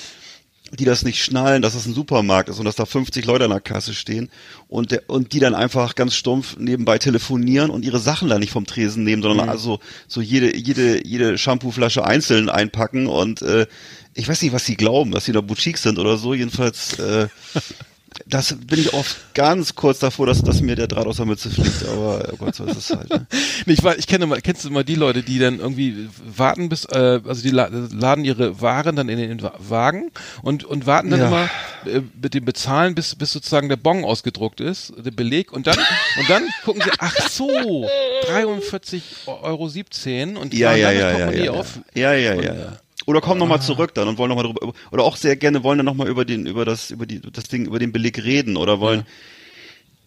die 0.73 0.85
das 0.85 1.03
nicht 1.03 1.23
schnallen, 1.23 1.61
dass 1.61 1.75
es 1.75 1.85
ein 1.85 1.93
Supermarkt 1.93 2.49
ist 2.49 2.59
und 2.59 2.65
dass 2.65 2.75
da 2.75 2.85
50 2.85 3.25
Leute 3.25 3.45
an 3.45 3.51
der 3.51 3.61
Kasse 3.61 3.93
stehen 3.93 4.29
und 4.67 4.91
der, 4.91 5.03
und 5.07 5.33
die 5.33 5.39
dann 5.39 5.53
einfach 5.53 5.95
ganz 5.95 6.15
stumpf 6.15 6.57
nebenbei 6.57 6.97
telefonieren 6.97 7.69
und 7.69 7.85
ihre 7.85 7.99
Sachen 7.99 8.29
da 8.29 8.39
nicht 8.39 8.51
vom 8.51 8.65
Tresen 8.65 9.03
nehmen, 9.03 9.21
sondern 9.21 9.49
also 9.49 9.79
so 10.07 10.21
jede 10.21 10.55
jede 10.55 11.05
jede 11.05 11.37
Shampooflasche 11.37 12.05
einzeln 12.05 12.49
einpacken 12.49 13.07
und 13.07 13.41
äh, 13.41 13.67
ich 14.15 14.27
weiß 14.27 14.41
nicht, 14.41 14.53
was 14.53 14.65
sie 14.65 14.75
glauben, 14.75 15.11
dass 15.11 15.25
sie 15.25 15.31
da 15.31 15.41
Boutique 15.41 15.77
sind 15.77 15.97
oder 15.97 16.17
so. 16.17 16.33
Jedenfalls 16.33 16.99
äh, 16.99 17.27
das 18.25 18.55
bin 18.67 18.79
ich 18.79 18.93
oft 18.93 19.15
ganz 19.33 19.75
kurz 19.75 19.99
davor, 19.99 20.27
dass, 20.27 20.41
dass 20.41 20.61
mir 20.61 20.75
der 20.75 20.87
Draht 20.87 21.05
aus 21.07 21.17
der 21.17 21.25
Mütze 21.25 21.49
fliegt, 21.49 21.83
aber 21.87 22.29
oh 22.31 22.35
Gott, 22.37 22.55
so 22.55 22.65
ist 22.65 22.77
es 22.77 22.89
halt. 22.89 23.09
Ne? 23.09 23.25
Nee, 23.65 23.73
ich, 23.73 23.83
war, 23.83 23.97
ich 23.97 24.07
kenne 24.07 24.25
mal, 24.25 24.41
kennst 24.41 24.65
du 24.65 24.69
mal 24.71 24.83
die 24.83 24.95
Leute, 24.95 25.23
die 25.23 25.39
dann 25.39 25.59
irgendwie 25.59 26.09
warten 26.25 26.69
bis, 26.69 26.85
äh, 26.85 27.21
also 27.25 27.41
die 27.41 27.49
la 27.51 27.69
laden 27.91 28.25
ihre 28.25 28.59
Waren 28.61 28.95
dann 28.95 29.09
in 29.09 29.17
den 29.17 29.41
Wa- 29.41 29.53
Wagen 29.57 30.11
und, 30.41 30.63
und 30.65 30.85
warten 30.85 31.09
dann 31.11 31.19
Ja. 31.21 31.27
immer 31.27 31.49
äh, 31.85 32.01
mit 32.21 32.33
dem 32.33 32.45
Bezahlen, 32.45 32.95
bis, 32.95 33.15
bis 33.15 33.31
sozusagen 33.31 33.69
der 33.69 33.77
Bon 33.77 34.03
ausgedruckt 34.03 34.59
ist, 34.59 34.93
der 34.97 35.11
Beleg 35.11 35.51
und 35.53 35.67
dann, 35.67 35.77
und 36.19 36.29
dann 36.29 36.43
gucken 36.65 36.81
sie, 36.83 36.91
ach 36.99 37.15
so, 37.29 37.87
43,17 38.27 39.27
Euro 39.27 40.41
und 40.41 40.53
Ja, 40.53 40.69
machen 40.71 40.81
ja, 40.81 40.91
dann 40.91 40.97
das 40.97 41.19
ja, 41.19 41.31
ja, 41.31 41.43
ja, 41.45 41.51
auf. 41.51 41.79
ja, 41.95 42.13
ja, 42.13 42.33
ja, 42.35 42.53
ja. 42.53 42.77
Oder 43.05 43.21
kommen 43.21 43.39
nochmal 43.39 43.61
zurück 43.61 43.93
dann 43.93 44.07
und 44.07 44.17
wollen 44.17 44.29
nochmal 44.29 44.45
drüber, 44.45 44.73
oder 44.91 45.03
auch 45.03 45.17
sehr 45.17 45.35
gerne 45.35 45.63
wollen 45.63 45.77
dann 45.77 45.85
nochmal 45.85 46.07
über 46.07 46.25
den, 46.25 46.45
über 46.45 46.65
das, 46.65 46.91
über 46.91 47.05
die, 47.05 47.19
das 47.19 47.45
Ding, 47.45 47.65
über 47.65 47.79
den 47.79 47.91
Beleg 47.91 48.23
reden 48.23 48.57
oder 48.57 48.79
wollen, 48.79 49.05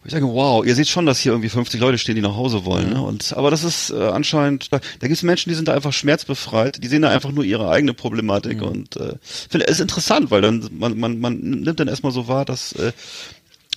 Ich 0.05 0.13
sage, 0.13 0.27
wow, 0.27 0.65
ihr 0.65 0.75
seht 0.77 0.87
schon, 0.87 1.05
dass 1.05 1.19
hier 1.19 1.33
irgendwie 1.33 1.49
50 1.49 1.81
Leute 1.81 1.99
stehen, 1.99 2.15
die 2.15 2.23
nach 2.23 2.37
Hause 2.37 2.65
wollen. 2.65 2.91
Ne? 2.91 3.03
Und 3.03 3.37
aber 3.37 3.51
das 3.51 3.65
ist 3.65 3.91
äh, 3.91 3.97
anscheinend, 3.97 4.73
da, 4.73 4.79
da 5.01 5.09
gibt 5.09 5.17
es 5.17 5.25
Menschen, 5.25 5.49
die 5.49 5.57
sind 5.57 5.67
da 5.67 5.75
einfach 5.75 5.93
schmerzbefreit, 5.93 6.83
die 6.83 6.87
sehen 6.87 7.03
da 7.03 7.11
einfach 7.11 7.33
nur 7.33 7.43
ihre 7.45 7.69
eigene 7.71 7.93
Problematik 7.93 8.63
und 8.63 8.97
äh, 8.97 9.15
finde 9.23 9.67
es 9.67 9.73
ist 9.73 9.81
interessant, 9.81 10.31
weil 10.31 10.43
dann 10.43 10.69
man 10.79 10.97
man 10.97 11.19
man 11.19 11.41
nimmt 11.41 11.81
dann 11.81 11.89
erstmal 11.89 12.13
so 12.13 12.29
wahr, 12.29 12.45
dass 12.45 12.73
äh, 12.73 12.93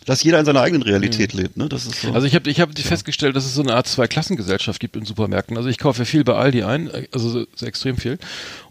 dass 0.05 0.23
jeder 0.23 0.39
in 0.39 0.45
seiner 0.45 0.61
eigenen 0.61 0.81
Realität 0.81 1.33
lebt. 1.33 1.57
Ne? 1.57 1.69
Das 1.69 1.85
ist 1.85 2.01
so. 2.01 2.11
Also 2.13 2.25
ich 2.25 2.35
habe 2.35 2.49
ich 2.49 2.59
hab 2.59 2.77
festgestellt, 2.77 3.35
dass 3.35 3.45
es 3.45 3.53
so 3.53 3.61
eine 3.61 3.75
Art 3.75 3.87
Zweiklassengesellschaft 3.87 4.79
gibt 4.79 4.95
in 4.95 5.05
Supermärkten. 5.05 5.57
Also 5.57 5.69
ich 5.69 5.77
kaufe 5.77 5.99
ja 5.99 6.05
viel 6.05 6.23
bei 6.23 6.33
Aldi 6.33 6.63
ein, 6.63 6.89
also 7.11 7.29
so, 7.29 7.45
so 7.55 7.65
extrem 7.65 7.97
viel. 7.97 8.17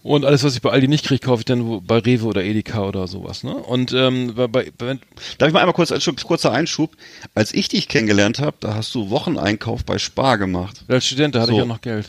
Und 0.03 0.25
alles, 0.25 0.43
was 0.43 0.55
ich 0.55 0.63
bei 0.63 0.71
Aldi 0.71 0.89
nicht 0.89 1.05
kriege, 1.05 1.25
kaufe 1.25 1.41
ich 1.41 1.45
dann 1.45 1.83
bei 1.87 1.99
Rewe 1.99 2.25
oder 2.27 2.43
Edeka 2.43 2.83
oder 2.83 3.07
sowas. 3.07 3.45
Ne? 3.45 3.55
Und 3.55 3.93
ähm, 3.93 4.35
bei, 4.35 4.47
bei, 4.47 4.73
bei, 4.77 4.99
Darf 5.39 5.49
ich 5.49 5.53
mal 5.53 5.61
einmal 5.61 5.75
kurz, 5.75 5.93
ein 5.93 6.17
kurzer 6.17 6.53
Einschub? 6.53 6.97
Als 7.35 7.53
ich 7.53 7.69
dich 7.69 7.89
kennengelernt 7.89 8.39
habe, 8.39 8.57
da 8.61 8.75
hast 8.75 8.95
du 8.95 9.11
Wocheneinkauf 9.11 9.85
bei 9.85 9.99
Spar 9.99 10.39
gemacht. 10.39 10.85
als 10.89 11.07
Student, 11.07 11.35
da 11.35 11.41
hatte 11.41 11.53
So. 11.53 11.59
ich 11.59 11.63
auch 11.63 11.67
noch 11.67 11.81
Geld. 11.81 12.09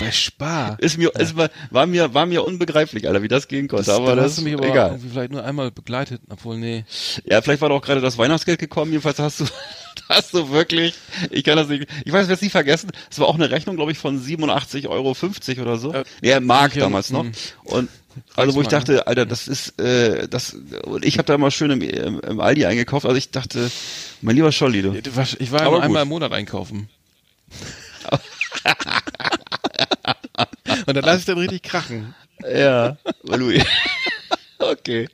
bei 0.00 0.10
Spar. 0.10 0.76
Ist 0.80 0.98
mir, 0.98 1.14
ist 1.14 1.36
mir, 1.36 1.50
war 1.70 1.86
mir, 1.86 2.12
war 2.14 2.26
mir 2.26 2.44
unbegreiflich, 2.44 3.06
Alter, 3.06 3.22
wie 3.22 3.28
das 3.28 3.46
gehen 3.46 3.68
konnte. 3.68 3.92
aber 3.92 4.16
da 4.16 4.16
das 4.16 4.32
hast 4.32 4.38
du 4.38 4.42
mich 4.42 4.54
aber 4.54 4.66
egal. 4.66 4.90
irgendwie 4.90 5.10
vielleicht 5.10 5.30
nur 5.30 5.44
einmal 5.44 5.70
begleitet, 5.70 6.22
obwohl, 6.28 6.56
nee. 6.56 6.84
Ja, 7.24 7.42
vielleicht 7.42 7.60
war 7.60 7.68
doch 7.68 7.76
auch 7.76 7.82
gerade 7.82 8.00
das 8.00 8.18
Weihnachtsgeld 8.18 8.58
gekommen. 8.58 8.90
Jedenfalls 8.90 9.18
hast 9.18 9.40
du, 9.40 9.44
hast 10.08 10.34
du 10.34 10.50
wirklich, 10.50 10.94
ich 11.30 11.44
kann 11.44 11.56
das 11.56 11.68
nicht, 11.68 11.86
ich 12.04 12.12
weiß, 12.12 12.22
ich 12.22 12.28
werde 12.28 12.32
es 12.32 12.42
nie 12.42 12.50
vergessen. 12.50 12.90
Es 13.10 13.18
war 13.18 13.28
auch 13.28 13.34
eine 13.34 13.50
Rechnung, 13.50 13.76
glaube 13.76 13.92
ich, 13.92 13.98
von 13.98 14.20
87,50 14.20 14.88
Euro 14.88 15.14
oder 15.62 15.76
so. 15.76 15.92
Äh, 15.92 16.04
ja, 16.22 16.40
Mark 16.40 16.72
okay, 16.72 16.80
damals 16.80 17.10
noch. 17.10 17.24
hm. 17.24 17.32
Und 17.64 17.88
also 18.34 18.54
wo 18.54 18.62
ich 18.62 18.68
dachte, 18.68 19.06
Alter, 19.06 19.26
das 19.26 19.46
ist, 19.46 19.78
äh, 19.78 20.26
das, 20.28 20.56
und 20.84 21.04
ich 21.04 21.18
habe 21.18 21.26
da 21.26 21.34
immer 21.34 21.50
schön 21.50 21.70
im, 21.70 21.80
im, 21.80 22.20
im 22.20 22.40
Aldi 22.40 22.66
eingekauft. 22.66 23.06
Also 23.06 23.16
ich 23.16 23.30
dachte, 23.30 23.70
mein 24.20 24.34
lieber 24.34 24.50
Scholli, 24.50 24.82
du. 24.82 24.94
Ich 25.38 25.52
war 25.52 25.62
Aber 25.62 25.76
gut. 25.76 25.84
einmal 25.84 26.02
im 26.02 26.08
Monat 26.08 26.32
einkaufen. 26.32 26.88
Und 30.90 30.96
dann 30.96 31.04
lasse 31.04 31.20
ich 31.20 31.24
dann 31.24 31.38
richtig 31.38 31.62
krachen. 31.62 32.16
Ja, 32.52 32.96
weil 33.22 33.38
du, 33.38 33.64
okay, 34.60 35.08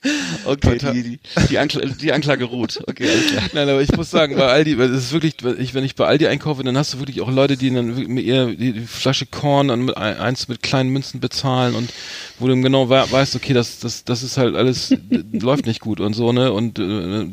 okay, 0.44 0.78
die, 0.92 1.02
die, 1.02 1.18
die, 1.48 1.58
Ankla 1.58 1.80
die 1.86 2.12
Anklage 2.12 2.44
ruht. 2.44 2.82
Okay, 2.86 3.08
alles 3.08 3.26
klar. 3.26 3.42
Nein, 3.52 3.68
aber 3.68 3.80
ich 3.82 3.92
muss 3.96 4.10
sagen, 4.10 4.36
bei 4.36 4.46
Aldi, 4.46 4.78
weil 4.78 4.90
es 4.92 5.04
ist 5.06 5.12
wirklich, 5.12 5.34
ich, 5.58 5.74
wenn 5.74 5.84
ich 5.84 5.94
bei 5.94 6.06
Aldi 6.06 6.26
einkaufe, 6.26 6.62
dann 6.64 6.76
hast 6.76 6.94
du 6.94 6.98
wirklich 6.98 7.20
auch 7.20 7.30
Leute, 7.30 7.56
die 7.56 7.70
dann 7.72 7.88
wirklich 7.88 8.08
mit 8.08 8.24
ihr 8.24 8.54
die, 8.54 8.80
Flasche 8.86 9.26
Korn 9.26 9.68
dann 9.68 9.84
mit 9.84 9.96
ein- 9.96 10.18
eins 10.18 10.48
mit 10.48 10.62
kleinen 10.62 10.90
Münzen 10.90 11.20
bezahlen 11.20 11.74
und 11.74 11.90
wo 12.38 12.46
du 12.46 12.52
dann 12.52 12.62
genau 12.62 12.88
we 12.90 13.04
weißt, 13.10 13.36
okay, 13.36 13.52
das, 13.54 13.78
das, 13.78 14.04
das 14.04 14.22
ist 14.22 14.36
halt 14.36 14.54
alles 14.56 14.90
äh, 14.92 14.98
läuft 15.32 15.66
nicht 15.66 15.80
gut 15.80 16.00
und 16.00 16.14
so, 16.14 16.32
ne? 16.32 16.52
Und 16.52 16.78
äh, 16.78 17.26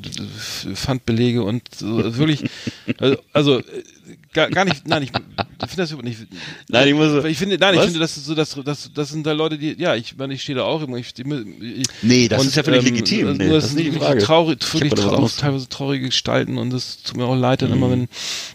Pfandbelege 0.73 1.43
und 1.43 1.63
so, 1.75 2.17
wirklich, 2.17 2.43
also, 2.99 3.17
also 3.33 3.59
äh, 3.59 3.63
gar, 4.33 4.49
gar 4.49 4.65
nicht, 4.65 4.87
nein, 4.87 5.03
ich, 5.03 5.09
ich 5.11 5.69
finde 5.69 5.75
das 5.83 5.91
überhaupt 5.91 6.07
nicht. 6.07 6.19
Nein, 6.69 6.87
ich 6.87 6.93
muss 6.93 7.09
so- 7.11 7.23
ich 7.23 7.37
finde, 7.37 7.57
nein, 7.57 7.73
ich 7.73 7.79
Was? 7.79 7.85
finde, 7.85 7.99
das 7.99 8.17
ist 8.17 8.25
so, 8.25 8.35
das, 8.35 8.57
das, 8.63 8.91
das 8.93 9.09
sind 9.09 9.25
da 9.25 9.31
Leute, 9.31 9.57
die, 9.57 9.75
ja, 9.79 9.95
ich 9.95 10.15
meine, 10.17 10.33
ich 10.33 10.41
stehe 10.41 10.57
da 10.57 10.63
auch 10.63 10.81
immer, 10.81 10.97
ich, 10.97 11.13
ich, 11.17 11.87
Nee, 12.03 12.27
das 12.27 12.41
und, 12.41 12.47
ist 12.47 12.55
ja 12.55 12.63
völlig 12.63 12.79
ähm, 12.81 12.85
legitim. 12.85 13.25
Nur 13.27 13.33
Nee, 13.35 13.45
das 13.45 13.53
das 13.55 13.63
ist 13.65 13.69
sind 13.71 13.83
nicht 13.85 13.95
die 13.95 13.99
Frage. 13.99 14.21
traurig, 14.21 14.59
was 14.61 14.69
traurig, 14.99 15.35
teilweise 15.37 15.69
traurige 15.69 16.05
Gestalten 16.07 16.57
und 16.57 16.73
es 16.73 17.01
tut 17.01 17.17
mir 17.17 17.25
auch 17.25 17.35
leid 17.35 17.61
dann 17.61 17.71
immer, 17.71 17.89
wenn, 17.89 18.07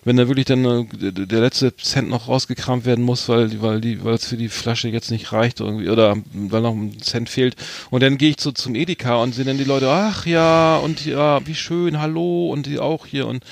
wenn 0.04 0.16
da 0.16 0.28
wirklich 0.28 0.44
dann 0.46 0.64
äh, 0.64 1.12
der, 1.12 1.40
letzte 1.40 1.74
Cent 1.76 2.08
noch 2.10 2.28
rausgekramt 2.28 2.84
werden 2.84 3.04
muss, 3.04 3.28
weil, 3.28 3.60
weil 3.62 3.80
die, 3.80 4.04
weil 4.04 4.14
es 4.14 4.26
für 4.26 4.36
die 4.36 4.48
Flasche 4.48 4.88
jetzt 4.88 5.10
nicht 5.10 5.32
reicht 5.32 5.60
irgendwie 5.60 5.88
oder 5.88 6.16
weil 6.34 6.60
noch 6.60 6.74
ein 6.74 7.00
Cent 7.00 7.28
fehlt. 7.30 7.56
Und 7.90 8.02
dann 8.02 8.18
gehe 8.18 8.30
ich 8.30 8.40
so 8.40 8.52
zum 8.52 8.74
Edeka 8.74 9.16
und 9.16 9.34
sehe 9.34 9.44
dann 9.44 9.58
die 9.58 9.64
Leute, 9.64 9.88
ach 9.90 10.26
ja, 10.26 10.76
und 10.76 11.04
ja, 11.06 11.44
wie 11.46 11.54
schön, 11.54 11.98
hallo 12.00 12.50
und 12.52 12.66
die 12.66 12.78
auch 12.78 13.06
hier 13.06 13.26
und 13.26 13.42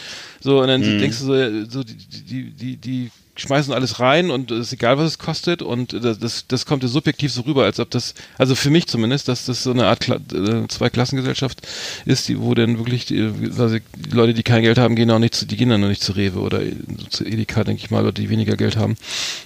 so 0.40 0.61
und 0.61 0.68
dann 0.68 0.82
Mhm. 0.82 0.99
denkst 0.99 1.18
du 1.20 1.24
so, 1.24 1.34
äh, 1.34 1.64
so 1.68 1.82
die, 1.82 1.97
die, 1.97 2.51
die, 2.53 2.76
die 2.76 3.11
schmeißen 3.37 3.72
alles 3.72 4.01
rein 4.01 4.30
und 4.30 4.51
es 4.51 4.68
ist 4.68 4.72
egal, 4.72 4.97
was 4.99 5.07
es 5.12 5.18
kostet 5.18 5.61
und 5.62 5.93
das, 5.93 6.18
das, 6.18 6.45
das 6.49 6.64
kommt 6.66 6.82
ja 6.82 6.89
subjektiv 6.89 7.32
so 7.32 7.43
rüber, 7.43 7.64
als 7.64 7.78
ob 7.80 7.91
das, 7.91 8.14
also 8.39 8.55
für 8.55 8.70
mich 8.70 8.87
zumindest, 8.87 9.28
dass 9.28 9.45
das 9.45 9.62
so 9.62 9.70
eine 9.72 9.87
Art 9.87 10.01
Kla 10.01 10.16
äh, 10.16 10.66
Zweiklassengesellschaft 10.68 11.61
ist, 12.07 12.28
die, 12.28 12.41
wo 12.41 12.55
dann 12.55 12.78
wirklich 12.78 13.05
die, 13.07 13.20
also 13.59 13.76
die 13.78 14.11
Leute, 14.11 14.32
die 14.34 14.43
kein 14.43 14.62
Geld 14.62 14.78
haben, 14.78 14.97
gehen 14.97 15.11
auch 15.11 15.18
nicht 15.18 15.34
zu, 15.34 15.47
die 15.47 15.57
gehen 15.57 15.68
dann 15.68 15.87
nicht 15.87 16.03
zu 16.03 16.12
Rewe 16.12 16.41
oder 16.41 16.61
zu 17.11 17.24
Edeka, 17.24 17.64
denke 17.64 17.82
ich 17.84 17.91
mal, 17.91 18.01
Leute, 18.03 18.22
die 18.22 18.30
weniger 18.30 18.57
Geld 18.57 18.76
haben, 18.76 18.97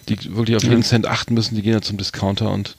die 0.09 0.17
wirklich 0.37 0.57
auf 0.57 0.63
jeden 0.65 0.83
Cent 0.85 1.07
achten 1.07 1.35
müssen, 1.35 1.57
die 1.57 1.63
gehen 1.63 1.73
dann 1.73 1.83
zum 1.83 1.97
Discounter 1.99 2.51
und 2.51 2.77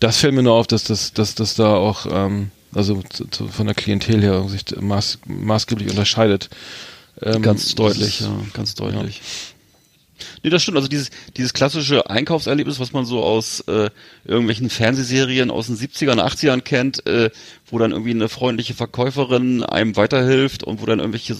das 0.00 0.16
fällt 0.18 0.34
mir 0.34 0.42
nur 0.42 0.54
auf, 0.54 0.66
dass 0.66 0.84
das, 0.84 1.12
dass 1.12 1.34
das 1.34 1.54
da 1.54 1.74
auch, 1.76 2.06
ähm, 2.10 2.50
also 2.74 3.02
zu, 3.08 3.26
zu, 3.26 3.48
von 3.48 3.66
der 3.66 3.74
Klientel 3.74 4.20
her 4.22 4.44
sich 4.48 4.64
maß, 4.80 5.18
maßgeblich 5.26 5.88
unterscheidet. 5.90 6.50
Ähm, 7.22 7.42
Ganz 7.42 7.74
deutlich, 7.74 8.20
ist- 8.20 8.26
ja, 8.26 8.36
ganz 8.54 8.74
deutlich. 8.74 9.20
Nee, 10.42 10.50
das 10.50 10.62
stimmt. 10.62 10.76
Also 10.76 10.88
dieses, 10.88 11.10
dieses 11.36 11.52
klassische 11.52 12.08
Einkaufserlebnis, 12.08 12.80
was 12.80 12.92
man 12.92 13.04
so 13.04 13.22
aus 13.22 13.60
äh, 13.60 13.90
irgendwelchen 14.24 14.70
Fernsehserien 14.70 15.50
aus 15.50 15.66
den 15.66 15.76
70ern, 15.76 16.20
80ern 16.20 16.60
kennt, 16.60 17.06
äh, 17.06 17.30
wo 17.66 17.78
dann 17.78 17.92
irgendwie 17.92 18.10
eine 18.10 18.28
freundliche 18.28 18.74
Verkäuferin 18.74 19.62
einem 19.62 19.96
weiterhilft 19.96 20.64
und 20.64 20.80
wo 20.80 20.86
dann 20.86 21.00
irgendwelche 21.00 21.36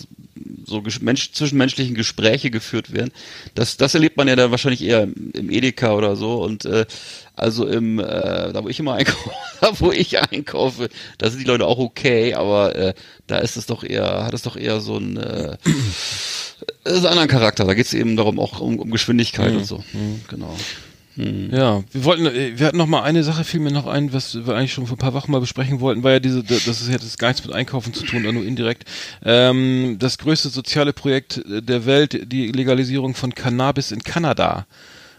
so 0.64 0.82
Mensch, 1.00 1.32
zwischenmenschlichen 1.32 1.94
Gespräche 1.94 2.50
geführt 2.50 2.92
werden. 2.92 3.10
Das, 3.54 3.76
das 3.76 3.94
erlebt 3.94 4.16
man 4.16 4.28
ja 4.28 4.36
dann 4.36 4.50
wahrscheinlich 4.50 4.84
eher 4.84 5.02
im, 5.02 5.30
im 5.32 5.50
Edeka 5.50 5.94
oder 5.94 6.16
so. 6.16 6.42
Und 6.42 6.64
äh, 6.64 6.86
also 7.34 7.66
im, 7.66 7.98
äh, 7.98 8.52
da 8.52 8.64
wo 8.64 8.68
ich 8.68 8.80
immer 8.80 8.94
einkaufe, 8.94 9.30
wo 9.78 9.92
ich 9.92 10.18
einkaufe, 10.18 10.88
da 11.18 11.30
sind 11.30 11.40
die 11.40 11.46
Leute 11.46 11.66
auch 11.66 11.78
okay, 11.78 12.34
aber 12.34 12.74
äh, 12.74 12.94
da 13.26 13.38
ist 13.38 13.56
es 13.56 13.66
doch 13.66 13.84
eher, 13.84 14.24
hat 14.24 14.34
es 14.34 14.42
doch 14.42 14.56
eher 14.56 14.80
so 14.80 14.96
ein 14.96 15.16
äh, 15.16 15.56
das 16.88 16.98
ist 16.98 17.04
ein 17.04 17.12
anderer 17.12 17.26
Charakter. 17.28 17.64
Da 17.64 17.74
geht 17.74 17.86
es 17.86 17.94
eben 17.94 18.16
darum, 18.16 18.38
auch 18.40 18.60
um, 18.60 18.78
um 18.78 18.90
Geschwindigkeit 18.90 19.54
und 19.54 19.64
so. 19.64 19.82
Genau. 20.28 20.54
Ja, 21.16 21.82
wir 21.90 22.04
wollten, 22.04 22.26
äh, 22.26 22.52
wir 22.56 22.64
hatten 22.66 22.76
noch 22.76 22.86
mal 22.86 23.02
eine 23.02 23.24
Sache, 23.24 23.42
fiel 23.42 23.58
mir 23.58 23.72
noch 23.72 23.88
ein, 23.88 24.12
was 24.12 24.46
wir 24.46 24.54
eigentlich 24.54 24.72
schon 24.72 24.86
vor 24.86 24.94
ein 24.96 25.00
paar 25.00 25.14
Wochen 25.14 25.32
mal 25.32 25.40
besprechen 25.40 25.80
wollten, 25.80 26.04
war 26.04 26.12
ja 26.12 26.20
diese, 26.20 26.44
das 26.44 26.68
ist 26.68 26.88
ja 26.88 26.96
das 26.96 27.18
gar 27.18 27.28
nichts 27.28 27.44
mit 27.44 27.52
Einkaufen 27.52 27.92
zu 27.92 28.04
tun, 28.04 28.22
nur 28.22 28.44
indirekt. 28.44 28.84
Ähm, 29.24 29.96
das 29.98 30.18
größte 30.18 30.48
soziale 30.48 30.92
Projekt 30.92 31.42
der 31.48 31.86
Welt, 31.86 32.30
die 32.32 32.52
Legalisierung 32.52 33.16
von 33.16 33.34
Cannabis 33.34 33.90
in 33.90 34.04
Kanada. 34.04 34.66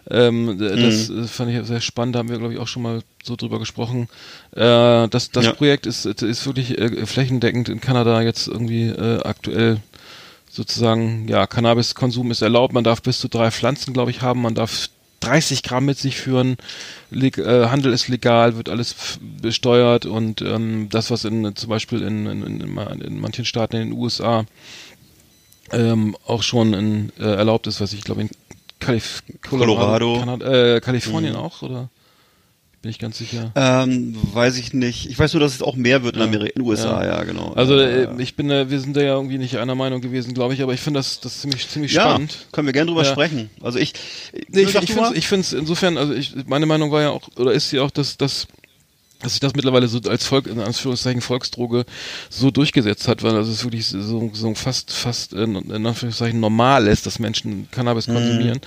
Ähm, 0.10 0.58
das 0.58 1.10
äh, 1.10 1.24
fand 1.28 1.52
ich 1.52 1.68
sehr 1.68 1.82
spannend, 1.82 2.16
da 2.16 2.20
haben 2.20 2.30
wir, 2.30 2.38
glaube 2.38 2.54
ich, 2.54 2.60
auch 2.60 2.68
schon 2.70 2.82
mal 2.84 3.02
so 3.22 3.36
drüber 3.36 3.60
gesprochen. 3.60 4.08
Äh, 4.56 5.10
das 5.10 5.32
das 5.32 5.46
Ja. 5.46 5.52
Projekt 5.52 5.86
ist, 5.86 6.06
ist 6.06 6.46
wirklich 6.46 6.78
äh, 6.78 7.06
flächendeckend 7.06 7.68
in 7.68 7.82
Kanada 7.82 8.22
jetzt 8.22 8.48
irgendwie 8.48 8.88
äh, 8.88 9.20
aktuell 9.24 9.82
sozusagen, 10.60 11.26
ja, 11.30 11.48
Cannabiskonsum 11.48 12.32
ist 12.32 12.42
erlaubt, 12.42 12.74
man 12.74 12.84
darf 12.84 13.02
bis 13.02 13.20
zu 13.20 13.30
drei 13.30 13.50
Pflanzen, 13.50 13.94
glaube 13.94 14.12
ich, 14.12 14.22
haben, 14.22 14.42
man 14.42 14.56
darf 14.56 14.90
30 15.22 15.64
Gramm 15.64 15.86
mit 15.86 15.98
sich 15.98 16.18
führen, 16.20 16.58
Leg, 17.12 17.38
äh, 17.38 17.68
Handel 17.68 17.94
ist 17.94 18.10
legal, 18.10 18.58
wird 18.58 18.68
alles 18.68 19.20
besteuert. 19.42 20.06
Und 20.06 20.42
ähm, 20.42 20.90
das, 20.90 21.12
was 21.12 21.24
in 21.24 21.56
zum 21.56 21.70
Beispiel 21.70 22.02
in, 22.02 22.26
in, 22.26 22.44
in, 22.44 22.78
in 22.78 23.20
manchen 23.22 23.46
Staaten 23.46 23.78
in 23.78 23.90
den 23.90 23.98
USA 23.98 24.46
ähm, 25.72 26.18
auch 26.26 26.44
schon 26.44 26.74
in, 26.74 27.12
äh, 27.20 27.24
erlaubt 27.24 27.68
ist, 27.68 27.80
was 27.80 27.94
ich 27.94 28.04
glaube 28.04 28.22
in 28.22 28.30
Kalif 28.80 29.24
Colorado. 29.42 30.20
Kanada, 30.20 30.76
äh, 30.76 30.82
Kalifornien 30.82 31.36
auch, 31.36 31.62
oder? 31.62 31.90
Bin 32.82 32.92
ich 32.92 33.00
ganz 33.00 33.18
sicher. 33.18 33.52
Ähm, 33.56 34.16
weiß 34.34 34.58
ich 34.58 34.72
nicht. 34.74 35.10
Ich 35.10 35.20
weiß 35.20 35.34
nur, 35.34 35.42
dass 35.42 35.54
es 35.54 35.62
auch 35.62 35.76
mehr 35.76 36.04
wird 36.04 36.16
in 36.16 36.22
Amerika, 36.22 36.54
in 36.56 36.62
den 36.64 36.70
USA, 36.70 37.04
ja, 37.04 37.22
genau. 37.26 37.52
Also 37.54 37.78
äh, 37.78 38.08
ich 38.22 38.38
bin, 38.38 38.50
äh, 38.50 38.70
wir 38.70 38.80
sind 38.80 38.96
da 38.96 39.02
ja 39.02 39.16
irgendwie 39.16 39.38
nicht 39.38 39.58
einer 39.58 39.76
Meinung 39.76 40.00
gewesen, 40.00 40.34
glaube 40.34 40.54
ich, 40.54 40.62
aber 40.62 40.74
ich 40.74 40.80
finde 40.80 41.00
das, 41.02 41.20
das 41.20 41.42
ziemlich, 41.42 41.68
ziemlich 41.68 41.92
ja, 41.92 42.04
spannend. 42.04 42.48
können 42.54 42.68
wir 42.68 42.74
gerne 42.74 42.88
drüber 42.90 43.04
Ja. 43.04 43.12
sprechen. 43.12 43.50
Also 43.62 43.80
ich, 43.80 43.94
ich, 44.32 44.56
ich 44.56 44.74
du 44.74 44.88
finde 44.94 45.12
ich 45.14 45.28
find's 45.28 45.52
insofern, 45.52 45.98
also 45.98 46.14
ich, 46.14 46.34
meine 46.48 46.66
Meinung 46.66 46.90
war 46.90 47.02
ja 47.02 47.10
auch, 47.10 47.28
oder 47.36 47.52
ist 47.52 47.70
sie 47.70 47.82
auch, 47.82 47.92
dass, 47.92 48.16
dass 48.16 48.48
dass 49.22 49.34
sich 49.34 49.40
das 49.40 49.56
mittlerweile 49.56 49.88
so 49.88 50.00
als 50.10 50.26
Volk, 50.26 50.48
in 50.48 50.60
Anführungszeichen 50.60 51.22
Volksdroge 51.22 51.86
so 52.30 52.52
durchgesetzt 52.52 53.08
hat, 53.08 53.24
weil 53.24 53.36
also 53.36 53.52
es 53.52 53.64
wirklich 53.64 53.86
so, 53.86 54.30
so 54.34 54.56
fast, 54.56 54.92
fast 54.92 55.34
in, 55.34 55.56
in 55.56 55.86
Anführungszeichen 55.86 56.40
normal 56.40 56.88
ist, 56.88 57.06
dass 57.06 57.20
Menschen 57.20 57.68
Cannabis 57.72 58.08
Mhm. 58.10 58.14
konsumieren 58.14 58.62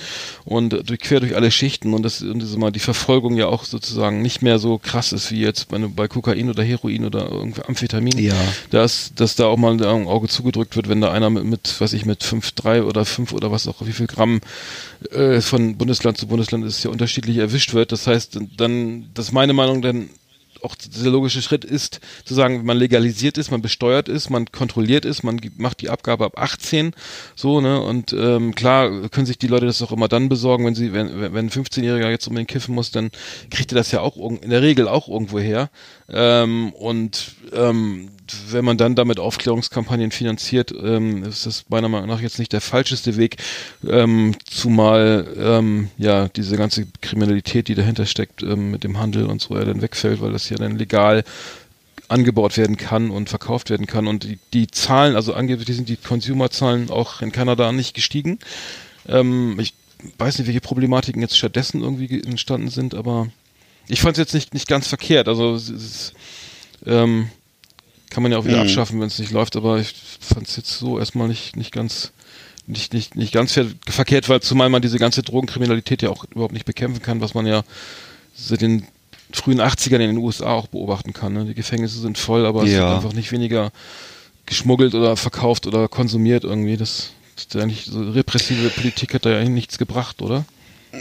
und 0.44 0.72
äh, 0.72 0.82
durch, 0.82 1.00
quer 1.00 1.20
durch 1.20 1.34
alle 1.36 1.50
Schichten 1.50 1.94
und 1.94 2.02
das 2.02 2.22
und 2.22 2.42
das 2.42 2.56
mal 2.56 2.70
die 2.70 2.80
Verfolgung 2.80 3.36
ja 3.36 3.46
auch 3.46 3.64
sozusagen 3.64 4.22
nicht 4.22 4.42
mehr 4.42 4.58
so 4.58 4.78
krass 4.78 5.12
ist 5.12 5.30
wie 5.30 5.40
jetzt 5.40 5.68
bei, 5.68 5.78
bei 5.78 6.08
Kokain 6.08 6.48
oder 6.48 6.62
Heroin 6.62 7.04
oder 7.04 7.30
irgendwie 7.30 7.62
Amphetamin. 7.62 8.18
Ja. 8.18 8.34
Dass, 8.70 9.12
dass 9.14 9.36
da 9.36 9.46
auch 9.46 9.56
mal 9.56 9.72
ein 9.72 10.06
Auge 10.06 10.28
zugedrückt 10.28 10.76
wird, 10.76 10.88
wenn 10.88 11.00
da 11.00 11.10
einer 11.10 11.30
mit, 11.30 11.44
mit 11.44 11.74
was 11.80 11.92
ich, 11.92 12.04
mit 12.04 12.22
fünf, 12.24 12.52
drei 12.52 12.82
oder 12.82 13.04
fünf 13.04 13.32
oder 13.32 13.50
was 13.50 13.66
auch, 13.66 13.76
wie 13.84 13.92
viel 13.92 14.06
Gramm 14.06 14.40
äh, 15.10 15.40
von 15.40 15.76
Bundesland 15.76 16.18
zu 16.18 16.26
Bundesland 16.26 16.64
ist 16.64 16.84
ja 16.84 16.90
unterschiedlich 16.90 17.38
erwischt 17.38 17.74
wird. 17.74 17.92
Das 17.92 18.06
heißt, 18.06 18.38
dann, 18.56 19.10
das 19.14 19.26
ist 19.26 19.32
meine 19.32 19.52
Meinung, 19.52 19.82
dann 19.82 20.08
auch 20.62 20.74
der 20.74 21.10
logische 21.10 21.42
Schritt 21.42 21.64
ist, 21.64 22.00
zu 22.24 22.34
sagen, 22.34 22.64
man 22.64 22.76
legalisiert 22.76 23.38
ist, 23.38 23.50
man 23.50 23.62
besteuert 23.62 24.08
ist, 24.08 24.30
man 24.30 24.46
kontrolliert 24.50 25.04
ist, 25.04 25.22
man 25.22 25.40
macht 25.56 25.80
die 25.80 25.90
Abgabe 25.90 26.24
ab 26.24 26.38
18, 26.38 26.94
so, 27.34 27.60
ne, 27.60 27.80
und 27.80 28.12
ähm, 28.12 28.54
klar 28.54 29.08
können 29.08 29.26
sich 29.26 29.38
die 29.38 29.46
Leute 29.46 29.66
das 29.66 29.82
auch 29.82 29.92
immer 29.92 30.08
dann 30.08 30.28
besorgen, 30.28 30.66
wenn 30.66 30.74
sie, 30.74 30.92
wenn, 30.92 31.20
wenn 31.20 31.46
ein 31.46 31.50
15-Jähriger 31.50 32.10
jetzt 32.10 32.26
unbedingt 32.26 32.50
kiffen 32.50 32.74
muss, 32.74 32.90
dann 32.90 33.10
kriegt 33.50 33.72
er 33.72 33.76
das 33.76 33.90
ja 33.92 34.00
auch 34.00 34.16
in 34.16 34.50
der 34.50 34.62
Regel 34.62 34.88
auch 34.88 35.08
irgendwo 35.08 35.38
her. 35.38 35.70
Ähm, 36.08 36.72
und 36.72 37.34
ähm, 37.52 38.10
wenn 38.50 38.64
man 38.64 38.76
dann 38.76 38.94
damit 38.94 39.18
Aufklärungskampagnen 39.18 40.10
finanziert, 40.10 40.72
ähm, 40.72 41.24
ist 41.24 41.46
das 41.46 41.64
meiner 41.68 41.88
Meinung 41.88 42.08
nach 42.08 42.20
jetzt 42.20 42.38
nicht 42.38 42.52
der 42.52 42.60
falscheste 42.60 43.16
Weg, 43.16 43.36
ähm, 43.88 44.34
zumal 44.44 45.26
ähm, 45.38 45.90
ja 45.98 46.28
diese 46.28 46.56
ganze 46.56 46.86
Kriminalität, 47.00 47.68
die 47.68 47.74
dahinter 47.74 48.06
steckt, 48.06 48.42
ähm, 48.42 48.70
mit 48.70 48.84
dem 48.84 48.98
Handel 48.98 49.26
und 49.26 49.40
so, 49.40 49.56
ja 49.56 49.64
dann 49.64 49.82
wegfällt, 49.82 50.20
weil 50.20 50.32
das 50.32 50.48
ja 50.48 50.56
dann 50.56 50.76
legal 50.76 51.24
angebaut 52.08 52.56
werden 52.56 52.76
kann 52.76 53.10
und 53.10 53.28
verkauft 53.28 53.70
werden 53.70 53.86
kann. 53.86 54.06
Und 54.06 54.24
die, 54.24 54.38
die 54.52 54.66
Zahlen, 54.68 55.16
also 55.16 55.34
angeblich 55.34 55.74
sind 55.74 55.88
die 55.88 55.96
Consumer-Zahlen 55.96 56.90
auch 56.90 57.22
in 57.22 57.32
Kanada 57.32 57.72
nicht 57.72 57.94
gestiegen. 57.94 58.38
Ähm, 59.08 59.58
ich 59.58 59.74
weiß 60.18 60.38
nicht, 60.38 60.46
welche 60.46 60.60
Problematiken 60.60 61.22
jetzt 61.22 61.36
stattdessen 61.36 61.80
irgendwie 61.80 62.22
entstanden 62.22 62.68
sind, 62.68 62.94
aber 62.94 63.28
ich 63.88 64.00
fand 64.00 64.16
es 64.16 64.18
jetzt 64.18 64.34
nicht, 64.34 64.54
nicht 64.54 64.68
ganz 64.68 64.86
verkehrt. 64.88 65.28
Also 65.28 65.54
es 65.54 65.68
ist, 65.68 66.14
ähm, 66.86 67.28
kann 68.12 68.22
man 68.22 68.30
ja 68.32 68.38
auch 68.38 68.44
wieder 68.44 68.56
Mhm. 68.56 68.62
abschaffen, 68.62 69.00
wenn 69.00 69.06
es 69.08 69.18
nicht 69.18 69.32
läuft, 69.32 69.56
aber 69.56 69.78
ich 69.78 69.94
fand 70.20 70.46
es 70.48 70.56
jetzt 70.56 70.78
so 70.78 70.98
erstmal 70.98 71.28
nicht, 71.28 71.56
nicht 71.56 71.72
ganz 71.72 72.12
nicht, 72.66 72.92
nicht, 72.94 73.16
nicht 73.16 73.32
ganz 73.32 73.52
ver 73.52 73.66
verkehrt, 73.88 74.28
weil 74.28 74.40
zumal 74.40 74.68
man 74.68 74.82
diese 74.82 74.98
ganze 74.98 75.22
Drogenkriminalität 75.24 76.00
ja 76.02 76.10
auch 76.10 76.24
überhaupt 76.30 76.52
nicht 76.52 76.64
bekämpfen 76.64 77.02
kann, 77.02 77.20
was 77.20 77.34
man 77.34 77.44
ja 77.44 77.64
seit 78.36 78.60
den 78.60 78.86
frühen 79.32 79.60
80ern 79.60 79.94
in 79.94 80.14
den 80.14 80.16
USA 80.18 80.52
auch 80.52 80.68
beobachten 80.68 81.12
kann. 81.12 81.32
Ne? 81.32 81.44
Die 81.46 81.54
Gefängnisse 81.54 81.98
sind 82.00 82.18
voll, 82.18 82.46
aber 82.46 82.62
es 82.62 82.70
Ja. 82.70 82.80
wird 82.86 82.90
einfach 82.96 83.12
nicht 83.14 83.32
weniger 83.32 83.72
geschmuggelt 84.46 84.94
oder 84.94 85.16
verkauft 85.16 85.66
oder 85.66 85.88
konsumiert 85.88 86.44
irgendwie. 86.44 86.76
Das, 86.76 87.10
das 87.34 87.44
ist 87.46 87.54
ja 87.54 87.62
eigentlich 87.62 87.86
so 87.86 88.00
repressive 88.10 88.68
Politik 88.70 89.14
hat 89.14 89.24
da 89.24 89.30
ja 89.30 89.38
eigentlich 89.38 89.50
nichts 89.50 89.78
gebracht, 89.78 90.22
oder? 90.22 90.44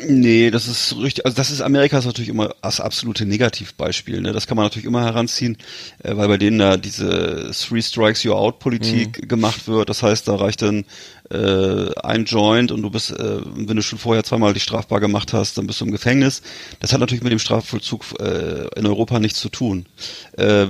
Nee, 0.07 0.51
das 0.51 0.69
ist 0.69 0.95
richtig. 0.97 1.25
Also 1.25 1.35
das 1.35 1.51
ist 1.51 1.59
Amerika 1.59 1.97
ist 1.97 2.05
natürlich 2.05 2.29
immer 2.29 2.55
das 2.61 2.79
absolute 2.79 3.25
Negativbeispiel. 3.25 4.21
Ne? 4.21 4.31
Das 4.31 4.47
kann 4.47 4.55
man 4.55 4.65
natürlich 4.65 4.85
immer 4.85 5.03
heranziehen, 5.03 5.57
äh, 6.03 6.15
weil 6.15 6.29
bei 6.29 6.37
denen 6.37 6.59
da 6.59 6.77
diese 6.77 7.51
Three 7.51 7.81
Strikes 7.81 8.23
You're 8.23 8.35
Out 8.35 8.59
Politik 8.59 9.27
gemacht 9.27 9.67
wird. 9.67 9.89
Das 9.89 10.01
heißt, 10.01 10.29
da 10.29 10.35
reicht 10.35 10.61
dann 10.61 10.85
äh, 11.29 11.93
ein 12.03 12.23
Joint 12.23 12.71
und 12.71 12.81
du 12.83 12.89
bist, 12.89 13.11
äh, 13.11 13.41
wenn 13.43 13.75
du 13.75 13.81
schon 13.81 13.99
vorher 13.99 14.23
zweimal 14.23 14.53
dich 14.53 14.63
strafbar 14.63 15.01
gemacht 15.01 15.33
hast, 15.33 15.57
dann 15.57 15.67
bist 15.67 15.81
du 15.81 15.85
im 15.85 15.91
Gefängnis. 15.91 16.41
Das 16.79 16.93
hat 16.93 17.01
natürlich 17.01 17.23
mit 17.23 17.33
dem 17.33 17.39
Strafvollzug 17.39 18.05
äh, 18.21 18.67
in 18.79 18.85
Europa 18.85 19.19
nichts 19.19 19.41
zu 19.41 19.49
tun. 19.49 19.87
Äh, 20.37 20.67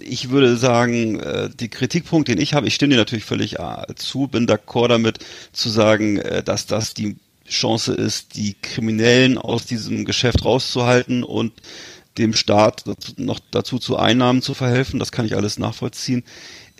ich 0.00 0.30
würde 0.30 0.56
sagen, 0.56 1.20
äh, 1.20 1.50
die 1.54 1.68
Kritikpunkt, 1.68 2.26
den 2.26 2.40
ich 2.40 2.54
habe, 2.54 2.66
ich 2.66 2.74
stimme 2.74 2.94
dir 2.94 2.98
natürlich 2.98 3.24
völlig 3.24 3.60
äh, 3.60 3.94
zu, 3.94 4.26
bin 4.26 4.46
d'accord 4.46 4.88
damit 4.88 5.18
zu 5.52 5.68
sagen, 5.68 6.18
äh, 6.18 6.42
dass 6.42 6.66
das 6.66 6.94
die 6.94 7.16
Chance 7.50 7.92
ist, 7.92 8.36
die 8.36 8.54
Kriminellen 8.54 9.38
aus 9.38 9.66
diesem 9.66 10.04
Geschäft 10.04 10.44
rauszuhalten 10.44 11.22
und 11.22 11.52
dem 12.18 12.34
Staat 12.34 12.86
dazu, 12.86 13.12
noch 13.16 13.38
dazu 13.50 13.78
zu 13.78 13.96
Einnahmen 13.96 14.42
zu 14.42 14.54
verhelfen. 14.54 14.98
Das 14.98 15.12
kann 15.12 15.26
ich 15.26 15.36
alles 15.36 15.58
nachvollziehen. 15.58 16.24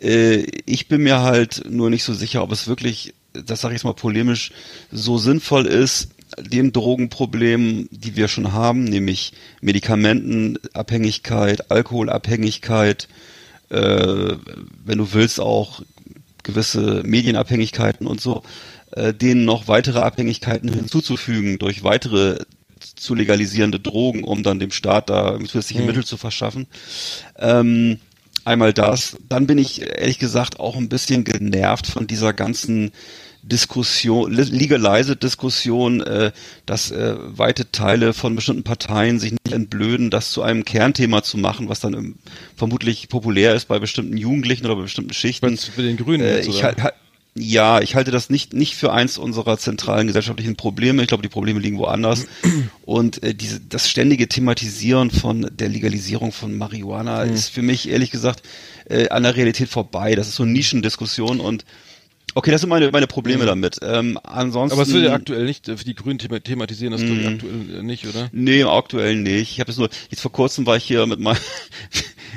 Äh, 0.01 0.47
ich 0.67 0.89
bin 0.89 1.03
mir 1.03 1.21
halt 1.21 1.65
nur 1.69 1.91
nicht 1.91 2.05
so 2.05 2.15
sicher, 2.15 2.43
ob 2.43 2.53
es 2.53 2.67
wirklich, 2.67 3.15
das 3.33 3.61
sage 3.61 3.75
ich 3.75 3.79
jetzt 3.79 3.85
mal 3.85 3.95
polemisch, 3.95 4.53
so 4.91 5.19
sinnvoll 5.19 5.67
ist, 5.67 6.09
dem 6.39 6.73
Drogenproblem, 6.73 7.89
die 7.91 8.17
wir 8.17 8.29
schon 8.29 8.53
haben, 8.53 8.85
nämlich 8.85 9.33
Medikamentenabhängigkeit, 9.61 11.71
Alkoholabhängigkeit, 11.71 13.09
äh, 13.71 14.37
wenn 14.85 14.99
du 14.99 15.13
willst 15.13 15.41
auch 15.41 15.83
gewisse 16.43 17.03
Medienabhängigkeiten 17.05 18.07
und 18.07 18.21
so, 18.21 18.43
äh, 18.93 19.13
denen 19.15 19.45
noch 19.45 19.69
weitere 19.69 20.01
Abhängigkeiten 20.01 20.73
hinzuzufügen 20.73 21.59
durch 21.59 21.85
weitere 21.85 22.39
zu 22.97 23.15
legalisierende 23.15 23.79
Drogen, 23.81 24.25
um 24.25 24.43
dann 24.43 24.59
dem 24.59 24.71
Staat 24.71 25.11
da 25.11 25.39
zusätzliche 25.39 25.83
Mittel 25.83 26.05
zu 26.05 26.17
verschaffen. 26.17 26.67
Ähm, 27.39 27.99
einmal 28.45 28.73
das. 28.73 29.17
Dann 29.29 29.47
bin 29.47 29.59
ich 29.59 29.83
ehrlich 29.83 30.19
gesagt 30.19 30.59
auch 30.61 30.77
ein 30.77 30.89
bisschen 30.89 31.25
genervt 31.25 31.87
von 31.87 32.07
dieser 32.07 32.33
ganzen 32.33 32.93
Diskussion, 33.43 34.33
Legalize-Diskussion, 34.33 36.01
äh, 36.03 36.33
dass 36.67 36.91
äh, 36.91 37.15
weite 37.19 37.71
Teile 37.73 38.13
von 38.13 38.37
bestimmten 38.37 38.65
Parteien 38.65 39.19
sich 39.19 39.33
nicht 39.33 39.53
entblöden, 39.53 40.11
das 40.11 40.31
zu 40.31 40.43
einem 40.43 40.65
Kernthema 40.65 41.23
zu 41.23 41.39
machen, 41.39 41.69
was 41.69 41.81
dann 41.81 41.95
ähm, 41.95 42.15
vermutlich 42.57 43.09
populär 43.09 43.55
ist 43.55 43.67
bei 43.67 43.79
bestimmten 43.79 44.17
Jugendlichen 44.17 44.67
oder 44.67 44.77
bei 44.77 44.83
bestimmten 44.83 45.15
Schichten. 45.15 45.59
Bei 45.77 45.83
den 45.83 45.97
Grünen 45.97 46.23
Äh, 46.23 46.41
ich 46.41 46.63
halt- 46.63 46.77
ja, 47.37 47.81
ich 47.81 47.95
halte 47.95 48.11
das 48.11 48.29
nicht 48.29 48.53
nicht 48.55 48.75
für 48.75 48.93
eins 48.93 49.17
unserer 49.17 49.57
zentralen 49.57 50.07
gesellschaftlichen 50.09 50.57
Probleme. 50.57 51.03
Ich 51.03 51.09
glaube, 51.09 51.23
die 51.23 51.29
Probleme 51.29 51.61
liegen 51.61 51.79
woanders. 51.79 52.27
Und 52.85 53.23
äh, 53.23 53.35
diese 53.35 53.61
das 53.61 53.89
ständige 53.89 54.29
Thematisieren 54.29 55.11
von 55.11 55.49
der 55.53 55.69
Legalisierung 55.69 56.33
von 56.33 56.59
Marihuana 56.59 57.23
Hm. 57.23 57.33
ist 57.33 57.49
für 57.51 57.63
mich 57.63 57.89
ehrlich 57.89 58.11
gesagt 58.11 58.43
äh, 58.89 59.09
an 59.11 59.23
der 59.23 59.37
Realität 59.37 59.69
vorbei. 59.69 60.15
Das 60.17 60.27
ist 60.29 60.35
so 60.37 60.43
eine 60.43 60.53
Nischendiskussion 60.53 61.39
und 61.41 61.65
okay, 62.35 62.51
das 62.51 62.63
sind 62.63 62.71
meine 62.71 62.91
meine 62.91 63.07
Probleme 63.07 63.47
damit. 63.47 63.79
Ähm, 63.81 64.19
ansonsten. 64.25 64.73
Hm. 64.77 64.81
Aber 64.81 64.89
es 64.89 64.93
wird 64.93 65.05
ja 65.05 65.13
aktuell 65.15 65.45
nicht, 65.45 65.69
äh, 65.69 65.77
für 65.77 65.85
die 65.85 65.95
Grünen 65.95 66.19
thema 66.19 66.41
thematisieren, 66.43 66.93
das 66.93 67.03
ich 67.03 67.11
Mhm. 67.11 67.27
aktuell 67.27 67.79
äh, 67.79 67.83
nicht, 67.85 68.07
oder? 68.09 68.29
Nee, 68.33 68.63
im 68.63 68.69
aktuellen 68.69 69.23
nicht. 69.23 69.53
Ich 69.53 69.61
habe 69.61 69.71
es 69.71 69.79
nur, 69.79 69.89
jetzt 70.11 70.21
vor 70.21 70.33
kurzem 70.33 70.67
war 70.67 70.77
ich 70.77 70.85
hier 70.85 71.07
mit 71.07 71.21
meinem, 71.21 71.39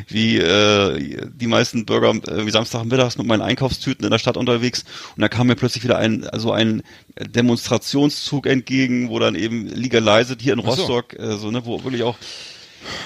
wie 0.08 0.38
äh, 0.38 1.28
die 1.34 1.48
meisten 1.48 1.86
Bürger 1.86 2.12
äh, 2.28 2.46
wie 2.46 2.52
Samstagmittags 2.52 3.18
mit 3.18 3.28
meinen 3.28 3.42
Einkaufstüten 3.42 4.04
in 4.06 4.12
der 4.12 4.20
Stadt 4.20 4.38
unterwegs 4.38 4.84
und 5.16 5.22
da 5.22 5.28
kam 5.30 5.48
mir 5.48 5.56
plötzlich 5.56 5.84
wieder 5.84 5.98
ein, 5.98 6.26
also 6.28 6.52
ein 6.52 6.84
Demonstrationszug 7.20 8.48
entgegen, 8.48 9.10
wo 9.10 9.20
dann 9.20 9.36
eben 9.36 9.68
Legalized 9.68 10.42
hier 10.42 10.54
in 10.54 10.60
Ach 10.62 10.64
so. 10.76 10.84
Rostock, 10.84 11.14
äh, 11.20 11.38
so, 11.38 11.52
ne, 11.52 11.66
wo 11.66 11.84
wirklich 11.84 12.04
auch 12.04 12.18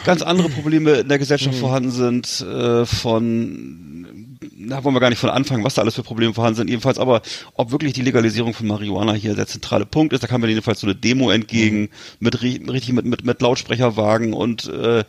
ganz 0.06 0.22
andere 0.22 0.50
Probleme 0.50 0.92
in 0.94 1.08
der 1.10 1.20
Gesellschaft 1.20 1.56
Mhm. 1.56 1.60
vorhanden 1.60 1.92
sind, 1.92 2.42
äh, 2.42 2.86
von, 2.86 4.38
da 4.68 4.84
wollen 4.84 4.96
wir 4.96 5.00
gar 5.00 5.10
nicht 5.10 5.20
von 5.20 5.30
anfangen, 5.30 5.64
was 5.64 5.76
da 5.76 5.82
alles 5.84 5.96
für 5.96 6.04
Probleme 6.04 6.34
vorhanden 6.34 6.58
sind, 6.58 6.70
jedenfalls, 6.70 6.98
aber 6.98 7.22
ob 7.54 7.72
wirklich 7.72 7.94
die 7.94 8.02
Legalisierung 8.02 8.54
von 8.54 8.66
Marihuana 8.68 9.14
hier 9.14 9.36
der 9.36 9.46
zentrale 9.48 9.86
Punkt 9.86 10.14
ist, 10.14 10.24
da 10.24 10.28
kam 10.28 10.42
mir 10.42 10.48
jedenfalls 10.50 10.80
so 10.80 10.88
eine 10.88 10.96
Demo 10.96 11.30
entgegen, 11.30 11.82
Mhm. 11.82 11.88
mit 12.20 12.38
ri- 12.42 12.72
richtig 12.72 12.94
mit, 12.94 13.06
mit, 13.06 13.24
mit 13.26 13.42
Lautsprecherwagen 13.42 14.34
und 14.34 14.66
äh, 14.68 15.04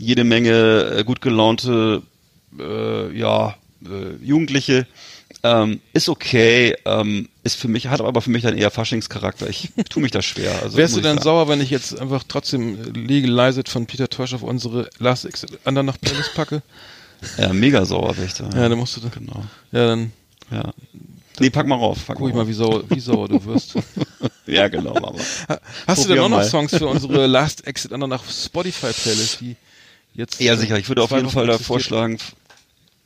jede 0.00 0.24
Menge 0.24 0.96
äh, 0.98 1.04
gut 1.04 1.20
gelaunte, 1.20 2.02
äh, 2.58 3.16
ja, 3.16 3.54
äh, 3.84 4.24
Jugendliche, 4.24 4.86
ähm, 5.42 5.80
ist 5.92 6.08
okay, 6.08 6.76
ähm, 6.84 7.28
ist 7.44 7.56
für 7.56 7.68
mich, 7.68 7.86
hat 7.86 8.00
aber 8.00 8.20
für 8.20 8.30
mich 8.30 8.42
dann 8.42 8.56
eher 8.58 8.70
Faschingscharakter. 8.70 9.48
Ich 9.48 9.70
tue 9.88 10.02
mich 10.02 10.10
da 10.10 10.22
schwer. 10.22 10.60
Also, 10.62 10.76
Wärst 10.76 10.96
du 10.96 11.00
dann 11.00 11.16
sagen. 11.16 11.24
sauer, 11.24 11.48
wenn 11.48 11.60
ich 11.60 11.70
jetzt 11.70 11.98
einfach 11.98 12.24
trotzdem 12.26 12.78
Legalized 12.94 13.68
von 13.68 13.86
Peter 13.86 14.08
Tosh 14.08 14.34
auf 14.34 14.42
unsere 14.42 14.90
Last 14.98 15.24
Exit 15.24 15.58
Andernach 15.64 15.98
Playlist 16.00 16.34
packe? 16.34 16.62
Ja, 17.36 17.52
mega 17.52 17.84
sauer 17.84 18.16
wäre 18.16 18.26
ich 18.26 18.32
da. 18.32 18.44
Ja, 18.44 18.66
dann 18.66 18.78
musst 18.78 18.96
du 18.96 19.02
da. 19.02 19.08
Genau. 19.08 19.44
Ja, 19.72 19.88
dann 19.88 20.10
Ja. 20.50 20.72
Nee, 21.38 21.50
pack 21.50 21.66
mal 21.66 21.74
rauf. 21.76 22.06
Pack 22.06 22.16
guck 22.16 22.30
ich 22.30 22.34
mal 22.34 22.44
mal, 22.44 22.48
wie 22.48 22.54
sauer, 22.54 22.82
wie 22.88 22.98
sauer 22.98 23.28
du 23.28 23.44
wirst. 23.44 23.74
Ja, 24.46 24.68
genau, 24.68 24.94
Mama. 24.94 25.18
Hast 25.18 25.48
du 25.48 26.08
Probier 26.08 26.08
denn 26.08 26.18
auch 26.24 26.28
noch 26.30 26.38
mal. 26.38 26.44
Songs 26.44 26.74
für 26.74 26.86
unsere 26.86 27.26
Last 27.26 27.66
Exit 27.66 27.92
Andernach 27.92 28.24
Spotify 28.28 28.90
Playlist, 28.92 29.42
die 29.42 29.54
jetzt 30.14 30.40
Ja, 30.40 30.56
sicher. 30.56 30.78
Ich 30.78 30.88
würde 30.88 31.02
auf 31.02 31.10
jeden 31.10 31.30
Fall 31.30 31.46
da 31.46 31.58
vorschlagen, 31.58 32.18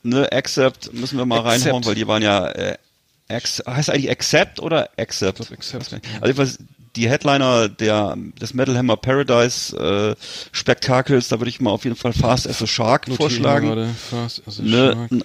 ne, 0.02 0.30
Accept 0.32 0.92
müssen 0.92 1.18
wir 1.18 1.26
mal 1.26 1.40
Accept. 1.40 1.64
reinhauen, 1.66 1.84
weil 1.86 1.94
die 1.94 2.06
waren 2.06 2.22
ja, 2.22 2.48
äh, 2.48 2.76
Ex 3.28 3.62
heißt 3.66 3.90
eigentlich 3.90 4.10
Accept 4.10 4.60
oder 4.60 4.90
Accept? 4.98 5.38
Glaub, 5.38 5.52
Accept. 5.52 5.92
Also 5.92 6.00
jedenfalls 6.22 6.58
die 6.94 7.08
Headliner 7.08 7.68
der 7.68 8.16
des 8.40 8.54
Metal 8.54 8.76
Hammer 8.76 8.96
Paradise 8.96 9.74
äh, 9.76 10.14
Spektakels, 10.52 11.28
da 11.28 11.40
würde 11.40 11.48
ich 11.48 11.60
mal 11.60 11.70
auf 11.70 11.84
jeden 11.84 11.96
Fall 11.96 12.12
Fast 12.12 12.46
as 12.46 12.62
a 12.62 12.66
Shark 12.66 13.08
Notiere 13.08 13.32
ich 13.32 13.40
mal 13.40 13.48
vorschlagen. 13.50 13.66
gerade. 13.68 13.88
Fast 14.10 14.42
as 14.46 14.60
a 14.60 14.62
ne, 14.62 14.92
Shark. 14.92 15.12
äh, 15.12 15.22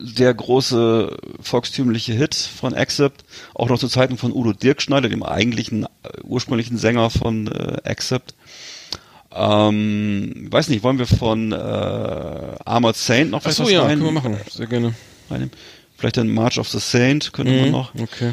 der 0.00 0.32
große 0.32 1.16
volkstümliche 1.40 2.12
Hit 2.14 2.34
von 2.34 2.72
Accept, 2.74 3.24
auch 3.54 3.68
noch 3.68 3.78
zu 3.78 3.88
Zeiten 3.88 4.16
von 4.16 4.32
Udo 4.32 4.52
Dirkschneider, 4.54 5.08
dem 5.10 5.22
eigentlichen 5.24 5.82
äh, 5.84 5.88
ursprünglichen 6.22 6.78
Sänger 6.78 7.10
von 7.10 7.48
äh, 7.48 7.76
Accept. 7.84 8.34
Ähm, 9.38 10.46
weiß 10.50 10.68
nicht, 10.68 10.82
wollen 10.82 10.98
wir 10.98 11.06
von 11.06 11.52
äh, 11.52 11.56
Armored 11.56 12.96
Saint 12.96 13.30
noch 13.30 13.38
Ach 13.38 13.42
vielleicht 13.42 13.56
so, 13.58 13.64
was 13.64 13.70
ja, 13.72 13.82
rein, 13.82 13.98
können 13.98 14.04
wir 14.04 14.12
machen. 14.12 14.36
Sehr 14.50 14.66
gerne. 14.66 14.94
reinnehmen? 15.30 15.52
Vielleicht 15.98 16.16
den 16.16 16.32
March 16.32 16.58
of 16.58 16.68
the 16.68 16.78
Saint 16.78 17.32
könnte 17.32 17.52
man 17.52 17.66
Mhm, 17.66 17.70
noch. 17.72 17.94
Okay. 17.94 18.32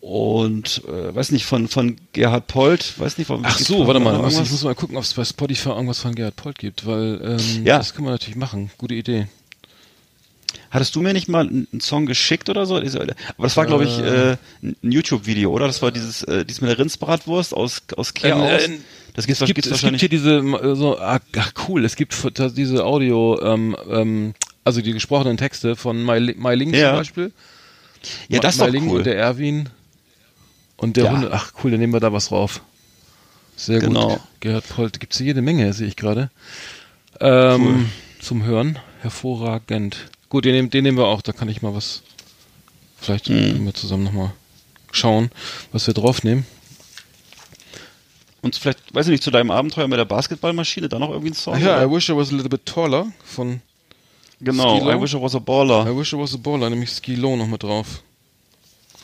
Und 0.00 0.82
äh, 0.86 1.14
weiß 1.14 1.32
nicht, 1.32 1.44
von, 1.44 1.66
von 1.68 1.96
Gerhard 2.12 2.46
Polt, 2.46 2.98
weiß 2.98 3.18
nicht, 3.18 3.30
Ach 3.30 3.36
gibt's 3.42 3.66
so, 3.66 3.78
von- 3.78 3.86
warte 3.88 4.00
mal, 4.00 4.16
muss, 4.18 4.38
ich 4.38 4.50
muss 4.50 4.62
mal 4.64 4.74
gucken, 4.74 4.96
ob 4.96 5.02
es 5.02 5.12
bei 5.14 5.24
Spotify 5.24 5.70
irgendwas 5.70 5.98
von 6.00 6.14
Gerhard 6.14 6.36
Polt 6.36 6.58
gibt, 6.58 6.86
weil 6.86 7.20
ähm, 7.40 7.66
Ja. 7.66 7.78
das 7.78 7.94
können 7.94 8.06
wir 8.06 8.12
natürlich 8.12 8.36
machen. 8.36 8.70
Gute 8.78 8.94
Idee. 8.94 9.26
Hattest 10.70 10.94
du 10.94 11.00
mir 11.00 11.12
nicht 11.14 11.28
mal 11.28 11.46
einen 11.48 11.66
einen 11.72 11.80
Song 11.80 12.06
geschickt 12.06 12.48
oder 12.48 12.64
so? 12.66 12.76
Aber 12.76 12.86
das 13.38 13.56
war, 13.56 13.66
glaube 13.66 13.84
ich, 13.84 13.98
äh, 13.98 14.36
ein 14.62 14.76
YouTube-Video, 14.82 15.50
oder? 15.50 15.66
Das 15.66 15.80
war 15.82 15.90
dieses, 15.90 16.22
äh, 16.24 16.44
dieses 16.44 16.60
mit 16.60 16.70
der 16.70 16.78
Rindsbratwurst 16.78 17.54
aus, 17.54 17.82
aus 17.96 18.14
Kehr 18.14 18.36
Äh, 18.36 18.54
aus. 18.56 18.68
Das 19.14 19.26
gibt's, 19.26 19.40
es 19.40 19.46
gibt, 19.46 19.56
gibt's 19.62 19.70
es 19.70 19.80
gibt 19.82 20.00
hier 20.00 20.08
diese, 20.08 20.42
so, 20.76 20.98
ah, 20.98 21.18
cool, 21.66 21.84
es 21.84 21.96
gibt 21.96 22.14
diese 22.56 22.84
Audio, 22.84 23.40
ähm, 23.42 23.76
ähm, 23.90 24.34
also 24.64 24.80
die 24.80 24.92
gesprochenen 24.92 25.36
Texte 25.36 25.74
von 25.76 26.02
Mai 26.02 26.34
Mai 26.36 26.54
Ling 26.54 26.72
Ja. 26.72 26.90
zum 26.90 26.98
Beispiel. 26.98 27.32
ja, 28.28 28.38
das 28.40 28.54
ist 28.54 28.60
Mai 28.60 28.70
doch 28.70 28.80
cool. 28.82 28.98
und 28.98 29.06
der 29.06 29.16
Erwin 29.18 29.68
und 30.76 30.96
der 30.96 31.04
Ja. 31.06 31.12
Hunde. 31.12 31.30
Ach 31.32 31.52
cool, 31.62 31.70
dann 31.72 31.80
nehmen 31.80 31.92
wir 31.92 32.00
da 32.00 32.12
was 32.12 32.28
drauf. 32.28 32.60
Sehr 33.56 33.80
Genau. 33.80 34.10
gut. 34.10 34.20
Gerhard 34.40 34.68
Polt, 34.68 35.00
gibt's 35.00 35.16
hier 35.18 35.26
jede 35.28 35.42
Menge, 35.42 35.72
sehe 35.72 35.88
ich 35.88 35.96
gerade. 35.96 36.30
Ähm, 37.20 37.90
Zum 38.20 38.44
Hören. 38.44 38.78
Hervorragend. 39.00 39.96
Gut, 40.28 40.44
den, 40.44 40.52
nehmen- 40.52 40.70
den 40.70 40.84
nehmen 40.84 40.98
wir 40.98 41.06
auch, 41.06 41.22
da 41.22 41.32
kann 41.32 41.48
ich 41.48 41.62
mal 41.62 41.74
was. 41.74 42.02
Vielleicht 43.00 43.28
Mhm. 43.28 43.34
können 43.52 43.64
wir 43.66 43.74
zusammen 43.74 44.04
nochmal 44.04 44.32
schauen, 44.92 45.30
was 45.72 45.86
wir 45.86 45.94
draufnehmen. 45.94 46.46
Und 48.40 48.56
vielleicht, 48.56 48.94
weiß 48.94 49.06
ich 49.06 49.12
nicht, 49.12 49.22
zu 49.22 49.30
deinem 49.30 49.50
Abenteuer 49.50 49.88
mit 49.88 49.98
der 49.98 50.04
Basketballmaschine, 50.04 50.88
da 50.88 50.98
noch 50.98 51.10
irgendwie 51.10 51.30
ein 51.30 51.34
Song? 51.34 51.54
Ach 51.56 51.60
ja, 51.60 51.76
oder? 51.76 51.86
I 51.86 51.90
wish 51.90 52.08
I 52.08 52.16
was 52.16 52.28
a 52.30 52.32
little 52.32 52.48
bit 52.48 52.64
taller 52.66 53.06
von 53.24 53.60
genau, 54.40 54.76
Skilo. 54.76 54.92
I 54.92 55.00
wish 55.00 55.14
I 55.14 55.20
was 55.20 55.34
a 55.34 55.40
baller. 55.40 55.86
I 55.90 55.96
wish 55.96 56.12
I 56.12 56.18
was 56.18 56.34
a 56.34 56.38
baller, 56.38 56.70
nämlich 56.70 56.90
Skilo 56.90 57.36
noch 57.36 57.48
mit 57.48 57.62
drauf. 57.62 58.02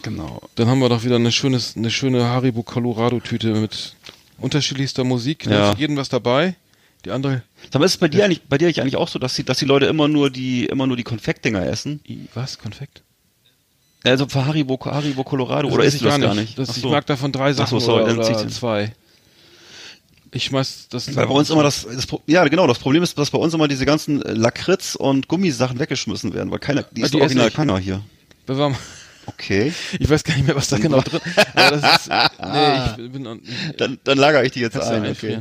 Genau. 0.03 0.41
Dann 0.55 0.68
haben 0.68 0.80
wir 0.80 0.89
doch 0.89 1.03
wieder 1.03 1.16
eine 1.16 1.32
schönes, 1.32 1.76
eine 1.76 1.91
schöne 1.91 2.24
Haribo 2.24 2.62
Colorado 2.62 3.20
Tüte 3.20 3.55
mit 3.55 3.97
unterschiedlichster 4.39 5.03
Musik. 5.03 5.47
Ja. 5.47 5.72
Für 5.72 5.80
jeden 5.80 5.97
was 5.97 6.09
dabei. 6.09 6.55
Die 7.05 7.11
andere, 7.11 7.43
Sag 7.70 7.80
mal, 7.80 7.87
ist 7.87 7.93
es 7.93 7.99
bei 7.99 8.09
dir 8.09 8.24
eigentlich, 8.24 8.43
bei 8.43 8.57
dir 8.57 8.68
eigentlich 8.68 8.97
auch 8.97 9.09
so, 9.09 9.18
dass 9.18 9.35
die, 9.35 9.45
dass 9.45 9.59
die 9.59 9.66
Leute 9.66 9.87
immer 9.87 10.09
nur 10.09 10.30
die, 10.30 10.66
immer 10.66 10.87
nur 10.87 10.97
die 10.97 11.03
Konfektdinger 11.03 11.66
essen? 11.66 12.01
Was? 12.35 12.59
Konfekt? 12.59 13.03
Also 14.05 14.26
für 14.28 14.45
Haribo, 14.45 14.78
Haribo 14.85 15.24
Colorado, 15.24 15.68
oder 15.68 15.78
weiß 15.78 15.87
isst 15.89 15.97
ich 15.97 16.03
du 16.03 16.09
das 16.09 16.20
gar 16.20 16.35
nicht? 16.35 16.59
Das, 16.59 16.70
Ach 16.70 16.76
Ich 16.76 16.85
mag 16.85 17.07
davon 17.07 17.32
drei 17.32 17.51
Ach 17.51 17.57
Sachen 17.57 17.80
so, 17.80 17.87
sorry, 17.87 18.05
oder, 18.05 18.14
oder 18.14 18.49
zwei. 18.49 18.93
Ich 20.35 20.45
schmeiß 20.45 20.89
das. 20.91 21.14
Weil 21.14 21.26
bei 21.26 21.32
uns 21.35 21.49
immer 21.49 21.62
das, 21.62 21.87
das, 21.91 22.07
ja 22.26 22.45
genau, 22.49 22.66
das 22.66 22.78
Problem 22.80 23.03
ist, 23.03 23.16
dass 23.16 23.30
bei 23.30 23.39
uns 23.39 23.55
immer 23.55 23.68
diese 23.68 23.87
ganzen 23.87 24.20
äh, 24.22 24.32
Lakritz 24.32 24.97
und 24.97 25.28
Gummisachen 25.28 25.78
weggeschmissen 25.78 26.35
werden, 26.35 26.51
weil 26.51 26.59
keiner, 26.59 26.82
die 26.82 27.03
Ah, 27.03 27.07
ist 27.07 27.14
die 27.14 27.20
original 27.20 27.51
keiner 27.51 27.78
hier. 27.78 28.03
Bewahren. 28.45 28.74
Okay. 29.26 29.72
Ich 29.99 30.11
weiß 30.11 30.22
gar 30.24 30.35
nicht 30.35 30.47
mehr, 30.47 30.57
was 30.57 30.68
da 30.68 30.76
genau 30.76 31.01
drin 31.01 31.20
Aber 31.55 31.76
das 31.80 31.97
ist. 32.01 32.09
Nee, 32.09 33.05
ich 33.05 33.12
bin. 33.12 33.41
Dann, 33.78 33.99
dann 34.05 34.18
lagere 34.18 34.45
ich 34.45 34.53
die 34.53 34.61
jetzt 34.61 34.78
ein. 34.78 35.07
Okay. 35.07 35.39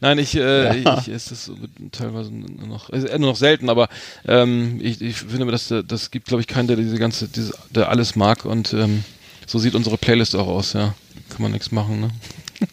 Nein, 0.00 0.18
ich, 0.18 0.34
äh, 0.36 0.80
Ja. 0.82 0.98
ich 0.98 1.08
esse 1.08 1.30
das 1.30 1.50
teilweise 1.92 2.32
nur 2.32 2.66
noch, 2.66 2.90
also 2.90 3.06
nur 3.18 3.30
noch 3.30 3.36
selten, 3.36 3.68
aber 3.68 3.88
ähm, 4.26 4.78
ich, 4.80 5.00
ich 5.02 5.16
finde, 5.16 5.50
das, 5.50 5.72
das 5.86 6.10
gibt, 6.10 6.28
glaube 6.28 6.40
ich, 6.40 6.46
keinen, 6.46 6.66
der 6.68 6.76
diese 6.76 6.96
ganze, 6.98 7.28
diese, 7.28 7.52
der 7.70 7.88
alles 7.90 8.16
mag 8.16 8.44
und 8.46 8.72
ähm, 8.72 9.04
so 9.46 9.58
sieht 9.58 9.74
unsere 9.74 9.98
Playlist 9.98 10.34
auch 10.34 10.46
aus, 10.48 10.72
ja. 10.72 10.94
Kann 11.28 11.42
man 11.42 11.52
nichts 11.52 11.72
machen, 11.72 12.00
ne? 12.00 12.10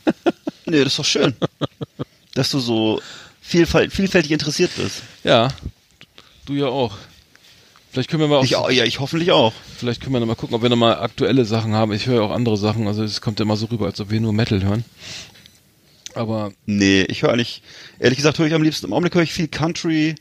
Nee, 0.68 0.80
das 0.84 0.88
ist 0.94 1.00
doch 1.00 1.06
schön. 1.06 1.34
dass 2.34 2.52
du 2.52 2.60
so 2.60 3.02
vielfalt, 3.42 3.92
vielfältig 3.94 4.32
interessiert 4.32 4.72
bist. 4.76 5.02
Ja, 5.24 5.50
du 6.46 6.54
ja 6.54 6.68
auch. 6.68 6.98
Vielleicht 7.92 8.10
können 8.10 8.22
wir 8.22 8.28
mal 8.28 8.38
auch, 8.38 8.44
Ich, 8.44 8.52
ja, 8.52 8.84
ich 8.84 9.00
hoffentlich 9.00 9.32
auch. 9.32 9.54
vielleicht 9.78 10.02
können 10.02 10.14
wir 10.14 10.20
noch 10.20 10.28
mal 10.28 10.36
gucken, 10.36 10.56
ob 10.56 10.62
wir 10.62 10.70
noch 10.70 10.76
mal 10.76 11.00
aktuelle 11.00 11.46
Sachen 11.46 11.74
haben. 11.74 11.94
Ich 11.94 12.06
höre 12.06 12.16
ja 12.16 12.22
auch 12.22 12.32
andere 12.32 12.58
Sachen, 12.58 12.86
also 12.88 13.04
es 13.04 13.22
kommt 13.22 13.40
immer 13.40 13.56
so 13.58 13.68
rüber, 13.68 13.86
als 13.88 14.00
ob 14.00 14.12
wir 14.12 14.20
nur 14.20 14.34
Metal 14.34 14.62
hören. 14.64 14.84
Aber 16.14 16.52
Nee, 16.66 17.04
ich 17.04 17.22
höre 17.24 17.32
eigentlich, 17.34 17.62
ehrlich 18.00 18.18
gesagt, 18.18 18.38
höre 18.40 18.48
ich 18.48 18.54
am 18.54 18.62
liebsten, 18.64 18.88
im 18.88 18.94
Augenblick 18.94 19.16
höre 19.16 19.24
ich 19.24 19.34
viel 19.34 19.48
Country, 19.48 20.16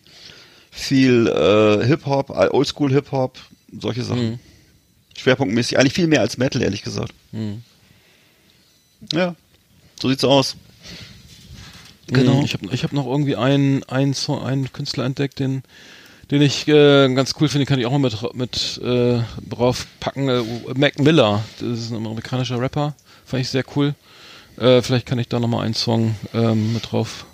viel 0.70 1.26
äh, 1.26 1.86
Hip-Hop, 1.86 2.30
äh, 2.30 2.48
Oldschool 2.50 2.92
Hip-Hop, 2.92 3.38
solche 3.80 4.02
Sachen. 4.04 4.30
Mhm. 4.32 4.38
Schwerpunktmäßig, 5.16 5.78
eigentlich 5.78 5.94
viel 5.94 6.06
mehr 6.06 6.20
als 6.20 6.36
Metal, 6.38 6.62
ehrlich 6.62 6.82
gesagt. 6.82 7.12
Mhm. 7.32 7.62
Ja, 9.12 9.34
so 10.00 10.08
sieht's 10.08 10.24
aus. 10.24 10.56
Genau. 12.08 12.42
Ich 12.44 12.54
habe 12.54 12.68
ich 12.72 12.84
hab 12.84 12.92
noch 12.92 13.06
irgendwie 13.06 13.36
einen, 13.36 13.82
einen, 13.84 14.14
Song, 14.14 14.44
einen 14.44 14.72
Künstler 14.72 15.04
entdeckt, 15.04 15.40
den, 15.40 15.62
den 16.30 16.42
ich 16.42 16.68
äh, 16.68 17.12
ganz 17.14 17.34
cool 17.40 17.48
finde, 17.48 17.66
kann 17.66 17.80
ich 17.80 17.86
auch 17.86 17.90
mal 17.90 17.98
mit, 17.98 18.34
mit 18.34 18.80
äh, 18.82 19.20
draufpacken. 19.48 20.28
Äh, 20.28 20.42
Mac 20.76 20.98
Miller, 20.98 21.42
das 21.58 21.78
ist 21.78 21.90
ein 21.90 22.06
amerikanischer 22.06 22.60
Rapper, 22.60 22.94
fand 23.24 23.40
ich 23.40 23.48
sehr 23.48 23.64
cool. 23.74 23.94
Äh, 24.56 24.82
vielleicht 24.82 25.06
kann 25.06 25.18
ich 25.18 25.28
da 25.28 25.40
nochmal 25.40 25.64
einen 25.64 25.74
Song 25.74 26.14
ähm, 26.32 26.72
mit 26.72 26.92
drauf 26.92 27.26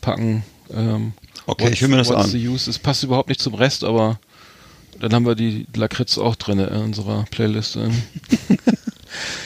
packen. 0.00 0.44
Ähm, 0.72 1.14
Okay, 1.46 1.70
ich 1.72 1.80
höre 1.80 1.88
mir 1.88 1.96
das 1.96 2.08
what's 2.08 2.24
an. 2.24 2.30
The 2.30 2.48
use? 2.48 2.70
Es 2.70 2.78
passt 2.78 3.02
überhaupt 3.02 3.28
nicht 3.28 3.40
zum 3.40 3.54
Rest, 3.54 3.82
aber 3.82 4.20
dann 5.00 5.12
haben 5.12 5.26
wir 5.26 5.34
die 5.34 5.66
Lakritz 5.74 6.18
auch 6.18 6.36
drin 6.36 6.60
in 6.60 6.68
unserer 6.68 7.24
Playlist. 7.30 7.78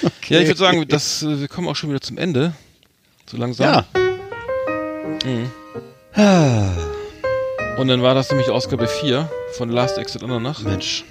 Ja, 0.29 0.41
ich 0.41 0.49
würde 0.49 0.59
sagen, 0.59 0.85
das, 0.89 1.23
äh, 1.23 1.41
wir 1.41 1.49
kommen 1.49 1.69
auch 1.69 1.77
schon 1.77 1.91
wieder 1.91 2.01
zum 2.01 2.19
Ende. 2.19 2.53
So 3.31 3.37
langsam. 3.37 3.67
Ja. 3.67 3.85
Und 7.79 7.89
dann 7.89 8.03
war 8.03 8.15
das 8.15 8.31
nämlich 8.31 8.51
Ausgabe 8.51 8.89
4 8.89 9.31
von 9.53 9.69
Last 9.69 9.99
Exit 9.99 10.23
Andernach. 10.23 10.63
Mensch. 10.63 11.05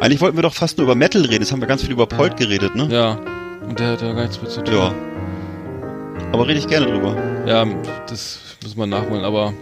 Eigentlich 0.00 0.20
wollten 0.20 0.36
wir 0.36 0.42
doch 0.42 0.54
fast 0.54 0.78
nur 0.78 0.86
über 0.86 0.94
Metal 0.94 1.22
reden. 1.22 1.42
Jetzt 1.42 1.52
haben 1.52 1.60
wir 1.60 1.68
ganz 1.68 1.82
viel 1.82 1.92
über 1.92 2.06
Polt 2.06 2.36
geredet, 2.36 2.74
ne? 2.74 2.88
Ja. 2.90 3.12
Und 3.62 3.78
der 3.78 3.92
hat 3.92 4.02
da 4.02 4.12
gar 4.12 4.22
nichts 4.22 4.40
mit 4.42 4.50
zu 4.50 4.64
tun. 4.64 4.74
Ja. 4.74 4.94
Aber 6.32 6.48
rede 6.48 6.58
ich 6.58 6.66
gerne 6.66 6.86
drüber. 6.86 7.16
Ja, 7.46 7.64
das 8.08 8.38
müssen 8.62 8.78
wir 8.78 8.86
nachholen, 8.86 9.24
aber 9.24 9.52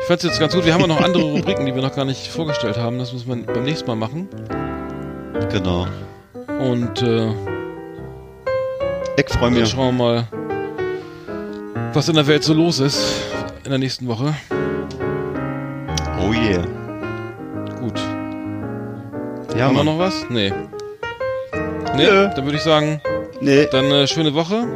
ich 0.00 0.06
fand's 0.06 0.24
jetzt 0.24 0.40
ganz 0.40 0.54
gut. 0.54 0.66
Wir 0.66 0.74
haben 0.74 0.82
ja 0.82 0.86
noch 0.86 1.00
andere 1.00 1.22
Rubriken, 1.32 1.64
die 1.64 1.74
wir 1.74 1.82
noch 1.82 1.94
gar 1.94 2.04
nicht 2.04 2.26
vorgestellt 2.26 2.76
haben. 2.76 2.98
Das 2.98 3.12
müssen 3.12 3.46
wir 3.46 3.54
beim 3.54 3.64
nächsten 3.64 3.86
Mal 3.86 3.96
machen. 3.96 4.28
Genau. 5.50 5.86
Und 6.58 7.02
äh, 7.02 7.28
Ich 9.16 9.28
freue 9.28 9.50
dann 9.50 9.54
mich. 9.54 9.68
schauen 9.70 9.96
wir 9.96 10.04
mal, 10.04 10.28
was 11.92 12.08
in 12.08 12.14
der 12.16 12.26
Welt 12.26 12.42
so 12.44 12.54
los 12.54 12.80
ist 12.80 13.22
in 13.64 13.70
der 13.70 13.78
nächsten 13.78 14.06
Woche. 14.08 14.34
Oh 16.20 16.32
yeah. 16.32 16.64
Gut. 17.80 17.98
Ja, 19.56 19.66
haben 19.66 19.76
wir 19.76 19.84
Mann. 19.84 19.86
noch 19.86 19.98
was? 19.98 20.26
Nee. 20.30 20.52
Nee, 21.96 22.04
Nö. 22.06 22.28
dann 22.34 22.44
würde 22.44 22.56
ich 22.56 22.62
sagen, 22.62 23.00
Nee, 23.40 23.66
dann 23.70 23.84
äh, 23.86 24.06
schöne 24.08 24.34
Woche. 24.34 24.66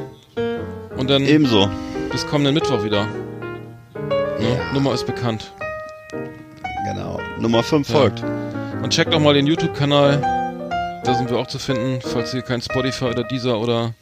Und 0.96 1.10
dann 1.10 1.22
ebenso. 1.26 1.68
bis 2.12 2.24
kommenden 2.26 2.54
Mittwoch 2.54 2.84
wieder. 2.84 3.06
Ne? 4.38 4.60
Nummer 4.72 4.94
ist 4.94 5.04
bekannt. 5.04 5.52
Genau. 6.86 7.18
Nummer 7.40 7.62
5 7.62 7.88
Ja. 7.88 7.96
folgt. 7.96 8.22
Und 8.82 8.90
checkt 8.90 9.12
auch 9.14 9.20
mal 9.20 9.34
den 9.34 9.46
YouTube-Kanal. 9.46 10.22
Da 11.04 11.14
sind 11.14 11.30
wir 11.30 11.38
auch 11.38 11.46
zu 11.46 11.58
finden, 11.58 12.00
falls 12.00 12.32
ihr 12.34 12.42
kein 12.42 12.60
Spotify 12.62 13.06
oder 13.06 13.24
Deezer 13.24 13.58
oder 13.58 13.92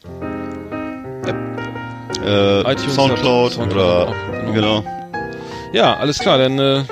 Äh, 2.22 2.61
iTunes 2.70 2.94
Soundcloud. 2.94 3.53
Soundcloud 3.53 3.72
oder 3.72 4.09
auch, 4.09 4.14
genau. 4.53 4.82
genau. 4.82 4.84
Ja, 5.72 5.96
alles 5.96 6.18
klar, 6.18 6.36
dann 6.36 6.59
äh, 6.59 6.82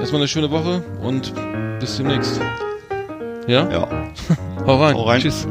erstmal 0.00 0.20
eine 0.22 0.28
schöne 0.28 0.50
Woche 0.50 0.82
und 1.02 1.32
bis 1.78 1.96
demnächst. 1.98 2.40
Ja? 3.46 3.70
Ja. 3.70 3.88
Hau 4.66 4.82
rein. 4.82 4.96
Hau 4.96 5.02
rein. 5.04 5.20
Tschüss. 5.20 5.46